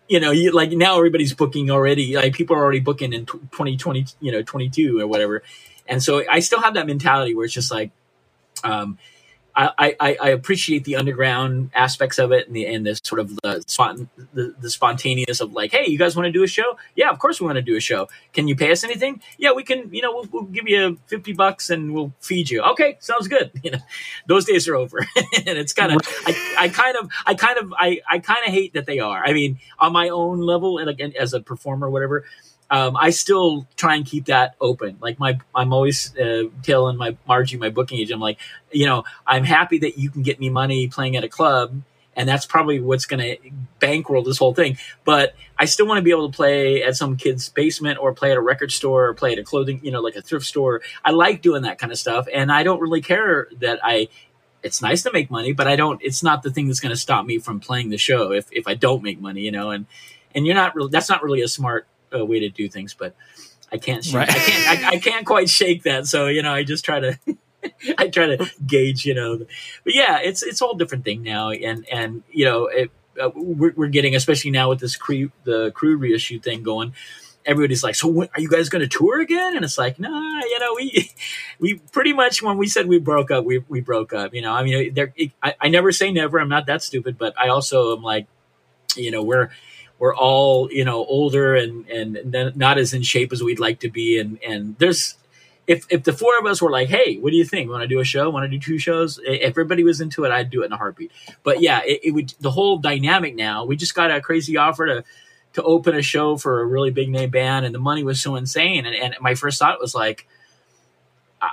you 0.10 0.20
know, 0.20 0.32
you, 0.32 0.52
like 0.52 0.72
now 0.72 0.98
everybody's 0.98 1.34
booking 1.34 1.70
already. 1.70 2.16
Like 2.16 2.34
people 2.34 2.56
are 2.56 2.64
already 2.64 2.80
booking 2.80 3.14
in 3.14 3.28
2020, 3.28 4.08
you 4.20 4.32
know, 4.32 4.42
22 4.42 5.00
or 5.00 5.08
whatever. 5.08 5.44
And 5.88 6.04
so 6.04 6.24
I 6.30 6.40
still 6.40 6.62
have 6.62 6.74
that 6.74 6.88
mentality 6.88 7.36
where 7.36 7.46
it's 7.46 7.54
just 7.54 7.72
like, 7.72 7.92
um, 8.64 8.98
I, 9.56 9.96
I, 10.00 10.18
I, 10.22 10.30
appreciate 10.30 10.86
the 10.86 10.96
underground 10.96 11.72
aspects 11.74 12.18
of 12.18 12.32
it 12.32 12.48
and 12.48 12.56
the 12.56 12.66
and 12.66 12.86
the 12.86 13.00
sort 13.04 13.20
of 13.20 13.36
the, 13.38 13.66
the, 14.34 14.56
the 14.60 14.70
spontaneous 14.70 15.42
of 15.42 15.54
like, 15.54 15.72
hey, 15.72 15.86
you 15.88 15.98
guys 15.98 16.16
want 16.16 16.28
to 16.28 16.32
do 16.32 16.44
a 16.44 16.48
show? 16.48 16.78
Yeah, 16.96 17.10
of 17.10 17.20
course 17.20 17.42
we 17.42 17.46
want 17.46 17.58
to 17.58 17.62
do 17.62 17.76
a 17.76 17.80
show. 17.80 18.08
Can 18.34 18.48
you 18.48 18.56
pay 18.56 18.72
us 18.72 18.84
anything? 18.84 19.22
Yeah, 19.38 19.52
we 19.54 19.64
can. 19.64 19.94
You 19.94 20.02
know, 20.02 20.14
we'll, 20.14 20.28
we'll 20.32 20.44
give 20.44 20.68
you 20.68 20.98
fifty 21.08 21.34
bucks 21.34 21.70
and 21.70 21.94
we'll 21.94 22.14
feed 22.20 22.50
you. 22.50 22.62
Okay, 22.62 22.98
sounds 23.00 23.28
good. 23.28 23.52
You 23.62 23.72
know, 23.72 23.80
those 24.26 24.46
days 24.46 24.68
are 24.70 24.76
over, 24.76 25.00
and 25.16 25.58
it's 25.58 25.74
kind 25.74 25.92
of 25.92 26.00
I, 26.26 26.56
I 26.58 26.70
kind 26.70 26.96
of 26.96 27.12
I 27.26 27.36
kind 27.36 27.58
of 27.58 27.74
I 27.78 28.00
I 28.10 28.20
kind 28.20 28.40
of 28.48 28.54
hate 28.54 28.74
that 28.74 28.86
they 28.86 29.00
are. 29.00 29.22
I 29.24 29.34
mean, 29.34 29.60
on 29.78 29.92
my 29.92 30.10
own 30.10 30.40
level 30.40 30.78
and 30.78 30.88
like 30.88 31.02
as 31.02 31.34
a 31.34 31.42
performer, 31.42 31.88
or 31.88 31.90
whatever 31.90 32.24
um, 32.72 32.96
I 32.96 33.10
still 33.10 33.68
try 33.76 33.96
and 33.96 34.06
keep 34.06 34.26
that 34.26 34.56
open. 34.62 34.98
Like 35.02 35.20
my, 35.20 35.40
I'm 35.56 35.74
always 35.74 36.16
uh, 36.18 36.44
telling 36.64 36.98
my 36.98 37.18
Margie, 37.28 37.58
my 37.58 37.70
booking 37.70 38.00
agent, 38.00 38.16
I'm 38.16 38.22
like, 38.22 38.40
you 38.72 38.86
know, 38.86 39.06
I'm 39.26 39.44
happy 39.44 39.80
that 39.80 39.98
you 39.98 40.10
can 40.10 40.22
get 40.22 40.40
me 40.40 40.50
money 40.50 40.88
playing 40.88 41.16
at 41.16 41.24
a 41.24 41.30
club, 41.30 41.82
and 42.16 42.30
that's 42.30 42.46
probably 42.46 42.80
what's 42.80 43.06
going 43.06 43.22
to 43.22 43.52
bankroll 43.80 44.24
this 44.24 44.38
whole 44.38 44.54
thing. 44.54 44.78
But 45.04 45.34
I 45.58 45.66
still 45.66 45.88
want 45.88 45.98
to 45.98 46.04
be 46.04 46.12
able 46.12 46.30
to 46.30 46.36
play 46.36 46.84
at 46.84 46.96
some 46.96 47.18
kid's 47.18 47.50
basement, 47.50 47.98
or 48.00 48.14
play 48.14 48.32
at 48.32 48.38
a 48.38 48.42
record 48.42 48.72
store, 48.72 49.08
or 49.08 49.14
play 49.16 49.34
at 49.34 49.40
a 49.40 49.44
clothing, 49.44 49.80
you 49.84 49.92
know, 49.92 50.02
like 50.02 50.16
a 50.16 50.22
thrift 50.22 50.46
store. 50.46 50.82
I 51.04 51.12
like 51.12 51.42
doing 51.42 51.64
that 51.64 51.80
kind 51.80 51.92
of 51.92 51.98
stuff, 51.98 52.28
and 52.32 52.52
I 52.52 52.64
don't 52.64 52.80
really 52.80 53.02
care 53.02 53.48
that 53.60 53.80
I. 53.84 54.10
It's 54.62 54.82
nice 54.82 55.04
to 55.04 55.12
make 55.14 55.32
money, 55.32 55.54
but 55.54 55.68
I 55.68 55.78
don't. 55.78 56.02
It's 56.04 56.22
not 56.22 56.44
the 56.44 56.52
thing 56.52 56.68
that's 56.68 56.82
going 56.82 56.90
to 56.90 57.00
stop 57.00 57.26
me 57.26 57.40
from 57.40 57.62
playing 57.62 57.90
the 57.90 57.98
show 57.98 58.34
if 58.34 58.48
if 58.52 58.68
I 58.68 58.76
don't 58.76 59.02
make 59.02 59.20
money, 59.20 59.42
you 59.42 59.52
know. 59.52 59.72
And 59.72 59.86
and 60.36 60.46
you're 60.46 60.56
not 60.56 60.76
really. 60.76 60.90
That's 60.92 61.10
not 61.10 61.24
really 61.24 61.42
a 61.42 61.48
smart 61.48 61.88
a 62.12 62.26
way 62.26 62.40
to 62.40 62.50
do 62.50 62.70
things, 62.70 62.94
but 62.94 63.16
I 63.72 63.78
can't. 63.78 64.04
Shake, 64.04 64.16
right. 64.16 64.30
I 64.30 64.34
can't. 64.34 64.86
I, 64.86 64.90
I, 64.90 65.00
can't 65.00 65.26
quite 65.26 65.50
shake 65.50 65.84
that. 65.84 66.08
So 66.08 66.28
you 66.28 66.42
know, 66.42 66.54
I 66.54 66.64
just 66.64 66.86
try 66.86 67.00
to. 67.00 67.20
I 67.98 68.08
try 68.08 68.38
to 68.38 68.50
gauge, 68.66 69.06
you 69.06 69.14
know, 69.14 69.38
but 69.38 69.94
yeah, 69.94 70.20
it's 70.20 70.44
it's 70.44 70.62
all 70.62 70.76
different 70.76 71.04
thing 71.04 71.24
now, 71.24 71.50
and 71.50 71.86
and 71.92 72.24
you 72.32 72.46
know, 72.46 72.68
it, 72.68 72.90
uh, 73.22 73.30
we're, 73.36 73.74
we're 73.76 73.90
getting 73.90 74.16
especially 74.16 74.52
now 74.52 74.70
with 74.70 74.80
this 74.80 74.96
crew 74.96 75.32
the 75.44 75.72
crew 75.72 75.98
reissue 75.98 76.40
thing 76.40 76.64
going. 76.64 76.94
Everybody's 77.46 77.84
like, 77.84 77.96
so 77.96 78.08
when, 78.08 78.30
are 78.36 78.42
you 78.42 78.50
guys 78.50 78.70
going 78.70 78.82
to 78.82 78.88
tour 78.88 79.20
again? 79.20 79.56
And 79.56 79.66
it's 79.66 79.78
like, 79.78 80.00
nah, 80.00 80.40
you 80.40 80.60
know, 80.60 80.74
we 80.76 81.12
we 81.60 81.76
pretty 81.92 82.14
much 82.14 82.42
when 82.42 82.58
we 82.58 82.68
said 82.68 82.88
we 82.88 83.00
broke 83.00 83.30
up, 83.30 83.44
we 83.44 83.60
we 83.68 83.82
broke 83.82 84.14
up. 84.14 84.34
You 84.34 84.42
know, 84.42 84.54
I 84.54 84.64
mean, 84.64 84.94
there. 84.94 85.14
I, 85.44 85.56
I 85.60 85.68
never 85.68 85.92
say 85.92 86.12
never. 86.12 86.40
I'm 86.40 86.50
not 86.50 86.66
that 86.68 86.82
stupid, 86.82 87.18
but 87.18 87.34
I 87.38 87.50
also 87.50 87.96
am 87.96 88.04
like, 88.04 88.28
you 88.96 89.12
know, 89.12 89.22
we're 89.22 89.50
we're 90.00 90.16
all 90.16 90.72
you 90.72 90.84
know 90.84 91.06
older 91.06 91.56
and 91.56 91.88
and 91.90 92.56
not 92.56 92.78
as 92.78 92.94
in 92.94 93.04
shape 93.04 93.32
as 93.32 93.44
we'd 93.44 93.60
like 93.60 93.80
to 93.82 93.90
be. 93.90 94.20
And 94.20 94.40
and 94.44 94.78
there's 94.80 95.16
if 95.68 95.86
if 95.90 96.04
the 96.04 96.14
four 96.14 96.38
of 96.40 96.46
us 96.46 96.62
were 96.62 96.72
like 96.72 96.88
hey 96.88 97.18
what 97.18 97.32
do 97.32 97.38
you 97.38 97.46
think? 97.46 97.70
Want 97.70 97.84
to 97.84 97.88
do 97.88 98.00
a 98.00 98.06
show? 98.06 98.30
Want 98.30 98.46
to 98.46 98.50
do 98.50 98.60
two 98.60 98.80
shows? 98.80 99.20
If 99.24 99.42
everybody 99.52 99.84
was 99.84 100.02
into 100.02 100.24
it 100.24 100.32
i'd 100.32 100.50
do 100.50 100.64
it 100.64 100.68
in 100.68 100.72
a 100.72 100.78
heartbeat. 100.78 101.12
But 101.44 101.62
yeah 101.62 101.82
it, 101.86 102.00
it 102.06 102.12
would 102.12 102.34
the 102.40 102.52
whole 102.52 102.78
dynamic 102.78 103.36
now 103.36 103.66
we 103.66 103.76
just 103.76 103.94
got 103.94 104.10
a 104.10 104.22
crazy 104.22 104.58
offer 104.58 104.88
to 104.88 105.04
to 105.54 105.64
open 105.64 105.96
a 105.96 106.02
show 106.02 106.38
for 106.38 106.62
a 106.62 106.66
really 106.66 106.92
big 106.92 107.10
name 107.10 107.30
band 107.30 107.66
and 107.66 107.76
the 107.76 107.80
money 107.80 108.04
was 108.04 108.22
so 108.22 108.36
insane. 108.36 108.86
And, 108.86 108.96
and 108.96 109.16
my 109.20 109.36
first 109.36 109.60
thought 109.60 109.80
was 109.80 109.94
like 109.94 110.28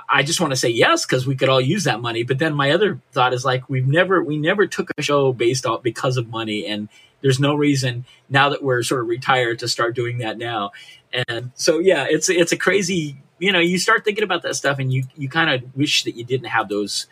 I 0.09 0.23
just 0.23 0.41
want 0.41 0.51
to 0.51 0.57
say 0.57 0.69
yes 0.69 1.05
because 1.05 1.25
we 1.25 1.35
could 1.35 1.49
all 1.49 1.61
use 1.61 1.85
that 1.85 2.01
money. 2.01 2.23
But 2.23 2.39
then 2.39 2.53
my 2.53 2.71
other 2.71 2.99
thought 3.13 3.33
is 3.33 3.45
like 3.45 3.69
we've 3.69 3.87
never 3.87 4.21
we 4.23 4.37
never 4.37 4.67
took 4.67 4.89
a 4.97 5.01
show 5.01 5.31
based 5.31 5.65
off 5.65 5.81
because 5.81 6.17
of 6.17 6.27
money, 6.27 6.65
and 6.65 6.89
there's 7.21 7.39
no 7.39 7.55
reason 7.55 8.05
now 8.29 8.49
that 8.49 8.63
we're 8.63 8.83
sort 8.83 9.01
of 9.01 9.07
retired 9.07 9.59
to 9.59 9.67
start 9.67 9.95
doing 9.95 10.19
that 10.19 10.37
now. 10.37 10.71
And 11.13 11.51
so 11.55 11.79
yeah, 11.79 12.05
it's 12.09 12.29
it's 12.29 12.51
a 12.51 12.57
crazy 12.57 13.17
you 13.39 13.51
know 13.51 13.59
you 13.59 13.77
start 13.77 14.03
thinking 14.03 14.23
about 14.23 14.41
that 14.43 14.55
stuff 14.55 14.79
and 14.79 14.91
you 14.91 15.03
you 15.15 15.29
kind 15.29 15.49
of 15.49 15.75
wish 15.75 16.03
that 16.03 16.15
you 16.15 16.23
didn't 16.23 16.47
have 16.47 16.69
those. 16.69 17.07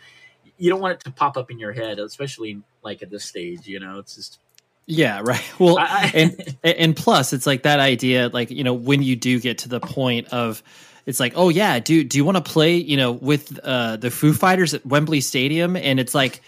You 0.58 0.70
don't 0.70 0.80
want 0.80 0.94
it 0.94 1.00
to 1.04 1.10
pop 1.10 1.36
up 1.36 1.50
in 1.50 1.58
your 1.58 1.72
head, 1.72 1.98
especially 1.98 2.62
like 2.82 3.02
at 3.02 3.10
this 3.10 3.24
stage. 3.24 3.66
You 3.66 3.80
know, 3.80 3.98
it's 3.98 4.16
just 4.16 4.38
yeah, 4.86 5.20
right. 5.24 5.42
Well, 5.58 5.78
I, 5.78 6.10
and 6.14 6.56
and 6.64 6.96
plus, 6.96 7.32
it's 7.32 7.46
like 7.46 7.64
that 7.64 7.80
idea, 7.80 8.28
like 8.28 8.50
you 8.50 8.64
know, 8.64 8.74
when 8.74 9.02
you 9.02 9.16
do 9.16 9.40
get 9.40 9.58
to 9.58 9.68
the 9.68 9.80
point 9.80 10.28
of, 10.28 10.62
it's 11.04 11.20
like, 11.20 11.32
oh 11.36 11.48
yeah, 11.48 11.78
do 11.80 12.04
do 12.04 12.16
you 12.16 12.24
want 12.24 12.36
to 12.36 12.42
play, 12.42 12.76
you 12.76 12.96
know, 12.96 13.12
with 13.12 13.58
uh, 13.64 13.96
the 13.96 14.10
Foo 14.10 14.32
Fighters 14.32 14.74
at 14.74 14.86
Wembley 14.86 15.20
Stadium? 15.20 15.76
And 15.76 15.98
it's 15.98 16.14
like, 16.14 16.40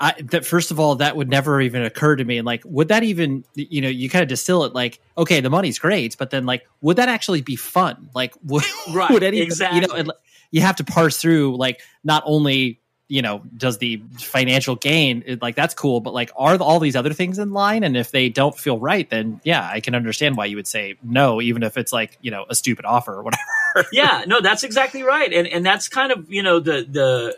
I, 0.00 0.14
that 0.30 0.44
first 0.44 0.70
of 0.70 0.80
all, 0.80 0.96
that 0.96 1.16
would 1.16 1.28
never 1.28 1.60
even 1.60 1.82
occur 1.82 2.16
to 2.16 2.24
me. 2.24 2.38
And 2.38 2.46
like, 2.46 2.62
would 2.64 2.88
that 2.88 3.02
even, 3.02 3.44
you 3.54 3.80
know, 3.80 3.88
you 3.88 4.10
kind 4.10 4.22
of 4.22 4.28
distill 4.28 4.64
it 4.64 4.74
like, 4.74 5.00
okay, 5.16 5.40
the 5.40 5.50
money's 5.50 5.78
great, 5.78 6.16
but 6.18 6.30
then 6.30 6.44
like, 6.44 6.66
would 6.80 6.96
that 6.96 7.08
actually 7.08 7.40
be 7.40 7.56
fun? 7.56 8.10
Like, 8.14 8.34
would, 8.44 8.64
right, 8.92 9.10
would 9.10 9.22
any, 9.22 9.40
exactly. 9.40 9.80
you 9.80 10.04
know, 10.04 10.12
you 10.50 10.60
have 10.60 10.76
to 10.76 10.84
parse 10.84 11.16
through 11.16 11.56
like 11.56 11.80
not 12.04 12.22
only 12.26 12.81
you 13.12 13.20
know 13.20 13.42
does 13.54 13.76
the 13.76 14.02
financial 14.18 14.74
gain 14.74 15.38
like 15.42 15.54
that's 15.54 15.74
cool 15.74 16.00
but 16.00 16.14
like 16.14 16.30
are 16.34 16.56
all 16.56 16.80
these 16.80 16.96
other 16.96 17.12
things 17.12 17.38
in 17.38 17.52
line? 17.52 17.84
And 17.84 17.94
if 17.94 18.10
they 18.10 18.30
don't 18.30 18.58
feel 18.58 18.78
right 18.78 19.08
then 19.10 19.38
yeah 19.44 19.68
i 19.70 19.80
can 19.80 19.94
understand 19.94 20.38
why 20.38 20.46
you 20.46 20.56
would 20.56 20.66
say 20.66 20.96
no 21.02 21.42
even 21.42 21.62
if 21.62 21.76
it's 21.76 21.92
like 21.92 22.16
you 22.22 22.30
know 22.30 22.46
a 22.48 22.54
stupid 22.54 22.86
offer 22.86 23.12
or 23.14 23.22
whatever. 23.22 23.42
Yeah 23.92 24.24
no 24.26 24.40
that's 24.40 24.64
exactly 24.64 25.02
right. 25.02 25.32
And 25.32 25.46
and 25.46 25.64
that's 25.64 25.88
kind 25.88 26.10
of 26.10 26.30
you 26.30 26.42
know 26.42 26.58
the 26.60 26.86
the 26.88 27.36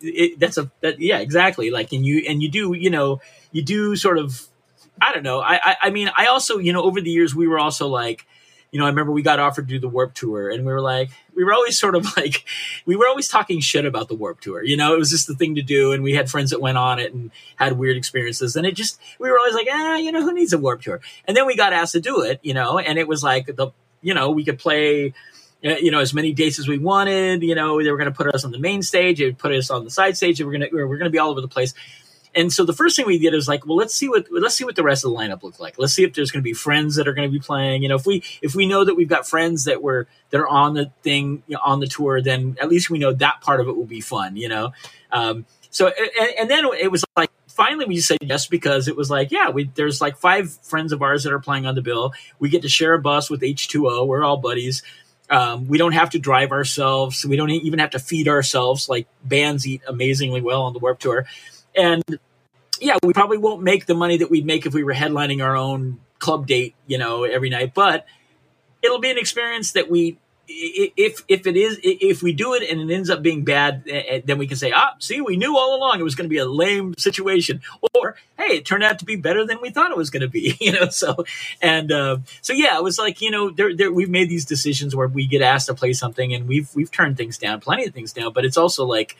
it, 0.00 0.38
that's 0.38 0.58
a 0.58 0.70
that, 0.80 1.00
yeah 1.00 1.18
exactly. 1.18 1.70
Like 1.70 1.92
and 1.92 2.06
you 2.06 2.24
and 2.28 2.40
you 2.40 2.48
do 2.48 2.72
you 2.72 2.90
know 2.90 3.20
you 3.50 3.62
do 3.62 3.96
sort 3.96 4.18
of 4.18 4.46
i 5.00 5.12
don't 5.12 5.24
know. 5.24 5.40
I, 5.40 5.54
I 5.70 5.76
i 5.82 5.90
mean 5.90 6.08
i 6.16 6.26
also 6.26 6.58
you 6.58 6.72
know 6.72 6.82
over 6.82 7.00
the 7.00 7.10
years 7.10 7.34
we 7.34 7.48
were 7.48 7.58
also 7.58 7.88
like 7.88 8.26
you 8.76 8.80
know, 8.80 8.84
I 8.84 8.90
remember 8.90 9.10
we 9.10 9.22
got 9.22 9.38
offered 9.38 9.68
to 9.68 9.74
do 9.74 9.80
the 9.80 9.88
Warped 9.88 10.18
Tour, 10.18 10.50
and 10.50 10.66
we 10.66 10.70
were 10.70 10.82
like, 10.82 11.08
we 11.34 11.44
were 11.44 11.54
always 11.54 11.78
sort 11.78 11.94
of 11.94 12.04
like, 12.18 12.44
we 12.84 12.94
were 12.94 13.08
always 13.08 13.26
talking 13.26 13.60
shit 13.60 13.86
about 13.86 14.08
the 14.08 14.14
Warped 14.14 14.42
Tour. 14.42 14.62
You 14.62 14.76
know, 14.76 14.92
it 14.94 14.98
was 14.98 15.08
just 15.08 15.26
the 15.26 15.34
thing 15.34 15.54
to 15.54 15.62
do, 15.62 15.92
and 15.92 16.02
we 16.02 16.12
had 16.12 16.30
friends 16.30 16.50
that 16.50 16.60
went 16.60 16.76
on 16.76 16.98
it 16.98 17.14
and 17.14 17.30
had 17.54 17.78
weird 17.78 17.96
experiences, 17.96 18.54
and 18.54 18.66
it 18.66 18.72
just 18.72 19.00
we 19.18 19.30
were 19.30 19.38
always 19.38 19.54
like, 19.54 19.66
ah, 19.70 19.96
you 19.96 20.12
know, 20.12 20.20
who 20.20 20.34
needs 20.34 20.52
a 20.52 20.58
Warped 20.58 20.84
Tour? 20.84 21.00
And 21.24 21.34
then 21.34 21.46
we 21.46 21.56
got 21.56 21.72
asked 21.72 21.92
to 21.92 22.00
do 22.00 22.20
it, 22.20 22.38
you 22.42 22.52
know, 22.52 22.78
and 22.78 22.98
it 22.98 23.08
was 23.08 23.22
like 23.22 23.46
the, 23.46 23.68
you 24.02 24.12
know, 24.12 24.30
we 24.30 24.44
could 24.44 24.58
play 24.58 25.14
uh, 25.64 25.70
you 25.70 25.90
know 25.90 26.00
as 26.00 26.12
many 26.12 26.34
dates 26.34 26.58
as 26.58 26.68
we 26.68 26.76
wanted 26.76 27.42
you 27.42 27.54
know 27.54 27.82
they 27.82 27.90
were 27.90 27.96
going 27.96 28.12
to 28.12 28.14
put 28.14 28.26
us 28.34 28.44
on 28.44 28.50
the 28.50 28.58
main 28.58 28.82
stage 28.82 29.18
they 29.18 29.24
would 29.24 29.38
put 29.38 29.52
us 29.52 29.70
on 29.70 29.84
the 29.84 29.90
side 29.90 30.14
stage 30.14 30.38
and 30.38 30.46
we're 30.46 30.58
going 30.58 30.70
to 30.70 30.76
we're 30.76 30.98
going 30.98 31.04
to 31.04 31.10
be 31.10 31.18
all 31.18 31.30
over 31.30 31.40
the 31.40 31.48
place 31.48 31.72
and 32.36 32.52
so 32.52 32.64
the 32.64 32.72
first 32.72 32.94
thing 32.96 33.06
we 33.06 33.18
did 33.18 33.34
is 33.34 33.48
like 33.48 33.66
well 33.66 33.76
let's 33.76 33.94
see 33.94 34.08
what 34.08 34.26
let's 34.30 34.54
see 34.54 34.64
what 34.64 34.76
the 34.76 34.82
rest 34.82 35.04
of 35.04 35.10
the 35.10 35.16
lineup 35.16 35.42
looks 35.42 35.58
like. 35.58 35.78
Let's 35.78 35.94
see 35.94 36.04
if 36.04 36.14
there's 36.14 36.30
going 36.30 36.42
to 36.42 36.44
be 36.44 36.52
friends 36.52 36.96
that 36.96 37.08
are 37.08 37.14
going 37.14 37.28
to 37.28 37.32
be 37.32 37.40
playing. 37.40 37.82
You 37.82 37.88
know 37.88 37.96
if 37.96 38.06
we 38.06 38.22
if 38.42 38.54
we 38.54 38.66
know 38.66 38.84
that 38.84 38.94
we've 38.94 39.08
got 39.08 39.26
friends 39.26 39.64
that 39.64 39.82
were 39.82 40.06
that 40.30 40.40
are 40.40 40.48
on 40.48 40.74
the 40.74 40.92
thing 41.02 41.42
you 41.46 41.54
know, 41.54 41.60
on 41.64 41.80
the 41.80 41.86
tour 41.86 42.20
then 42.20 42.56
at 42.60 42.68
least 42.68 42.90
we 42.90 42.98
know 42.98 43.12
that 43.14 43.40
part 43.40 43.60
of 43.60 43.68
it 43.68 43.76
will 43.76 43.86
be 43.86 44.00
fun 44.00 44.36
you 44.36 44.48
know? 44.48 44.72
Um, 45.10 45.46
so 45.70 45.88
and, 45.88 46.30
and 46.40 46.50
then 46.50 46.64
it 46.78 46.90
was 46.90 47.04
like 47.16 47.30
finally 47.48 47.86
we 47.86 47.98
said 47.98 48.18
yes 48.20 48.46
because 48.46 48.86
it 48.86 48.96
was 48.96 49.10
like 49.10 49.30
yeah 49.30 49.48
we 49.48 49.70
there's 49.74 50.00
like 50.00 50.18
five 50.18 50.52
friends 50.62 50.92
of 50.92 51.02
ours 51.02 51.24
that 51.24 51.32
are 51.32 51.40
playing 51.40 51.66
on 51.66 51.74
the 51.74 51.82
bill. 51.82 52.12
We 52.38 52.50
get 52.50 52.62
to 52.62 52.68
share 52.68 52.94
a 52.94 53.00
bus 53.00 53.30
with 53.30 53.40
h2o 53.40 54.06
we're 54.06 54.24
all 54.24 54.36
buddies. 54.36 54.82
Um, 55.28 55.66
we 55.66 55.78
don't 55.78 55.92
have 55.92 56.10
to 56.10 56.18
drive 56.18 56.52
ourselves. 56.52 57.26
We 57.26 57.36
don't 57.36 57.50
even 57.50 57.80
have 57.80 57.90
to 57.90 57.98
feed 57.98 58.28
ourselves. 58.28 58.88
Like 58.88 59.08
bands 59.24 59.66
eat 59.66 59.82
amazingly 59.88 60.40
well 60.40 60.62
on 60.62 60.72
the 60.72 60.78
Warped 60.78 61.02
Tour. 61.02 61.26
And 61.76 62.02
yeah, 62.80 62.96
we 63.02 63.12
probably 63.12 63.38
won't 63.38 63.62
make 63.62 63.86
the 63.86 63.94
money 63.94 64.18
that 64.18 64.30
we'd 64.30 64.46
make 64.46 64.66
if 64.66 64.74
we 64.74 64.84
were 64.84 64.94
headlining 64.94 65.44
our 65.44 65.56
own 65.56 66.00
club 66.18 66.46
date, 66.46 66.74
you 66.86 66.98
know, 66.98 67.24
every 67.24 67.50
night, 67.50 67.74
but 67.74 68.06
it'll 68.82 69.00
be 69.00 69.10
an 69.10 69.18
experience 69.18 69.72
that 69.72 69.90
we 69.90 70.18
if 70.48 71.24
if 71.26 71.46
it 71.46 71.56
is 71.56 71.78
if 71.82 72.22
we 72.22 72.32
do 72.32 72.54
it 72.54 72.70
and 72.70 72.88
it 72.88 72.94
ends 72.94 73.10
up 73.10 73.20
being 73.20 73.44
bad 73.44 73.82
then 74.26 74.38
we 74.38 74.46
can 74.46 74.56
say 74.56 74.70
ah 74.72 74.94
see 75.00 75.20
we 75.20 75.36
knew 75.36 75.56
all 75.56 75.76
along 75.76 75.98
it 75.98 76.04
was 76.04 76.14
going 76.14 76.24
to 76.24 76.32
be 76.32 76.38
a 76.38 76.46
lame 76.46 76.94
situation. 76.96 77.60
Or 77.94 78.14
hey 78.38 78.58
it 78.58 78.64
turned 78.64 78.84
out 78.84 79.00
to 79.00 79.04
be 79.04 79.16
better 79.16 79.44
than 79.44 79.60
we 79.60 79.70
thought 79.70 79.90
it 79.90 79.96
was 79.96 80.10
going 80.10 80.20
to 80.20 80.28
be 80.28 80.56
you 80.60 80.72
know 80.72 80.88
so 80.88 81.24
and 81.60 81.90
uh, 81.90 82.18
so 82.42 82.52
yeah 82.52 82.76
it 82.76 82.84
was 82.84 82.98
like 82.98 83.20
you 83.20 83.30
know 83.30 83.50
there, 83.50 83.74
there 83.74 83.92
we've 83.92 84.10
made 84.10 84.28
these 84.28 84.44
decisions 84.44 84.94
where 84.94 85.08
we 85.08 85.26
get 85.26 85.42
asked 85.42 85.66
to 85.66 85.74
play 85.74 85.92
something 85.92 86.32
and 86.32 86.46
we've 86.46 86.72
we've 86.76 86.92
turned 86.92 87.16
things 87.16 87.38
down 87.38 87.60
plenty 87.60 87.84
of 87.84 87.92
things 87.92 88.12
down 88.12 88.32
but 88.32 88.44
it's 88.44 88.56
also 88.56 88.84
like 88.84 89.16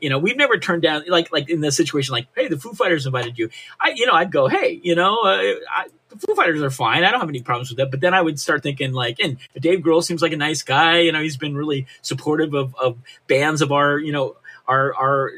you 0.00 0.10
know, 0.10 0.18
we've 0.18 0.36
never 0.36 0.58
turned 0.58 0.82
down 0.82 1.04
like 1.08 1.32
like 1.32 1.50
in 1.50 1.60
the 1.60 1.72
situation 1.72 2.12
like, 2.12 2.26
hey, 2.36 2.48
the 2.48 2.58
Foo 2.58 2.72
Fighters 2.72 3.06
invited 3.06 3.38
you. 3.38 3.50
I 3.80 3.92
you 3.94 4.06
know, 4.06 4.12
I'd 4.12 4.32
go, 4.32 4.48
hey, 4.48 4.80
you 4.82 4.94
know, 4.94 5.20
uh, 5.22 5.54
I, 5.70 5.86
the 6.08 6.16
Foo 6.18 6.34
Fighters 6.34 6.62
are 6.62 6.70
fine. 6.70 7.04
I 7.04 7.10
don't 7.10 7.20
have 7.20 7.28
any 7.28 7.42
problems 7.42 7.70
with 7.70 7.78
that. 7.78 7.90
But 7.90 8.00
then 8.00 8.14
I 8.14 8.20
would 8.20 8.38
start 8.38 8.62
thinking 8.62 8.92
like, 8.92 9.18
and 9.20 9.38
Dave 9.58 9.80
Grohl 9.80 10.02
seems 10.02 10.22
like 10.22 10.32
a 10.32 10.36
nice 10.36 10.62
guy. 10.62 11.00
You 11.00 11.12
know, 11.12 11.22
he's 11.22 11.36
been 11.36 11.56
really 11.56 11.86
supportive 12.02 12.54
of, 12.54 12.74
of 12.76 12.98
bands 13.26 13.62
of 13.62 13.72
our, 13.72 13.98
you 13.98 14.12
know, 14.12 14.36
our 14.66 14.94
our 14.94 15.32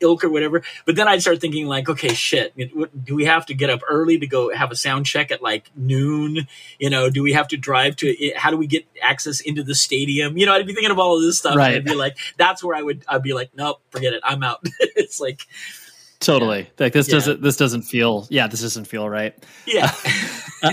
ilk 0.00 0.24
or 0.24 0.30
whatever. 0.30 0.62
But 0.84 0.96
then 0.96 1.08
I'd 1.08 1.20
start 1.20 1.40
thinking 1.40 1.66
like, 1.66 1.88
okay, 1.88 2.14
shit, 2.14 2.54
do 2.56 3.14
we 3.14 3.24
have 3.24 3.46
to 3.46 3.54
get 3.54 3.70
up 3.70 3.80
early 3.88 4.18
to 4.18 4.26
go 4.26 4.54
have 4.54 4.70
a 4.70 4.76
sound 4.76 5.06
check 5.06 5.30
at 5.30 5.42
like 5.42 5.70
noon? 5.76 6.46
You 6.78 6.90
know, 6.90 7.10
do 7.10 7.22
we 7.22 7.32
have 7.32 7.48
to 7.48 7.56
drive 7.56 7.96
to? 7.96 8.08
Eh, 8.08 8.32
how 8.36 8.50
do 8.50 8.56
we 8.56 8.66
get 8.66 8.86
access 9.02 9.40
into 9.40 9.62
the 9.62 9.74
stadium? 9.74 10.36
You 10.36 10.46
know, 10.46 10.54
I'd 10.54 10.66
be 10.66 10.74
thinking 10.74 10.90
of 10.90 10.98
all 10.98 11.16
of 11.16 11.22
this 11.22 11.38
stuff. 11.38 11.56
Right. 11.56 11.74
I'd 11.74 11.84
be 11.84 11.94
like, 11.94 12.16
that's 12.36 12.62
where 12.62 12.76
I 12.76 12.82
would. 12.82 13.04
I'd 13.08 13.22
be 13.22 13.32
like, 13.32 13.50
nope, 13.54 13.80
forget 13.90 14.12
it. 14.12 14.20
I'm 14.24 14.42
out. 14.42 14.60
it's 14.80 15.20
like. 15.20 15.40
Totally. 16.20 16.62
Yeah. 16.62 16.66
Like 16.78 16.92
this 16.92 17.08
yeah. 17.08 17.14
doesn't 17.14 17.42
this 17.42 17.56
doesn't 17.56 17.82
feel 17.82 18.26
yeah, 18.28 18.48
this 18.48 18.60
doesn't 18.60 18.86
feel 18.86 19.08
right. 19.08 19.34
Yeah. 19.66 19.92
Uh, 20.60 20.72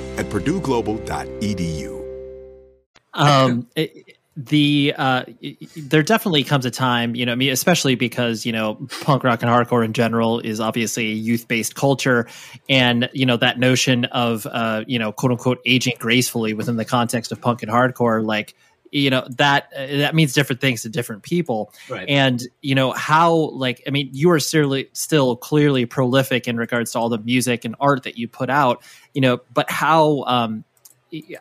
at 0.21 0.29
purdueglobal.edu. 0.29 1.97
Um, 3.13 3.67
the 4.37 4.93
uh, 4.97 5.25
there 5.75 6.03
definitely 6.03 6.43
comes 6.45 6.65
a 6.65 6.71
time, 6.71 7.15
you 7.15 7.25
know, 7.25 7.33
I 7.33 7.35
mean, 7.35 7.51
especially 7.51 7.95
because 7.95 8.45
you 8.45 8.53
know, 8.53 8.75
punk 9.01 9.23
rock 9.23 9.41
and 9.41 9.51
hardcore 9.51 9.83
in 9.83 9.91
general 9.91 10.39
is 10.39 10.61
obviously 10.61 11.07
a 11.07 11.15
youth 11.15 11.47
based 11.47 11.75
culture, 11.75 12.27
and 12.69 13.09
you 13.13 13.25
know 13.25 13.35
that 13.37 13.59
notion 13.59 14.05
of 14.05 14.47
uh, 14.47 14.85
you 14.87 14.99
know, 14.99 15.11
quote 15.11 15.33
unquote, 15.33 15.59
aging 15.65 15.95
gracefully 15.99 16.53
within 16.53 16.77
the 16.77 16.85
context 16.85 17.33
of 17.33 17.41
punk 17.41 17.61
and 17.61 17.71
hardcore, 17.71 18.25
like 18.25 18.55
you 18.91 19.09
know 19.09 19.25
that 19.37 19.71
uh, 19.75 19.87
that 19.97 20.13
means 20.13 20.33
different 20.33 20.61
things 20.61 20.81
to 20.83 20.89
different 20.89 21.23
people 21.23 21.73
right. 21.89 22.07
and 22.09 22.43
you 22.61 22.75
know 22.75 22.91
how 22.91 23.33
like 23.33 23.81
i 23.87 23.89
mean 23.89 24.09
you 24.11 24.29
are 24.31 24.39
still 24.39 24.77
still 24.93 25.35
clearly 25.35 25.85
prolific 25.85 26.47
in 26.47 26.57
regards 26.57 26.91
to 26.91 26.99
all 26.99 27.09
the 27.09 27.17
music 27.19 27.65
and 27.65 27.75
art 27.79 28.03
that 28.03 28.17
you 28.17 28.27
put 28.27 28.49
out 28.49 28.83
you 29.13 29.21
know 29.21 29.39
but 29.53 29.69
how 29.71 30.23
um 30.23 30.63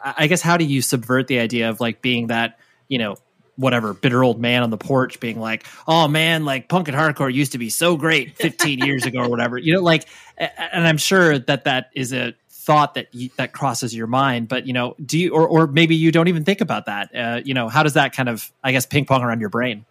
i 0.04 0.26
guess 0.26 0.40
how 0.40 0.56
do 0.56 0.64
you 0.64 0.80
subvert 0.80 1.26
the 1.26 1.38
idea 1.38 1.68
of 1.68 1.80
like 1.80 2.00
being 2.00 2.28
that 2.28 2.58
you 2.88 2.98
know 2.98 3.16
whatever 3.56 3.92
bitter 3.92 4.24
old 4.24 4.40
man 4.40 4.62
on 4.62 4.70
the 4.70 4.78
porch 4.78 5.20
being 5.20 5.38
like 5.38 5.66
oh 5.86 6.08
man 6.08 6.44
like 6.44 6.68
punk 6.68 6.88
and 6.88 6.96
hardcore 6.96 7.32
used 7.32 7.52
to 7.52 7.58
be 7.58 7.68
so 7.68 7.96
great 7.96 8.36
15 8.36 8.78
years 8.78 9.04
ago 9.04 9.20
or 9.20 9.28
whatever 9.28 9.58
you 9.58 9.74
know 9.74 9.82
like 9.82 10.06
and 10.38 10.86
i'm 10.86 10.96
sure 10.96 11.38
that 11.38 11.64
that 11.64 11.90
is 11.94 12.12
a 12.12 12.34
thought 12.70 12.94
that 12.94 13.12
you, 13.12 13.30
that 13.36 13.52
crosses 13.52 13.92
your 13.92 14.06
mind 14.06 14.46
but 14.46 14.64
you 14.64 14.72
know 14.72 14.94
do 15.04 15.18
you 15.18 15.34
or, 15.34 15.48
or 15.48 15.66
maybe 15.66 15.96
you 15.96 16.12
don't 16.12 16.28
even 16.28 16.44
think 16.44 16.60
about 16.60 16.86
that 16.86 17.12
uh, 17.16 17.40
you 17.44 17.52
know 17.52 17.68
how 17.68 17.82
does 17.82 17.94
that 17.94 18.12
kind 18.12 18.28
of 18.28 18.52
i 18.62 18.70
guess 18.70 18.86
ping 18.86 19.04
pong 19.04 19.22
around 19.22 19.40
your 19.40 19.50
brain 19.50 19.84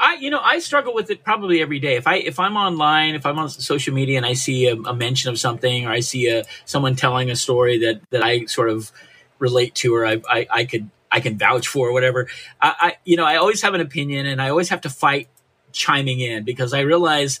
I, 0.00 0.14
you 0.14 0.30
know, 0.30 0.38
I 0.40 0.60
struggle 0.60 0.94
with 0.94 1.10
it 1.10 1.24
probably 1.24 1.60
every 1.60 1.80
day. 1.80 1.96
If 1.96 2.06
I, 2.06 2.18
if 2.18 2.38
I'm 2.38 2.56
online, 2.56 3.16
if 3.16 3.26
I'm 3.26 3.36
on 3.36 3.48
social 3.48 3.92
media 3.92 4.16
and 4.16 4.24
I 4.24 4.34
see 4.34 4.68
a, 4.68 4.76
a 4.76 4.94
mention 4.94 5.28
of 5.28 5.40
something, 5.40 5.86
or 5.86 5.90
I 5.90 5.98
see 5.98 6.28
a 6.28 6.44
someone 6.66 6.94
telling 6.94 7.32
a 7.32 7.36
story 7.36 7.78
that 7.78 8.00
that 8.10 8.22
I 8.22 8.44
sort 8.44 8.70
of 8.70 8.92
relate 9.40 9.74
to, 9.76 9.96
or 9.96 10.06
I, 10.06 10.22
I, 10.30 10.46
I 10.50 10.64
could 10.66 10.88
I 11.10 11.18
can 11.18 11.36
vouch 11.36 11.66
for 11.66 11.88
or 11.88 11.92
whatever. 11.92 12.28
I, 12.60 12.74
I, 12.78 12.96
you 13.04 13.16
know, 13.16 13.24
I 13.24 13.36
always 13.36 13.62
have 13.62 13.74
an 13.74 13.80
opinion 13.80 14.26
and 14.26 14.40
I 14.40 14.50
always 14.50 14.68
have 14.68 14.82
to 14.82 14.90
fight 14.90 15.28
chiming 15.72 16.20
in 16.20 16.44
because 16.44 16.72
I 16.72 16.80
realize, 16.80 17.40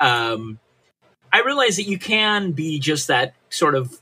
um, 0.00 0.58
I 1.32 1.42
realize 1.42 1.76
that 1.76 1.84
you 1.84 1.98
can 1.98 2.52
be 2.52 2.80
just 2.80 3.06
that 3.06 3.34
sort 3.50 3.76
of 3.76 4.00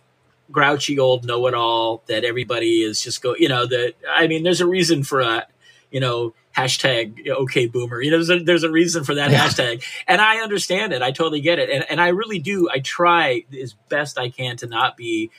grouchy 0.53 0.99
old 0.99 1.25
know-it-all 1.25 2.03
that 2.07 2.25
everybody 2.25 2.83
is 2.83 3.01
just 3.03 3.23
go, 3.23 3.35
you 3.37 3.49
know, 3.49 3.67
that, 3.67 3.95
I 4.09 4.27
mean, 4.27 4.43
there's 4.43 4.61
a 4.61 4.67
reason 4.67 5.03
for 5.03 5.21
a, 5.21 5.47
you 5.91 6.01
know, 6.01 6.35
hashtag 6.55 7.27
okay 7.27 7.67
boomer 7.67 8.03
you 8.03 8.11
know 8.11 8.19
there's 8.23 8.29
a, 8.29 8.45
there's 8.45 8.63
a 8.63 8.71
reason 8.71 9.05
for 9.05 9.15
that 9.15 9.31
yeah. 9.31 9.47
hashtag 9.47 9.83
and 10.07 10.21
i 10.21 10.37
understand 10.43 10.93
it 10.93 11.01
i 11.01 11.11
totally 11.11 11.41
get 11.41 11.59
it 11.59 11.71
and, 11.71 11.83
and 11.89 11.99
i 11.99 12.09
really 12.09 12.39
do 12.39 12.69
i 12.71 12.79
try 12.79 13.43
as 13.59 13.73
best 13.89 14.19
i 14.19 14.29
can 14.29 14.55
to 14.55 14.67
not 14.67 14.95
be 14.95 15.31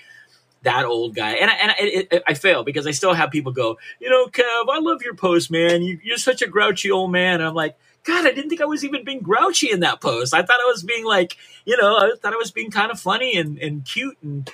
that 0.63 0.85
old 0.85 1.15
guy. 1.15 1.31
And 1.33 1.51
I, 1.51 1.53
and 1.55 1.71
I, 1.71 1.75
it, 1.79 2.23
I, 2.25 2.33
fail 2.33 2.63
because 2.63 2.87
I 2.87 2.91
still 2.91 3.13
have 3.13 3.31
people 3.31 3.51
go, 3.51 3.77
you 3.99 4.09
know, 4.09 4.27
Kev, 4.27 4.65
I 4.69 4.79
love 4.79 5.01
your 5.01 5.13
post, 5.13 5.51
man. 5.51 5.81
You, 5.81 5.99
are 6.13 6.17
such 6.17 6.41
a 6.41 6.47
grouchy 6.47 6.89
old 6.89 7.11
man. 7.11 7.35
And 7.35 7.43
I'm 7.43 7.53
like, 7.53 7.77
God, 8.03 8.25
I 8.25 8.31
didn't 8.31 8.49
think 8.49 8.61
I 8.61 8.65
was 8.65 8.83
even 8.83 9.05
being 9.05 9.21
grouchy 9.21 9.71
in 9.71 9.81
that 9.81 10.01
post. 10.01 10.33
I 10.33 10.41
thought 10.41 10.59
I 10.61 10.65
was 10.65 10.83
being 10.83 11.05
like, 11.05 11.37
you 11.65 11.77
know, 11.77 11.97
I 11.97 12.11
thought 12.21 12.33
I 12.33 12.37
was 12.37 12.51
being 12.51 12.71
kind 12.71 12.91
of 12.91 12.99
funny 12.99 13.37
and, 13.37 13.57
and 13.59 13.85
cute 13.85 14.17
and, 14.21 14.49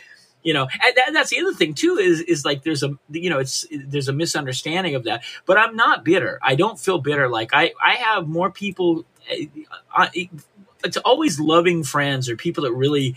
you 0.49 0.53
know, 0.55 0.63
and, 0.63 0.95
that, 0.95 1.13
that's 1.13 1.29
the 1.29 1.39
other 1.41 1.53
thing 1.53 1.75
too 1.75 1.99
is 1.99 2.21
is 2.21 2.43
like 2.43 2.63
there's 2.63 2.81
a 2.81 2.97
you 3.11 3.29
know 3.29 3.37
it's 3.37 3.67
there's 3.71 4.07
a 4.07 4.13
misunderstanding 4.13 4.95
of 4.95 5.03
that. 5.03 5.21
But 5.45 5.59
I'm 5.59 5.75
not 5.75 6.03
bitter. 6.03 6.39
I 6.41 6.55
don't 6.55 6.79
feel 6.79 6.97
bitter. 6.97 7.29
Like 7.29 7.51
I 7.53 7.71
I 7.79 7.93
have 7.93 8.27
more 8.27 8.49
people. 8.49 9.05
Eh, 9.29 9.45
I, 9.95 10.27
it's 10.83 10.97
always 10.97 11.39
loving 11.39 11.83
friends 11.83 12.31
or 12.31 12.35
people 12.35 12.63
that 12.63 12.73
really 12.73 13.15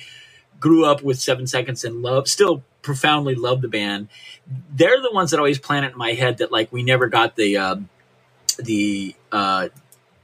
grew 0.61 0.85
up 0.85 1.03
with 1.03 1.19
Seven 1.19 1.47
Seconds 1.47 1.85
and 1.85 2.03
love 2.03 2.29
still 2.29 2.65
profoundly 2.83 3.35
love 3.35 3.63
the 3.63 3.69
band. 3.69 4.09
They're 4.71 5.01
the 5.01 5.11
ones 5.11 5.31
that 5.31 5.39
always 5.39 5.59
plant 5.59 5.87
it 5.87 5.93
in 5.93 5.99
my 5.99 6.13
head 6.13 6.37
that 6.37 6.53
like 6.53 6.71
we 6.71 6.83
never 6.83 7.09
got 7.09 7.35
the 7.35 7.57
uh, 7.57 7.77
the 8.59 9.17
uh, 9.33 9.71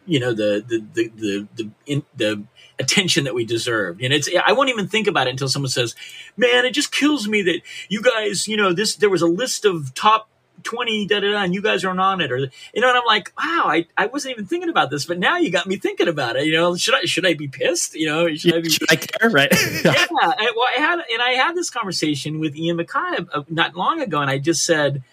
you 0.09 0.19
know 0.19 0.33
the 0.33 0.65
the 0.67 0.85
the 0.95 1.09
the 1.15 1.49
the, 1.55 1.71
in, 1.87 2.03
the 2.17 2.43
attention 2.79 3.25
that 3.25 3.35
we 3.35 3.45
deserved. 3.45 4.03
And 4.03 4.13
it's 4.13 4.29
I 4.45 4.53
won't 4.53 4.71
even 4.71 4.89
think 4.89 5.07
about 5.07 5.27
it 5.27 5.31
until 5.31 5.49
someone 5.49 5.71
says, 5.71 5.95
"Man, 6.37 6.65
it 6.65 6.73
just 6.73 6.93
kills 6.93 7.29
me 7.29 7.43
that 7.43 7.61
you 7.89 8.03
guys, 8.03 8.49
you 8.49 8.57
know, 8.57 8.73
this 8.73 8.97
there 8.97 9.11
was 9.11 9.23
a 9.23 9.27
list 9.27 9.65
of 9.65 9.95
top 9.95 10.29
20 10.65 11.07
da 11.07 11.21
da 11.21 11.31
da 11.31 11.43
and 11.43 11.55
you 11.55 11.63
guys 11.63 11.85
aren't 11.85 12.01
on 12.01 12.21
it 12.21 12.33
or 12.33 12.39
you 12.39 12.81
know 12.81 12.89
and 12.89 12.99
i'm 12.99 13.07
like 13.07 13.33
wow 13.39 13.67
i, 13.67 13.87
I 13.97 14.07
wasn't 14.07 14.33
even 14.33 14.47
thinking 14.47 14.69
about 14.69 14.91
this 14.91 15.05
but 15.05 15.17
now 15.17 15.39
you 15.39 15.53
got 15.53 15.69
me 15.69 15.77
thinking 15.77 16.09
about 16.09 16.35
it. 16.35 16.47
You 16.47 16.55
know 16.55 16.75
should 16.75 16.97
i 16.97 17.03
should 17.03 17.25
i 17.25 17.35
be 17.35 17.47
pissed? 17.47 17.95
You 17.95 18.07
know 18.07 18.35
should 18.35 18.55
i, 18.57 18.61
be, 18.61 18.69
should 18.69 18.91
I 18.91 18.97
care? 18.97 19.31
Right. 19.31 19.53
Yeah 19.85 20.07
I, 20.21 20.53
well 20.57 20.67
i 20.77 20.81
had 20.81 20.99
and 21.13 21.23
i 21.23 21.31
had 21.31 21.55
this 21.55 21.71
conversation 21.71 22.41
with 22.41 22.57
ian 22.57 22.77
MacKaye 22.77 23.29
uh, 23.33 23.43
not 23.49 23.77
long 23.77 24.01
ago 24.01 24.21
and 24.21 24.29
i 24.29 24.39
just 24.39 24.67
said 24.67 25.05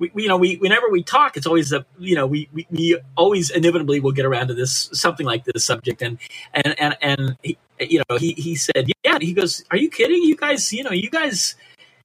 we, 0.00 0.10
you 0.22 0.28
know, 0.28 0.36
we 0.36 0.56
whenever 0.56 0.88
we 0.88 1.02
talk, 1.02 1.36
it's 1.36 1.46
always 1.46 1.72
a 1.72 1.84
you 1.98 2.16
know 2.16 2.26
we, 2.26 2.48
we, 2.52 2.66
we 2.70 2.98
always 3.16 3.50
inevitably 3.50 4.00
will 4.00 4.12
get 4.12 4.24
around 4.24 4.48
to 4.48 4.54
this 4.54 4.90
something 4.92 5.26
like 5.26 5.44
this 5.44 5.64
subject, 5.64 6.02
and 6.02 6.18
and 6.52 6.74
and 6.80 6.96
and 7.02 7.36
he, 7.42 7.58
you 7.78 8.02
know 8.08 8.16
he 8.16 8.32
he 8.32 8.56
said 8.56 8.90
yeah 9.04 9.18
he 9.20 9.32
goes 9.32 9.64
are 9.70 9.76
you 9.76 9.88
kidding 9.88 10.22
you 10.22 10.36
guys 10.36 10.72
you 10.72 10.82
know 10.82 10.90
you 10.90 11.08
guys 11.10 11.54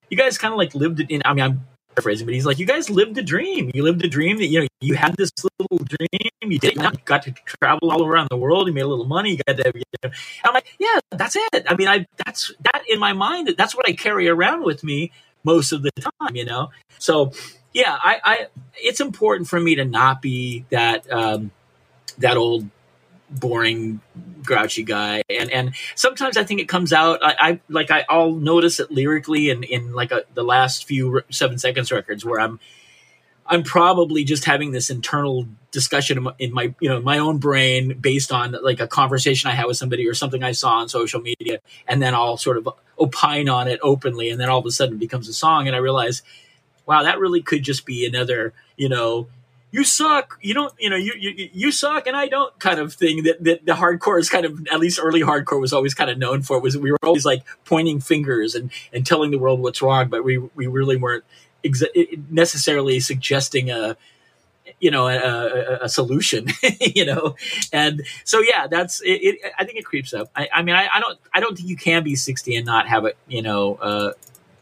you 0.09 0.17
guys 0.17 0.37
kind 0.37 0.53
of 0.53 0.57
like 0.57 0.75
lived 0.75 0.99
in 0.99 1.21
I 1.25 1.33
mean 1.33 1.45
I'm 1.45 1.65
paraphrasing, 1.95 2.25
but 2.25 2.33
he's 2.33 2.45
like, 2.45 2.59
you 2.59 2.65
guys 2.65 2.89
lived 2.89 3.17
a 3.17 3.23
dream. 3.23 3.71
You 3.73 3.83
lived 3.83 4.03
a 4.03 4.09
dream 4.09 4.37
that 4.37 4.47
you 4.47 4.61
know 4.61 4.67
you 4.81 4.95
had 4.95 5.15
this 5.15 5.31
little 5.59 5.85
dream. 5.85 6.29
You 6.41 6.59
did. 6.59 6.75
You 6.75 6.91
got 7.05 7.23
to 7.23 7.31
travel 7.31 7.91
all 7.91 8.05
around 8.05 8.27
the 8.29 8.37
world. 8.37 8.67
You 8.67 8.73
made 8.73 8.81
a 8.81 8.87
little 8.87 9.05
money. 9.05 9.31
You 9.31 9.39
got 9.47 9.57
to. 9.57 9.71
You 9.73 9.83
know. 10.03 10.09
I'm 10.43 10.53
like, 10.53 10.67
yeah, 10.79 10.99
that's 11.11 11.35
it. 11.35 11.65
I 11.67 11.75
mean, 11.75 11.87
I 11.87 12.05
that's 12.23 12.51
that 12.73 12.83
in 12.87 12.99
my 12.99 13.13
mind. 13.13 13.55
That's 13.57 13.75
what 13.75 13.87
I 13.87 13.93
carry 13.93 14.27
around 14.27 14.63
with 14.63 14.83
me 14.83 15.11
most 15.43 15.71
of 15.71 15.81
the 15.81 15.91
time. 15.91 16.35
You 16.35 16.45
know. 16.45 16.69
So 16.99 17.31
yeah, 17.75 17.99
I, 18.01 18.21
I 18.23 18.47
it's 18.81 19.01
important 19.01 19.49
for 19.49 19.59
me 19.59 19.75
to 19.75 19.83
not 19.83 20.21
be 20.21 20.63
that 20.69 21.11
um, 21.11 21.51
that 22.17 22.37
old 22.37 22.69
boring 23.29 23.99
grouchy 24.43 24.83
guy. 24.83 25.23
And 25.29 25.51
and 25.51 25.75
sometimes 25.95 26.37
i 26.37 26.43
think 26.43 26.61
it 26.61 26.69
comes 26.69 26.93
out 26.93 27.19
i, 27.23 27.35
I 27.39 27.59
like 27.67 27.89
I, 27.91 28.05
i'll 28.07 28.33
notice 28.33 28.79
it 28.79 28.91
lyrically 28.91 29.49
in 29.49 29.63
in 29.63 29.93
like 29.93 30.11
a, 30.11 30.23
the 30.35 30.43
last 30.43 30.85
few 30.85 31.21
seven 31.31 31.57
seconds 31.57 31.91
records 31.91 32.23
where 32.23 32.39
i'm 32.39 32.59
i'm 33.47 33.63
probably 33.63 34.23
just 34.23 34.45
having 34.45 34.71
this 34.71 34.91
internal 34.91 35.47
discussion 35.71 36.17
in 36.17 36.23
my, 36.23 36.33
in 36.37 36.53
my 36.53 36.75
you 36.79 36.87
know 36.87 37.01
my 37.01 37.17
own 37.17 37.39
brain 37.39 37.97
based 37.99 38.31
on 38.31 38.55
like 38.63 38.79
a 38.79 38.87
conversation 38.87 39.49
i 39.49 39.53
had 39.53 39.65
with 39.65 39.77
somebody 39.77 40.07
or 40.07 40.13
something 40.13 40.43
i 40.43 40.51
saw 40.51 40.77
on 40.77 40.87
social 40.87 41.19
media 41.19 41.59
and 41.87 42.01
then 42.01 42.13
i'll 42.13 42.37
sort 42.37 42.57
of 42.57 42.69
opine 42.99 43.49
on 43.49 43.67
it 43.67 43.79
openly 43.81 44.29
and 44.29 44.39
then 44.39 44.49
all 44.49 44.59
of 44.59 44.65
a 44.67 44.71
sudden 44.71 44.95
it 44.95 44.99
becomes 44.99 45.27
a 45.27 45.33
song 45.33 45.65
and 45.65 45.75
i 45.75 45.79
realize 45.79 46.21
wow 46.85 47.03
that 47.03 47.19
really 47.19 47.41
could 47.41 47.63
just 47.63 47.85
be 47.85 48.05
another 48.05 48.53
you 48.77 48.89
know 48.89 49.27
you 49.75 49.83
suck. 49.83 50.39
You 50.41 50.53
don't, 50.53 50.73
you 50.79 50.89
know, 50.89 50.95
you, 50.95 51.13
you, 51.19 51.49
you 51.51 51.71
suck 51.71 52.07
and 52.07 52.15
I 52.15 52.29
don't 52.29 52.57
kind 52.59 52.79
of 52.79 52.93
thing 52.93 53.23
that, 53.23 53.43
that 53.43 53.65
the 53.65 53.73
hardcore 53.73 54.17
is 54.17 54.29
kind 54.29 54.45
of, 54.45 54.65
at 54.71 54.79
least 54.79 54.99
early 55.03 55.19
hardcore 55.19 55.59
was 55.59 55.73
always 55.73 55.93
kind 55.93 56.09
of 56.09 56.17
known 56.17 56.43
for 56.43 56.59
was 56.59 56.77
we 56.77 56.91
were 56.91 56.97
always 57.03 57.25
like 57.25 57.43
pointing 57.65 57.99
fingers 57.99 58.55
and, 58.55 58.71
and 58.93 59.05
telling 59.05 59.31
the 59.31 59.37
world 59.37 59.59
what's 59.59 59.81
wrong, 59.81 60.07
but 60.07 60.23
we, 60.23 60.37
we 60.37 60.67
really 60.67 60.95
weren't 60.95 61.25
exa- 61.65 61.91
necessarily 62.31 63.01
suggesting 63.01 63.69
a, 63.69 63.97
you 64.79 64.91
know, 64.91 65.09
a, 65.09 65.17
a, 65.17 65.79
a 65.81 65.89
solution, 65.89 66.47
you 66.79 67.05
know? 67.05 67.35
And 67.73 68.03
so, 68.23 68.39
yeah, 68.39 68.67
that's, 68.67 69.01
it, 69.01 69.21
it, 69.23 69.53
I 69.59 69.65
think 69.65 69.77
it 69.77 69.83
creeps 69.83 70.13
up. 70.13 70.29
I, 70.37 70.47
I 70.53 70.61
mean, 70.61 70.75
I, 70.75 70.87
I, 70.87 71.01
don't, 71.01 71.19
I 71.33 71.41
don't 71.41 71.57
think 71.57 71.67
you 71.67 71.75
can 71.75 72.01
be 72.01 72.15
60 72.15 72.55
and 72.55 72.65
not 72.65 72.87
have 72.87 73.03
it, 73.03 73.17
you 73.27 73.41
know, 73.41 73.75
uh, 73.75 74.13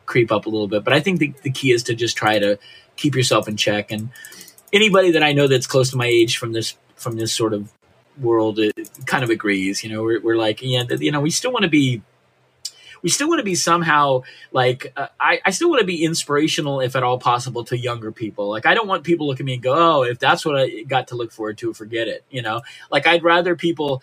creep 0.05 0.31
up 0.31 0.45
a 0.45 0.49
little 0.49 0.67
bit, 0.67 0.83
but 0.83 0.93
I 0.93 0.99
think 0.99 1.19
the, 1.19 1.33
the 1.43 1.51
key 1.51 1.71
is 1.71 1.83
to 1.83 1.95
just 1.95 2.17
try 2.17 2.39
to 2.39 2.57
keep 2.95 3.15
yourself 3.15 3.47
in 3.47 3.57
check. 3.57 3.91
And, 3.91 4.09
anybody 4.73 5.11
that 5.11 5.23
I 5.23 5.31
know 5.31 5.47
that's 5.47 5.67
close 5.67 5.91
to 5.91 5.97
my 5.97 6.07
age 6.07 6.37
from 6.37 6.51
this 6.51 6.75
from 6.95 7.15
this 7.15 7.31
sort 7.31 7.53
of 7.53 7.71
world 8.19 8.59
kind 9.05 9.23
of 9.23 9.29
agrees. 9.29 9.83
You 9.83 9.91
know, 9.91 10.03
we're, 10.03 10.21
we're 10.21 10.35
like, 10.35 10.61
yeah, 10.61 10.83
you 10.99 11.11
know, 11.11 11.21
we 11.21 11.29
still 11.29 11.51
want 11.51 11.63
to 11.63 11.69
be 11.69 12.01
we 13.01 13.09
still 13.09 13.27
want 13.27 13.39
to 13.39 13.43
be 13.43 13.55
somehow 13.55 14.23
like 14.51 14.93
uh, 14.95 15.07
I, 15.19 15.41
I 15.45 15.51
still 15.51 15.69
want 15.69 15.81
to 15.81 15.85
be 15.85 16.03
inspirational 16.03 16.79
if 16.79 16.95
at 16.95 17.03
all 17.03 17.19
possible 17.19 17.63
to 17.65 17.77
younger 17.77 18.11
people. 18.11 18.49
Like 18.49 18.65
i 18.65 18.73
don't 18.73 18.87
want 18.87 19.03
people 19.03 19.27
look 19.27 19.39
at 19.39 19.45
me 19.45 19.55
and 19.55 19.63
go 19.63 19.73
oh 19.75 20.03
if 20.03 20.19
that's 20.19 20.45
what 20.45 20.55
i 20.55 20.83
got 20.83 21.09
to 21.09 21.15
look 21.15 21.31
forward 21.31 21.57
to 21.59 21.73
forget 21.73 22.07
it 22.07 22.23
you 22.29 22.41
know? 22.41 22.61
Like 22.89 23.05
i'd 23.05 23.23
rather 23.23 23.57
people 23.57 24.01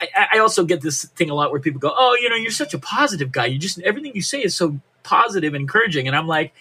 I, 0.00 0.28
I 0.32 0.38
also 0.38 0.64
get 0.64 0.80
this 0.80 1.04
thing 1.04 1.28
a 1.28 1.34
lot 1.34 1.50
where 1.50 1.60
people 1.60 1.78
go 1.78 1.92
oh 1.94 2.16
you 2.18 2.30
know 2.30 2.36
you're 2.36 2.50
such 2.50 2.72
a 2.72 2.78
positive 2.78 3.30
guy. 3.30 3.46
You 3.46 3.58
just 3.58 3.78
everything 3.80 4.12
you 4.14 4.22
say 4.22 4.42
is 4.42 4.54
so 4.54 4.80
positive 5.06 5.54
and 5.54 5.62
encouraging 5.62 6.06
and 6.06 6.16
i'm 6.16 6.26
like 6.26 6.52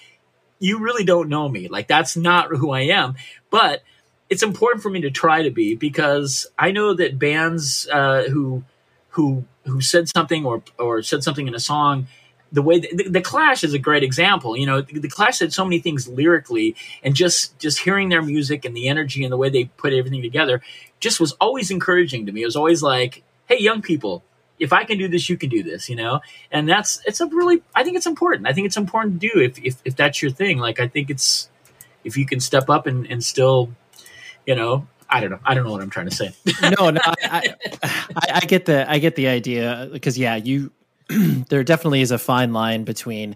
you 0.60 0.80
really 0.80 1.04
don't 1.04 1.30
know 1.30 1.48
me. 1.48 1.68
Like 1.68 1.88
that's 1.88 2.16
not 2.16 2.50
who 2.50 2.72
I 2.72 2.82
am. 2.82 3.16
But 3.50 3.84
it's 4.30 4.44
important 4.44 4.82
for 4.82 4.90
me 4.90 5.02
to 5.02 5.12
try 5.12 5.44
to 5.44 5.52
be 5.52 5.76
because 5.76 6.48
I 6.58 6.72
know 6.72 6.94
that 6.94 7.20
bands 7.20 7.88
uh, 7.92 8.24
who 8.30 8.64
who 9.10 9.46
who 9.66 9.82
said 9.82 10.08
something 10.10 10.46
or 10.46 10.64
or 10.80 11.04
said 11.04 11.24
something 11.24 11.48
in 11.48 11.56
a 11.56 11.60
song 11.60 12.08
the 12.52 12.62
way 12.62 12.80
the, 12.80 13.10
the, 13.10 13.22
clash 13.22 13.64
is 13.64 13.74
a 13.74 13.80
great 13.80 14.04
example 14.04 14.56
you 14.56 14.68
know 14.68 14.80
the, 14.80 15.00
the, 15.00 15.10
clash 15.10 15.40
said 15.40 15.52
so 15.52 15.66
many 15.66 15.80
things 15.80 16.08
lyrically 16.08 16.76
and 17.04 17.16
just 17.16 17.58
just 17.58 17.80
hearing 17.80 18.10
their 18.10 18.22
music 18.22 18.64
and 18.64 18.78
the 18.78 18.88
energy 18.88 19.24
and 19.24 19.34
the 19.34 19.38
way 19.38 19.50
they 19.50 19.66
put 19.66 19.94
everything 19.94 20.22
together 20.22 20.62
just 21.00 21.20
was 21.20 21.32
always 21.34 21.72
encouraging 21.72 22.26
to 22.26 22.32
me 22.32 22.44
it 22.44 22.46
was 22.46 22.56
always 22.56 22.84
like 22.84 23.24
hey 23.48 23.60
young 23.60 23.82
people 23.82 24.24
if 24.60 24.74
I 24.74 24.84
can 24.84 24.98
do 24.98 25.08
this, 25.08 25.30
you 25.30 25.38
can 25.38 25.50
do 25.50 25.64
this, 25.64 25.90
you 25.90 25.96
know? 25.96 26.22
And 26.52 26.68
that's, 26.68 27.02
it's 27.06 27.22
a 27.22 27.28
really, 27.28 27.62
I 27.74 27.84
think 27.84 27.98
it's 27.98 28.06
important. 28.06 28.48
I 28.48 28.54
think 28.54 28.68
it's 28.68 28.78
important 28.78 29.22
to 29.22 29.28
do 29.28 29.40
if, 29.40 29.60
if, 29.60 29.82
if 29.84 29.96
that's 29.96 30.22
your 30.22 30.32
thing. 30.32 30.58
Like, 30.58 30.80
I 30.80 30.88
think 30.88 31.10
it's, 31.10 31.50
if 32.04 32.18
you 32.18 32.26
can 32.26 32.40
step 32.40 32.70
up 32.70 32.88
and, 32.88 33.06
and 33.08 33.24
still, 33.24 33.72
you 34.46 34.56
know, 34.56 34.88
I 35.10 35.20
don't 35.20 35.30
know. 35.30 35.40
I 35.46 35.54
don't 35.54 35.66
know 35.66 35.72
what 35.72 35.82
I'm 35.82 35.90
trying 35.90 36.10
to 36.10 36.16
say. 36.16 36.34
no, 36.80 36.90
no, 36.90 37.02
I, 37.06 37.56
I, 37.84 38.08
I, 38.16 38.40
get 38.42 38.66
the, 38.66 38.90
I 38.90 39.00
get 39.00 39.16
the 39.16 39.28
idea 39.28 39.90
because 39.92 40.18
yeah, 40.18 40.36
you, 40.36 40.72
there 41.50 41.64
definitely 41.64 42.02
is 42.02 42.12
a 42.12 42.18
fine 42.18 42.54
line 42.54 42.84
between 42.84 43.36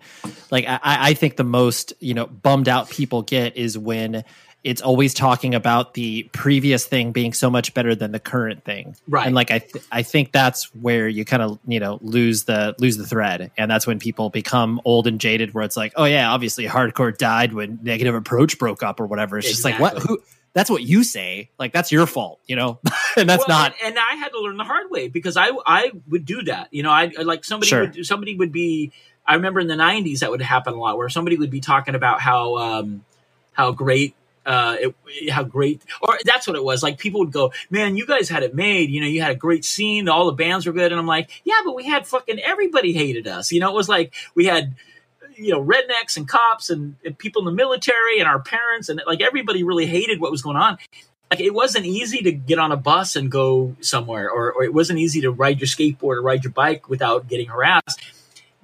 like, 0.52 0.66
I, 0.68 0.80
I 0.84 1.14
think 1.14 1.36
the 1.36 1.44
most, 1.44 1.94
you 2.00 2.14
know, 2.14 2.26
bummed 2.26 2.68
out 2.68 2.90
people 2.90 3.22
get 3.22 3.58
is 3.58 3.78
when, 3.78 4.24
it's 4.64 4.81
always 4.81 5.14
talking 5.14 5.56
about 5.56 5.94
the 5.94 6.23
previous 6.34 6.86
thing 6.86 7.11
being 7.11 7.31
so 7.31 7.49
much 7.49 7.73
better 7.73 7.95
than 7.95 8.11
the 8.11 8.19
current 8.19 8.65
thing. 8.65 8.95
Right. 9.07 9.26
And 9.26 9.34
like 9.34 9.52
i 9.52 9.60
th- 9.60 9.84
i 9.91 10.03
think 10.03 10.31
that's 10.31 10.73
where 10.76 11.07
you 11.07 11.23
kind 11.23 11.41
of 11.41 11.60
you 11.65 11.80
know 11.80 11.99
lose 12.02 12.44
the 12.44 12.76
lose 12.80 12.98
the 12.98 13.06
thread. 13.06 13.52
And 13.57 13.72
that's 13.72 13.88
when 13.88 13.99
people 13.99 14.30
become 14.30 14.81
old 14.84 15.07
and 15.07 15.19
jaded 15.19 15.53
where 15.53 15.64
it's 15.64 15.77
like 15.77 15.94
oh 15.95 16.06
yeah 16.06 16.31
obviously 16.31 16.65
hardcore 16.65 17.18
died 17.18 17.53
when 17.53 17.80
negative 17.81 18.15
approach 18.15 18.60
broke 18.60 18.84
up 18.84 18.99
or 18.99 19.07
whatever. 19.07 19.38
It's 19.38 19.49
exactly. 19.49 19.72
just 19.72 19.81
like 19.81 19.94
what? 19.94 20.03
Who 20.03 20.22
that's 20.52 20.69
what 20.69 20.81
you 20.84 21.03
say. 21.03 21.49
Like 21.57 21.72
that's 21.72 21.91
your 21.91 22.06
fault 22.06 22.40
you 22.48 22.56
know? 22.56 22.80
And 23.18 23.27
that's 23.27 23.48
well, 23.48 23.57
not 23.57 23.73
and, 23.84 23.98
and, 23.98 23.99
i 23.99 24.15
had 24.15 24.30
to 24.30 24.40
learn 24.40 24.56
the 24.56 24.64
hard 24.64 24.91
way 24.91 25.07
because 25.10 25.36
i 25.36 25.49
i 25.65 25.91
would 26.07 26.26
do 26.26 26.44
that. 26.44 26.68
You 26.72 26.84
know 26.84 26.91
i 26.91 27.06
like 27.23 27.44
somebody 27.44 27.69
sure. 27.69 27.81
would 27.81 28.06
somebody 28.06 28.36
would 28.36 28.52
be 28.52 28.91
i 29.26 29.36
remember 29.36 29.60
in 29.60 29.68
the 29.68 29.76
90s 29.76 30.19
that 30.19 30.30
would 30.31 30.41
happen 30.41 30.73
a 30.73 30.77
lot 30.77 30.98
where 30.98 31.10
somebody 31.10 31.38
would 31.38 31.49
be 31.49 31.60
talking 31.60 31.95
about 31.95 32.22
how 32.22 32.57
um 32.57 33.03
how 33.53 33.72
great 33.72 34.15
uh, 34.50 34.78
it, 34.80 35.30
how 35.30 35.44
great, 35.44 35.84
or 36.02 36.18
that's 36.26 36.48
what 36.48 36.56
it 36.56 36.64
was. 36.64 36.82
Like 36.82 36.98
people 36.98 37.20
would 37.20 37.32
go, 37.32 37.54
man, 37.70 37.96
you 37.96 38.08
guys 38.08 38.28
had 38.28 38.42
it 38.42 38.56
made. 38.56 38.90
You 38.90 39.02
know, 39.02 39.08
you 39.08 39.22
had 39.22 39.30
a 39.30 39.36
great 39.36 39.64
scene. 39.64 40.10
All 40.10 40.26
the 40.26 40.32
bands 40.32 40.66
were 40.66 40.74
good. 40.74 40.92
And 40.92 41.00
I'm 41.00 41.06
like, 41.06 41.30
yeah, 41.46 41.60
but 41.64 41.76
we 41.76 41.86
had 41.86 42.08
fucking 42.08 42.40
everybody 42.40 42.92
hated 42.92 43.28
us. 43.28 43.52
You 43.52 43.60
know, 43.60 43.70
it 43.70 43.76
was 43.76 43.88
like 43.88 44.16
we 44.34 44.46
had 44.46 44.74
you 45.36 45.52
know 45.52 45.64
rednecks 45.64 46.18
and 46.18 46.28
cops 46.28 46.72
and, 46.72 46.96
and 47.06 47.16
people 47.16 47.44
in 47.44 47.46
the 47.46 47.52
military 47.52 48.20
and 48.20 48.28
our 48.28 48.40
parents 48.40 48.90
and 48.90 49.00
like 49.06 49.22
everybody 49.22 49.64
really 49.64 49.86
hated 49.86 50.20
what 50.20 50.32
was 50.32 50.42
going 50.42 50.58
on 50.58 50.78
like 51.32 51.40
it 51.40 51.54
wasn't 51.54 51.86
easy 51.86 52.22
to 52.24 52.32
get 52.34 52.60
on 52.60 52.74
a 52.74 52.78
bus 52.78 53.16
and 53.16 53.32
go 53.32 53.74
somewhere 53.80 54.30
or, 54.30 54.52
or 54.52 54.64
it 54.66 54.74
wasn't 54.74 55.00
easy 55.00 55.22
to 55.22 55.32
ride 55.32 55.62
your 55.62 55.68
skateboard 55.68 56.18
or 56.18 56.22
ride 56.22 56.44
your 56.44 56.52
bike 56.52 56.90
without 56.90 57.30
getting 57.30 57.48
harassed 57.48 58.02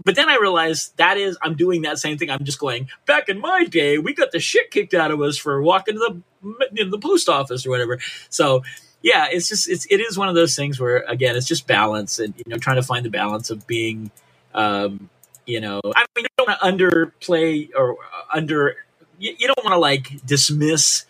but 0.03 0.15
then 0.15 0.29
I 0.29 0.35
realized 0.35 0.97
that 0.97 1.17
is 1.17 1.37
I'm 1.41 1.55
doing 1.55 1.83
that 1.83 1.99
same 1.99 2.17
thing. 2.17 2.29
I'm 2.29 2.43
just 2.43 2.59
going 2.59 2.89
back 3.05 3.29
in 3.29 3.39
my 3.39 3.65
day, 3.65 3.97
we 3.97 4.13
got 4.13 4.31
the 4.31 4.39
shit 4.39 4.71
kicked 4.71 4.93
out 4.93 5.11
of 5.11 5.21
us 5.21 5.37
for 5.37 5.61
walking 5.61 5.95
to 5.95 5.99
the 5.99 6.85
know, 6.85 6.89
the 6.89 6.99
post 6.99 7.29
office 7.29 7.65
or 7.65 7.69
whatever. 7.69 7.99
So 8.29 8.63
yeah, 9.01 9.27
it's 9.31 9.47
just 9.47 9.69
it's 9.69 9.85
it 9.85 10.01
is 10.01 10.17
one 10.17 10.29
of 10.29 10.35
those 10.35 10.55
things 10.55 10.79
where 10.79 10.97
again 11.07 11.35
it's 11.35 11.47
just 11.47 11.67
balance 11.67 12.19
and 12.19 12.33
you 12.37 12.43
know 12.47 12.57
trying 12.57 12.77
to 12.77 12.83
find 12.83 13.05
the 13.05 13.09
balance 13.09 13.49
of 13.49 13.65
being 13.67 14.11
um, 14.53 15.09
you 15.45 15.61
know 15.61 15.79
I 15.95 16.05
mean 16.15 16.25
you 16.25 16.27
don't 16.37 16.47
want 16.49 16.59
to 16.59 16.85
underplay 16.85 17.69
or 17.75 17.97
under 18.33 18.75
you, 19.19 19.35
you 19.37 19.47
don't 19.47 19.63
want 19.63 19.73
to 19.73 19.79
like 19.79 20.25
dismiss 20.25 21.05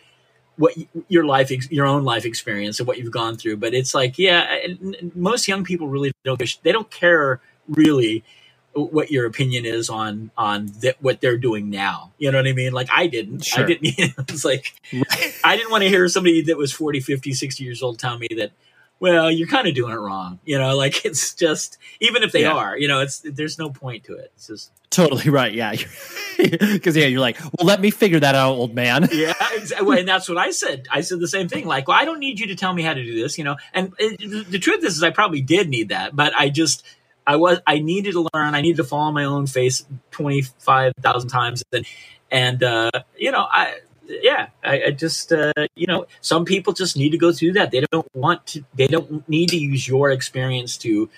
what 0.57 0.73
your 1.09 1.25
life 1.25 1.51
your 1.71 1.85
own 1.85 2.03
life 2.03 2.25
experience 2.25 2.79
and 2.79 2.87
what 2.87 2.97
you've 2.97 3.11
gone 3.11 3.35
through 3.35 3.57
but 3.57 3.73
it's 3.73 3.93
like 3.93 4.17
yeah 4.17 4.57
most 5.13 5.49
young 5.49 5.65
people 5.65 5.89
really 5.89 6.13
don't 6.23 6.41
they 6.63 6.71
don't 6.71 6.89
care 6.89 7.41
really 7.67 8.23
what 8.75 9.09
your 9.09 9.25
opinion 9.25 9.65
is 9.65 9.89
on 9.89 10.31
on 10.37 10.67
that 10.81 11.01
what 11.01 11.21
they're 11.21 11.37
doing 11.37 11.69
now. 11.69 12.11
You 12.17 12.31
know 12.31 12.39
what 12.39 12.47
I 12.47 12.53
mean? 12.53 12.73
Like 12.73 12.89
I 12.91 13.07
didn't. 13.07 13.45
Sure. 13.45 13.63
I 13.63 13.67
didn't. 13.67 13.85
It's 14.35 14.43
like 14.43 14.73
I 15.43 15.55
didn't 15.55 15.71
want 15.71 15.83
to 15.83 15.89
hear 15.89 16.07
somebody 16.09 16.41
that 16.43 16.57
was 16.57 16.73
40, 16.73 16.99
50, 16.99 17.33
60 17.33 17.63
years 17.63 17.81
old 17.81 17.99
tell 17.99 18.17
me 18.17 18.27
that 18.37 18.51
well, 18.99 19.29
you're 19.29 19.47
kind 19.47 19.67
of 19.67 19.75
doing 19.75 19.93
it 19.93 19.99
wrong. 19.99 20.39
You 20.45 20.57
know, 20.57 20.75
like 20.77 21.05
it's 21.05 21.33
just 21.33 21.77
even 21.99 22.23
if 22.23 22.31
they 22.31 22.41
yeah. 22.41 22.53
are, 22.53 22.77
you 22.77 22.87
know, 22.87 23.01
it's 23.01 23.19
there's 23.19 23.57
no 23.57 23.69
point 23.69 24.05
to 24.05 24.15
it. 24.15 24.31
It's 24.35 24.47
just 24.47 24.71
totally 24.89 25.29
right. 25.29 25.53
Yeah, 25.53 25.73
because 26.37 26.95
yeah, 26.95 27.05
you're 27.05 27.21
like, 27.21 27.39
well, 27.39 27.65
let 27.65 27.79
me 27.79 27.91
figure 27.91 28.19
that 28.19 28.35
out, 28.35 28.53
old 28.53 28.73
man. 28.73 29.07
yeah, 29.11 29.33
exactly. 29.53 29.99
and 29.99 30.07
that's 30.07 30.27
what 30.27 30.37
I 30.37 30.51
said. 30.51 30.87
I 30.91 31.01
said 31.01 31.19
the 31.19 31.27
same 31.27 31.47
thing. 31.47 31.65
Like, 31.65 31.87
well, 31.87 31.97
I 31.97 32.05
don't 32.05 32.19
need 32.19 32.39
you 32.39 32.47
to 32.47 32.55
tell 32.55 32.73
me 32.73 32.83
how 32.83 32.93
to 32.93 33.03
do 33.03 33.15
this. 33.15 33.37
You 33.37 33.43
know, 33.43 33.57
and 33.73 33.93
it, 33.99 34.49
the 34.49 34.59
truth 34.59 34.83
is, 34.83 34.97
is 34.97 35.03
I 35.03 35.11
probably 35.11 35.41
did 35.41 35.69
need 35.69 35.89
that, 35.89 36.15
but 36.15 36.33
I 36.35 36.49
just 36.49 36.83
I 37.27 37.35
was 37.37 37.59
I 37.65 37.79
needed 37.79 38.13
to 38.13 38.27
learn. 38.33 38.55
I 38.55 38.61
needed 38.61 38.77
to 38.77 38.83
fall 38.83 39.01
on 39.01 39.13
my 39.13 39.25
own 39.25 39.47
face 39.47 39.85
twenty 40.11 40.41
five 40.41 40.93
thousand 41.01 41.29
times, 41.29 41.63
and 41.71 41.85
and 42.31 42.63
uh, 42.63 42.91
you 43.17 43.31
know 43.31 43.47
I 43.49 43.79
yeah 44.07 44.49
I, 44.63 44.83
I 44.83 44.91
just 44.91 45.31
uh, 45.31 45.53
you 45.75 45.87
know 45.87 46.07
some 46.21 46.45
people 46.45 46.73
just 46.73 46.95
need 46.95 47.11
to 47.11 47.17
go 47.17 47.31
through 47.31 47.53
that. 47.53 47.71
They 47.71 47.83
don't 47.91 48.07
want 48.13 48.45
to. 48.47 48.63
They 48.75 48.87
don't 48.87 49.27
need 49.27 49.49
to 49.49 49.57
use 49.57 49.87
your 49.87 50.11
experience 50.11 50.77
to 50.79 51.09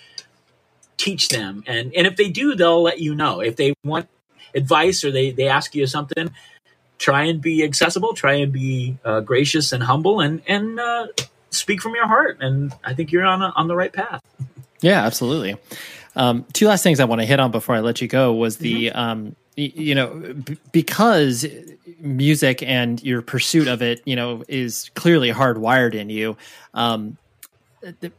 teach 0.98 1.30
them. 1.30 1.64
And 1.68 1.94
and 1.94 2.08
if 2.08 2.16
they 2.16 2.30
do, 2.30 2.56
they'll 2.56 2.82
let 2.82 3.00
you 3.00 3.16
know. 3.16 3.40
If 3.40 3.56
they 3.56 3.74
want 3.84 4.08
advice 4.56 5.04
or 5.04 5.12
they 5.12 5.32
they 5.32 5.48
ask 5.48 5.76
you 5.76 5.88
something, 5.88 6.32
try 6.98 7.24
and 7.24 7.42
be 7.42 7.64
accessible. 7.64 8.14
Try 8.14 8.34
and 8.36 8.52
be 8.52 8.98
uh, 9.06 9.22
gracious 9.22 9.72
and 9.72 9.84
humble, 9.84 10.20
and 10.20 10.42
and 10.48 10.80
uh, 10.80 11.08
speak 11.50 11.82
from 11.82 11.96
your 11.96 12.08
heart. 12.08 12.38
And 12.42 12.74
I 12.84 12.94
think 12.94 13.12
you're 13.12 13.26
on 13.26 13.42
a, 13.42 13.54
on 13.56 13.68
the 13.68 13.76
right 13.76 13.94
path. 13.94 14.22
Yeah, 14.82 15.04
absolutely. 15.04 15.58
Um, 16.18 16.45
two 16.53 16.68
last 16.68 16.84
things 16.84 16.99
I 16.99 17.06
want 17.06 17.22
to 17.22 17.27
hit 17.27 17.39
on 17.39 17.52
before 17.52 17.76
I 17.76 17.80
let 17.80 18.02
you 18.02 18.07
go 18.07 18.34
was 18.34 18.57
the, 18.57 18.88
mm-hmm. 18.88 18.98
um, 18.98 19.35
y- 19.57 19.72
you 19.73 19.95
know, 19.95 20.34
b- 20.34 20.57
because 20.72 21.45
music 21.99 22.61
and 22.64 23.02
your 23.03 23.22
pursuit 23.22 23.68
of 23.68 23.81
it, 23.81 24.02
you 24.06 24.15
know, 24.15 24.44
is 24.48 24.89
clearly 24.95 25.31
hardwired 25.31 25.94
in 25.94 26.10
you. 26.10 26.35
Um, 26.73 27.18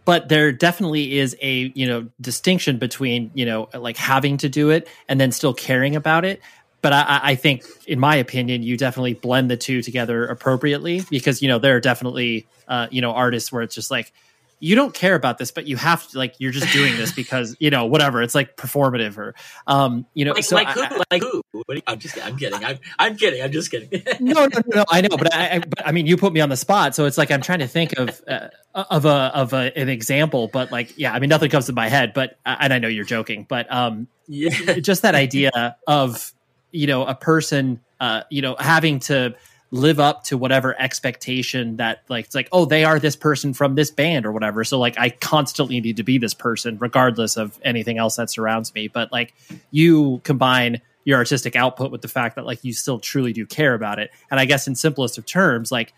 but 0.05 0.29
there 0.29 0.53
definitely 0.53 1.19
is 1.19 1.37
a 1.43 1.73
you 1.75 1.87
know 1.87 2.09
distinction 2.21 2.79
between 2.79 3.31
you 3.35 3.45
know 3.45 3.69
like 3.75 3.97
having 3.97 4.37
to 4.39 4.49
do 4.49 4.71
it 4.71 4.89
and 5.09 5.21
then 5.21 5.33
still 5.33 5.53
caring 5.53 5.97
about 5.97 6.25
it 6.25 6.41
but 6.81 6.93
I, 6.93 7.21
I, 7.23 7.35
think, 7.35 7.65
in 7.87 7.99
my 7.99 8.17
opinion, 8.17 8.63
you 8.63 8.77
definitely 8.77 9.15
blend 9.15 9.51
the 9.51 9.57
two 9.57 9.83
together 9.83 10.27
appropriately 10.27 11.03
because 11.11 11.43
you 11.43 11.49
know 11.49 11.59
there 11.59 11.77
are 11.77 11.81
definitely 11.81 12.47
uh, 12.69 12.87
you 12.91 13.01
know 13.01 13.13
artists 13.13 13.51
where 13.51 13.63
it's 13.63 13.75
just 13.75 13.91
like 13.91 14.13
you 14.61 14.75
don't 14.75 14.93
care 14.93 15.15
about 15.15 15.39
this, 15.39 15.51
but 15.51 15.67
you 15.67 15.77
have 15.77 16.07
to 16.09 16.19
like 16.19 16.35
you're 16.39 16.53
just 16.53 16.73
doing 16.73 16.97
this 16.97 17.13
because 17.17 17.57
you 17.61 17.71
know 17.71 17.87
whatever 17.87 18.23
it's 18.23 18.35
like 18.35 18.57
performative 18.57 19.17
or 19.17 19.35
um 19.67 20.07
you 20.15 20.25
know 20.25 20.33
like, 20.33 20.45
so 20.45 20.57
like 20.57 20.69
who? 20.69 20.83
I, 20.83 21.03
like 21.11 21.23
who? 21.23 21.43
I'm 21.87 21.99
just 21.99 22.25
I'm 22.25 22.37
kidding. 22.37 22.65
I'm 22.65 22.79
I'm 22.99 23.17
kidding. 23.17 23.43
I'm 23.43 23.53
just 23.53 23.71
kidding. 23.71 24.03
No, 24.21 24.47
no 24.47 24.47
no 24.47 24.63
no 24.75 24.85
I 24.89 25.01
know 25.01 25.17
but 25.17 25.35
I, 25.35 25.57
I, 25.57 25.59
but 25.61 25.87
I 25.87 25.93
mean 25.93 26.07
you 26.07 26.17
put 26.17 26.33
me 26.33 26.41
on 26.41 26.49
the 26.49 26.57
spot 26.57 26.95
so 26.95 27.05
it's 27.05 27.17
like 27.17 27.31
I'm 27.31 27.41
trying 27.41 27.61
to 27.61 27.69
think 27.69 27.99
of 27.99 28.21
uh, 28.27 28.49
of 28.75 29.05
a 29.05 29.31
of 29.35 29.53
a, 29.53 29.77
an 29.79 29.89
example 29.89 30.49
but 30.49 30.73
like 30.73 30.99
yeah 30.99 31.13
I 31.13 31.19
mean 31.19 31.29
nothing 31.31 31.51
comes 31.51 31.67
to 31.67 31.73
my 31.73 31.89
head 31.89 32.13
but 32.15 32.39
and 32.45 32.73
I 32.73 32.79
know 32.79 32.89
you're 32.89 33.05
joking 33.05 33.47
but 33.49 33.73
um 33.73 34.09
yeah. 34.27 34.51
just 34.81 35.03
that 35.03 35.15
idea 35.15 35.77
of 35.87 36.33
you 36.73 36.87
know 36.87 37.05
a 37.05 37.15
person 37.15 37.81
uh 38.01 38.23
you 38.31 38.43
know 38.43 38.57
having 38.59 39.01
to 39.01 39.35
live 39.71 40.01
up 40.01 40.25
to 40.25 40.39
whatever 40.39 40.81
expectation 40.81 41.77
that 41.77 42.03
like 42.09 42.27
it's 42.27 42.35
like 42.35 42.49
oh 42.53 42.65
they 42.65 42.85
are 42.85 42.99
this 42.99 43.17
person 43.17 43.53
from 43.53 43.75
this 43.75 43.91
band 43.91 44.25
or 44.25 44.33
whatever. 44.33 44.65
So 44.65 44.79
like 44.79 44.99
i 44.99 45.11
constantly 45.11 45.81
need 45.81 45.99
to 45.99 46.03
be 46.03 46.19
this 46.19 46.35
person 46.35 46.79
regardless 46.79 47.37
of 47.37 47.59
anything 47.63 47.99
else 47.99 48.17
that 48.17 48.31
surrounds 48.31 48.75
me. 48.75 48.89
But 48.89 49.13
like 49.13 49.35
you 49.71 50.21
combine 50.25 50.81
your 51.05 51.19
artistic 51.19 51.55
output 51.55 51.91
with 51.91 52.03
the 52.03 52.09
fact 52.09 52.37
that 52.37 52.47
like 52.47 52.65
you 52.65 52.73
still 52.73 52.99
truly 52.99 53.33
do 53.33 53.45
care 53.45 53.75
about 53.75 53.99
it. 53.99 54.11
And 54.31 54.41
i 54.41 54.47
guess 54.47 54.67
in 54.67 54.75
simplest 54.75 55.19
of 55.19 55.27
terms 55.27 55.71
like 55.71 55.93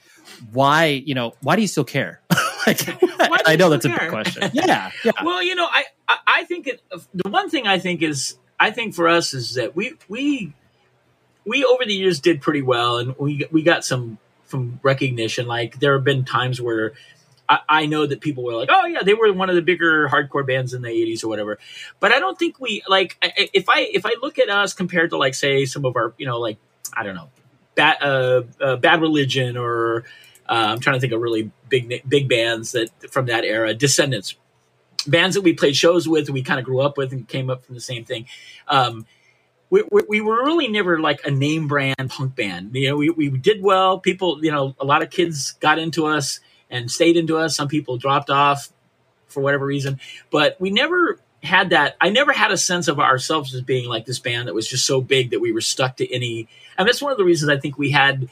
why 0.52 0.86
you 0.86 1.14
know 1.14 1.34
why 1.42 1.56
do 1.56 1.62
you 1.62 1.68
still 1.68 1.84
care? 1.84 2.20
Like 2.66 2.86
i 3.48 3.56
know 3.56 3.70
that's 3.70 3.86
care? 3.86 3.96
a 3.96 4.00
big 4.00 4.10
question. 4.10 4.50
Yeah, 4.52 4.90
yeah. 5.02 5.12
Well 5.24 5.42
you 5.42 5.54
know 5.54 5.66
i 5.70 5.84
i 6.26 6.44
think 6.44 6.66
it, 6.66 6.82
the 7.14 7.30
one 7.30 7.48
thing 7.48 7.66
i 7.66 7.78
think 7.78 8.02
is 8.02 8.36
i 8.58 8.70
think 8.70 8.94
for 8.94 9.08
us 9.08 9.32
is 9.32 9.54
that 9.54 9.74
we 9.74 9.94
we 10.08 10.52
we 11.50 11.64
over 11.64 11.84
the 11.84 11.92
years 11.92 12.20
did 12.20 12.40
pretty 12.40 12.62
well, 12.62 12.98
and 12.98 13.16
we 13.18 13.44
we 13.50 13.64
got 13.64 13.84
some 13.84 14.18
some 14.46 14.78
recognition. 14.84 15.48
Like 15.48 15.80
there 15.80 15.94
have 15.94 16.04
been 16.04 16.24
times 16.24 16.60
where 16.60 16.92
I, 17.48 17.58
I, 17.68 17.86
know 17.86 18.06
that 18.06 18.20
people 18.20 18.44
were 18.44 18.54
like, 18.54 18.68
"Oh 18.70 18.86
yeah, 18.86 19.02
they 19.02 19.14
were 19.14 19.32
one 19.32 19.50
of 19.50 19.56
the 19.56 19.62
bigger 19.62 20.08
hardcore 20.08 20.46
bands 20.46 20.74
in 20.74 20.82
the 20.82 20.88
'80s 20.88 21.24
or 21.24 21.28
whatever." 21.28 21.58
But 21.98 22.12
I 22.12 22.20
don't 22.20 22.38
think 22.38 22.60
we 22.60 22.82
like 22.88 23.16
if 23.20 23.68
I 23.68 23.80
if 23.92 24.06
I 24.06 24.14
look 24.22 24.38
at 24.38 24.48
us 24.48 24.72
compared 24.72 25.10
to 25.10 25.16
like 25.16 25.34
say 25.34 25.64
some 25.64 25.84
of 25.84 25.96
our 25.96 26.14
you 26.18 26.26
know 26.26 26.38
like 26.38 26.58
I 26.96 27.02
don't 27.02 27.16
know 27.16 27.30
bad 27.74 28.00
uh, 28.00 28.42
uh, 28.60 28.76
bad 28.76 29.00
religion 29.00 29.56
or 29.56 30.04
uh, 30.48 30.68
I'm 30.70 30.78
trying 30.78 30.94
to 30.94 31.00
think 31.00 31.12
of 31.12 31.20
really 31.20 31.50
big 31.68 32.08
big 32.08 32.28
bands 32.28 32.72
that 32.72 32.90
from 33.10 33.26
that 33.26 33.44
era, 33.44 33.74
Descendents 33.74 34.36
bands 35.06 35.34
that 35.34 35.42
we 35.42 35.54
played 35.54 35.74
shows 35.74 36.08
with, 36.08 36.30
we 36.30 36.42
kind 36.42 36.60
of 36.60 36.66
grew 36.66 36.80
up 36.80 36.96
with, 36.96 37.12
and 37.12 37.26
came 37.26 37.50
up 37.50 37.64
from 37.64 37.74
the 37.74 37.80
same 37.80 38.04
thing. 38.04 38.26
Um, 38.68 39.06
we, 39.70 39.84
we, 39.90 40.02
we, 40.08 40.20
were 40.20 40.44
really 40.44 40.68
never 40.68 41.00
like 41.00 41.24
a 41.24 41.30
name 41.30 41.68
brand 41.68 42.10
punk 42.10 42.34
band. 42.34 42.74
You 42.74 42.90
know, 42.90 42.96
we, 42.96 43.10
we 43.10 43.30
did 43.30 43.62
well. 43.62 43.98
People, 43.98 44.44
you 44.44 44.50
know, 44.50 44.74
a 44.80 44.84
lot 44.84 45.02
of 45.02 45.10
kids 45.10 45.52
got 45.52 45.78
into 45.78 46.06
us 46.06 46.40
and 46.68 46.90
stayed 46.90 47.16
into 47.16 47.36
us. 47.36 47.56
Some 47.56 47.68
people 47.68 47.96
dropped 47.96 48.30
off 48.30 48.68
for 49.28 49.40
whatever 49.40 49.64
reason, 49.64 50.00
but 50.30 50.60
we 50.60 50.70
never 50.70 51.20
had 51.42 51.70
that. 51.70 51.96
I 52.00 52.10
never 52.10 52.32
had 52.32 52.50
a 52.50 52.56
sense 52.56 52.88
of 52.88 52.98
ourselves 52.98 53.54
as 53.54 53.62
being 53.62 53.88
like 53.88 54.04
this 54.04 54.18
band 54.18 54.48
that 54.48 54.54
was 54.54 54.68
just 54.68 54.84
so 54.84 55.00
big 55.00 55.30
that 55.30 55.40
we 55.40 55.52
were 55.52 55.60
stuck 55.60 55.96
to 55.98 56.12
any. 56.12 56.48
And 56.76 56.86
that's 56.86 57.00
one 57.00 57.12
of 57.12 57.18
the 57.18 57.24
reasons 57.24 57.48
I 57.48 57.58
think 57.58 57.78
we 57.78 57.90
had 57.90 58.28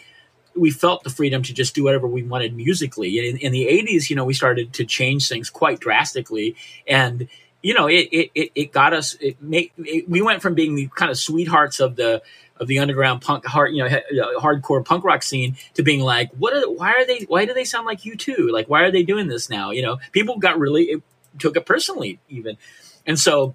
we 0.54 0.70
felt 0.70 1.04
the 1.04 1.10
freedom 1.10 1.42
to 1.44 1.54
just 1.54 1.74
do 1.74 1.84
whatever 1.84 2.08
we 2.08 2.22
wanted 2.22 2.54
musically. 2.54 3.28
In, 3.28 3.36
in 3.36 3.52
the 3.52 3.66
80s, 3.66 4.10
you 4.10 4.16
know, 4.16 4.24
we 4.24 4.34
started 4.34 4.72
to 4.74 4.84
change 4.84 5.28
things 5.28 5.50
quite 5.50 5.78
drastically. 5.78 6.56
And 6.86 7.28
you 7.68 7.74
know, 7.74 7.86
it 7.86 8.08
it, 8.10 8.50
it 8.54 8.72
got 8.72 8.94
us. 8.94 9.14
It 9.20 9.42
made 9.42 9.72
it, 9.76 10.08
we 10.08 10.22
went 10.22 10.40
from 10.40 10.54
being 10.54 10.74
the 10.74 10.88
kind 10.96 11.10
of 11.10 11.18
sweethearts 11.18 11.80
of 11.80 11.96
the 11.96 12.22
of 12.56 12.66
the 12.66 12.78
underground 12.78 13.20
punk 13.20 13.44
hard 13.44 13.74
you 13.74 13.84
know 13.84 13.88
uh, 13.88 14.40
hardcore 14.40 14.82
punk 14.82 15.04
rock 15.04 15.22
scene 15.22 15.54
to 15.74 15.82
being 15.82 16.00
like 16.00 16.30
what 16.38 16.54
are 16.54 16.62
why 16.62 16.92
are 16.92 17.04
they 17.04 17.26
why 17.28 17.44
do 17.44 17.52
they 17.52 17.66
sound 17.66 17.84
like 17.84 18.00
U2 18.00 18.50
like 18.50 18.70
why 18.70 18.84
are 18.84 18.90
they 18.90 19.02
doing 19.02 19.28
this 19.28 19.50
now 19.50 19.70
you 19.70 19.82
know 19.82 19.98
people 20.12 20.38
got 20.38 20.58
really 20.58 20.84
it 20.84 21.02
took 21.38 21.58
it 21.58 21.66
personally 21.66 22.18
even 22.30 22.56
and 23.06 23.18
so 23.18 23.52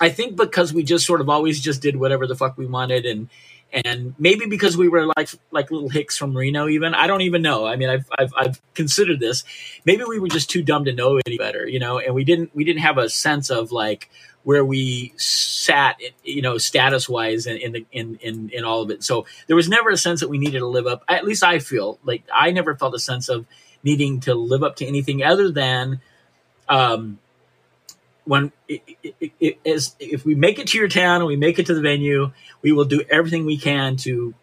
i 0.00 0.08
think 0.08 0.34
because 0.34 0.72
we 0.72 0.82
just 0.82 1.04
sort 1.04 1.20
of 1.20 1.28
always 1.28 1.60
just 1.60 1.82
did 1.82 1.94
whatever 1.94 2.26
the 2.26 2.34
fuck 2.34 2.56
we 2.56 2.64
wanted 2.64 3.04
and 3.04 3.28
and 3.72 4.14
maybe 4.18 4.46
because 4.46 4.76
we 4.76 4.88
were 4.88 5.06
like 5.16 5.30
like 5.50 5.70
little 5.70 5.88
hicks 5.88 6.16
from 6.16 6.36
Reno, 6.36 6.68
even 6.68 6.94
I 6.94 7.06
don't 7.06 7.22
even 7.22 7.42
know. 7.42 7.66
I 7.66 7.76
mean, 7.76 7.88
I've, 7.88 8.08
I've 8.18 8.32
I've 8.36 8.74
considered 8.74 9.20
this. 9.20 9.44
Maybe 9.84 10.04
we 10.04 10.18
were 10.18 10.28
just 10.28 10.50
too 10.50 10.62
dumb 10.62 10.84
to 10.84 10.92
know 10.92 11.18
any 11.26 11.38
better, 11.38 11.66
you 11.66 11.78
know, 11.78 11.98
and 11.98 12.14
we 12.14 12.24
didn't 12.24 12.54
we 12.54 12.64
didn't 12.64 12.82
have 12.82 12.98
a 12.98 13.08
sense 13.08 13.50
of 13.50 13.72
like 13.72 14.10
where 14.44 14.64
we 14.64 15.14
sat, 15.16 16.00
you 16.24 16.42
know, 16.42 16.58
status 16.58 17.08
wise 17.08 17.46
in 17.46 17.56
in, 17.56 17.72
the, 17.72 17.86
in 17.92 18.16
in 18.16 18.50
in 18.50 18.64
all 18.64 18.82
of 18.82 18.90
it. 18.90 19.02
So 19.02 19.26
there 19.46 19.56
was 19.56 19.68
never 19.68 19.90
a 19.90 19.96
sense 19.96 20.20
that 20.20 20.28
we 20.28 20.38
needed 20.38 20.58
to 20.58 20.66
live 20.66 20.86
up. 20.86 21.04
At 21.08 21.24
least 21.24 21.42
I 21.42 21.58
feel 21.58 21.98
like 22.04 22.24
I 22.32 22.50
never 22.50 22.74
felt 22.74 22.94
a 22.94 22.98
sense 22.98 23.28
of 23.28 23.46
needing 23.82 24.20
to 24.20 24.34
live 24.34 24.62
up 24.62 24.76
to 24.76 24.86
anything 24.86 25.22
other 25.22 25.50
than 25.50 26.00
um, 26.68 27.18
when 28.24 28.52
it, 28.68 28.82
it, 29.02 29.32
it, 29.40 29.58
as, 29.66 29.96
if 29.98 30.24
we 30.24 30.34
make 30.34 30.58
it 30.58 30.68
to 30.68 30.78
your 30.78 30.88
town 30.88 31.16
and 31.16 31.26
we 31.26 31.36
make 31.36 31.58
it 31.58 31.66
to 31.66 31.74
the 31.74 31.80
venue, 31.80 32.32
we 32.62 32.72
will 32.72 32.84
do 32.84 33.02
everything 33.10 33.46
we 33.46 33.58
can 33.58 33.96
to 33.96 34.34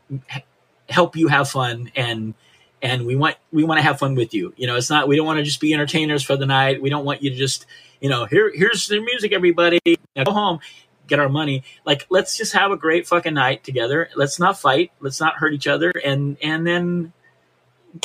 help 0.89 1.15
you 1.15 1.27
have 1.27 1.49
fun 1.49 1.91
and 1.95 2.33
and 2.81 3.05
we 3.05 3.15
want 3.15 3.35
we 3.51 3.63
want 3.63 3.77
to 3.77 3.83
have 3.83 3.99
fun 3.99 4.15
with 4.15 4.33
you. 4.33 4.53
You 4.55 4.67
know, 4.67 4.75
it's 4.75 4.89
not 4.89 5.07
we 5.07 5.15
don't 5.15 5.25
want 5.25 5.37
to 5.37 5.43
just 5.43 5.59
be 5.59 5.73
entertainers 5.73 6.23
for 6.23 6.37
the 6.37 6.45
night. 6.45 6.81
We 6.81 6.89
don't 6.89 7.05
want 7.05 7.21
you 7.21 7.29
to 7.29 7.35
just 7.35 7.65
you 7.99 8.09
know 8.09 8.25
here 8.25 8.51
here's 8.53 8.87
the 8.87 8.99
music, 8.99 9.33
everybody. 9.33 9.79
Now 10.15 10.23
go 10.23 10.31
home. 10.31 10.59
get 11.09 11.19
our 11.19 11.27
money. 11.27 11.63
Like, 11.85 12.05
let's 12.09 12.37
just 12.37 12.53
have 12.53 12.71
a 12.71 12.77
great 12.77 13.07
fucking 13.07 13.33
night 13.33 13.63
together. 13.63 14.09
Let's 14.15 14.39
not 14.39 14.57
fight. 14.57 14.91
Let's 15.01 15.19
not 15.19 15.35
hurt 15.35 15.53
each 15.53 15.67
other. 15.67 15.91
And, 15.91 16.37
and 16.41 16.65
then 16.65 17.11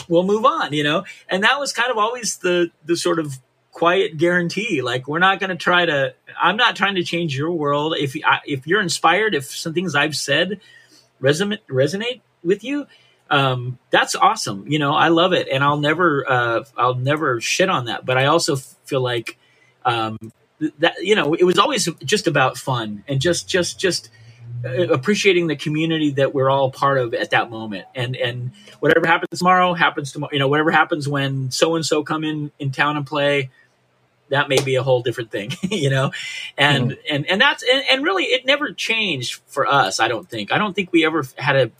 we'll 0.08 0.24
move 0.24 0.44
on, 0.44 0.72
you 0.72 0.82
know? 0.82 1.04
And 1.28 1.44
that 1.44 1.60
was 1.60 1.72
kind 1.72 1.90
of 1.90 1.98
always 1.98 2.38
the, 2.38 2.70
the 2.84 2.96
sort 2.96 3.18
of 3.18 3.38
quiet 3.74 4.16
guarantee. 4.16 4.82
Like, 4.82 5.08
we're 5.08 5.18
not 5.18 5.40
going 5.40 5.50
to 5.50 5.56
try 5.56 5.84
to, 5.84 6.14
I'm 6.40 6.56
not 6.56 6.76
trying 6.76 6.94
to 6.94 7.02
change 7.02 7.36
your 7.36 7.50
world. 7.50 7.96
If, 7.98 8.14
if 8.46 8.68
you're 8.68 8.80
inspired, 8.80 9.34
if 9.34 9.46
some 9.46 9.74
things 9.74 9.96
I've 9.96 10.14
said 10.16 10.60
resonate, 11.20 11.58
resonate 11.68 12.20
with 12.44 12.62
you, 12.62 12.86
um, 13.30 13.78
that's 13.90 14.14
awesome. 14.14 14.68
You 14.68 14.78
know, 14.78 14.94
I 14.94 15.08
love 15.08 15.32
it, 15.32 15.48
and 15.50 15.64
I'll 15.64 15.80
never, 15.80 16.24
uh, 16.26 16.64
I'll 16.76 16.94
never 16.94 17.40
shit 17.40 17.68
on 17.68 17.86
that. 17.86 18.06
But 18.06 18.16
I 18.16 18.26
also 18.26 18.54
feel 18.56 19.00
like 19.00 19.36
um, 19.84 20.18
that 20.78 20.94
you 21.02 21.16
know, 21.16 21.34
it 21.34 21.42
was 21.42 21.58
always 21.58 21.88
just 22.04 22.28
about 22.28 22.56
fun 22.56 23.02
and 23.08 23.20
just, 23.20 23.48
just, 23.48 23.80
just 23.80 24.08
uh, 24.64 24.86
appreciating 24.88 25.48
the 25.48 25.56
community 25.56 26.12
that 26.12 26.32
we're 26.32 26.48
all 26.48 26.70
part 26.70 26.98
of 26.98 27.12
at 27.12 27.30
that 27.30 27.50
moment. 27.50 27.86
And 27.94 28.14
and 28.14 28.52
whatever 28.78 29.06
happens 29.06 29.38
tomorrow 29.40 29.74
happens 29.74 30.12
tomorrow. 30.12 30.32
You 30.32 30.38
know, 30.38 30.48
whatever 30.48 30.70
happens 30.70 31.08
when 31.08 31.50
so 31.50 31.74
and 31.74 31.84
so 31.84 32.04
come 32.04 32.22
in 32.22 32.52
in 32.58 32.70
town 32.70 32.96
and 32.96 33.04
play. 33.04 33.50
That 34.30 34.48
may 34.48 34.60
be 34.60 34.76
a 34.76 34.82
whole 34.82 35.02
different 35.02 35.30
thing, 35.30 35.52
you 35.62 35.90
know, 35.90 36.12
and 36.56 36.92
mm. 36.92 36.98
and 37.10 37.26
and 37.26 37.40
that's 37.40 37.62
and, 37.62 37.84
and 37.90 38.04
really 38.04 38.24
it 38.24 38.46
never 38.46 38.72
changed 38.72 39.40
for 39.46 39.66
us. 39.66 40.00
I 40.00 40.08
don't 40.08 40.28
think. 40.28 40.52
I 40.52 40.58
don't 40.58 40.74
think 40.74 40.92
we 40.92 41.04
ever 41.04 41.24
had 41.36 41.56
a 41.56 41.70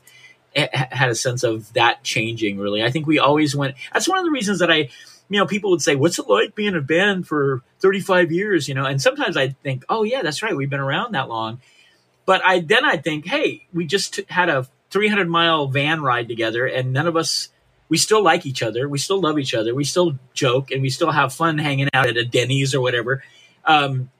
had 0.56 1.08
a 1.08 1.14
sense 1.14 1.42
of 1.42 1.72
that 1.72 2.04
changing 2.04 2.58
really. 2.58 2.82
I 2.82 2.90
think 2.90 3.06
we 3.06 3.18
always 3.18 3.56
went 3.56 3.74
that's 3.92 4.08
one 4.08 4.18
of 4.18 4.24
the 4.24 4.30
reasons 4.30 4.60
that 4.60 4.70
I 4.70 4.90
you 5.28 5.38
know, 5.38 5.46
people 5.46 5.70
would 5.70 5.82
say, 5.82 5.96
"What's 5.96 6.18
it 6.18 6.28
like 6.28 6.54
being 6.54 6.74
a 6.74 6.80
band 6.80 7.26
for 7.26 7.62
35 7.80 8.30
years?" 8.30 8.68
You 8.68 8.74
know, 8.74 8.84
and 8.84 9.00
sometimes 9.00 9.36
I 9.36 9.48
think, 9.48 9.84
"Oh 9.88 10.02
yeah, 10.02 10.22
that's 10.22 10.42
right, 10.42 10.56
we've 10.56 10.70
been 10.70 10.80
around 10.80 11.12
that 11.12 11.28
long." 11.28 11.60
But 12.26 12.44
I 12.44 12.60
then 12.60 12.84
I 12.84 12.96
think, 12.96 13.26
"Hey, 13.26 13.66
we 13.72 13.86
just 13.86 14.14
t- 14.14 14.26
had 14.28 14.48
a 14.48 14.68
300 14.90 15.28
mile 15.28 15.66
van 15.68 16.02
ride 16.02 16.28
together, 16.28 16.66
and 16.66 16.92
none 16.92 17.06
of 17.06 17.16
us, 17.16 17.48
we 17.94 17.98
still 17.98 18.24
like 18.24 18.44
each 18.44 18.60
other, 18.60 18.88
we 18.88 18.98
still 18.98 19.20
love 19.20 19.38
each 19.38 19.54
other, 19.54 19.72
we 19.72 19.84
still 19.84 20.18
joke, 20.32 20.72
and 20.72 20.82
we 20.82 20.90
still 20.90 21.12
have 21.12 21.32
fun 21.32 21.58
hanging 21.58 21.88
out 21.94 22.08
at 22.08 22.16
a 22.16 22.24
Denny's 22.24 22.74
or 22.74 22.80
whatever." 22.80 23.22
Um, 23.64 24.10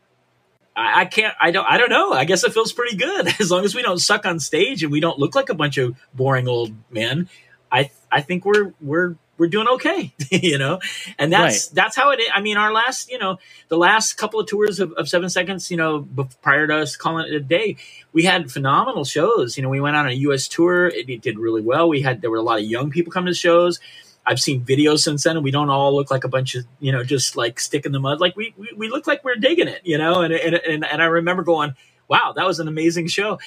I, 0.77 1.01
I 1.01 1.05
can't. 1.07 1.35
I 1.43 1.51
don't. 1.51 1.67
I 1.69 1.77
don't 1.77 1.91
know. 1.91 2.13
I 2.13 2.25
guess 2.25 2.45
it 2.45 2.53
feels 2.53 2.73
pretty 2.73 2.97
good 2.97 3.35
as 3.41 3.51
long 3.51 3.65
as 3.65 3.75
we 3.75 3.83
don't 3.83 3.99
suck 3.99 4.27
on 4.27 4.39
stage 4.39 4.85
and 4.85 4.93
we 4.93 5.01
don't 5.01 5.19
look 5.19 5.35
like 5.35 5.49
a 5.49 5.55
bunch 5.55 5.77
of 5.77 5.97
boring 6.15 6.47
old 6.47 6.73
men. 6.89 7.29
I 7.73 7.91
I 8.13 8.21
think 8.21 8.45
we're 8.45 8.75
we're 8.81 9.17
we're 9.39 9.49
doing 9.49 9.69
okay, 9.69 10.15
you 10.31 10.59
know, 10.59 10.81
and 11.19 11.33
that's 11.33 11.69
right. 11.69 11.75
that's 11.75 11.97
how 11.97 12.11
it. 12.11 12.21
Is. 12.21 12.29
I 12.33 12.41
mean, 12.41 12.57
our 12.57 12.73
last, 12.73 13.11
you 13.11 13.19
know, 13.19 13.39
the 13.69 13.77
last 13.77 14.15
couple 14.15 14.41
of 14.41 14.47
tours 14.47 14.81
of, 14.81 14.93
of 14.93 15.09
Seven 15.09 15.29
Seconds, 15.29 15.71
you 15.71 15.77
know, 15.77 16.07
prior 16.43 16.67
to 16.67 16.77
us 16.77 16.97
calling 16.97 17.27
it 17.27 17.35
a 17.35 17.41
day, 17.41 17.77
we 18.13 18.25
had 18.25 18.51
phenomenal 18.51 19.05
shows. 19.05 19.57
You 19.57 19.63
know, 19.63 19.69
we 19.69 19.81
went 19.81 19.97
on 19.97 20.07
a 20.07 20.13
U.S. 20.13 20.49
tour; 20.49 20.87
it, 20.87 21.09
it 21.09 21.23
did 21.23 21.39
really 21.39 21.63
well. 21.63 21.89
We 21.89 22.03
had 22.03 22.21
there 22.21 22.31
were 22.31 22.39
a 22.39 22.43
lot 22.43 22.59
of 22.59 22.65
young 22.65 22.91
people 22.91 23.13
coming 23.13 23.33
to 23.33 23.39
shows. 23.39 23.81
I've 24.27 24.41
seen 24.41 24.65
videos 24.65 25.01
since 25.01 25.25
then, 25.25 25.37
and 25.37 25.45
we 25.45 25.51
don't 25.51 25.69
all 25.69 25.95
look 25.95 26.11
like 26.11 26.25
a 26.25 26.29
bunch 26.29 26.55
of 26.55 26.65
you 26.81 26.93
know 26.93 27.05
just 27.05 27.37
like 27.37 27.61
stick 27.61 27.85
in 27.87 27.93
the 27.93 28.01
mud. 28.01 28.21
Like 28.21 28.37
we 28.37 28.55
we, 28.57 28.71
we 28.77 28.89
look 28.89 29.07
like 29.07 29.25
we're 29.25 29.37
digging 29.37 29.69
it, 29.69 29.83
you 29.85 29.99
know. 29.99 30.23
And 30.23 30.33
and 30.33 30.55
and, 30.55 30.85
and 30.85 31.03
I 31.03 31.07
remember 31.07 31.43
going, 31.43 31.75
"Wow, 32.09 32.33
that 32.37 32.47
was 32.47 32.61
an 32.61 32.69
amazing 32.69 33.09
show." 33.09 33.39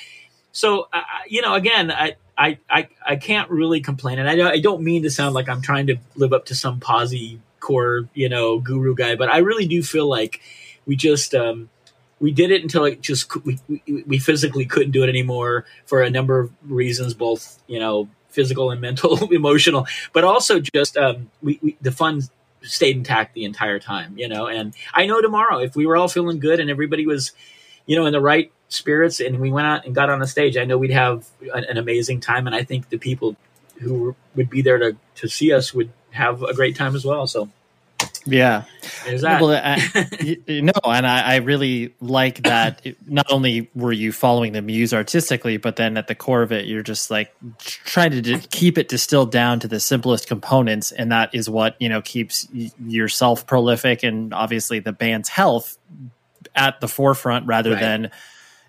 So 0.51 0.87
uh, 0.93 1.01
you 1.27 1.41
know, 1.41 1.53
again, 1.55 1.91
I, 1.91 2.15
I 2.37 2.59
I 2.69 2.89
I 3.05 3.15
can't 3.15 3.49
really 3.49 3.81
complain, 3.81 4.19
and 4.19 4.29
I 4.29 4.51
I 4.51 4.59
don't 4.59 4.83
mean 4.83 5.03
to 5.03 5.09
sound 5.09 5.33
like 5.33 5.49
I'm 5.49 5.61
trying 5.61 5.87
to 5.87 5.97
live 6.15 6.33
up 6.33 6.45
to 6.45 6.55
some 6.55 6.79
posy 6.79 7.41
core 7.59 8.07
you 8.13 8.29
know 8.29 8.59
guru 8.59 8.95
guy, 8.95 9.15
but 9.15 9.29
I 9.29 9.39
really 9.39 9.67
do 9.67 9.83
feel 9.83 10.07
like 10.07 10.41
we 10.85 10.95
just. 10.95 11.33
um 11.35 11.69
we 12.19 12.31
did 12.31 12.49
it 12.49 12.63
until 12.63 12.83
it 12.85 12.99
just 12.99 13.31
we, 13.45 13.59
we, 13.69 14.03
we 14.07 14.17
physically 14.17 14.65
couldn't 14.65 14.89
do 14.89 15.03
it 15.03 15.07
anymore 15.07 15.65
for 15.85 16.01
a 16.01 16.09
number 16.09 16.39
of 16.39 16.51
reasons 16.67 17.13
both 17.13 17.61
you 17.67 17.77
know 17.77 18.09
physical 18.37 18.69
and 18.69 18.79
mental, 18.89 19.31
emotional, 19.33 19.87
but 20.13 20.23
also 20.23 20.59
just 20.59 20.95
um, 20.95 21.29
we, 21.41 21.59
we, 21.61 21.77
the 21.81 21.91
fun 21.91 22.21
stayed 22.61 22.95
intact 22.95 23.33
the 23.33 23.43
entire 23.43 23.79
time, 23.79 24.17
you 24.17 24.27
know. 24.27 24.47
And 24.47 24.73
I 24.93 25.07
know 25.07 25.21
tomorrow, 25.21 25.59
if 25.59 25.75
we 25.75 25.85
were 25.85 25.97
all 25.97 26.07
feeling 26.07 26.39
good 26.39 26.59
and 26.59 26.69
everybody 26.69 27.05
was, 27.07 27.31
you 27.87 27.95
know, 27.95 28.05
in 28.05 28.13
the 28.13 28.21
right 28.21 28.51
spirits, 28.69 29.19
and 29.19 29.39
we 29.39 29.49
went 29.49 29.65
out 29.65 29.85
and 29.85 29.95
got 29.95 30.09
on 30.09 30.19
the 30.19 30.27
stage, 30.27 30.57
I 30.57 30.65
know 30.65 30.77
we'd 30.77 30.91
have 30.91 31.25
an, 31.53 31.63
an 31.63 31.77
amazing 31.77 32.19
time. 32.19 32.45
And 32.45 32.55
I 32.55 32.63
think 32.63 32.89
the 32.89 32.97
people 32.97 33.35
who 33.79 34.15
would 34.35 34.49
be 34.49 34.61
there 34.61 34.77
to 34.77 34.95
to 35.15 35.27
see 35.27 35.51
us 35.51 35.73
would 35.73 35.91
have 36.11 36.43
a 36.43 36.53
great 36.53 36.75
time 36.75 36.95
as 36.95 37.03
well. 37.03 37.25
So 37.25 37.49
yeah. 38.27 38.65
Well, 39.07 39.51
I, 39.51 40.37
no, 40.47 40.73
and 40.83 41.07
I, 41.07 41.21
I, 41.21 41.35
really 41.37 41.95
like 42.01 42.43
that. 42.43 42.85
Not 43.07 43.31
only 43.31 43.69
were 43.73 43.93
you 43.93 44.11
following 44.11 44.51
the 44.51 44.61
muse 44.61 44.93
artistically, 44.93 45.57
but 45.57 45.77
then 45.77 45.95
at 45.95 46.07
the 46.07 46.15
core 46.15 46.41
of 46.41 46.51
it, 46.51 46.65
you're 46.65 46.83
just 46.83 47.09
like 47.09 47.33
trying 47.57 48.11
to 48.11 48.21
d- 48.21 48.39
keep 48.51 48.77
it 48.77 48.89
distilled 48.89 49.31
down 49.31 49.61
to 49.61 49.67
the 49.67 49.79
simplest 49.79 50.27
components, 50.27 50.91
and 50.91 51.11
that 51.11 51.33
is 51.33 51.49
what 51.49 51.77
you 51.79 51.87
know 51.87 52.01
keeps 52.01 52.47
y- 52.53 52.71
yourself 52.85 53.47
prolific 53.47 54.03
and 54.03 54.33
obviously 54.33 54.79
the 54.79 54.91
band's 54.91 55.29
health 55.29 55.77
at 56.57 56.81
the 56.81 56.87
forefront, 56.87 57.47
rather 57.47 57.71
right. 57.71 57.79
than 57.79 58.11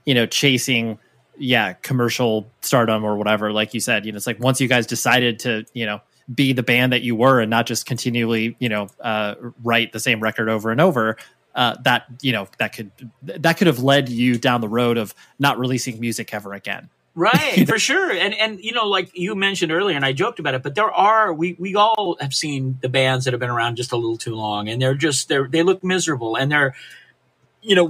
you 0.04 0.14
know 0.14 0.26
chasing 0.26 0.98
yeah 1.36 1.72
commercial 1.72 2.48
stardom 2.60 3.04
or 3.04 3.16
whatever. 3.16 3.52
Like 3.52 3.74
you 3.74 3.80
said, 3.80 4.06
you 4.06 4.12
know, 4.12 4.16
it's 4.16 4.26
like 4.26 4.38
once 4.38 4.60
you 4.60 4.68
guys 4.68 4.86
decided 4.86 5.40
to 5.40 5.64
you 5.72 5.86
know 5.86 6.00
be 6.32 6.52
the 6.52 6.62
band 6.62 6.92
that 6.92 7.02
you 7.02 7.16
were 7.16 7.40
and 7.40 7.50
not 7.50 7.66
just 7.66 7.86
continually 7.86 8.56
you 8.58 8.68
know 8.68 8.88
uh, 9.00 9.34
write 9.62 9.92
the 9.92 10.00
same 10.00 10.20
record 10.20 10.48
over 10.48 10.70
and 10.70 10.80
over 10.80 11.16
uh, 11.54 11.74
that 11.82 12.04
you 12.20 12.32
know 12.32 12.46
that 12.58 12.74
could 12.74 12.90
that 13.22 13.56
could 13.56 13.66
have 13.66 13.80
led 13.80 14.08
you 14.08 14.38
down 14.38 14.60
the 14.60 14.68
road 14.68 14.98
of 14.98 15.14
not 15.38 15.58
releasing 15.58 15.98
music 15.98 16.34
ever 16.34 16.52
again 16.52 16.88
right 17.14 17.66
for 17.68 17.78
sure 17.78 18.10
and 18.10 18.34
and 18.34 18.60
you 18.60 18.72
know 18.72 18.86
like 18.86 19.10
you 19.14 19.34
mentioned 19.34 19.72
earlier 19.72 19.96
and 19.96 20.04
i 20.04 20.12
joked 20.12 20.38
about 20.38 20.54
it 20.54 20.62
but 20.62 20.74
there 20.74 20.92
are 20.92 21.32
we 21.32 21.56
we 21.58 21.74
all 21.74 22.16
have 22.20 22.34
seen 22.34 22.78
the 22.82 22.88
bands 22.88 23.24
that 23.24 23.32
have 23.32 23.40
been 23.40 23.50
around 23.50 23.76
just 23.76 23.92
a 23.92 23.96
little 23.96 24.18
too 24.18 24.34
long 24.34 24.68
and 24.68 24.80
they're 24.80 24.94
just 24.94 25.28
they're 25.28 25.48
they 25.48 25.62
look 25.62 25.82
miserable 25.82 26.36
and 26.36 26.52
they're 26.52 26.74
you 27.62 27.74
know 27.74 27.88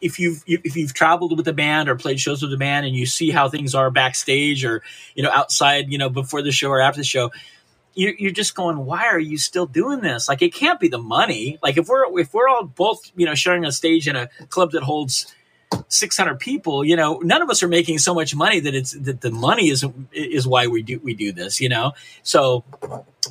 if 0.00 0.18
you've 0.18 0.42
if 0.46 0.76
you've 0.76 0.94
traveled 0.94 1.36
with 1.36 1.48
a 1.48 1.52
band 1.52 1.88
or 1.88 1.96
played 1.96 2.20
shows 2.20 2.42
with 2.42 2.52
a 2.52 2.56
band 2.56 2.86
and 2.86 2.94
you 2.94 3.06
see 3.06 3.30
how 3.30 3.48
things 3.48 3.74
are 3.74 3.90
backstage 3.90 4.64
or 4.64 4.82
you 5.14 5.22
know 5.22 5.30
outside 5.30 5.90
you 5.90 5.98
know 5.98 6.08
before 6.08 6.42
the 6.42 6.52
show 6.52 6.68
or 6.68 6.80
after 6.80 7.00
the 7.00 7.04
show 7.04 7.30
you're, 7.96 8.30
just 8.30 8.54
going, 8.54 8.84
why 8.84 9.06
are 9.06 9.18
you 9.18 9.38
still 9.38 9.66
doing 9.66 10.00
this? 10.00 10.28
Like, 10.28 10.42
it 10.42 10.52
can't 10.52 10.78
be 10.78 10.88
the 10.88 10.98
money. 10.98 11.58
Like, 11.62 11.78
if 11.78 11.88
we're 11.88 12.20
if 12.20 12.34
we're 12.34 12.48
all 12.48 12.64
both 12.64 13.10
you 13.16 13.26
know 13.26 13.34
sharing 13.34 13.64
a 13.64 13.72
stage 13.72 14.06
in 14.06 14.16
a 14.16 14.28
club 14.48 14.72
that 14.72 14.82
holds 14.82 15.34
600 15.88 16.38
people 16.38 16.84
you 16.84 16.94
know 16.94 17.18
none 17.24 17.42
of 17.42 17.50
us 17.50 17.62
are 17.62 17.68
making 17.68 17.98
so 17.98 18.14
much 18.14 18.34
money 18.36 18.60
that 18.60 18.74
it's 18.74 18.92
that 18.92 19.20
the 19.20 19.30
money 19.32 19.68
is 19.68 19.84
is 20.12 20.46
why 20.46 20.68
we 20.68 20.80
do 20.82 21.00
we 21.00 21.12
do 21.12 21.32
this 21.32 21.60
you 21.60 21.68
know 21.68 21.92
so 22.22 22.62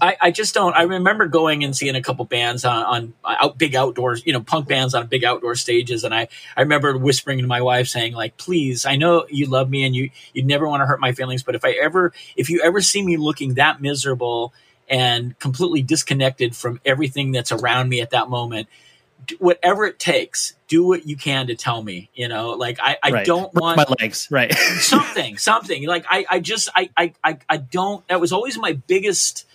I, 0.02 0.18
I 0.22 0.32
just 0.32 0.54
don't. 0.54 0.76
I 0.76 0.84
remember 0.84 1.28
going 1.28 1.64
and 1.64 1.76
seeing 1.76 1.96
a 1.96 2.02
couple 2.02 2.26
bands 2.26 2.66
on, 2.66 2.84
on 2.84 3.14
out 3.26 3.58
big 3.58 3.76
outdoors, 3.76 4.24
you 4.26 4.34
know, 4.34 4.42
punk 4.42 4.68
bands 4.68 4.94
on 4.94 5.08
big 5.08 5.24
outdoor 5.24 5.56
stages, 5.56 6.04
and 6.04 6.14
I 6.14 6.28
I 6.56 6.62
remember 6.62 6.98
whispering 6.98 7.40
to 7.40 7.48
my 7.48 7.62
wife 7.62 7.88
saying 7.88 8.14
like, 8.14 8.38
"Please, 8.38 8.86
I 8.86 8.96
know 8.96 9.26
you 9.30 9.46
love 9.48 9.70
me 9.70 9.84
and 9.84 9.96
you 9.96 10.10
you 10.34 10.44
never 10.44 10.68
want 10.68 10.82
to 10.82 10.86
hurt 10.86 11.00
my 11.00 11.14
feelings, 11.14 11.44
but 11.44 11.56
if 11.56 11.66
I 11.66 11.72
ever 11.72 12.14
if 12.36 12.50
you 12.50 12.62
ever 12.64 12.82
see 12.82 13.04
me 13.04 13.18
looking 13.18 13.56
that 13.56 13.82
miserable 13.82 14.54
and 14.88 15.38
completely 15.40 15.82
disconnected 15.82 16.56
from 16.56 16.80
everything 16.86 17.32
that's 17.32 17.52
around 17.52 17.90
me 17.90 18.02
at 18.02 18.12
that 18.12 18.30
moment, 18.30 18.68
whatever 19.40 19.86
it 19.86 20.00
takes, 20.00 20.56
do 20.68 20.86
what 20.86 21.06
you 21.06 21.18
can 21.18 21.48
to 21.48 21.56
tell 21.56 21.82
me. 21.82 22.10
You 22.14 22.28
know, 22.28 22.52
like 22.52 22.80
I, 22.82 22.98
I 23.02 23.12
right. 23.12 23.26
don't 23.26 23.54
want 23.54 23.78
my 23.78 23.86
legs, 24.00 24.28
right? 24.32 24.54
something, 24.80 25.38
something. 25.38 25.88
Like 25.88 26.06
I, 26.10 26.26
I 26.30 26.40
just, 26.40 26.70
I, 26.76 26.90
I, 26.96 27.14
I, 27.24 27.38
I 27.50 27.58
don't. 27.58 28.08
That 28.08 28.20
was 28.22 28.32
always 28.32 28.58
my 28.58 28.74
biggest. 28.74 29.46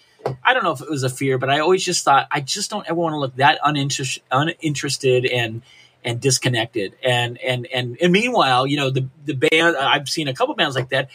I 0.42 0.54
don't 0.54 0.64
know 0.64 0.72
if 0.72 0.80
it 0.80 0.90
was 0.90 1.02
a 1.02 1.08
fear, 1.08 1.38
but 1.38 1.50
I 1.50 1.60
always 1.60 1.84
just 1.84 2.04
thought 2.04 2.28
I 2.30 2.40
just 2.40 2.70
don't 2.70 2.86
ever 2.88 2.98
want 2.98 3.14
to 3.14 3.18
look 3.18 3.36
that 3.36 3.58
uninterested, 3.64 4.22
uninterested 4.30 5.26
and 5.26 5.62
and 6.04 6.20
disconnected. 6.20 6.96
And 7.02 7.38
and 7.38 7.66
and 7.66 7.96
and 8.00 8.12
meanwhile, 8.12 8.66
you 8.66 8.76
know, 8.76 8.90
the 8.90 9.08
the 9.24 9.34
band 9.34 9.76
I've 9.76 10.08
seen 10.08 10.28
a 10.28 10.34
couple 10.34 10.54
bands 10.54 10.76
like 10.76 10.90
that. 10.90 11.10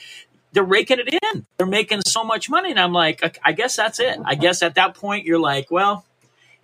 They're 0.52 0.64
raking 0.64 1.00
it 1.00 1.20
in. 1.34 1.46
They're 1.58 1.68
making 1.68 2.02
so 2.06 2.24
much 2.24 2.50
money, 2.50 2.72
and 2.72 2.80
I'm 2.80 2.94
like, 2.94 3.40
I 3.44 3.52
guess 3.52 3.76
that's 3.76 4.00
it. 4.00 4.18
I 4.24 4.36
guess 4.36 4.64
at 4.64 4.76
that 4.76 4.96
point, 4.96 5.26
you're 5.26 5.40
like, 5.40 5.70
well, 5.70 6.06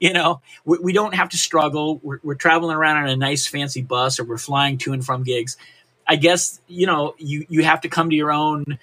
you 0.02 0.14
know, 0.14 0.42
we, 0.66 0.80
we 0.80 0.94
don't 0.94 1.14
have 1.14 1.30
to 1.30 1.38
struggle. 1.38 2.00
We're, 2.02 2.20
we're 2.24 2.36
traveling 2.36 2.76
around 2.76 3.04
on 3.04 3.10
a 3.10 3.16
nice 3.16 3.48
fancy 3.48 3.82
bus 3.82 4.20
or 4.20 4.24
we're 4.24 4.40
flying 4.40 4.80
to 4.80 4.94
and 4.94 5.06
from 5.06 5.24
gigs. 5.24 5.58
I 6.08 6.16
guess, 6.16 6.60
you 6.68 6.88
know, 6.88 7.16
you, 7.20 7.46
you 7.50 7.64
have 7.64 7.82
to 7.82 7.90
come 7.90 8.10
to 8.10 8.16
your 8.16 8.32
own, 8.32 8.80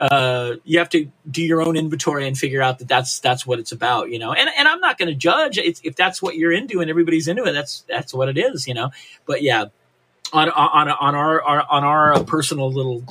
uh, 0.00 0.54
you 0.64 0.78
have 0.78 0.90
to 0.90 1.10
do 1.30 1.42
your 1.42 1.62
own 1.62 1.76
inventory 1.76 2.26
and 2.26 2.36
figure 2.36 2.62
out 2.62 2.78
that 2.80 2.88
that's, 2.88 3.18
that's 3.20 3.46
what 3.46 3.58
it's 3.58 3.72
about, 3.72 4.10
you 4.10 4.18
know, 4.18 4.32
and, 4.32 4.50
and 4.58 4.68
I'm 4.68 4.80
not 4.80 4.98
going 4.98 5.08
to 5.08 5.14
judge 5.14 5.58
it's, 5.58 5.80
if 5.84 5.96
that's 5.96 6.20
what 6.20 6.36
you're 6.36 6.52
into 6.52 6.80
and 6.80 6.90
everybody's 6.90 7.28
into 7.28 7.44
it, 7.44 7.52
that's, 7.52 7.84
that's 7.88 8.12
what 8.12 8.28
it 8.28 8.36
is, 8.36 8.68
you 8.68 8.74
know, 8.74 8.90
but 9.24 9.42
yeah, 9.42 9.66
on, 10.32 10.50
on, 10.50 10.88
on 10.88 11.14
our, 11.14 11.42
our 11.42 11.66
on 11.70 11.84
our 11.84 12.24
personal 12.24 12.70
little 12.70 13.04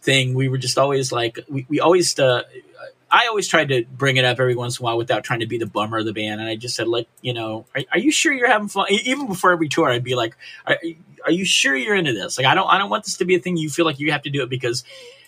thing, 0.00 0.34
we 0.34 0.48
were 0.48 0.58
just 0.58 0.78
always 0.78 1.12
like, 1.12 1.38
we, 1.48 1.66
we 1.68 1.78
always, 1.78 2.18
uh, 2.18 2.42
I 3.10 3.26
always 3.26 3.46
tried 3.46 3.68
to 3.68 3.84
bring 3.84 4.16
it 4.16 4.24
up 4.24 4.40
every 4.40 4.56
once 4.56 4.78
in 4.78 4.82
a 4.82 4.86
while 4.86 4.96
without 4.96 5.22
trying 5.22 5.40
to 5.40 5.46
be 5.46 5.58
the 5.58 5.66
bummer 5.66 5.98
of 5.98 6.06
the 6.06 6.14
band. 6.14 6.40
And 6.40 6.48
I 6.48 6.56
just 6.56 6.74
said, 6.74 6.88
like, 6.88 7.06
you 7.20 7.34
know, 7.34 7.66
are, 7.76 7.82
are 7.92 7.98
you 7.98 8.10
sure 8.10 8.32
you're 8.32 8.48
having 8.48 8.68
fun? 8.68 8.86
Even 8.90 9.26
before 9.26 9.52
every 9.52 9.68
tour, 9.68 9.90
I'd 9.90 10.02
be 10.02 10.14
like, 10.14 10.34
are, 10.66 10.78
are 11.26 11.30
you 11.30 11.44
sure 11.44 11.76
you're 11.76 11.94
into 11.94 12.14
this? 12.14 12.38
Like, 12.38 12.46
I 12.46 12.54
don't, 12.54 12.66
I 12.66 12.78
don't 12.78 12.88
want 12.88 13.04
this 13.04 13.18
to 13.18 13.26
be 13.26 13.34
a 13.34 13.38
thing 13.38 13.58
you 13.58 13.68
feel 13.68 13.84
like 13.84 14.00
you 14.00 14.12
have 14.12 14.22
to 14.22 14.30
do 14.30 14.42
it 14.42 14.48
because 14.48 14.82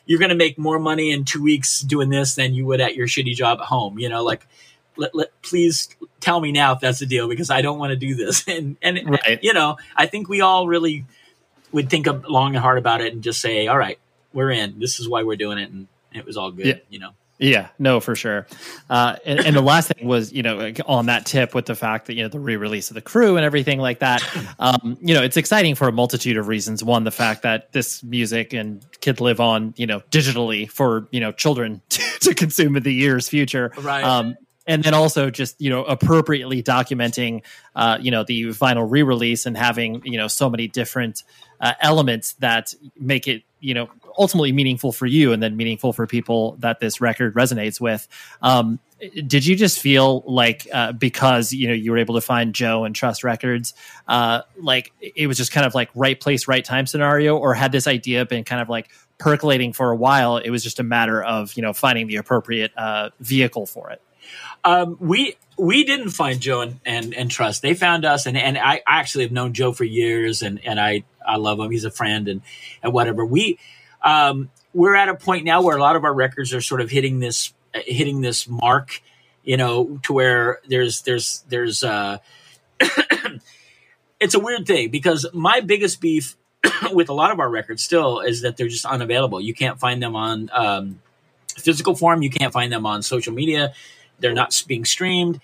you're 0.06 0.18
going 0.18 0.31
to 0.31 0.35
make 0.35 0.59
more 0.59 0.78
money 0.78 1.10
in 1.10 1.24
two 1.24 1.43
weeks 1.43 1.81
doing 1.81 2.10
this 2.10 2.35
than 2.35 2.55
you 2.55 2.66
would 2.66 2.81
at 2.81 2.94
your 2.94 3.06
shitty 3.06 3.35
job 3.35 3.60
at 3.60 3.66
home. 3.66 3.98
You 3.98 4.09
know, 4.09 4.22
like, 4.22 4.47
let, 4.97 5.14
let 5.14 5.43
please 5.43 5.89
tell 6.20 6.40
me 6.40 6.52
now 6.52 6.72
if 6.72 6.81
that's 6.81 6.98
the 6.98 7.06
deal 7.06 7.28
because 7.28 7.51
I 7.51 7.62
don't 7.62 7.78
want 7.78 7.90
to 7.90 7.97
do 7.97 8.14
this. 8.14 8.44
And, 8.48 8.76
and, 8.82 9.10
right. 9.10 9.39
you 9.43 9.52
know, 9.52 9.76
I 9.97 10.06
think 10.06 10.28
we 10.28 10.40
all 10.40 10.68
really 10.68 11.05
would 11.72 11.90
think 11.90 12.06
long 12.28 12.55
and 12.55 12.62
hard 12.62 12.78
about 12.78 13.01
it 13.01 13.12
and 13.12 13.22
just 13.22 13.40
say, 13.40 13.66
all 13.66 13.78
right, 13.78 13.98
we're 14.32 14.51
in. 14.51 14.78
This 14.78 15.01
is 15.01 15.09
why 15.09 15.22
we're 15.22 15.36
doing 15.36 15.59
it. 15.59 15.70
And 15.70 15.89
it 16.12 16.24
was 16.24 16.36
all 16.36 16.52
good, 16.52 16.66
yeah. 16.66 16.74
you 16.89 16.98
know? 16.98 17.10
Yeah, 17.39 17.69
no, 17.81 17.98
for 17.98 18.15
sure. 18.15 18.47
Uh, 18.89 19.16
and, 19.27 19.40
and, 19.40 19.56
the 19.56 19.61
last 19.61 19.89
thing 19.89 20.06
was, 20.06 20.32
you 20.32 20.43
know, 20.43 20.73
on 20.86 21.06
that 21.06 21.27
tip 21.27 21.52
with 21.52 21.66
the 21.66 21.74
fact 21.74 22.06
that 22.06 22.15
you 22.15 22.23
know 22.23 22.28
the 22.28 22.39
re-release 22.39 22.90
of 22.90 22.94
the 22.94 23.01
crew 23.01 23.36
and 23.36 23.44
everything 23.44 23.81
like 23.81 23.98
that. 24.01 24.23
Um, 24.61 24.97
you 25.01 25.15
know, 25.15 25.23
it's 25.23 25.36
exciting 25.36 25.74
for 25.74 25.89
a 25.89 25.93
multitude 25.93 26.36
of 26.36 26.48
reasons. 26.48 26.82
One, 26.82 27.05
the 27.05 27.11
fact 27.11 27.43
that 27.43 27.73
this 27.73 28.02
music 28.02 28.52
and 28.52 28.85
could 29.02 29.20
live 29.20 29.40
on, 29.40 29.74
you 29.77 29.86
know, 29.86 30.01
digitally 30.11 30.70
for 30.70 31.09
you 31.11 31.20
know 31.20 31.32
children 31.32 31.82
to, 31.90 32.02
to 32.20 32.35
consume 32.35 32.77
in 32.77 32.82
the 32.82 32.94
years 32.94 33.28
future. 33.28 33.73
Right. 33.77 34.05
Um, 34.05 34.36
and 34.66 34.82
then 34.82 34.94
also 34.94 35.31
just 35.31 35.61
you 35.61 35.70
know 35.70 35.85
appropriately 35.85 36.62
documenting 36.62 37.43
uh, 37.74 37.98
you 38.01 38.11
know 38.11 38.24
the 38.24 38.44
vinyl 38.47 38.90
re-release 38.90 39.47
and 39.47 39.56
having 39.56 40.02
you 40.05 40.19
know 40.19 40.28
so 40.28 40.48
many 40.48 40.69
different 40.69 41.23
uh, 41.61 41.73
elements 41.81 42.35
that 42.35 42.74
make 42.97 43.27
it 43.27 43.43
you 43.61 43.74
know 43.74 43.89
ultimately 44.19 44.53
meaningful 44.53 44.93
for 44.93 45.07
you 45.07 45.32
and 45.32 45.43
then 45.43 45.57
meaningful 45.57 45.93
for 45.93 46.07
people 46.07 46.57
that 46.61 46.81
this 46.81 47.01
record 47.01 47.35
resonates 47.35 47.81
with 47.81 48.07
um, 48.43 48.78
did 49.27 49.45
you 49.45 49.57
just 49.57 49.81
feel 49.81 50.23
like 50.27 50.66
uh, 50.73 50.93
because 50.93 51.53
you 51.53 51.69
know 51.69 51.74
you 51.74 51.91
were 51.91 51.99
able 51.99 52.15
to 52.15 52.20
find 52.20 52.55
joe 52.55 52.85
and 52.85 52.95
trust 52.95 53.24
records 53.24 53.74
uh, 54.09 54.43
like 54.59 54.93
it 55.01 55.27
was 55.27 55.36
just 55.36 55.53
kind 55.53 55.66
of 55.66 55.74
like 55.74 55.91
right 55.95 56.20
place 56.20 56.49
right 56.49 56.65
time 56.65 56.86
scenario 56.86 57.36
or 57.36 57.55
had 57.55 57.73
this 57.73 57.86
idea 57.86 58.24
been 58.24 58.45
kind 58.45 58.62
of 58.62 58.69
like 58.69 58.91
percolating 59.19 59.73
for 59.73 59.91
a 59.91 59.97
while 59.97 60.36
it 60.39 60.51
was 60.51 60.62
just 60.62 60.81
a 60.81 60.82
matter 60.85 61.23
of 61.23 61.53
you 61.55 61.62
know 61.62 61.73
finding 61.73 62.07
the 62.07 62.16
appropriate 62.16 62.73
uh, 62.77 63.11
vehicle 63.20 63.66
for 63.66 63.91
it 63.91 64.01
um, 64.65 64.97
we 64.99 65.36
we 65.57 65.85
didn't 65.85 66.11
find 66.11 66.41
Joe 66.41 66.62
and, 66.62 66.81
and, 66.85 67.15
and 67.15 67.31
Trust. 67.31 67.62
They 67.62 67.74
found 67.74 68.05
us, 68.05 68.27
and, 68.27 68.36
and 68.36 68.59
I 68.59 68.82
actually 68.86 69.24
have 69.24 69.32
known 69.32 69.53
Joe 69.53 69.73
for 69.73 69.85
years, 69.85 70.43
and, 70.43 70.61
and 70.65 70.81
I, 70.81 71.05
I 71.24 71.36
love 71.36 71.61
him. 71.61 71.70
He's 71.70 71.85
a 71.85 71.91
friend, 71.91 72.28
and, 72.28 72.43
and 72.82 72.93
whatever. 72.93 73.24
We 73.24 73.59
um, 74.05 74.51
we're 74.72 74.94
at 74.94 75.09
a 75.09 75.14
point 75.14 75.44
now 75.44 75.62
where 75.62 75.76
a 75.76 75.81
lot 75.81 75.97
of 75.97 76.05
our 76.05 76.14
records 76.14 76.55
are 76.55 76.60
sort 76.60 76.81
of 76.81 76.90
hitting 76.90 77.18
this 77.20 77.52
hitting 77.74 78.20
this 78.20 78.48
mark, 78.48 79.02
you 79.43 79.56
know, 79.56 79.98
to 80.05 80.12
where 80.12 80.60
there's 80.68 81.02
there's 81.02 81.44
there's 81.48 81.82
uh, 81.82 82.18
it's 84.20 84.35
a 84.35 84.40
weird 84.40 84.66
thing 84.66 84.90
because 84.90 85.26
my 85.32 85.60
biggest 85.60 86.01
beef 86.01 86.36
with 86.93 87.09
a 87.09 87.14
lot 87.14 87.32
of 87.32 87.40
our 87.40 87.51
records 87.51 87.82
still 87.82 88.20
is 88.20 88.43
that 88.43 88.56
they're 88.56 88.68
just 88.68 88.86
unavailable. 88.86 89.40
You 89.40 89.55
can't 89.55 89.81
find 89.81 90.02
them 90.02 90.14
on 90.14 90.51
um, 90.52 91.01
physical 91.56 91.97
form. 91.97 92.22
You 92.22 92.31
can't 92.31 92.52
find 92.52 92.72
them 92.72 92.86
on 92.86 93.02
social 93.02 93.32
media 93.32 93.74
they're 94.18 94.32
not 94.35 94.62
being 94.66 94.85
streamed. 94.85 95.40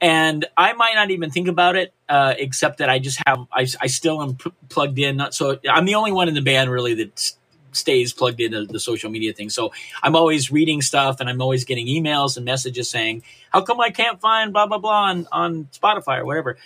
And 0.00 0.44
I 0.56 0.72
might 0.72 0.94
not 0.94 1.10
even 1.10 1.30
think 1.30 1.46
about 1.48 1.76
it, 1.76 1.92
uh, 2.08 2.34
except 2.36 2.78
that 2.78 2.88
I 2.88 2.98
just 2.98 3.20
have, 3.26 3.46
I, 3.52 3.66
I 3.80 3.86
still 3.86 4.20
am 4.20 4.36
p- 4.36 4.52
plugged 4.68 4.98
in. 4.98 5.16
Not, 5.16 5.32
so 5.32 5.58
I'm 5.68 5.84
the 5.84 5.94
only 5.94 6.10
one 6.10 6.28
in 6.28 6.34
the 6.34 6.42
band 6.42 6.70
really 6.70 6.94
that 6.94 7.12
s- 7.12 7.38
stays 7.72 8.12
plugged 8.12 8.40
into 8.40 8.64
the 8.66 8.80
social 8.80 9.10
media 9.10 9.32
thing. 9.32 9.50
So 9.50 9.72
I'm 10.02 10.16
always 10.16 10.50
reading 10.50 10.82
stuff 10.82 11.20
and 11.20 11.28
I'm 11.28 11.42
always 11.42 11.64
getting 11.64 11.86
emails 11.86 12.36
and 12.36 12.44
messages 12.44 12.88
saying, 12.88 13.22
how 13.50 13.62
come 13.62 13.80
I 13.80 13.90
can't 13.90 14.20
find 14.20 14.52
blah, 14.52 14.66
blah, 14.66 14.78
blah 14.78 15.04
on, 15.04 15.26
on 15.32 15.68
Spotify 15.72 16.18
or 16.18 16.24
whatever. 16.24 16.56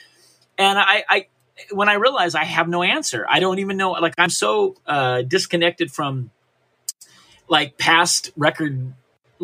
And 0.59 0.79
I, 0.79 1.05
I, 1.09 1.27
when 1.71 1.89
I 1.89 1.95
realize 1.95 2.35
I 2.35 2.45
have 2.45 2.69
no 2.69 2.83
answer, 2.83 3.27
I 3.29 3.41
don't 3.41 3.59
even 3.59 3.77
know, 3.77 3.93
like 3.93 4.15
I'm 4.19 4.31
so 4.31 4.77
uh, 4.87 5.23
disconnected 5.23 5.91
from 5.91 6.31
like 7.49 7.79
past 7.79 8.31
record 8.37 8.93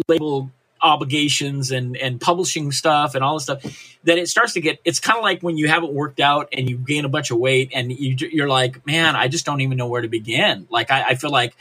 label 0.09 0.51
obligations 0.83 1.71
and 1.71 1.97
and 1.97 2.21
publishing 2.21 2.73
stuff 2.73 3.15
and 3.15 3.23
all 3.23 3.35
this 3.35 3.45
stuff 3.45 3.63
that 4.05 4.19
it 4.19 4.29
starts 4.29 4.53
to 4.55 4.61
get 4.61 4.81
it's 4.85 4.99
kind 4.99 5.17
of 5.17 5.23
like 5.23 5.41
when 5.41 5.57
you 5.57 5.69
haven't 5.69 5.93
worked 5.93 6.21
out 6.21 6.49
and 6.53 6.69
you 6.69 6.77
gain 6.77 7.05
a 7.05 7.09
bunch 7.09 7.31
of 7.31 7.39
weight 7.39 7.71
and 7.73 7.93
you, 7.93 8.17
you're 8.33 8.49
like 8.49 8.85
man 8.85 9.15
i 9.15 9.29
just 9.29 9.47
don't 9.47 9.61
even 9.61 9.79
know 9.79 9.87
where 9.87 10.03
to 10.03 10.09
begin. 10.09 10.67
Like 10.71 10.91
i, 10.91 11.11
I 11.11 11.15
feel 11.15 11.31
like 11.31 11.55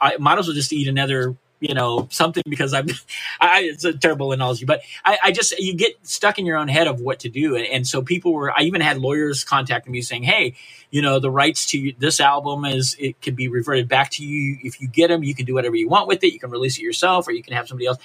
i 0.00 0.16
might 0.16 0.38
as 0.38 0.46
well 0.46 0.54
just 0.54 0.72
eat 0.72 0.86
another 0.86 1.36
you 1.62 1.74
know 1.74 2.08
something 2.10 2.42
because 2.48 2.74
i'm 2.74 2.86
I, 3.40 3.62
it's 3.62 3.84
a 3.84 3.92
terrible 3.92 4.32
analogy 4.32 4.64
but 4.64 4.82
I, 5.04 5.18
I, 5.24 5.32
just 5.32 5.56
you 5.58 5.74
get 5.74 5.94
stuck 6.02 6.38
in 6.38 6.44
your 6.44 6.56
own 6.56 6.68
head 6.68 6.88
of 6.88 7.00
what 7.00 7.20
to 7.20 7.28
do. 7.28 7.56
And, 7.56 7.64
and, 7.66 7.86
so 7.86 8.02
people 8.02 8.32
were 8.32 8.50
i 8.50 8.62
even 8.62 8.80
had 8.80 8.98
lawyers 8.98 9.44
contacting 9.44 9.92
me 9.92 10.02
saying 10.02 10.24
hey 10.24 10.54
you 10.90 11.00
know 11.02 11.18
the 11.18 11.30
rights 11.30 11.66
to 11.66 11.92
this 11.98 12.20
album 12.20 12.64
is 12.64 12.96
it 12.98 13.20
can 13.20 13.34
be 13.34 13.48
reverted 13.48 13.88
back 13.88 14.10
to 14.12 14.24
you. 14.24 14.58
If 14.62 14.80
you 14.80 14.88
get 14.88 15.08
them 15.08 15.22
you 15.22 15.34
can 15.34 15.46
do 15.46 15.54
whatever 15.54 15.76
you 15.76 15.88
want 15.88 16.08
with 16.08 16.22
it. 16.24 16.32
You 16.32 16.40
can 16.40 16.50
release 16.50 16.78
it 16.78 16.82
yourself 16.82 17.28
or 17.28 17.32
you 17.32 17.42
can 17.42 17.54
have 17.54 17.68
somebody 17.68 17.86
else 17.86 17.98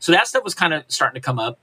so 0.00 0.12
that 0.12 0.26
stuff 0.26 0.42
was 0.42 0.54
kind 0.54 0.74
of 0.74 0.84
starting 0.88 1.20
to 1.20 1.24
come 1.24 1.38
up. 1.38 1.58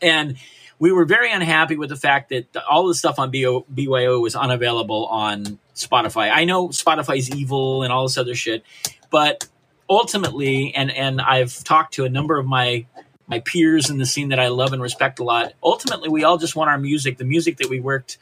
And 0.00 0.36
we 0.78 0.92
were 0.92 1.04
very 1.04 1.30
unhappy 1.32 1.76
with 1.76 1.90
the 1.90 1.96
fact 1.96 2.30
that 2.30 2.46
all 2.68 2.88
the 2.88 2.94
stuff 2.94 3.18
on 3.18 3.30
BO, 3.30 3.66
BYO 3.72 4.20
was 4.20 4.34
unavailable 4.34 5.06
on 5.06 5.58
Spotify. 5.74 6.30
I 6.32 6.44
know 6.44 6.68
Spotify's 6.68 7.30
evil 7.30 7.82
and 7.82 7.92
all 7.92 8.04
this 8.04 8.18
other 8.18 8.34
shit, 8.34 8.64
but 9.10 9.46
ultimately, 9.88 10.74
and 10.74 10.90
and 10.90 11.20
I've 11.20 11.62
talked 11.64 11.94
to 11.94 12.04
a 12.04 12.08
number 12.08 12.38
of 12.38 12.46
my 12.46 12.86
my 13.26 13.40
peers 13.40 13.90
in 13.90 13.98
the 13.98 14.06
scene 14.06 14.28
that 14.30 14.38
I 14.38 14.48
love 14.48 14.72
and 14.72 14.82
respect 14.82 15.18
a 15.18 15.24
lot. 15.24 15.54
Ultimately, 15.62 16.08
we 16.08 16.24
all 16.24 16.38
just 16.38 16.56
want 16.56 16.70
our 16.70 16.78
music, 16.78 17.18
the 17.18 17.24
music 17.24 17.58
that 17.58 17.68
we 17.68 17.80
worked 17.80 18.18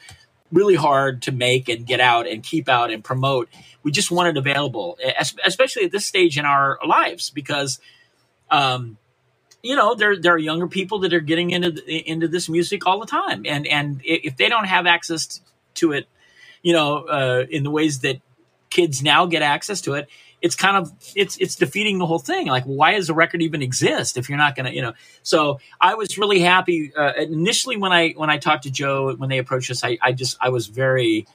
really 0.53 0.75
hard 0.75 1.23
to 1.23 1.33
make 1.33 1.69
and 1.69 1.87
get 1.87 2.01
out 2.01 2.29
and 2.29 2.43
keep 2.43 2.69
out 2.69 2.91
and 2.91 3.03
promote. 3.03 3.49
We 3.83 3.91
just 3.91 4.11
want 4.11 4.29
it 4.29 4.37
available, 4.37 4.99
especially 5.45 5.85
at 5.85 5.93
this 5.93 6.07
stage 6.07 6.39
in 6.39 6.45
our 6.45 6.79
lives, 6.87 7.31
because 7.31 7.81
um, 8.51 8.99
you 9.63 9.77
know 9.77 9.95
there 9.95 10.19
there 10.21 10.35
are 10.35 10.39
younger 10.39 10.67
people 10.67 11.01
that 11.01 11.15
are 11.15 11.21
getting 11.21 11.51
into 11.51 11.83
into 11.87 12.29
this 12.29 12.49
music 12.49 12.87
all 12.87 13.01
the 13.01 13.07
time. 13.07 13.45
And 13.47 13.67
and 13.67 14.01
if 14.05 14.37
they 14.37 14.49
don't 14.49 14.67
have 14.67 14.87
access 14.87 15.41
to 15.75 15.93
it 15.93 16.07
you 16.63 16.73
know 16.73 17.05
uh, 17.05 17.47
in 17.49 17.63
the 17.63 17.71
ways 17.71 18.01
that 18.01 18.21
kids 18.71 19.03
now 19.03 19.27
get 19.27 19.43
access 19.43 19.81
to 19.83 19.95
it 19.95 20.09
it's 20.43 20.57
kind 20.57 20.77
of 20.77 20.93
it's 21.15 21.37
it's 21.39 21.55
defeating 21.55 21.99
the 21.99 22.07
whole 22.07 22.19
thing. 22.19 22.49
Like 22.49 22.65
why 22.65 22.95
does 22.95 23.09
a 23.09 23.15
record 23.15 23.43
even 23.43 23.63
exist 23.63 24.17
if 24.17 24.29
you're 24.29 24.39
not 24.39 24.57
gonna 24.57 24.71
you 24.71 24.83
know? 24.83 24.93
So 25.23 25.61
i 25.81 25.95
was 25.95 26.19
really 26.19 26.41
happy 26.41 26.93
uh, 26.95 27.13
initially 27.17 27.77
when 27.77 27.93
i 27.93 28.11
when 28.11 28.29
i 28.29 28.39
talked 28.39 28.65
to 28.65 28.71
joe 28.71 29.15
when 29.15 29.31
they 29.31 29.39
approached 29.39 29.71
us 29.71 29.85
i, 29.85 29.97
I 30.03 30.13
just 30.13 30.37
i 30.41 30.49
was 30.49 30.67
very 30.67 31.27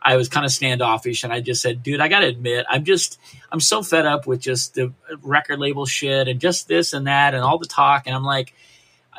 I 0.00 0.16
was 0.16 0.28
kind 0.28 0.46
of 0.46 0.52
standoffish 0.52 1.24
and 1.24 1.32
I 1.32 1.40
just 1.40 1.60
said, 1.60 1.82
dude, 1.82 2.00
I 2.00 2.08
got 2.08 2.20
to 2.20 2.26
admit, 2.26 2.66
I'm 2.68 2.84
just, 2.84 3.18
I'm 3.50 3.60
so 3.60 3.82
fed 3.82 4.06
up 4.06 4.26
with 4.26 4.40
just 4.40 4.74
the 4.74 4.92
record 5.22 5.58
label 5.58 5.86
shit 5.86 6.28
and 6.28 6.40
just 6.40 6.68
this 6.68 6.92
and 6.92 7.06
that 7.06 7.34
and 7.34 7.42
all 7.42 7.58
the 7.58 7.66
talk. 7.66 8.06
And 8.06 8.14
I'm 8.14 8.24
like, 8.24 8.54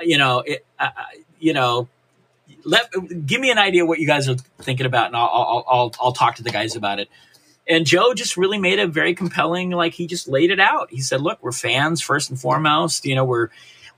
you 0.02 0.18
know, 0.18 0.40
it, 0.40 0.66
you 1.40 1.54
know, 1.54 1.90
let, 2.64 2.92
give 3.26 3.42
me 3.42 3.52
an 3.52 3.58
idea 3.58 3.86
what 3.86 4.00
you 4.00 4.08
guys 4.08 4.30
are 4.30 4.36
thinking 4.62 4.86
about 4.86 5.08
and 5.08 5.16
I'll, 5.16 5.30
I'll, 5.32 5.66
I'll, 5.68 5.96
I'll 6.00 6.14
talk 6.14 6.36
to 6.36 6.44
the 6.44 6.52
guys 6.52 6.76
about 6.76 7.00
it. 7.00 7.10
And 7.68 7.86
Joe 7.86 8.14
just 8.14 8.36
really 8.36 8.58
made 8.58 8.80
a 8.80 8.88
very 8.88 9.14
compelling, 9.14 9.70
like 9.70 9.94
he 9.94 10.08
just 10.08 10.28
laid 10.28 10.50
it 10.50 10.60
out. 10.60 10.90
He 10.92 11.02
said, 11.02 11.22
look, 11.22 11.38
we're 11.42 11.52
fans 11.52 12.02
first 12.02 12.30
and 12.32 12.40
foremost, 12.40 13.06
you 13.06 13.14
know, 13.14 13.26
we're, 13.26 13.50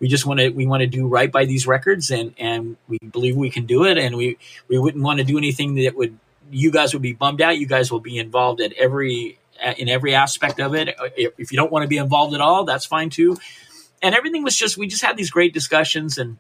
we 0.02 0.08
just 0.08 0.26
want 0.26 0.40
to 0.40 0.50
we 0.50 0.66
want 0.66 0.82
to 0.82 0.88
do 0.88 1.08
right 1.08 1.32
by 1.32 1.46
these 1.46 1.68
records 1.68 2.10
and 2.10 2.34
and 2.40 2.76
we 2.88 2.98
believe 2.98 3.38
we 3.38 3.52
can 3.52 3.68
do 3.68 3.86
it 3.86 4.00
and 4.00 4.18
we 4.18 4.38
we 4.68 4.80
wouldn't 4.80 5.04
want 5.04 5.20
to 5.20 5.24
do 5.24 5.38
anything 5.38 5.76
that 5.76 5.96
would 5.96 6.18
you 6.52 6.72
guys 6.72 6.94
will 6.94 7.02
be 7.02 7.14
bummed 7.14 7.42
out. 7.42 7.58
You 7.58 7.68
guys 7.68 7.92
will 7.92 8.00
be 8.00 8.18
involved 8.18 8.62
at 8.62 8.74
every 8.74 9.38
in 9.78 9.90
every 9.90 10.16
aspect 10.16 10.60
of 10.60 10.76
it. 10.76 10.96
If 11.16 11.52
you 11.52 11.58
don't 11.58 11.72
want 11.72 11.84
to 11.84 11.88
be 11.88 11.98
involved 11.98 12.34
at 12.34 12.42
all, 12.42 12.64
that's 12.64 12.86
fine 12.86 13.10
too. 13.10 13.38
And 14.02 14.16
everything 14.16 14.44
was 14.44 14.58
just 14.58 14.78
we 14.78 14.88
just 14.88 15.04
had 15.04 15.18
these 15.18 15.30
great 15.30 15.54
discussions, 15.54 16.18
and 16.18 16.38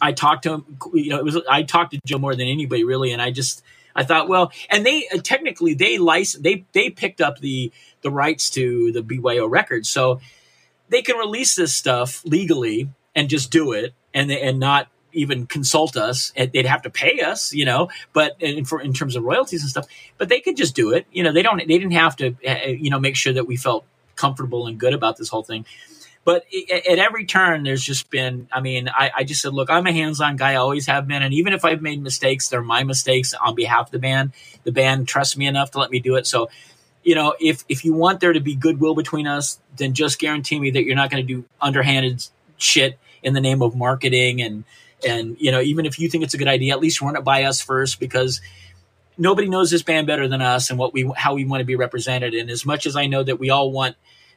I 0.00 0.12
talked 0.12 0.44
to 0.44 0.54
him. 0.54 0.78
You 0.94 1.10
know, 1.10 1.18
it 1.18 1.24
was 1.24 1.38
I 1.48 1.62
talked 1.62 1.92
to 1.92 2.00
Joe 2.04 2.18
more 2.18 2.34
than 2.34 2.48
anybody 2.48 2.84
really, 2.84 3.12
and 3.12 3.20
I 3.20 3.30
just 3.30 3.62
I 3.94 4.04
thought, 4.04 4.28
well, 4.28 4.52
and 4.70 4.84
they 4.84 5.08
uh, 5.08 5.18
technically 5.22 5.74
they 5.74 5.98
license 5.98 6.42
they 6.42 6.64
they 6.72 6.90
picked 6.90 7.20
up 7.20 7.38
the 7.38 7.72
the 8.02 8.10
rights 8.10 8.50
to 8.50 8.92
the 8.92 9.02
BYO 9.02 9.46
records, 9.46 9.88
so 9.88 10.20
they 10.88 11.02
can 11.02 11.16
release 11.16 11.54
this 11.54 11.74
stuff 11.74 12.24
legally 12.24 12.88
and 13.14 13.28
just 13.28 13.50
do 13.50 13.72
it 13.72 13.94
and 14.14 14.30
and 14.30 14.58
not 14.58 14.88
even 15.16 15.46
consult 15.46 15.96
us. 15.96 16.32
They'd 16.36 16.66
have 16.66 16.82
to 16.82 16.90
pay 16.90 17.20
us, 17.20 17.52
you 17.52 17.64
know, 17.64 17.88
but 18.12 18.36
in, 18.40 18.64
for 18.64 18.80
in 18.80 18.92
terms 18.92 19.16
of 19.16 19.24
royalties 19.24 19.62
and 19.62 19.70
stuff. 19.70 19.86
But 20.18 20.28
they 20.28 20.40
could 20.40 20.56
just 20.56 20.74
do 20.74 20.92
it. 20.92 21.06
You 21.10 21.22
know, 21.22 21.32
they 21.32 21.42
don't. 21.42 21.58
They 21.58 21.64
didn't 21.78 21.92
have 21.92 22.16
to, 22.16 22.36
uh, 22.46 22.50
uh, 22.50 22.68
you 22.68 22.90
know, 22.90 23.00
make 23.00 23.16
sure 23.16 23.32
that 23.32 23.46
we 23.46 23.56
felt 23.56 23.84
comfortable 24.14 24.66
and 24.66 24.78
good 24.78 24.94
about 24.94 25.16
this 25.16 25.28
whole 25.28 25.42
thing. 25.42 25.64
But 26.24 26.44
at 26.68 26.98
every 26.98 27.24
turn, 27.24 27.62
there's 27.62 27.84
just 27.84 28.10
been. 28.10 28.48
I 28.50 28.60
mean, 28.60 28.88
I, 28.88 29.12
I 29.18 29.24
just 29.24 29.42
said, 29.42 29.54
look, 29.54 29.70
I'm 29.70 29.86
a 29.86 29.92
hands-on 29.92 30.36
guy. 30.36 30.52
I 30.52 30.56
always 30.56 30.86
have 30.86 31.06
been, 31.06 31.22
and 31.22 31.32
even 31.32 31.52
if 31.52 31.64
I've 31.64 31.80
made 31.80 32.02
mistakes, 32.02 32.48
they're 32.48 32.62
my 32.62 32.82
mistakes 32.82 33.32
on 33.32 33.54
behalf 33.54 33.86
of 33.86 33.92
the 33.92 34.00
band. 34.00 34.32
The 34.64 34.72
band 34.72 35.06
trusts 35.06 35.36
me 35.36 35.46
enough 35.46 35.70
to 35.72 35.78
let 35.78 35.90
me 35.90 36.00
do 36.00 36.16
it. 36.16 36.26
So 36.26 36.48
you 37.06 37.14
know, 37.14 37.36
if 37.38 37.64
if 37.68 37.84
you 37.84 37.94
want 37.94 38.18
there 38.18 38.32
to 38.32 38.40
be 38.40 38.56
goodwill 38.56 38.96
between 38.96 39.28
us, 39.28 39.60
then 39.76 39.94
just 39.94 40.18
guarantee 40.18 40.58
me 40.58 40.72
that 40.72 40.82
you're 40.82 40.96
not 40.96 41.08
going 41.08 41.24
to 41.24 41.34
do 41.34 41.44
underhanded 41.60 42.26
shit 42.56 42.98
in 43.22 43.32
the 43.32 43.40
name 43.40 43.62
of 43.62 43.76
marketing 43.76 44.42
and 44.42 44.64
and 45.06 45.36
you 45.40 45.50
know 45.50 45.60
even 45.60 45.86
if 45.86 45.98
you 45.98 46.08
think 46.08 46.24
it's 46.24 46.34
a 46.34 46.38
good 46.38 46.48
idea 46.48 46.72
at 46.72 46.80
least 46.80 47.00
run 47.00 47.16
it 47.16 47.24
by 47.24 47.44
us 47.44 47.60
first 47.60 48.00
because 48.00 48.40
nobody 49.18 49.48
knows 49.48 49.70
this 49.70 49.82
band 49.82 50.06
better 50.06 50.28
than 50.28 50.42
us 50.42 50.70
and 50.70 50.78
what 50.78 50.92
we 50.92 51.10
how 51.16 51.34
we 51.34 51.44
want 51.44 51.60
to 51.60 51.64
be 51.64 51.76
represented. 51.76 52.34
And 52.34 52.50
as 52.50 52.64
much 52.64 52.86
as 52.86 52.96
i 52.96 53.06
know 53.06 53.22
that 53.22 53.38
we 53.38 53.50
all 53.50 53.70
want 53.70 53.96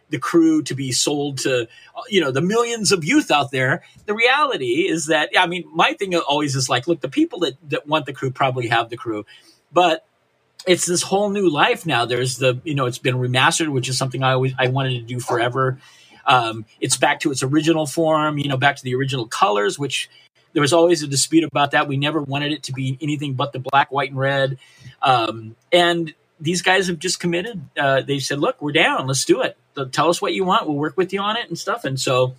the 0.10 0.18
crew 0.18 0.64
to 0.64 0.74
be 0.74 0.92
sold 0.92 1.38
to 1.40 1.68
you 2.10 2.22
know 2.22 2.32
the 2.32 2.42
millions 2.42 2.92
of 2.92 3.04
youth 3.04 3.30
out 3.30 3.52
there 3.52 3.84
the 4.08 4.14
reality 4.14 4.88
is 4.88 5.06
that 5.06 5.30
i 5.38 5.46
mean 5.46 5.64
my 5.72 5.94
thing 5.94 6.16
always 6.16 6.56
is 6.56 6.68
like 6.68 6.88
look 6.88 7.00
the 7.02 7.10
people 7.10 7.40
that 7.40 7.56
that 7.70 7.88
want 7.88 8.08
the 8.08 8.14
crew 8.14 8.32
probably 8.32 8.68
have 8.68 8.90
the 8.90 8.98
crew. 8.98 9.26
But 9.72 10.04
it's 10.66 10.86
this 10.86 11.04
whole 11.04 11.30
new 11.30 11.50
life 11.50 11.86
now. 11.86 12.06
There's 12.06 12.38
the 12.38 12.60
you 12.64 12.76
know 12.76 12.86
it's 12.86 12.98
been 12.98 13.16
remastered 13.16 13.70
which 13.70 13.90
is 13.90 13.98
something 13.98 14.24
i 14.24 14.34
always 14.34 14.54
i 14.58 14.68
wanted 14.68 15.00
to 15.00 15.02
do 15.02 15.20
forever. 15.20 15.80
Um, 16.26 16.66
it's 16.80 16.96
back 16.96 17.22
to 17.22 17.32
its 17.32 17.42
original 17.42 17.88
form 17.88 18.38
you 18.38 18.50
know 18.50 18.58
back 18.58 18.76
to 18.78 18.84
the 18.84 18.96
original 18.96 19.26
colors 19.26 19.80
which 19.80 20.10
there 20.54 20.62
was 20.62 20.74
always 20.74 21.04
a 21.04 21.08
dispute 21.08 21.44
about 21.44 21.72
that 21.72 21.88
we 21.88 21.98
never 21.98 22.22
wanted 22.22 22.52
it 22.52 22.64
to 22.64 22.74
be 22.74 22.98
anything 23.02 23.34
but 23.34 23.54
the 23.54 23.60
black 23.60 23.92
white 23.92 24.10
and 24.10 24.20
red 24.20 24.58
um, 25.02 25.56
and 25.72 26.14
these 26.40 26.62
guys 26.62 26.88
have 26.88 27.00
just 27.00 27.20
committed 27.20 27.62
uh, 27.78 28.02
they 28.02 28.20
said 28.20 28.40
look 28.40 28.62
we're 28.62 28.72
down 28.72 29.08
let's 29.08 29.26
do 29.26 29.42
it 29.42 29.58
tell 29.92 30.10
us 30.10 30.22
what 30.22 30.34
you 30.34 30.44
want 30.44 30.68
we'll 30.68 30.78
work 30.78 30.98
with 30.98 31.14
you 31.14 31.20
on 31.22 31.38
it 31.38 31.48
and 31.48 31.58
stuff 31.58 31.86
and 31.86 32.00
so 32.00 32.36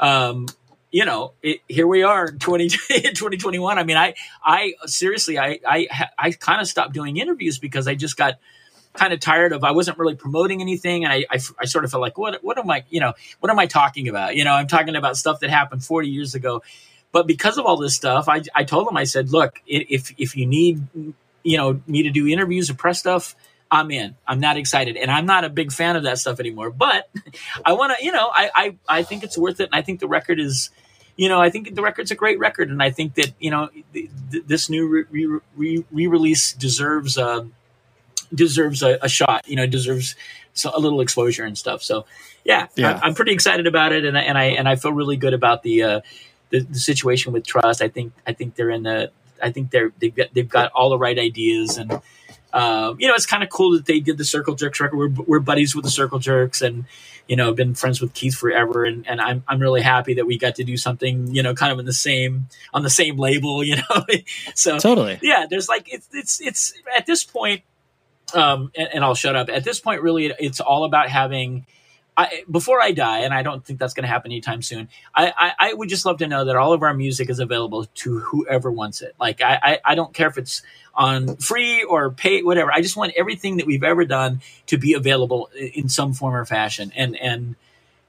um, 0.00 0.46
you 0.94 1.04
know, 1.04 1.32
it, 1.42 1.58
here 1.66 1.88
we 1.88 2.04
are, 2.04 2.30
20, 2.30 2.68
2021. 2.68 3.80
I 3.80 3.82
mean, 3.82 3.96
I, 3.96 4.14
I 4.44 4.74
seriously, 4.86 5.40
I, 5.40 5.58
I, 5.66 5.88
I 6.16 6.30
kind 6.30 6.60
of 6.60 6.68
stopped 6.68 6.92
doing 6.92 7.16
interviews 7.16 7.58
because 7.58 7.88
I 7.88 7.96
just 7.96 8.16
got 8.16 8.34
kind 8.92 9.12
of 9.12 9.18
tired 9.18 9.52
of, 9.52 9.64
I 9.64 9.72
wasn't 9.72 9.98
really 9.98 10.14
promoting 10.14 10.60
anything. 10.60 11.04
And 11.04 11.12
I, 11.12 11.26
I, 11.28 11.40
I 11.58 11.64
sort 11.64 11.84
of 11.84 11.90
felt 11.90 12.00
like, 12.00 12.16
what, 12.16 12.44
what 12.44 12.58
am 12.58 12.70
I, 12.70 12.84
you 12.90 13.00
know, 13.00 13.12
what 13.40 13.50
am 13.50 13.58
I 13.58 13.66
talking 13.66 14.06
about? 14.06 14.36
You 14.36 14.44
know, 14.44 14.52
I'm 14.52 14.68
talking 14.68 14.94
about 14.94 15.16
stuff 15.16 15.40
that 15.40 15.50
happened 15.50 15.82
40 15.82 16.08
years 16.08 16.36
ago. 16.36 16.62
But 17.14 17.28
because 17.28 17.58
of 17.58 17.64
all 17.64 17.76
this 17.76 17.94
stuff, 17.94 18.28
I, 18.28 18.42
I 18.56 18.64
told 18.64 18.88
them, 18.88 18.96
I 18.96 19.04
said, 19.04 19.30
look, 19.30 19.62
if, 19.68 20.12
if 20.18 20.36
you 20.36 20.46
need, 20.46 20.82
you 21.44 21.56
know, 21.56 21.80
me 21.86 22.02
to 22.02 22.10
do 22.10 22.26
interviews 22.26 22.68
or 22.70 22.74
press 22.74 22.98
stuff, 22.98 23.36
I'm 23.70 23.92
in. 23.92 24.16
I'm 24.26 24.40
not 24.40 24.56
excited, 24.56 24.96
and 24.96 25.10
I'm 25.10 25.24
not 25.24 25.44
a 25.44 25.48
big 25.48 25.70
fan 25.70 25.94
of 25.94 26.02
that 26.02 26.18
stuff 26.18 26.40
anymore. 26.40 26.70
But 26.70 27.08
I 27.64 27.74
want 27.74 27.96
to, 27.96 28.04
you 28.04 28.10
know, 28.10 28.30
I, 28.32 28.50
I 28.54 28.76
I 28.88 29.02
think 29.04 29.22
it's 29.22 29.38
worth 29.38 29.60
it, 29.60 29.66
and 29.66 29.74
I 29.74 29.82
think 29.82 30.00
the 30.00 30.08
record 30.08 30.40
is 30.40 30.70
you 31.16 31.28
know, 31.28 31.40
I 31.40 31.50
think 31.50 31.74
the 31.74 31.82
record's 31.82 32.10
a 32.10 32.16
great 32.16 32.38
record, 32.38 32.70
and 32.70 32.82
I 32.82 32.90
think 32.90 33.14
that 33.14 33.32
you 33.38 33.50
know 33.50 33.68
th- 33.92 34.10
th- 34.32 34.44
this 34.46 34.68
new 34.68 35.06
re- 35.10 35.40
re- 35.56 35.84
re-release 35.90 36.52
deserves 36.52 37.16
uh, 37.16 37.44
deserves 38.34 38.82
a, 38.82 38.98
a, 39.00 39.08
shot. 39.08 39.46
You 39.46 39.56
know, 39.56 39.66
deserves 39.66 40.16
so, 40.54 40.72
a 40.74 40.80
little 40.80 41.00
exposure 41.00 41.44
and 41.44 41.56
stuff. 41.56 41.82
So, 41.82 42.06
yeah, 42.44 42.66
yeah. 42.74 43.00
I, 43.02 43.06
am 43.06 43.14
pretty 43.14 43.32
excited 43.32 43.66
about 43.66 43.92
it, 43.92 44.04
and 44.04 44.18
I, 44.18 44.22
and 44.22 44.36
I 44.36 44.44
and 44.44 44.68
I 44.68 44.76
feel 44.76 44.92
really 44.92 45.16
good 45.16 45.34
about 45.34 45.62
the, 45.62 45.82
uh, 45.82 46.00
the 46.54 46.60
the 46.60 46.78
situation 46.78 47.32
with 47.32 47.44
Trust. 47.44 47.82
I 47.82 47.88
think 47.88 48.12
I 48.26 48.32
think 48.32 48.54
they're 48.54 48.70
in 48.70 48.84
the 48.84 49.10
I 49.42 49.50
think 49.50 49.70
they're 49.70 49.92
they've 49.98 50.14
got, 50.14 50.28
they've 50.32 50.48
got 50.48 50.72
all 50.72 50.90
the 50.90 50.98
right 50.98 51.18
ideas 51.18 51.78
and. 51.78 52.00
Uh, 52.52 52.94
you 53.00 53.08
know, 53.08 53.14
it's 53.14 53.26
kind 53.26 53.42
of 53.42 53.48
cool 53.48 53.72
that 53.72 53.84
they 53.86 53.98
did 53.98 54.16
the 54.16 54.24
Circle 54.24 54.54
Jerks 54.54 54.78
record. 54.78 54.96
We're, 54.96 55.24
we're 55.26 55.40
buddies 55.40 55.74
with 55.74 55.84
the 55.84 55.90
Circle 55.90 56.20
Jerks, 56.20 56.62
and 56.62 56.84
you 57.26 57.34
know, 57.34 57.52
been 57.52 57.74
friends 57.74 58.00
with 58.00 58.14
Keith 58.14 58.36
forever, 58.36 58.84
and, 58.84 59.04
and 59.08 59.20
I'm 59.20 59.42
I'm 59.48 59.58
really 59.58 59.80
happy 59.80 60.14
that 60.14 60.26
we 60.26 60.38
got 60.38 60.54
to 60.56 60.64
do 60.64 60.76
something, 60.76 61.34
you 61.34 61.42
know, 61.42 61.52
kind 61.52 61.72
of 61.72 61.80
in 61.80 61.84
the 61.84 61.92
same 61.92 62.46
on 62.72 62.84
the 62.84 62.90
same 62.90 63.18
label, 63.18 63.64
you 63.64 63.76
know. 63.76 64.06
so 64.54 64.78
totally, 64.78 65.18
yeah. 65.20 65.46
There's 65.50 65.68
like 65.68 65.92
it's 65.92 66.08
it's 66.12 66.40
it's 66.40 66.74
at 66.96 67.06
this 67.06 67.24
point, 67.24 67.62
um, 68.34 68.70
and, 68.76 68.88
and 68.94 69.04
I'll 69.04 69.16
shut 69.16 69.34
up. 69.34 69.48
At 69.48 69.64
this 69.64 69.80
point, 69.80 70.02
really, 70.02 70.32
it's 70.38 70.60
all 70.60 70.84
about 70.84 71.08
having. 71.08 71.66
I, 72.16 72.44
before 72.48 72.80
I 72.80 72.92
die, 72.92 73.20
and 73.20 73.34
I 73.34 73.42
don't 73.42 73.64
think 73.64 73.78
that's 73.78 73.94
going 73.94 74.04
to 74.04 74.08
happen 74.08 74.30
anytime 74.30 74.62
soon. 74.62 74.88
I, 75.14 75.32
I, 75.36 75.52
I, 75.70 75.74
would 75.74 75.88
just 75.88 76.06
love 76.06 76.18
to 76.18 76.28
know 76.28 76.44
that 76.44 76.54
all 76.54 76.72
of 76.72 76.82
our 76.82 76.94
music 76.94 77.28
is 77.28 77.40
available 77.40 77.86
to 77.86 78.20
whoever 78.20 78.70
wants 78.70 79.02
it. 79.02 79.14
Like 79.18 79.42
I, 79.42 79.58
I, 79.62 79.78
I 79.84 79.94
don't 79.96 80.14
care 80.14 80.28
if 80.28 80.38
it's 80.38 80.62
on 80.94 81.36
free 81.36 81.82
or 81.82 82.10
pay 82.10 82.42
whatever. 82.42 82.72
I 82.72 82.82
just 82.82 82.96
want 82.96 83.12
everything 83.16 83.56
that 83.56 83.66
we've 83.66 83.82
ever 83.82 84.04
done 84.04 84.42
to 84.66 84.78
be 84.78 84.94
available 84.94 85.50
in 85.56 85.88
some 85.88 86.12
form 86.12 86.34
or 86.34 86.44
fashion. 86.44 86.92
And 86.94 87.16
and 87.16 87.56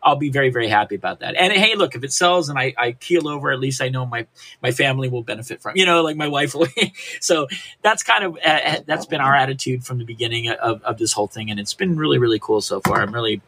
I'll 0.03 0.18
be 0.18 0.30
very 0.30 0.52
very 0.52 0.68
happy 0.68 0.94
about 0.94 1.22
that. 1.22 1.36
And 1.36 1.52
hey, 1.52 1.73
look, 1.73 1.95
if 1.95 2.03
it 2.03 2.14
sells 2.14 2.49
and 2.49 2.60
I, 2.60 2.76
I 2.77 2.91
keel 2.91 3.27
over, 3.27 3.52
at 3.52 3.60
least 3.60 3.82
I 3.82 3.90
know 3.90 4.06
my 4.06 4.27
my 4.61 4.72
family 4.72 5.10
will 5.10 5.23
benefit 5.23 5.64
from. 5.64 5.72
It. 5.72 5.80
You 5.80 5.88
know, 5.88 6.03
like 6.03 6.15
my 6.15 6.27
wife 6.27 6.53
will. 6.53 6.68
so 7.22 7.48
that's 7.82 8.03
kind 8.03 8.23
of 8.23 8.38
uh, 8.45 8.82
that's 8.86 9.07
been 9.07 9.22
our 9.22 9.36
attitude 9.36 9.84
from 9.84 9.98
the 9.98 10.06
beginning 10.06 10.49
of, 10.49 10.84
of 10.84 10.99
this 10.99 11.11
whole 11.11 11.27
thing, 11.27 11.49
and 11.49 11.60
it's 11.60 11.73
been 11.73 11.98
really 11.98 12.19
really 12.19 12.40
cool 12.40 12.61
so 12.61 12.82
far. 12.82 13.02
I'm 13.02 13.11
really 13.11 13.41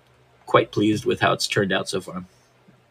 quite 0.48 0.72
pleased 0.72 1.06
with 1.06 1.20
how 1.20 1.34
it's 1.34 1.46
turned 1.48 1.72
out 1.72 1.88
so 1.88 2.02
far. 2.02 2.24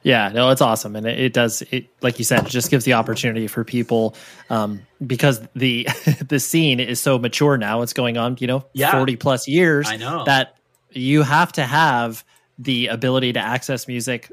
Yeah, 0.02 0.30
no, 0.32 0.50
it's 0.50 0.60
awesome, 0.60 0.94
and 0.94 1.04
it, 1.04 1.18
it, 1.18 1.32
does. 1.32 1.62
It 1.72 1.88
like 2.00 2.20
you 2.20 2.24
said, 2.24 2.46
it 2.46 2.50
just 2.50 2.70
gives 2.70 2.84
the 2.84 2.92
opportunity 2.92 3.48
for 3.48 3.64
people 3.64 4.14
um, 4.50 4.82
because 5.04 5.40
the 5.56 5.88
the 6.28 6.38
scene 6.38 6.78
is 6.78 7.00
so 7.00 7.18
mature 7.18 7.56
now. 7.56 7.82
It's 7.82 7.92
going 7.92 8.16
on, 8.16 8.36
you 8.38 8.46
know, 8.46 8.64
yeah. 8.72 8.92
forty 8.92 9.16
plus 9.16 9.48
years. 9.48 9.88
I 9.88 9.96
know 9.96 10.22
that 10.24 10.58
you 10.92 11.22
have 11.22 11.50
to 11.54 11.64
have 11.64 12.24
the 12.56 12.86
ability 12.86 13.32
to 13.32 13.40
access 13.40 13.88
music 13.88 14.30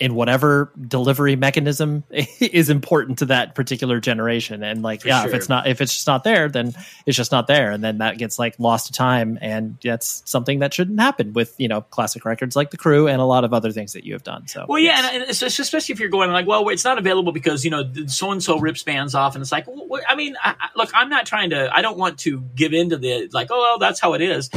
in 0.00 0.14
whatever 0.14 0.72
delivery 0.80 1.36
mechanism 1.36 2.02
is 2.40 2.70
important 2.70 3.18
to 3.18 3.26
that 3.26 3.54
particular 3.54 4.00
generation 4.00 4.62
and 4.62 4.82
like 4.82 5.02
For 5.02 5.08
yeah 5.08 5.20
sure. 5.20 5.28
if 5.28 5.34
it's 5.34 5.48
not 5.48 5.66
if 5.66 5.82
it's 5.82 5.94
just 5.94 6.06
not 6.06 6.24
there 6.24 6.48
then 6.48 6.72
it's 7.04 7.16
just 7.16 7.30
not 7.30 7.46
there 7.46 7.70
and 7.70 7.84
then 7.84 7.98
that 7.98 8.16
gets 8.16 8.38
like 8.38 8.54
lost 8.58 8.86
to 8.86 8.92
time 8.92 9.38
and 9.42 9.76
that's 9.84 10.22
something 10.24 10.60
that 10.60 10.72
shouldn't 10.72 10.98
happen 10.98 11.34
with 11.34 11.54
you 11.58 11.68
know 11.68 11.82
classic 11.82 12.24
records 12.24 12.56
like 12.56 12.70
the 12.70 12.78
crew 12.78 13.06
and 13.06 13.20
a 13.20 13.24
lot 13.24 13.44
of 13.44 13.52
other 13.52 13.70
things 13.70 13.92
that 13.92 14.04
you 14.04 14.14
have 14.14 14.24
done 14.24 14.48
so 14.48 14.64
well 14.68 14.78
yeah 14.78 15.02
yes. 15.02 15.12
and 15.12 15.22
it's, 15.24 15.58
especially 15.58 15.92
if 15.92 16.00
you're 16.00 16.08
going 16.08 16.30
like 16.30 16.46
well 16.46 16.66
it's 16.70 16.84
not 16.84 16.96
available 16.96 17.32
because 17.32 17.62
you 17.62 17.70
know 17.70 17.84
so 18.06 18.32
and 18.32 18.42
so 18.42 18.58
rips 18.58 18.82
bands 18.82 19.14
off 19.14 19.34
and 19.34 19.42
it's 19.42 19.52
like 19.52 19.66
well, 19.66 20.00
i 20.08 20.16
mean 20.16 20.34
I, 20.42 20.54
look 20.76 20.90
i'm 20.94 21.10
not 21.10 21.26
trying 21.26 21.50
to 21.50 21.68
i 21.76 21.82
don't 21.82 21.98
want 21.98 22.20
to 22.20 22.40
give 22.54 22.72
in 22.72 22.88
to 22.88 22.96
the 22.96 23.28
like 23.32 23.48
oh 23.50 23.60
well 23.60 23.78
that's 23.78 24.00
how 24.00 24.14
it 24.14 24.22
is 24.22 24.48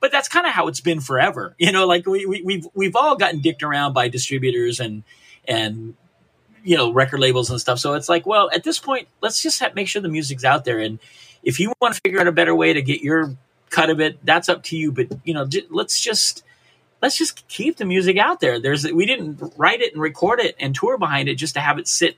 but 0.00 0.10
that's 0.10 0.28
kind 0.28 0.46
of 0.46 0.52
how 0.52 0.68
it's 0.68 0.80
been 0.80 1.00
forever. 1.00 1.54
You 1.60 1.72
know, 1.72 1.86
like 1.86 2.06
we, 2.06 2.26
we 2.26 2.42
we've 2.42 2.66
we've 2.74 2.96
all 2.96 3.16
gotten 3.16 3.40
dicked 3.40 3.62
around 3.62 3.92
by 3.92 4.08
distributors 4.08 4.80
and 4.80 5.04
and 5.46 5.94
you 6.64 6.76
know 6.76 6.92
record 6.92 7.20
labels 7.20 7.50
and 7.50 7.60
stuff. 7.60 7.78
So 7.78 7.94
it's 7.94 8.08
like, 8.08 8.26
well, 8.26 8.50
at 8.52 8.64
this 8.64 8.78
point, 8.78 9.08
let's 9.20 9.42
just 9.42 9.60
have, 9.60 9.74
make 9.74 9.88
sure 9.88 10.02
the 10.02 10.08
music's 10.08 10.44
out 10.44 10.64
there. 10.64 10.78
And 10.78 10.98
if 11.42 11.60
you 11.60 11.72
want 11.80 11.94
to 11.94 12.00
figure 12.02 12.20
out 12.20 12.26
a 12.26 12.32
better 12.32 12.54
way 12.54 12.72
to 12.72 12.82
get 12.82 13.02
your 13.02 13.36
cut 13.68 13.90
of 13.90 14.00
it, 14.00 14.24
that's 14.24 14.48
up 14.48 14.64
to 14.64 14.76
you. 14.76 14.90
But 14.90 15.08
you 15.24 15.34
know, 15.34 15.46
j- 15.46 15.66
let's 15.70 16.00
just 16.00 16.42
let's 17.02 17.16
just 17.16 17.46
keep 17.48 17.76
the 17.76 17.84
music 17.84 18.16
out 18.18 18.40
there. 18.40 18.58
There's 18.58 18.90
we 18.90 19.06
didn't 19.06 19.52
write 19.56 19.80
it 19.80 19.92
and 19.92 20.02
record 20.02 20.40
it 20.40 20.56
and 20.58 20.74
tour 20.74 20.98
behind 20.98 21.28
it 21.28 21.36
just 21.36 21.54
to 21.54 21.60
have 21.60 21.78
it 21.78 21.88
sit 21.88 22.16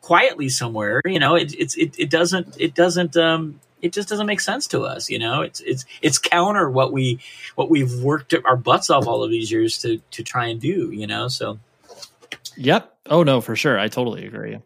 quietly 0.00 0.48
somewhere. 0.48 1.00
You 1.04 1.18
know, 1.18 1.34
it, 1.34 1.54
it's 1.58 1.74
it, 1.76 1.98
it 1.98 2.10
doesn't 2.10 2.56
it 2.60 2.74
doesn't 2.74 3.16
um 3.16 3.60
it 3.84 3.92
just 3.92 4.08
doesn't 4.08 4.26
make 4.26 4.40
sense 4.40 4.66
to 4.68 4.80
us. 4.82 5.10
You 5.10 5.18
know, 5.18 5.42
it's 5.42 5.60
it's 5.60 5.84
it's 6.00 6.18
counter 6.18 6.70
what 6.70 6.90
we 6.90 7.20
what 7.54 7.68
we've 7.68 7.94
worked 8.00 8.34
our 8.46 8.56
butts 8.56 8.88
off 8.88 9.06
all 9.06 9.22
of 9.22 9.30
these 9.30 9.52
years 9.52 9.78
to 9.82 9.98
to 10.12 10.22
try 10.22 10.46
and 10.46 10.60
do. 10.60 10.90
You 10.90 11.06
know, 11.06 11.28
so. 11.28 11.58
Yep. 12.56 12.92
Oh 13.10 13.22
no, 13.22 13.40
for 13.40 13.54
sure. 13.54 13.78
I 13.78 13.88
totally 13.88 14.26
agree. 14.26 14.58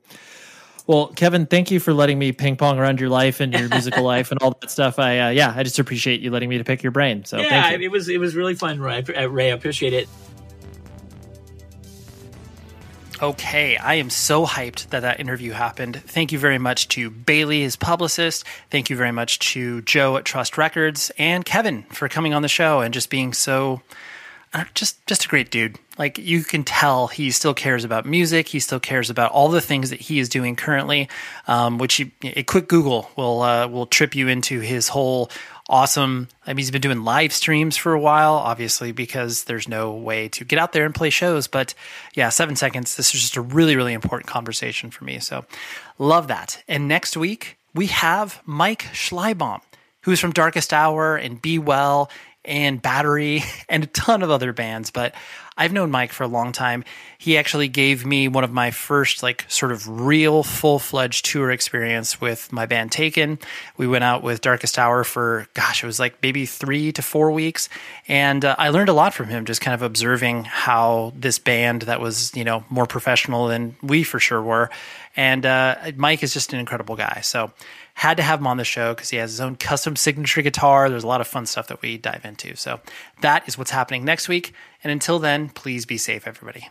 Well, 0.87 1.09
Kevin, 1.09 1.47
thank 1.47 1.71
you 1.71 1.81
for 1.81 1.93
letting 1.93 2.19
me 2.19 2.33
ping 2.33 2.57
pong 2.57 2.79
around 2.79 3.01
your 3.01 3.11
life 3.11 3.41
and 3.41 3.53
your 3.53 3.69
musical 3.71 4.05
life 4.05 4.31
and 4.31 4.41
all 4.41 4.57
that 4.61 4.71
stuff. 4.71 5.01
I 5.01 5.19
uh, 5.19 5.29
yeah, 5.31 5.53
I 5.55 5.65
just 5.65 5.81
appreciate 5.81 6.21
you 6.21 6.31
letting 6.31 6.49
me 6.49 6.59
to 6.59 6.65
pick 6.65 6.83
your 6.83 6.93
brain. 6.93 7.25
So 7.25 7.39
yeah, 7.39 7.73
it 7.73 7.91
was 7.91 8.09
it 8.09 8.21
was 8.21 8.37
really 8.37 8.55
fun, 8.55 8.81
Ray. 8.81 9.03
Ray, 9.03 9.51
I 9.51 9.55
appreciate 9.55 9.95
it. 9.95 10.09
Okay, 13.21 13.77
I 13.77 13.95
am 13.95 14.11
so 14.11 14.47
hyped 14.47 14.91
that 14.91 15.01
that 15.01 15.19
interview 15.19 15.51
happened. 15.51 16.01
Thank 16.07 16.31
you 16.31 16.39
very 16.39 16.59
much 16.59 16.87
to 16.89 17.11
Bailey, 17.11 17.63
his 17.63 17.75
publicist. 17.75 18.45
Thank 18.71 18.91
you 18.91 18.97
very 18.97 19.11
much 19.11 19.41
to 19.41 19.83
Joe 19.83 20.17
at 20.19 20.25
Trust 20.25 20.57
Records 20.57 21.11
and 21.19 21.45
Kevin 21.45 21.83
for 21.91 22.09
coming 22.09 22.33
on 22.33 22.43
the 22.43 22.49
show 22.49 22.79
and 22.79 22.95
just 22.95 23.11
being 23.11 23.33
so 23.33 23.83
just 24.75 25.05
just 25.07 25.25
a 25.25 25.29
great 25.29 25.51
dude. 25.51 25.79
Like 25.99 26.17
you 26.19 26.43
can 26.45 26.63
tell, 26.63 27.09
he 27.09 27.31
still 27.33 27.55
cares 27.55 27.85
about 27.85 28.07
music. 28.07 28.49
He 28.49 28.61
still 28.61 28.81
cares 28.81 29.11
about 29.11 29.33
all 29.33 29.49
the 29.49 29.61
things 29.61 29.91
that 29.91 30.01
he 30.01 30.21
is 30.21 30.29
doing 30.29 30.55
currently. 30.55 31.09
Um, 31.47 31.79
which 31.79 31.95
he, 31.95 32.13
a 32.23 32.45
quick 32.45 32.69
Google 32.69 33.11
will 33.17 33.43
uh, 33.43 33.67
will 33.67 33.87
trip 33.87 34.15
you 34.15 34.29
into 34.29 34.61
his 34.61 34.89
whole 34.89 35.31
awesome. 35.69 36.29
I 36.47 36.51
mean, 36.51 36.59
he's 36.59 36.71
been 36.71 36.81
doing 36.81 37.05
live 37.05 37.33
streams 37.33 37.77
for 37.77 37.93
a 37.93 38.01
while, 38.01 38.35
obviously, 38.35 38.93
because 38.93 39.45
there's 39.45 39.69
no 39.69 39.93
way 39.93 40.29
to 40.31 40.45
get 40.45 40.59
out 40.59 40.73
there 40.73 40.85
and 40.85 40.95
play 40.95 41.11
shows. 41.11 41.47
But 41.47 41.75
yeah, 42.15 42.31
seven 42.31 42.57
seconds. 42.57 42.97
This 42.97 43.15
is 43.15 43.21
just 43.21 43.37
a 43.37 43.41
really, 43.43 43.77
really 43.77 43.93
important 43.93 44.29
conversation 44.29 44.91
for 44.91 45.05
me. 45.05 45.19
So 45.19 45.45
love 45.99 46.29
that. 46.29 46.63
And 46.69 46.89
next 46.89 47.17
week, 47.17 47.59
we 47.75 47.87
have 47.87 48.41
Mike 48.47 48.85
Schleibaum, 48.93 49.61
who's 50.03 50.21
from 50.21 50.33
Darkest 50.33 50.73
Hour 50.73 51.17
and 51.17 51.41
Be 51.41 51.59
Well 51.59 52.11
and 52.49 52.83
Battery 52.83 53.45
and 53.69 53.85
a 53.85 53.87
ton 53.87 54.23
of 54.23 54.31
other 54.31 54.53
bands. 54.53 54.91
But 54.91 55.15
I've 55.57 55.73
known 55.73 55.91
Mike 55.91 56.13
for 56.13 56.23
a 56.23 56.29
long 56.29 56.53
time. 56.53 56.85
He 57.19 57.37
actually 57.37 57.67
gave 57.67 58.07
me 58.07 58.29
one 58.29 58.45
of 58.45 58.53
my 58.53 58.71
first, 58.71 59.25
like, 59.25 59.45
sort 59.49 59.73
of 59.73 59.89
real 59.89 60.45
full 60.45 60.79
fledged 60.79 61.25
tour 61.25 61.51
experience 61.51 62.21
with 62.21 62.53
my 62.53 62.65
band 62.67 62.93
Taken. 62.93 63.41
We 63.77 63.89
went 63.89 64.05
out 64.05 64.23
with 64.23 64.41
Darkest 64.41 64.79
Hour 64.79 65.03
for, 65.03 65.49
gosh, 65.55 65.83
it 65.83 65.87
was 65.87 65.99
like 65.99 66.23
maybe 66.23 66.47
three 66.47 66.93
to 66.93 67.03
four 67.03 67.33
weeks. 67.33 67.69
And 68.07 68.45
uh, 68.45 68.55
I 68.57 68.69
learned 68.69 68.89
a 68.89 68.93
lot 68.93 69.15
from 69.15 69.27
him, 69.27 69.45
just 69.47 69.61
kind 69.61 69.75
of 69.75 69.83
observing 69.83 70.45
how 70.45 71.13
this 71.17 71.41
band 71.41 71.83
that 71.83 72.01
was, 72.01 72.35
you 72.37 72.45
know, 72.45 72.65
more 72.71 72.87
professional 72.87 73.49
than 73.49 73.77
we 73.83 74.05
for 74.05 74.21
sure 74.21 74.41
were. 74.41 74.71
And 75.17 75.45
uh, 75.45 75.75
Mike 75.97 76.23
is 76.23 76.33
just 76.33 76.53
an 76.53 76.61
incredible 76.61 76.95
guy. 76.95 77.21
So, 77.25 77.51
had 77.99 78.17
to 78.17 78.23
have 78.23 78.39
him 78.39 78.47
on 78.47 78.59
the 78.59 78.65
show 78.65 78.95
because 78.95 79.11
he 79.11 79.17
has 79.17 79.33
his 79.33 79.41
own 79.41 79.57
custom 79.57 79.97
signature 79.97 80.41
guitar. 80.41 80.89
There's 80.89 81.03
a 81.03 81.09
lot 81.09 81.21
of 81.21 81.27
fun 81.27 81.47
stuff 81.47 81.67
that 81.67 81.83
we 81.83 81.99
dive 81.99 82.25
into. 82.25 82.55
So 82.55 82.79
that 83.23 83.49
is 83.49 83.59
what's 83.59 83.73
happening 83.73 84.05
next 84.05 84.29
week. 84.29 84.55
And 84.85 84.93
until 84.93 85.19
then, 85.19 85.49
please 85.49 85.85
be 85.85 85.99
safe, 85.99 86.25
everybody. 86.25 86.69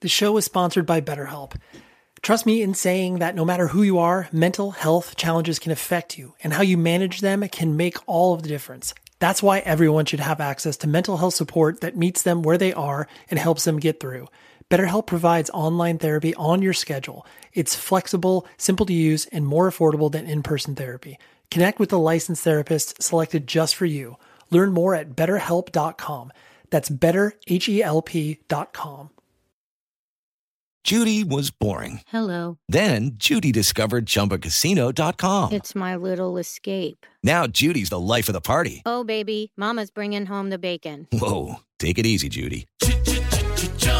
The 0.00 0.08
show 0.08 0.38
is 0.38 0.46
sponsored 0.46 0.86
by 0.86 1.02
BetterHelp. 1.02 1.56
Trust 2.22 2.46
me 2.46 2.62
in 2.62 2.72
saying 2.72 3.18
that 3.18 3.34
no 3.34 3.44
matter 3.44 3.68
who 3.68 3.82
you 3.82 3.98
are, 3.98 4.26
mental 4.32 4.70
health 4.70 5.16
challenges 5.16 5.58
can 5.58 5.70
affect 5.70 6.16
you, 6.16 6.32
and 6.42 6.54
how 6.54 6.62
you 6.62 6.78
manage 6.78 7.20
them 7.20 7.46
can 7.48 7.76
make 7.76 7.98
all 8.06 8.32
of 8.32 8.42
the 8.42 8.48
difference. 8.48 8.94
That's 9.18 9.42
why 9.42 9.58
everyone 9.58 10.06
should 10.06 10.20
have 10.20 10.40
access 10.40 10.78
to 10.78 10.86
mental 10.86 11.18
health 11.18 11.34
support 11.34 11.82
that 11.82 11.94
meets 11.94 12.22
them 12.22 12.42
where 12.42 12.56
they 12.56 12.72
are 12.72 13.06
and 13.28 13.38
helps 13.38 13.64
them 13.64 13.78
get 13.78 14.00
through. 14.00 14.28
BetterHelp 14.70 15.06
provides 15.06 15.50
online 15.50 15.98
therapy 15.98 16.34
on 16.34 16.62
your 16.62 16.72
schedule. 16.72 17.26
It's 17.52 17.74
flexible, 17.74 18.46
simple 18.56 18.86
to 18.86 18.92
use, 18.92 19.26
and 19.26 19.46
more 19.46 19.70
affordable 19.70 20.10
than 20.10 20.26
in 20.26 20.42
person 20.42 20.74
therapy. 20.74 21.18
Connect 21.50 21.78
with 21.78 21.92
a 21.92 21.98
licensed 21.98 22.42
therapist 22.42 23.02
selected 23.02 23.46
just 23.46 23.76
for 23.76 23.86
you. 23.86 24.16
Learn 24.50 24.72
more 24.72 24.94
at 24.94 25.14
betterhelp.com. 25.14 26.32
That's 26.70 26.90
betterhelp.com. 26.90 29.10
Judy 30.84 31.24
was 31.24 31.50
boring. 31.50 32.02
Hello. 32.08 32.58
Then 32.68 33.12
Judy 33.14 33.52
discovered 33.52 34.04
chumbacasino.com. 34.04 35.52
It's 35.52 35.74
my 35.74 35.96
little 35.96 36.36
escape. 36.36 37.06
Now 37.22 37.46
Judy's 37.46 37.88
the 37.88 37.98
life 37.98 38.28
of 38.28 38.34
the 38.34 38.42
party. 38.42 38.82
Oh, 38.84 39.02
baby, 39.02 39.50
Mama's 39.56 39.90
bringing 39.90 40.26
home 40.26 40.50
the 40.50 40.58
bacon. 40.58 41.08
Whoa. 41.10 41.60
Take 41.78 41.98
it 41.98 42.04
easy, 42.04 42.28
Judy. 42.28 42.66